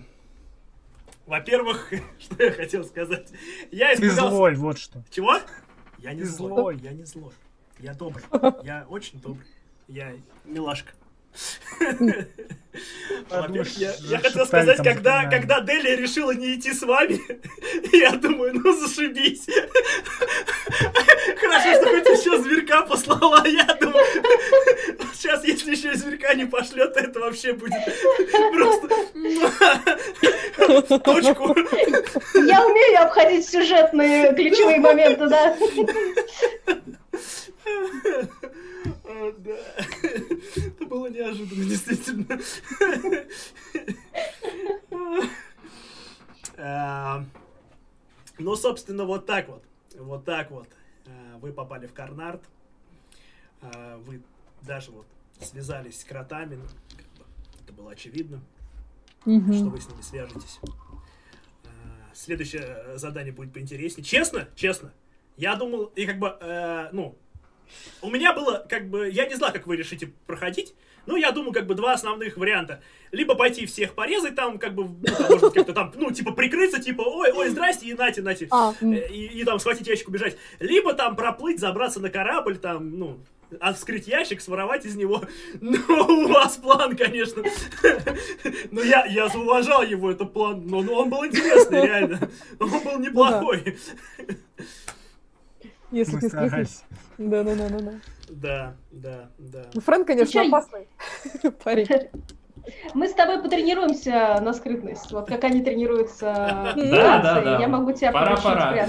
во-первых, 1.29 1.93
что 2.19 2.43
я 2.43 2.53
хотел 2.53 2.85
сказать? 2.85 3.29
Я 3.71 3.95
Ты 3.95 4.07
испугался. 4.07 4.31
злой, 4.31 4.55
вот 4.55 4.79
что. 4.79 5.05
Чего? 5.11 5.39
Я 5.99 6.15
не 6.15 6.23
Ты 6.23 6.29
злой. 6.29 6.49
злой. 6.49 6.77
Я 6.83 6.93
не 6.93 7.05
злой. 7.05 7.33
Я 7.79 7.95
добрый. 7.95 8.25
Я 8.65 8.87
очень 8.89 9.21
добрый. 9.21 9.47
Я 9.87 10.13
милашка. 10.45 10.93
Во-первых, 13.29 13.77
я, 13.77 13.95
я 14.01 14.19
хотел 14.19 14.47
сказать, 14.47 14.79
когда, 14.79 15.29
когда 15.29 15.61
Делия 15.61 15.97
решила 15.97 16.33
не 16.33 16.55
идти 16.57 16.73
с 16.73 16.83
вами, 16.83 17.21
я 17.97 18.17
думаю, 18.17 18.55
ну 18.55 18.73
зашибись. 18.73 19.47
Хорошо, 21.37 21.75
что 21.75 21.91
хоть 21.91 22.19
еще 22.19 22.39
зверька 22.43 22.83
послала, 22.83 23.43
а 23.45 23.49
я 23.49 23.65
думаю, 23.81 24.05
сейчас, 25.13 25.45
если 25.45 25.73
еще 25.73 25.95
зверька 25.95 26.35
не 26.35 26.45
пошлет, 26.47 26.95
то 26.95 27.01
это 27.01 27.21
вообще 27.21 27.53
будет 27.53 27.79
просто 28.53 28.89
в 30.57 30.99
точку. 31.01 31.57
Я 32.47 32.67
умею 32.67 33.03
обходить 33.03 33.49
сюжетные 33.49 34.35
ключевые 34.35 34.81
моменты, 34.81 35.29
да. 35.29 35.57
О, 39.05 39.33
да. 39.39 39.57
Это 40.03 40.85
было 40.87 41.07
неожиданно, 41.09 41.65
действительно. 41.65 42.39
А, 46.61 47.23
Ну, 48.39 48.57
собственно, 48.57 49.05
вот 49.05 49.27
так 49.27 49.49
вот. 49.49 49.63
Вот 49.97 50.25
так 50.25 50.51
вот. 50.51 50.69
А, 51.09 51.39
Вы 51.39 51.53
попали 51.53 51.87
в 51.87 51.93
Карнард. 51.95 52.43
А, 53.63 53.99
Вы 53.99 54.23
даже 54.63 54.91
вот 54.91 55.07
связались 55.41 56.01
с 56.01 56.05
кротами. 56.05 56.57
ну, 56.57 56.65
Это 57.65 57.73
было 57.73 57.93
очевидно, 57.93 58.41
что 59.53 59.69
вы 59.71 59.81
с 59.81 59.89
ними 59.89 60.01
свяжетесь. 60.03 60.61
А, 61.65 61.69
Следующее 62.15 62.63
э, 62.65 62.97
задание 62.99 63.33
будет 63.33 63.53
поинтереснее. 63.53 64.05
Честно, 64.05 64.49
честно, 64.55 64.93
я 65.37 65.55
думал, 65.57 65.85
и 65.95 66.07
как 66.07 66.19
бы, 66.19 66.37
э, 66.41 66.89
ну, 66.93 67.17
у 68.03 68.11
меня 68.11 68.33
было, 68.33 68.67
как 68.69 68.89
бы, 68.89 69.09
я 69.11 69.27
не 69.27 69.35
знал, 69.37 69.53
как 69.53 69.67
вы 69.67 69.77
решите 69.77 70.09
проходить, 70.27 70.75
но 71.09 71.17
я 71.17 71.33
думаю, 71.33 71.55
как 71.55 71.67
бы, 71.67 71.75
два 71.75 71.95
основных 71.95 72.37
варианта. 72.37 72.83
Либо 73.13 73.35
пойти 73.35 73.65
всех 73.65 73.95
порезать 73.95 74.35
там, 74.35 74.59
как 74.59 74.75
бы, 74.75 74.85
ну, 74.85 74.99
там, 75.17 75.31
может 75.31 75.55
как-то 75.55 75.73
там, 75.73 75.91
ну, 75.97 76.11
типа, 76.11 76.33
прикрыться, 76.33 76.83
типа, 76.83 77.01
ой, 77.01 77.33
ой, 77.33 77.49
здрасте, 77.49 77.87
и 77.87 77.95
нате, 77.95 78.21
нате. 78.21 78.47
А. 78.51 78.75
Э, 78.83 79.09
И, 79.09 79.41
и 79.41 79.45
там 79.45 79.59
схватить 79.59 79.87
ящик, 79.87 80.09
убежать. 80.09 80.37
Либо 80.61 80.93
там 80.93 81.17
проплыть, 81.17 81.61
забраться 81.61 81.99
на 81.99 82.11
корабль, 82.11 82.59
там, 82.59 82.99
ну, 82.99 83.21
а 83.59 83.73
вскрыть 83.73 84.07
ящик, 84.07 84.43
своровать 84.43 84.85
из 84.85 84.97
него. 84.97 85.23
Ну, 85.63 85.79
у 85.89 86.29
вас 86.29 86.59
план, 86.59 86.95
конечно. 86.95 87.43
Но 88.71 88.83
я, 88.83 89.07
я 89.07 89.29
зауважал 89.29 89.83
его, 89.83 90.11
это 90.11 90.27
план. 90.27 90.67
Но, 90.67 90.83
но 90.83 90.93
он 90.93 91.09
был 91.09 91.25
интересный, 91.25 91.87
реально. 91.87 92.29
Он 92.61 92.69
был 92.69 92.99
неплохой. 92.99 93.79
Если 95.91 96.17
Мы 96.17 96.21
ты 96.21 96.29
скрипишь. 96.29 96.83
Да, 98.29 98.77
да, 98.91 99.31
да. 99.39 99.65
Ну, 99.75 99.81
Фрэнк, 99.81 100.07
конечно, 100.07 100.33
чё- 100.33 100.49
опасный 100.49 100.89
парень. 101.65 101.87
Мы 102.93 103.09
с 103.09 103.15
тобой 103.15 103.41
потренируемся 103.43 104.39
на 104.43 104.53
скрытность. 104.53 105.11
Вот 105.11 105.27
как 105.27 105.45
они 105.45 105.63
тренируются 105.63 106.75
Да, 106.77 107.21
да, 107.23 107.41
да. 107.41 107.59
я 107.59 107.67
могу 107.69 107.93
тебя 107.93 108.13
Пора, 108.13 108.37
поручить 108.37 108.45
пора. 108.45 108.87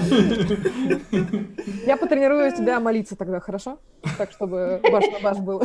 Я 1.86 1.96
потренирую 1.96 2.52
тебя 2.54 2.78
молиться 2.78 3.16
тогда, 3.16 3.40
хорошо? 3.40 3.78
Так, 4.18 4.32
чтобы 4.32 4.80
баш 4.90 5.04
на 5.10 5.20
баш 5.20 5.38
был. 5.38 5.62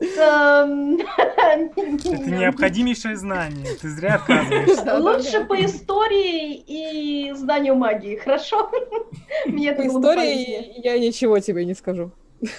Эм, 0.00 0.98
Это 1.16 1.80
необходимейшее 2.30 3.16
знание. 3.16 3.74
Ты 3.80 3.88
зря 3.90 4.14
отказываешься. 4.16 4.98
Лучше 4.98 5.44
по 5.44 5.60
истории 5.64 6.54
и 6.66 7.32
знанию 7.32 7.74
магии, 7.74 8.16
хорошо? 8.16 8.70
Мне 9.46 9.70
это 9.70 9.82
По 9.82 9.88
истории 9.88 10.80
я 10.84 10.98
ничего 10.98 11.38
тебе 11.40 11.64
не 11.64 11.74
скажу. 11.74 12.12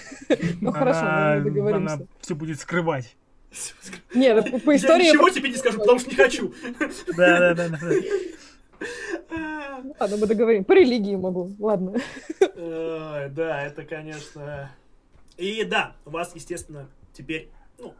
Ну 0.61 0.71
хорошо, 0.73 1.05
мы 1.37 1.41
договоримся. 1.49 1.93
Она 1.95 2.05
все 2.19 2.35
будет 2.35 2.59
скрывать. 2.59 3.15
Нет, 4.13 4.51
по- 4.51 4.59
по 4.59 4.71
Я 4.71 4.77
истории... 4.77 5.07
ничего 5.07 5.29
тебе 5.29 5.49
не 5.49 5.55
скажу, 5.55 5.79
потому 5.79 5.99
что 5.99 6.09
не 6.09 6.15
хочу. 6.17 6.53
Да, 7.17 7.39
да, 7.39 7.53
да, 7.55 7.69
да. 7.69 7.77
Ладно, 9.99 10.17
мы 10.17 10.27
договорим. 10.27 10.63
По 10.65 10.73
религии 10.73 11.15
могу, 11.15 11.55
ладно. 11.59 11.95
Да, 12.55 13.63
это, 13.63 13.83
конечно... 13.83 14.69
И 15.37 15.63
да, 15.63 15.95
у 16.05 16.09
вас, 16.09 16.31
естественно, 16.35 16.89
теперь, 17.19 17.51
ну, 17.77 17.93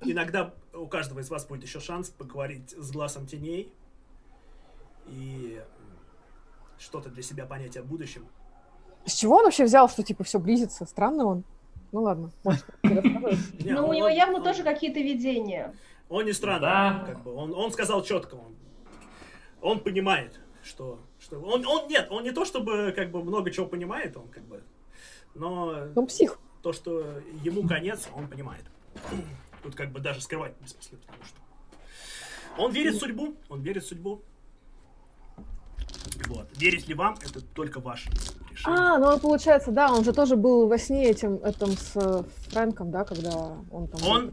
иногда 0.00 0.52
у 0.74 0.88
каждого 0.88 1.20
из 1.20 1.30
вас 1.30 1.46
будет 1.46 1.62
еще 1.62 1.78
шанс 1.78 2.10
поговорить 2.10 2.72
с 2.76 2.90
глазом 2.90 3.26
теней 3.26 3.72
и 5.06 5.62
что-то 6.78 7.10
для 7.10 7.22
себя 7.22 7.46
понять 7.46 7.76
о 7.76 7.82
будущем. 7.84 8.26
С 9.06 9.12
чего 9.14 9.36
он 9.36 9.44
вообще 9.44 9.64
взял, 9.64 9.88
что 9.88 10.02
типа 10.02 10.24
все 10.24 10.40
близится? 10.40 10.84
Странно 10.84 11.26
он. 11.26 11.44
Ну 11.92 12.02
ладно, 12.02 12.30
может, 12.42 12.64
Ну, 12.82 13.88
у 13.88 13.92
него 13.92 14.08
явно 14.08 14.42
тоже 14.42 14.64
какие-то 14.64 14.98
видения. 14.98 15.74
Он 16.08 16.24
не 16.24 16.32
странный, 16.32 16.60
Да. 16.60 17.04
как 17.06 17.22
бы. 17.22 17.32
Он, 17.32 17.70
сказал 17.70 18.02
четко, 18.02 18.34
он, 18.34 18.56
он 19.62 19.80
понимает, 19.80 20.40
что, 20.62 20.98
что 21.20 21.40
он, 21.40 21.64
он 21.66 21.86
нет, 21.88 22.08
он 22.10 22.24
не 22.24 22.32
то 22.32 22.44
чтобы 22.44 22.92
как 22.96 23.12
бы 23.12 23.22
много 23.22 23.50
чего 23.52 23.66
понимает, 23.66 24.16
он 24.16 24.26
как 24.28 24.44
бы, 24.44 24.62
но 25.34 25.86
Он 25.94 26.06
псих. 26.06 26.38
То, 26.62 26.72
что 26.72 27.20
ему 27.42 27.66
конец, 27.66 28.08
он 28.14 28.28
понимает. 28.28 28.64
Тут 29.62 29.74
как 29.74 29.92
бы 29.92 30.00
даже 30.00 30.20
скрывать 30.20 30.54
бессмысленно, 30.60 31.00
потому 31.06 31.24
что 31.24 31.38
он 32.56 32.72
верит 32.72 32.94
в 32.94 32.98
судьбу, 32.98 33.34
он 33.48 33.60
верит 33.62 33.84
в 33.84 33.88
судьбу. 33.88 34.22
Вот. 36.28 36.48
Верить 36.56 36.88
ли 36.88 36.94
вам, 36.94 37.14
это 37.22 37.40
только 37.40 37.80
ваше 37.80 38.10
решение. 38.50 38.78
А, 38.78 38.98
ну 38.98 39.18
получается, 39.18 39.70
да, 39.70 39.92
он 39.92 40.04
же 40.04 40.12
тоже 40.12 40.36
был 40.36 40.68
во 40.68 40.78
сне 40.78 41.08
этим, 41.10 41.36
этом 41.36 41.72
с 41.72 41.92
э, 41.96 42.22
Фрэнком, 42.50 42.90
да, 42.90 43.04
когда 43.04 43.30
он 43.70 43.88
там... 43.88 44.02
Он, 44.06 44.32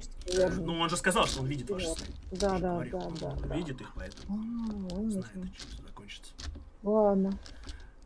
ну, 0.60 0.80
он 0.80 0.90
же 0.90 0.98
сказал, 0.98 1.26
что 1.28 1.42
он 1.42 1.48
видит 1.48 1.70
ваши 1.70 1.88
Вот. 1.88 2.00
сны. 2.00 2.08
Да, 2.32 2.58
да, 2.60 2.84
да, 2.92 2.98
он 2.98 3.16
да, 3.16 3.32
да. 3.32 3.56
видит 3.56 3.82
их, 3.82 3.92
поэтому 3.96 4.40
А, 4.40 5.10
знает, 5.10 5.26
понятно. 5.34 5.52
чем 5.58 5.68
все 5.68 5.84
закончится. 5.84 6.34
Ладно. 6.84 7.40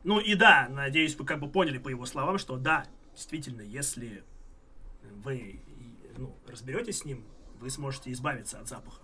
Ну 0.03 0.19
и 0.19 0.35
да, 0.35 0.67
надеюсь, 0.69 1.15
вы 1.17 1.25
как 1.25 1.39
бы 1.39 1.47
поняли 1.47 1.77
по 1.77 1.89
его 1.89 2.05
словам, 2.05 2.37
что 2.37 2.57
да, 2.57 2.85
действительно, 3.21 3.61
если 3.61 4.23
вы 5.23 5.59
ну, 6.17 6.33
разберетесь 6.47 6.99
с 6.99 7.05
ним, 7.05 7.23
вы 7.59 7.69
сможете 7.69 8.11
избавиться 8.11 8.59
от 8.59 8.67
запаха. 8.67 8.99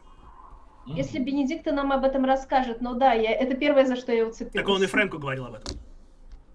Если 0.88 1.20
Бенедикта 1.20 1.72
нам 1.72 1.92
об 1.92 2.04
этом 2.04 2.26
расскажет, 2.26 2.82
ну 2.82 2.96
да, 2.96 3.14
я, 3.14 3.32
это 3.32 3.56
первое, 3.56 3.86
за 3.86 3.96
что 3.96 4.12
я 4.12 4.26
уцепилась. 4.26 4.54
Так 4.54 4.68
он 4.68 4.82
и 4.82 4.88
Фрэнку 4.88 5.20
говорил 5.20 5.46
об 5.46 5.56
этом. 5.56 5.78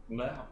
Да. 0.09 0.47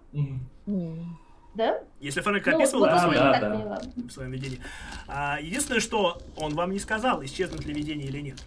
Да? 1.55 1.83
Если 1.99 2.21
Фрэнк 2.21 2.47
Ну, 2.47 2.57
описывал 2.57 2.81
вот 2.83 2.91
да, 2.91 3.33
так 3.33 3.41
да. 3.41 3.51
поняла. 3.51 3.81
в 3.97 4.11
своем 4.11 4.31
видении. 4.31 4.61
А, 5.09 5.39
единственное, 5.41 5.81
что 5.81 6.23
он 6.37 6.55
вам 6.55 6.71
не 6.71 6.79
сказал, 6.79 7.25
исчезнут 7.25 7.65
ли 7.65 7.75
видение 7.75 8.07
или 8.07 8.21
нет. 8.21 8.41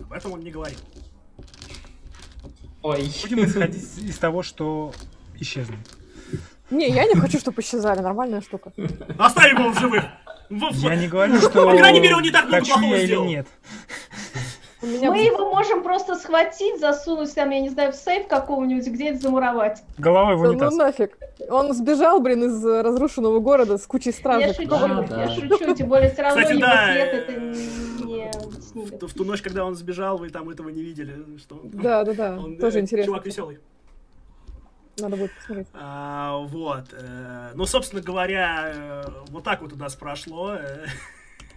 Об 0.00 0.12
этом 0.12 0.32
он 0.32 0.40
не 0.40 0.50
говорил. 0.50 0.78
Ой. 2.82 3.10
Будем 3.22 3.44
исходить 3.44 3.98
из 3.98 4.16
того, 4.18 4.42
что 4.42 4.94
исчезнут. 5.38 5.99
Не, 6.70 6.88
я 6.88 7.04
не 7.06 7.14
хочу, 7.14 7.38
чтобы 7.38 7.62
исчезали. 7.62 8.00
Нормальная 8.00 8.40
штука. 8.40 8.72
Оставим 9.18 9.58
его 9.60 9.70
в 9.70 9.78
живых. 9.80 10.04
Я 10.50 10.96
не 10.96 11.06
говорю, 11.08 11.36
что 11.38 11.64
По 11.66 11.76
крайней 11.76 12.00
мере, 12.00 12.16
он 12.16 12.22
не 12.22 12.30
так 12.30 12.46
много 12.48 12.64
плохого 12.64 12.94
я 12.94 13.06
сделал. 13.06 13.24
нет. 13.24 13.46
Мы 14.82 15.18
его 15.18 15.50
можем 15.54 15.82
просто 15.82 16.14
схватить, 16.14 16.80
засунуть 16.80 17.34
там, 17.34 17.50
я 17.50 17.60
не 17.60 17.68
знаю, 17.68 17.92
в 17.92 17.96
сейф 17.96 18.26
какого-нибудь, 18.28 18.86
где-нибудь 18.86 19.20
замуровать. 19.20 19.82
Головой 19.98 20.36
в 20.36 20.42
Да 20.42 20.48
унитаз. 20.48 20.70
ну 20.72 20.78
нафиг. 20.78 21.18
Он 21.50 21.74
сбежал, 21.74 22.20
блин, 22.20 22.44
из 22.44 22.64
э, 22.64 22.80
разрушенного 22.80 23.40
города 23.40 23.76
с 23.76 23.86
кучей 23.86 24.08
Я 24.10 24.14
стражей. 24.16 24.54
шучу, 24.54 24.68
Да, 24.70 25.06
да. 25.08 25.22
я 25.24 25.28
шучу, 25.28 25.74
тем 25.74 25.88
более 25.88 26.10
все 26.10 26.22
равно 26.22 26.40
Кстати, 26.40 26.56
его 26.56 26.66
да, 26.66 26.92
след 26.92 27.08
э, 27.08 27.16
это 27.16 27.32
не 27.40 27.54
снимет. 27.54 29.02
В 29.02 29.14
ту 29.14 29.24
ночь, 29.24 29.42
когда 29.42 29.66
он 29.66 29.74
сбежал, 29.74 30.16
вы 30.16 30.30
там 30.30 30.48
этого 30.48 30.70
не 30.70 30.82
видели. 30.82 31.26
Что 31.38 31.60
Да, 31.64 32.02
да, 32.04 32.14
да. 32.14 32.38
он, 32.38 32.56
Тоже 32.56 32.78
э, 32.78 32.80
интересно. 32.80 33.12
Чувак 33.12 33.26
веселый. 33.26 33.58
Надо 35.00 35.16
будет 35.16 35.32
посмотреть. 35.34 35.66
А, 35.74 36.36
вот. 36.38 36.86
э, 36.92 37.52
ну, 37.54 37.64
собственно 37.66 38.02
говоря, 38.02 38.72
э, 38.74 39.04
вот 39.30 39.44
так 39.44 39.62
вот 39.62 39.72
у 39.72 39.76
нас 39.76 39.94
прошло. 39.96 40.56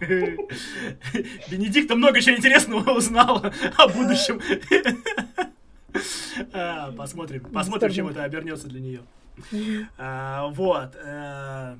Бенедикта 1.50 1.94
много 1.94 2.20
чего 2.20 2.36
интересного 2.36 2.90
узнала 2.92 3.52
о 3.76 3.88
будущем. 3.88 4.40
А, 6.52 6.90
Посмотрим, 6.90 7.44
посмотрим, 7.44 7.92
чем 7.92 8.08
это 8.08 8.24
обернется 8.24 8.66
для 8.66 8.80
нее. 8.80 9.02
А, 9.96 10.48
Вот. 10.48 10.96
э, 10.96 11.76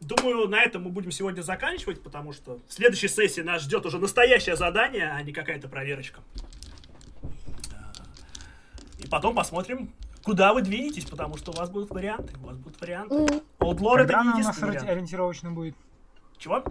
Думаю, 0.00 0.48
на 0.48 0.62
этом 0.62 0.84
мы 0.84 0.90
будем 0.90 1.10
сегодня 1.10 1.42
заканчивать, 1.42 2.02
потому 2.02 2.32
что 2.32 2.58
в 2.66 2.72
следующей 2.72 3.08
сессии 3.08 3.42
нас 3.42 3.60
ждет 3.62 3.84
уже 3.84 3.98
настоящее 3.98 4.56
задание, 4.56 5.10
а 5.12 5.20
не 5.22 5.30
какая-то 5.34 5.68
проверочка. 5.68 6.20
А, 7.22 7.92
И 8.98 9.06
потом 9.08 9.34
посмотрим, 9.34 9.92
куда 10.22 10.52
вы 10.52 10.62
двинетесь, 10.62 11.04
потому 11.04 11.36
что 11.36 11.52
у 11.52 11.54
вас 11.54 11.70
будут 11.70 11.90
варианты. 11.90 12.34
У 12.42 12.46
вас 12.46 12.56
будут 12.56 12.80
варианты. 12.80 13.14
М, 13.14 13.26
Outlaw 13.58 13.98
это 13.98 14.12
не 14.14 14.20
она 14.20 14.34
у 14.36 14.38
нас 14.38 14.58
вариант. 14.60 14.88
ориентировочно 14.88 15.50
будет? 15.50 15.74
Чего? 16.38 16.64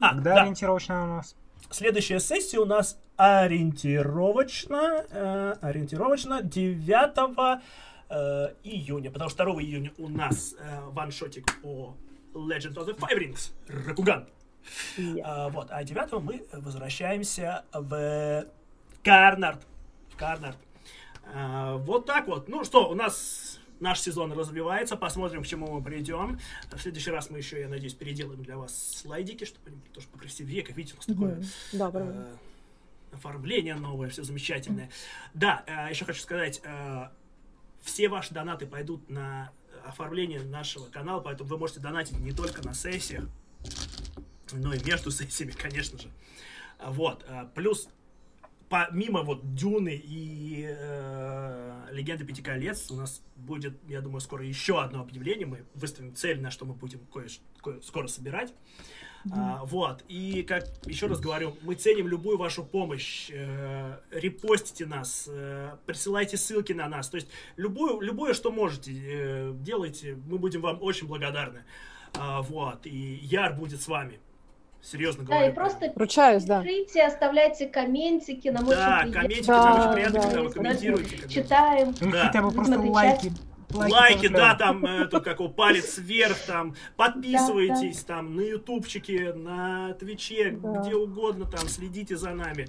А, 0.00 0.10
Когда 0.10 0.34
да. 0.34 0.42
ориентировочно 0.42 1.04
у 1.04 1.06
нас? 1.06 1.36
Следующая 1.70 2.20
сессия 2.20 2.58
у 2.58 2.64
нас 2.66 2.98
ориентировочно, 3.16 5.04
э, 5.10 5.54
ориентировочно 5.60 6.42
9 6.42 7.60
э, 8.08 8.54
июня, 8.62 9.10
потому 9.10 9.30
что 9.30 9.44
2 9.44 9.62
июня 9.62 9.92
у 9.98 10.08
нас 10.08 10.54
э, 10.58 10.80
ваншотик 10.90 11.60
по 11.62 11.96
Legend 12.34 12.74
of 12.74 12.86
the 12.86 12.96
Five 12.96 13.18
Rings, 13.18 13.52
Ракуган. 13.86 14.28
я. 14.96 15.24
А, 15.24 15.48
вот, 15.48 15.68
а 15.70 15.82
9 15.82 16.22
мы 16.22 16.44
возвращаемся 16.52 17.64
в 17.72 18.44
Карнард. 19.02 19.66
В 20.10 20.16
Карнард. 20.16 20.56
А, 21.32 21.76
вот 21.76 22.06
так 22.06 22.26
вот. 22.28 22.48
Ну 22.48 22.64
что, 22.64 22.88
у 22.88 22.94
нас 22.94 23.58
наш 23.80 24.00
сезон 24.00 24.32
развивается, 24.32 24.96
посмотрим, 24.96 25.42
к 25.42 25.46
чему 25.46 25.70
мы 25.72 25.82
придем. 25.82 26.38
В 26.72 26.78
следующий 26.78 27.10
раз 27.10 27.30
мы 27.30 27.38
еще, 27.38 27.60
я 27.60 27.68
надеюсь, 27.68 27.94
переделаем 27.94 28.42
для 28.42 28.56
вас 28.56 29.00
слайдики, 29.02 29.44
чтобы 29.44 29.68
они 29.68 29.76
были 29.76 29.90
тоже 29.90 30.08
покрасивее. 30.08 30.62
Как 30.62 30.76
видите, 30.76 30.94
у 30.94 30.96
нас 30.98 31.06
такое. 31.06 31.44
Да, 31.72 31.90
правильно. 31.90 32.28
э, 33.12 33.16
оформление 33.16 33.74
новое, 33.74 34.08
все 34.08 34.22
замечательное. 34.22 34.90
Да, 35.34 35.64
э, 35.66 35.90
еще 35.90 36.04
хочу 36.04 36.20
сказать, 36.20 36.60
э, 36.64 37.08
все 37.82 38.08
ваши 38.08 38.32
донаты 38.32 38.66
пойдут 38.66 39.08
на 39.10 39.52
оформление 39.84 40.40
нашего 40.40 40.86
канала, 40.86 41.20
поэтому 41.20 41.48
вы 41.48 41.58
можете 41.58 41.80
донатить 41.80 42.18
не 42.18 42.32
только 42.32 42.64
на 42.64 42.74
сессиях, 42.74 43.28
но 44.52 44.72
и 44.72 44.82
между 44.84 45.10
сессиями, 45.10 45.52
конечно 45.52 45.98
же. 45.98 46.10
Вот. 46.84 47.24
Плюс 47.54 47.88
помимо 48.68 49.22
вот 49.22 49.54
Дюны 49.54 49.94
и 50.02 50.66
э, 50.68 51.88
Легенды 51.92 52.24
Пяти 52.24 52.42
Колец, 52.42 52.90
у 52.90 52.96
нас 52.96 53.22
будет, 53.36 53.78
я 53.88 54.00
думаю, 54.00 54.20
скоро 54.20 54.44
еще 54.44 54.80
одно 54.80 55.00
объявление. 55.00 55.46
Мы 55.46 55.64
выставим 55.74 56.14
цель, 56.14 56.40
на 56.40 56.50
что 56.50 56.64
мы 56.64 56.74
будем 56.74 57.00
кое, 57.12 57.28
кое- 57.62 57.80
скоро 57.82 58.06
собирать. 58.06 58.52
А, 59.32 59.64
вот. 59.64 60.04
И 60.08 60.42
как 60.44 60.64
еще 60.86 61.06
раз 61.06 61.20
говорю, 61.20 61.56
мы 61.62 61.74
ценим 61.74 62.06
любую 62.06 62.38
вашу 62.38 62.64
помощь. 62.64 63.28
Э, 63.32 63.98
репостите 64.10 64.86
нас, 64.86 65.26
э, 65.28 65.76
присылайте 65.84 66.36
ссылки 66.36 66.72
на 66.72 66.88
нас. 66.88 67.08
То 67.08 67.16
есть 67.16 67.28
любую, 67.56 68.00
любое, 68.00 68.34
что 68.34 68.52
можете, 68.52 68.92
э, 68.94 69.52
делайте. 69.54 70.16
Мы 70.26 70.38
будем 70.38 70.60
вам 70.60 70.80
очень 70.80 71.08
благодарны. 71.08 71.64
А, 72.14 72.42
вот. 72.42 72.86
И 72.86 73.18
Яр 73.22 73.54
будет 73.54 73.80
с 73.80 73.88
вами. 73.88 74.20
Серьезно 74.90 75.24
Да, 75.24 75.34
говорю. 75.34 75.50
и 75.50 75.54
просто 75.54 75.92
Ручаюсь, 75.96 76.44
да. 76.44 76.62
пишите, 76.62 77.02
оставляйте 77.02 77.66
комментики, 77.66 78.48
нам 78.48 78.66
Да, 78.66 79.00
очень 79.02 79.12
комментики 79.12 79.46
Да, 79.46 79.62
нам 79.64 79.80
очень 79.80 79.92
приятно, 79.94 80.20
да. 80.20 80.26
когда 80.26 80.42
вы 80.42 80.50
комментируете. 80.50 81.16
когда- 81.16 81.28
Читаем. 81.28 81.94
Ну, 82.00 82.10
Да. 82.12 82.26
хотя 82.26 82.42
бы 82.42 82.50
просто 82.52 82.78
лайки. 82.80 83.32
Лайки, 83.74 84.28
тоже 84.28 84.34
да, 84.34 84.54
там, 84.54 84.84
э, 84.86 85.06
тут 85.06 85.24
как 85.24 85.40
у 85.40 85.48
палец 85.48 85.98
вверх, 85.98 86.36
там, 86.46 86.74
подписывайтесь, 86.96 88.04
там, 88.04 88.36
на 88.36 88.42
ютубчике, 88.42 89.32
на 89.34 89.92
твиче, 89.94 90.56
Да. 90.62 90.80
где 90.80 90.94
угодно, 90.94 91.46
там, 91.46 91.68
следите 91.68 92.16
за 92.16 92.30
нами. 92.30 92.68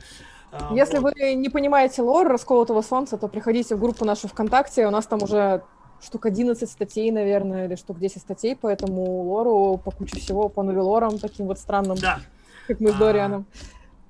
А, 0.52 0.72
Если 0.74 0.98
вот. 0.98 1.14
вы 1.14 1.36
не 1.36 1.50
понимаете 1.50 2.02
лор 2.02 2.28
расколотого 2.28 2.82
солнца, 2.82 3.18
то 3.18 3.28
приходите 3.28 3.76
в 3.76 3.80
группу 3.80 4.06
нашу 4.06 4.28
ВКонтакте. 4.28 4.88
У 4.88 4.90
нас 4.92 5.06
там 5.06 5.22
уже 5.22 5.62
штук 6.02 6.26
11 6.26 6.70
статей, 6.70 7.12
наверное, 7.12 7.66
или 7.66 7.76
штук 7.76 8.00
10 8.00 8.22
статей 8.22 8.56
по 8.56 8.68
этому 8.68 9.04
лору, 9.24 9.78
по 9.84 9.92
куче 9.92 10.18
всего, 10.20 10.50
по 10.50 10.64
новелорам 10.64 11.18
таким 11.20 11.48
вот 11.48 11.60
странным, 11.60 11.98
Да, 11.98 12.20
как 12.68 12.80
мы 12.80 12.92
с 12.92 12.96
А. 12.96 13.00
Дорианом, 13.00 13.46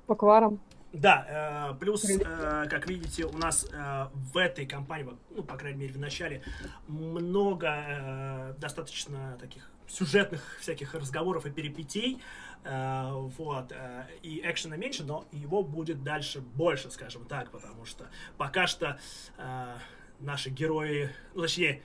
по 0.06 0.14
кварам. 0.14 0.60
да, 0.92 1.70
э, 1.72 1.78
плюс, 1.78 2.04
э, 2.08 2.66
как 2.68 2.88
видите, 2.88 3.24
у 3.24 3.36
нас 3.36 3.66
э, 3.72 4.06
в 4.32 4.36
этой 4.36 4.66
компании, 4.66 5.08
ну, 5.30 5.42
по 5.42 5.56
крайней 5.56 5.80
мере, 5.80 5.94
в 5.94 5.98
начале, 5.98 6.42
много 6.86 7.68
э, 7.68 8.54
достаточно 8.58 9.36
таких 9.40 9.70
сюжетных 9.86 10.58
всяких 10.60 10.94
разговоров 10.94 11.46
и 11.46 11.50
перипетий, 11.50 12.20
Э, 12.64 13.12
вот, 13.12 13.72
э, 13.72 14.04
и 14.22 14.40
экшена 14.44 14.76
меньше, 14.76 15.04
но 15.04 15.24
его 15.32 15.62
будет 15.62 16.02
дальше 16.02 16.40
больше, 16.40 16.90
скажем 16.90 17.24
так, 17.24 17.50
потому 17.50 17.84
что 17.84 18.06
пока 18.36 18.66
что 18.66 18.98
э, 19.38 19.74
наши 20.20 20.50
герои, 20.50 21.10
ну, 21.34 21.42
точнее, 21.42 21.82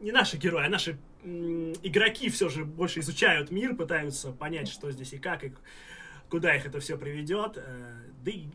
не 0.00 0.12
наши 0.12 0.36
герои, 0.36 0.66
а 0.66 0.68
наши 0.68 0.98
игроки 1.24 2.28
все 2.30 2.48
же 2.48 2.64
больше 2.64 3.00
изучают 3.00 3.50
мир, 3.50 3.76
пытаются 3.76 4.32
понять, 4.32 4.68
что 4.68 4.90
здесь 4.90 5.12
и 5.12 5.18
как, 5.18 5.44
и 5.44 5.52
куда 6.28 6.54
их 6.56 6.66
это 6.66 6.80
все 6.80 6.96
приведет, 6.96 7.56
э, 7.56 7.92
да 8.24 8.30
и 8.30 8.46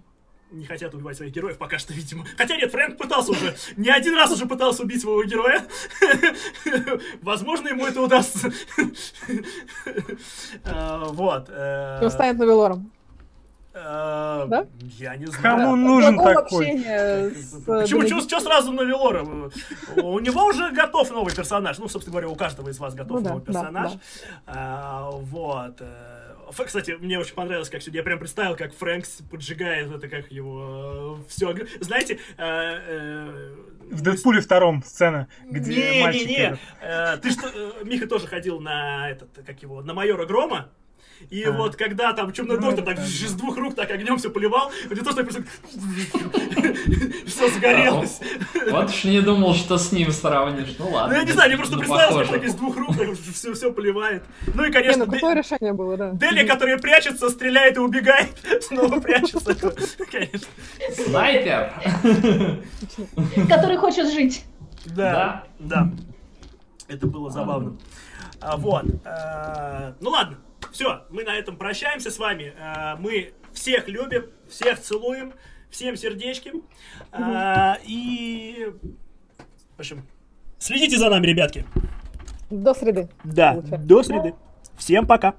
не 0.52 0.66
хотят 0.66 0.94
убивать 0.94 1.18
своих 1.18 1.34
героев 1.34 1.58
пока 1.58 1.78
что, 1.78 1.94
видимо. 1.94 2.26
Хотя 2.38 2.56
нет, 2.58 2.72
Фрэнк 2.72 2.98
пытался 2.98 3.32
уже, 3.32 3.56
не 3.76 3.90
один 3.90 4.16
раз 4.16 4.32
уже 4.32 4.46
пытался 4.46 4.84
убить 4.84 5.02
своего 5.02 5.24
героя. 5.24 5.66
Возможно, 7.22 7.70
ему 7.70 7.86
это 7.86 8.02
удастся. 8.02 8.52
Э, 10.64 11.06
Вот. 11.10 11.50
э, 11.50 12.00
он 12.02 12.12
станет 12.12 12.38
новелором. 12.38 12.92
Э, 13.78 14.46
Да? 14.48 14.66
Я 14.98 15.16
не 15.16 15.26
знаю. 15.28 15.42
Кому 15.58 15.76
нужен 15.76 16.18
такой? 16.18 16.68
э, 16.86 17.30
Почему? 17.66 18.22
Что 18.22 18.40
сразу 18.40 18.72
на 18.72 18.82
Велора? 18.82 19.24
У 19.96 20.20
него 20.20 20.46
уже 20.46 20.72
готов 20.72 21.10
новый 21.12 21.34
персонаж. 21.36 21.78
Ну, 21.78 21.88
собственно 21.88 22.12
говоря, 22.14 22.30
у 22.30 22.36
каждого 22.36 22.70
из 22.70 22.80
вас 22.80 22.94
готов 22.96 23.22
Ну 23.22 23.30
новый 23.30 23.44
да, 23.44 23.46
персонаж. 23.46 23.92
да. 23.94 24.00
А, 24.48 25.10
Вот. 25.12 25.78
э, 25.80 26.66
Кстати, 26.66 26.92
мне 27.00 27.20
очень 27.20 27.36
понравилось, 27.36 27.70
как 27.70 27.82
сегодня 27.82 28.00
я 28.00 28.04
прям 28.04 28.20
представил, 28.20 28.56
как 28.56 28.74
Фрэнк 28.74 29.06
поджигает 29.30 29.92
это, 29.92 30.08
как 30.08 30.32
его 30.32 31.20
все. 31.28 31.54
Знаете, 31.82 32.20
э, 32.38 32.44
э, 32.46 33.56
В 33.92 34.02
Дэдпуле 34.02 34.42
втором 34.42 34.84
сцена, 34.84 35.28
где 35.50 35.96
не, 35.96 36.02
мальчик... 36.04 36.28
не, 36.28 36.36
не. 36.38 36.58
Э, 36.82 37.18
Ты 37.18 37.32
что, 37.32 37.48
э, 37.48 37.84
Миха 37.84 38.08
тоже 38.08 38.28
ходил 38.28 38.60
на 38.60 39.10
этот, 39.10 39.30
как 39.46 39.62
его, 39.62 39.82
на 39.82 39.94
майора 39.94 40.26
Грома. 40.26 40.70
И 41.30 41.44
А. 41.44 41.52
вот 41.52 41.76
когда 41.76 42.14
там 42.14 42.32
чумный 42.32 42.56
Ну, 42.56 42.62
доктор 42.62 42.86
так 42.86 43.00
из 43.00 43.34
двух 43.34 43.58
рук 43.58 43.76
так 43.76 43.90
огнем 43.92 44.18
все 44.18 44.30
поливал, 44.30 44.72
него 44.90 45.04
тоже 45.04 45.16
так 45.18 45.30
все 47.28 47.50
загорелось. 47.50 48.20
Вот 48.72 48.90
уж 48.90 49.04
не 49.04 49.22
думал, 49.22 49.54
что 49.56 49.78
с 49.78 49.92
ним 49.92 50.12
сравнишь. 50.12 50.76
Ну 50.80 50.90
ладно. 50.90 51.14
Ну 51.14 51.20
я 51.20 51.26
не 51.26 51.32
знаю, 51.32 51.50
мне 51.50 51.58
просто 51.58 51.76
Ну, 51.76 51.82
представилось, 51.82 52.30
как 52.30 52.44
из 52.44 52.56
двух 52.56 52.78
рук 52.78 52.96
все, 53.34 53.54
все 53.54 53.72
поливает. 53.72 54.24
Ну 54.54 54.64
и, 54.64 54.68
Не, 54.68 54.74
конечно, 54.74 55.06
ну 55.06 55.12
какое 55.12 55.36
решение 55.36 55.74
было, 55.74 55.98
да. 55.98 56.12
Дели, 56.12 56.46
которая 56.48 56.78
прячется, 56.78 57.30
стреляет 57.30 57.78
и 57.78 57.80
убегает, 57.80 58.30
снова 58.62 59.00
прячется. 59.00 59.56
Конечно. 60.12 60.48
Снайпер! 61.06 61.74
Который 63.50 63.78
хочет 63.78 64.12
жить. 64.12 64.46
Да, 64.86 65.44
да. 65.60 65.90
Это 66.88 67.08
было 67.08 67.30
забавно. 67.30 67.78
А, 68.40 68.56
вот. 68.56 68.86
а, 69.04 69.94
ну 70.00 70.12
ладно, 70.12 70.38
все, 70.78 71.02
мы 71.10 71.24
на 71.24 71.36
этом 71.36 71.58
прощаемся 71.58 72.12
с 72.12 72.20
вами. 72.20 72.54
А, 72.60 72.98
мы 72.98 73.34
всех 73.52 73.88
любим, 73.88 74.28
всех 74.48 74.80
целуем, 74.80 75.34
всем 75.72 75.98
сердечки. 75.98 76.54
А, 77.12 77.80
и, 77.84 78.72
в 79.76 79.80
общем, 79.80 80.08
следите 80.60 80.98
за 80.98 81.10
нами, 81.10 81.26
ребятки. 81.26 81.66
До 82.52 82.76
среды. 82.76 83.10
Да, 83.24 83.54
Получается. 83.54 83.88
до 83.88 84.04
среды. 84.04 84.36
Всем 84.78 85.08
пока. 85.08 85.34